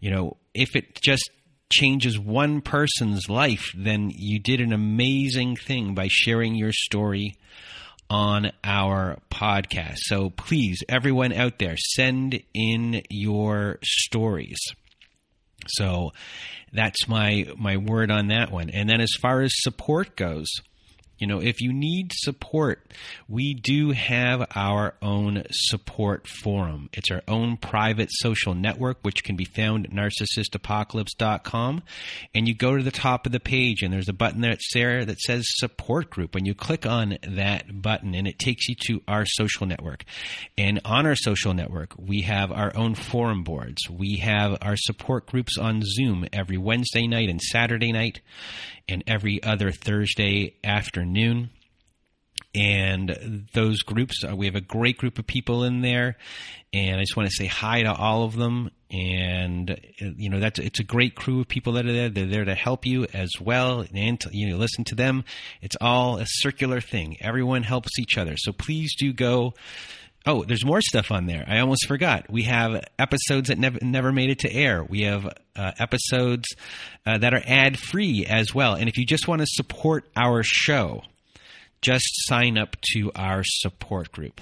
you 0.00 0.10
know 0.10 0.36
if 0.52 0.74
it 0.74 1.00
just 1.00 1.30
changes 1.72 2.16
one 2.16 2.60
person's 2.60 3.28
life 3.28 3.72
then 3.76 4.12
you 4.14 4.38
did 4.38 4.60
an 4.60 4.72
amazing 4.72 5.56
thing 5.56 5.94
by 5.94 6.06
sharing 6.08 6.54
your 6.54 6.70
story 6.72 7.36
on 8.08 8.52
our 8.62 9.18
podcast. 9.30 9.96
So 10.02 10.30
please, 10.30 10.82
everyone 10.88 11.32
out 11.32 11.58
there, 11.58 11.76
send 11.76 12.40
in 12.54 13.02
your 13.10 13.78
stories. 13.82 14.58
So 15.68 16.12
that's 16.72 17.08
my 17.08 17.46
my 17.58 17.76
word 17.76 18.10
on 18.10 18.28
that 18.28 18.52
one. 18.52 18.70
And 18.70 18.88
then 18.88 19.00
as 19.00 19.12
far 19.20 19.42
as 19.42 19.52
support 19.54 20.16
goes, 20.16 20.46
you 21.18 21.26
know, 21.26 21.40
if 21.40 21.60
you 21.60 21.72
need 21.72 22.12
support, 22.14 22.92
we 23.28 23.54
do 23.54 23.90
have 23.92 24.46
our 24.54 24.94
own 25.00 25.44
support 25.50 26.28
forum. 26.28 26.90
It's 26.92 27.10
our 27.10 27.22
own 27.26 27.56
private 27.56 28.10
social 28.12 28.54
network, 28.54 28.98
which 29.02 29.24
can 29.24 29.36
be 29.36 29.44
found 29.44 29.86
at 29.86 29.92
narcissistapocalypse.com. 29.92 31.82
And 32.34 32.48
you 32.48 32.54
go 32.54 32.76
to 32.76 32.82
the 32.82 32.90
top 32.90 33.26
of 33.26 33.32
the 33.32 33.40
page, 33.40 33.82
and 33.82 33.92
there's 33.92 34.08
a 34.08 34.12
button 34.12 34.42
there 34.42 35.04
that 35.04 35.20
says 35.20 35.44
support 35.48 36.10
group. 36.10 36.34
And 36.34 36.46
you 36.46 36.54
click 36.54 36.86
on 36.86 37.18
that 37.22 37.82
button, 37.82 38.14
and 38.14 38.28
it 38.28 38.38
takes 38.38 38.68
you 38.68 38.74
to 38.86 39.02
our 39.08 39.24
social 39.26 39.66
network. 39.66 40.04
And 40.58 40.80
on 40.84 41.06
our 41.06 41.16
social 41.16 41.54
network, 41.54 41.94
we 41.98 42.22
have 42.22 42.52
our 42.52 42.76
own 42.76 42.94
forum 42.94 43.42
boards. 43.42 43.88
We 43.88 44.16
have 44.16 44.58
our 44.60 44.76
support 44.76 45.26
groups 45.26 45.56
on 45.58 45.82
Zoom 45.82 46.26
every 46.32 46.58
Wednesday 46.58 47.06
night 47.06 47.28
and 47.28 47.40
Saturday 47.40 47.92
night 47.92 48.20
and 48.88 49.02
every 49.06 49.42
other 49.42 49.72
Thursday 49.72 50.54
afternoon. 50.64 51.50
And 52.54 53.48
those 53.52 53.82
groups, 53.82 54.24
uh, 54.24 54.34
we 54.34 54.46
have 54.46 54.54
a 54.54 54.62
great 54.62 54.96
group 54.96 55.18
of 55.18 55.26
people 55.26 55.64
in 55.64 55.82
there, 55.82 56.16
and 56.72 56.96
I 56.96 57.02
just 57.02 57.14
want 57.14 57.28
to 57.28 57.34
say 57.34 57.44
hi 57.46 57.82
to 57.82 57.92
all 57.92 58.22
of 58.24 58.34
them. 58.34 58.70
And 58.90 59.70
uh, 59.72 60.06
you 60.16 60.30
know, 60.30 60.40
that's 60.40 60.58
it's 60.58 60.80
a 60.80 60.84
great 60.84 61.16
crew 61.16 61.40
of 61.40 61.48
people 61.48 61.74
that 61.74 61.84
are 61.84 61.92
there. 61.92 62.08
They're 62.08 62.26
there 62.26 62.44
to 62.46 62.54
help 62.54 62.86
you 62.86 63.06
as 63.12 63.30
well, 63.38 63.84
and 63.94 64.20
to, 64.20 64.30
you 64.32 64.48
know, 64.48 64.56
listen 64.56 64.84
to 64.84 64.94
them. 64.94 65.24
It's 65.60 65.76
all 65.82 66.16
a 66.16 66.24
circular 66.26 66.80
thing. 66.80 67.18
Everyone 67.20 67.62
helps 67.62 67.98
each 67.98 68.16
other. 68.16 68.36
So 68.38 68.52
please 68.52 68.96
do 68.96 69.12
go 69.12 69.52
Oh, 70.28 70.42
there's 70.42 70.64
more 70.64 70.80
stuff 70.80 71.12
on 71.12 71.26
there. 71.26 71.44
I 71.46 71.60
almost 71.60 71.86
forgot. 71.86 72.28
We 72.28 72.42
have 72.42 72.84
episodes 72.98 73.48
that 73.48 73.58
never 73.58 73.78
never 73.80 74.10
made 74.10 74.30
it 74.30 74.40
to 74.40 74.52
air. 74.52 74.82
We 74.82 75.02
have 75.02 75.26
uh, 75.54 75.70
episodes 75.78 76.48
uh, 77.06 77.18
that 77.18 77.32
are 77.32 77.42
ad 77.46 77.78
free 77.78 78.26
as 78.28 78.52
well. 78.52 78.74
And 78.74 78.88
if 78.88 78.98
you 78.98 79.06
just 79.06 79.28
want 79.28 79.42
to 79.42 79.46
support 79.48 80.08
our 80.16 80.42
show, 80.42 81.02
just 81.80 82.06
sign 82.26 82.58
up 82.58 82.76
to 82.92 83.12
our 83.14 83.42
support 83.44 84.10
group. 84.10 84.40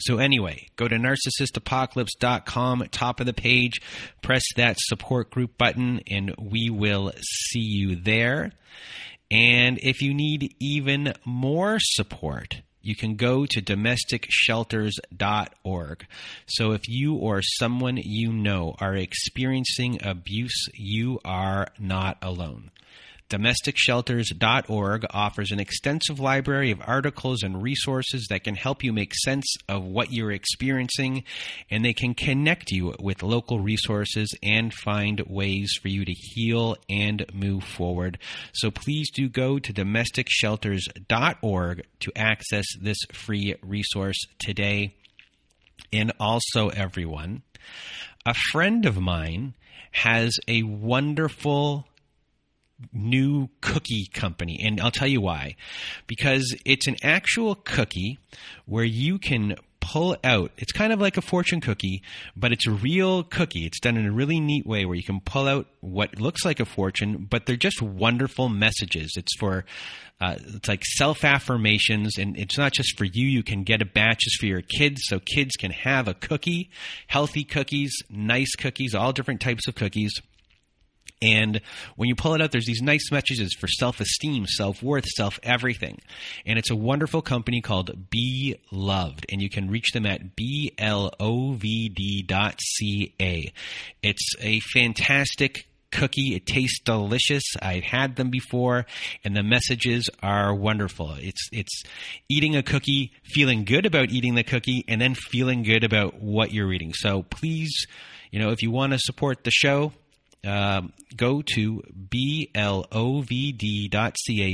So 0.00 0.18
anyway, 0.18 0.68
go 0.76 0.86
to 0.86 0.96
narcissistapocalypse.com, 0.96 2.88
top 2.90 3.18
of 3.18 3.26
the 3.26 3.32
page, 3.32 3.80
press 4.22 4.42
that 4.56 4.76
support 4.78 5.30
group 5.30 5.58
button, 5.58 6.00
and 6.06 6.34
we 6.38 6.70
will 6.70 7.12
see 7.20 7.60
you 7.60 7.96
there. 7.96 8.52
And 9.30 9.78
if 9.82 10.02
you 10.02 10.14
need 10.14 10.54
even 10.60 11.14
more 11.24 11.78
support, 11.80 12.60
you 12.86 12.94
can 12.94 13.16
go 13.16 13.44
to 13.46 13.60
domesticshelters.org. 13.60 16.06
So 16.46 16.70
if 16.70 16.82
you 16.86 17.16
or 17.16 17.42
someone 17.42 17.96
you 17.96 18.32
know 18.32 18.76
are 18.78 18.94
experiencing 18.94 19.98
abuse, 20.04 20.68
you 20.72 21.18
are 21.24 21.66
not 21.80 22.16
alone. 22.22 22.70
DomesticShelters.org 23.30 25.06
offers 25.10 25.50
an 25.50 25.58
extensive 25.58 26.20
library 26.20 26.70
of 26.70 26.80
articles 26.86 27.42
and 27.42 27.60
resources 27.60 28.28
that 28.30 28.44
can 28.44 28.54
help 28.54 28.84
you 28.84 28.92
make 28.92 29.12
sense 29.14 29.52
of 29.68 29.84
what 29.84 30.12
you're 30.12 30.30
experiencing, 30.30 31.24
and 31.68 31.84
they 31.84 31.92
can 31.92 32.14
connect 32.14 32.70
you 32.70 32.94
with 33.00 33.24
local 33.24 33.58
resources 33.58 34.32
and 34.42 34.72
find 34.72 35.20
ways 35.26 35.72
for 35.80 35.88
you 35.88 36.04
to 36.04 36.12
heal 36.12 36.76
and 36.88 37.26
move 37.32 37.64
forward. 37.64 38.18
So 38.52 38.70
please 38.70 39.10
do 39.10 39.28
go 39.28 39.58
to 39.58 39.72
DomesticShelters.org 39.72 41.86
to 42.00 42.12
access 42.14 42.66
this 42.80 42.98
free 43.12 43.56
resource 43.60 44.18
today. 44.38 44.94
And 45.92 46.12
also, 46.20 46.68
everyone, 46.68 47.42
a 48.24 48.34
friend 48.52 48.86
of 48.86 49.00
mine 49.00 49.54
has 49.90 50.38
a 50.46 50.62
wonderful 50.62 51.88
new 52.92 53.48
cookie 53.60 54.06
company. 54.12 54.60
And 54.62 54.80
I'll 54.80 54.90
tell 54.90 55.08
you 55.08 55.20
why. 55.20 55.56
Because 56.06 56.54
it's 56.64 56.86
an 56.86 56.96
actual 57.02 57.54
cookie 57.54 58.18
where 58.66 58.84
you 58.84 59.18
can 59.18 59.56
pull 59.80 60.16
out 60.24 60.50
it's 60.56 60.72
kind 60.72 60.92
of 60.92 61.00
like 61.00 61.16
a 61.16 61.22
fortune 61.22 61.60
cookie 61.60 62.02
but 62.34 62.50
it's 62.50 62.66
a 62.66 62.70
real 62.72 63.22
cookie 63.22 63.64
it's 63.66 63.78
done 63.78 63.96
in 63.96 64.04
a 64.04 64.10
really 64.10 64.40
neat 64.40 64.66
way 64.66 64.84
where 64.84 64.96
you 64.96 65.02
can 65.02 65.20
pull 65.20 65.46
out 65.46 65.66
what 65.80 66.18
looks 66.18 66.44
like 66.44 66.58
a 66.58 66.64
fortune 66.64 67.24
but 67.30 67.46
they're 67.46 67.54
just 67.54 67.80
wonderful 67.80 68.48
messages 68.48 69.12
it's 69.16 69.36
for 69.38 69.64
uh, 70.20 70.34
it's 70.54 70.66
like 70.66 70.82
self 70.84 71.22
affirmations 71.22 72.18
and 72.18 72.36
it's 72.36 72.58
not 72.58 72.72
just 72.72 72.98
for 72.98 73.04
you 73.04 73.28
you 73.28 73.44
can 73.44 73.62
get 73.62 73.80
a 73.80 73.84
batches 73.84 74.36
for 74.40 74.46
your 74.46 74.62
kids 74.62 75.02
so 75.04 75.20
kids 75.20 75.54
can 75.56 75.70
have 75.70 76.08
a 76.08 76.14
cookie 76.14 76.68
healthy 77.06 77.44
cookies 77.44 77.92
nice 78.10 78.56
cookies 78.56 78.92
all 78.92 79.12
different 79.12 79.40
types 79.40 79.68
of 79.68 79.76
cookies 79.76 80.20
and 81.22 81.60
when 81.96 82.08
you 82.08 82.14
pull 82.14 82.34
it 82.34 82.42
out, 82.42 82.52
there's 82.52 82.66
these 82.66 82.82
nice 82.82 83.10
messages 83.10 83.54
for 83.58 83.68
self 83.68 84.00
esteem, 84.00 84.46
self 84.46 84.82
worth, 84.82 85.06
self 85.06 85.38
everything. 85.42 85.98
And 86.44 86.58
it's 86.58 86.70
a 86.70 86.76
wonderful 86.76 87.22
company 87.22 87.62
called 87.62 88.10
Be 88.10 88.56
Loved. 88.70 89.24
And 89.30 89.40
you 89.40 89.48
can 89.48 89.70
reach 89.70 89.92
them 89.92 90.04
at 90.04 90.36
blovd.ca. 90.36 90.82
It's 94.02 94.34
a 94.40 94.60
fantastic 94.74 95.66
cookie. 95.90 96.34
It 96.34 96.46
tastes 96.46 96.80
delicious. 96.84 97.42
I've 97.62 97.84
had 97.84 98.16
them 98.16 98.28
before, 98.28 98.84
and 99.24 99.34
the 99.34 99.42
messages 99.42 100.10
are 100.22 100.54
wonderful. 100.54 101.14
It's 101.18 101.48
it's 101.50 101.82
eating 102.28 102.56
a 102.56 102.62
cookie, 102.62 103.12
feeling 103.24 103.64
good 103.64 103.86
about 103.86 104.10
eating 104.10 104.34
the 104.34 104.44
cookie, 104.44 104.84
and 104.86 105.00
then 105.00 105.14
feeling 105.14 105.62
good 105.62 105.84
about 105.84 106.20
what 106.20 106.52
you're 106.52 106.72
eating. 106.72 106.92
So 106.92 107.22
please, 107.22 107.86
you 108.30 108.38
know, 108.38 108.50
if 108.50 108.62
you 108.62 108.70
want 108.70 108.92
to 108.92 108.98
support 108.98 109.44
the 109.44 109.50
show, 109.50 109.92
um, 110.46 110.92
go 111.16 111.42
to 111.54 111.82
blovd.ca, 111.92 112.54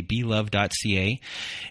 blove.ca, 0.03 1.21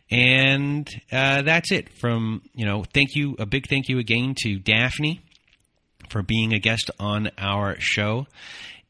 and 0.10 0.90
uh, 1.12 1.42
that's 1.42 1.72
it. 1.72 1.90
From 1.98 2.42
you 2.54 2.66
know, 2.66 2.84
thank 2.94 3.16
you, 3.16 3.36
a 3.40 3.46
big 3.46 3.68
thank 3.68 3.90
you 3.90 4.00
again 4.00 4.36
to 4.44 4.60
Daphne 4.60 5.22
for 6.10 6.22
being 6.22 6.54
a 6.54 6.60
guest 6.60 6.92
on 7.00 7.32
our 7.38 7.76
show, 7.80 8.28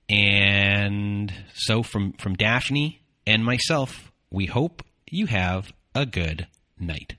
and 0.09 1.33
so 1.53 1.83
from 1.83 2.13
from 2.13 2.35
Daphne 2.35 2.99
and 3.25 3.45
myself, 3.45 4.11
we 4.29 4.45
hope 4.45 4.83
you 5.09 5.27
have 5.27 5.71
a 5.95 6.05
good 6.05 6.47
night. 6.79 7.15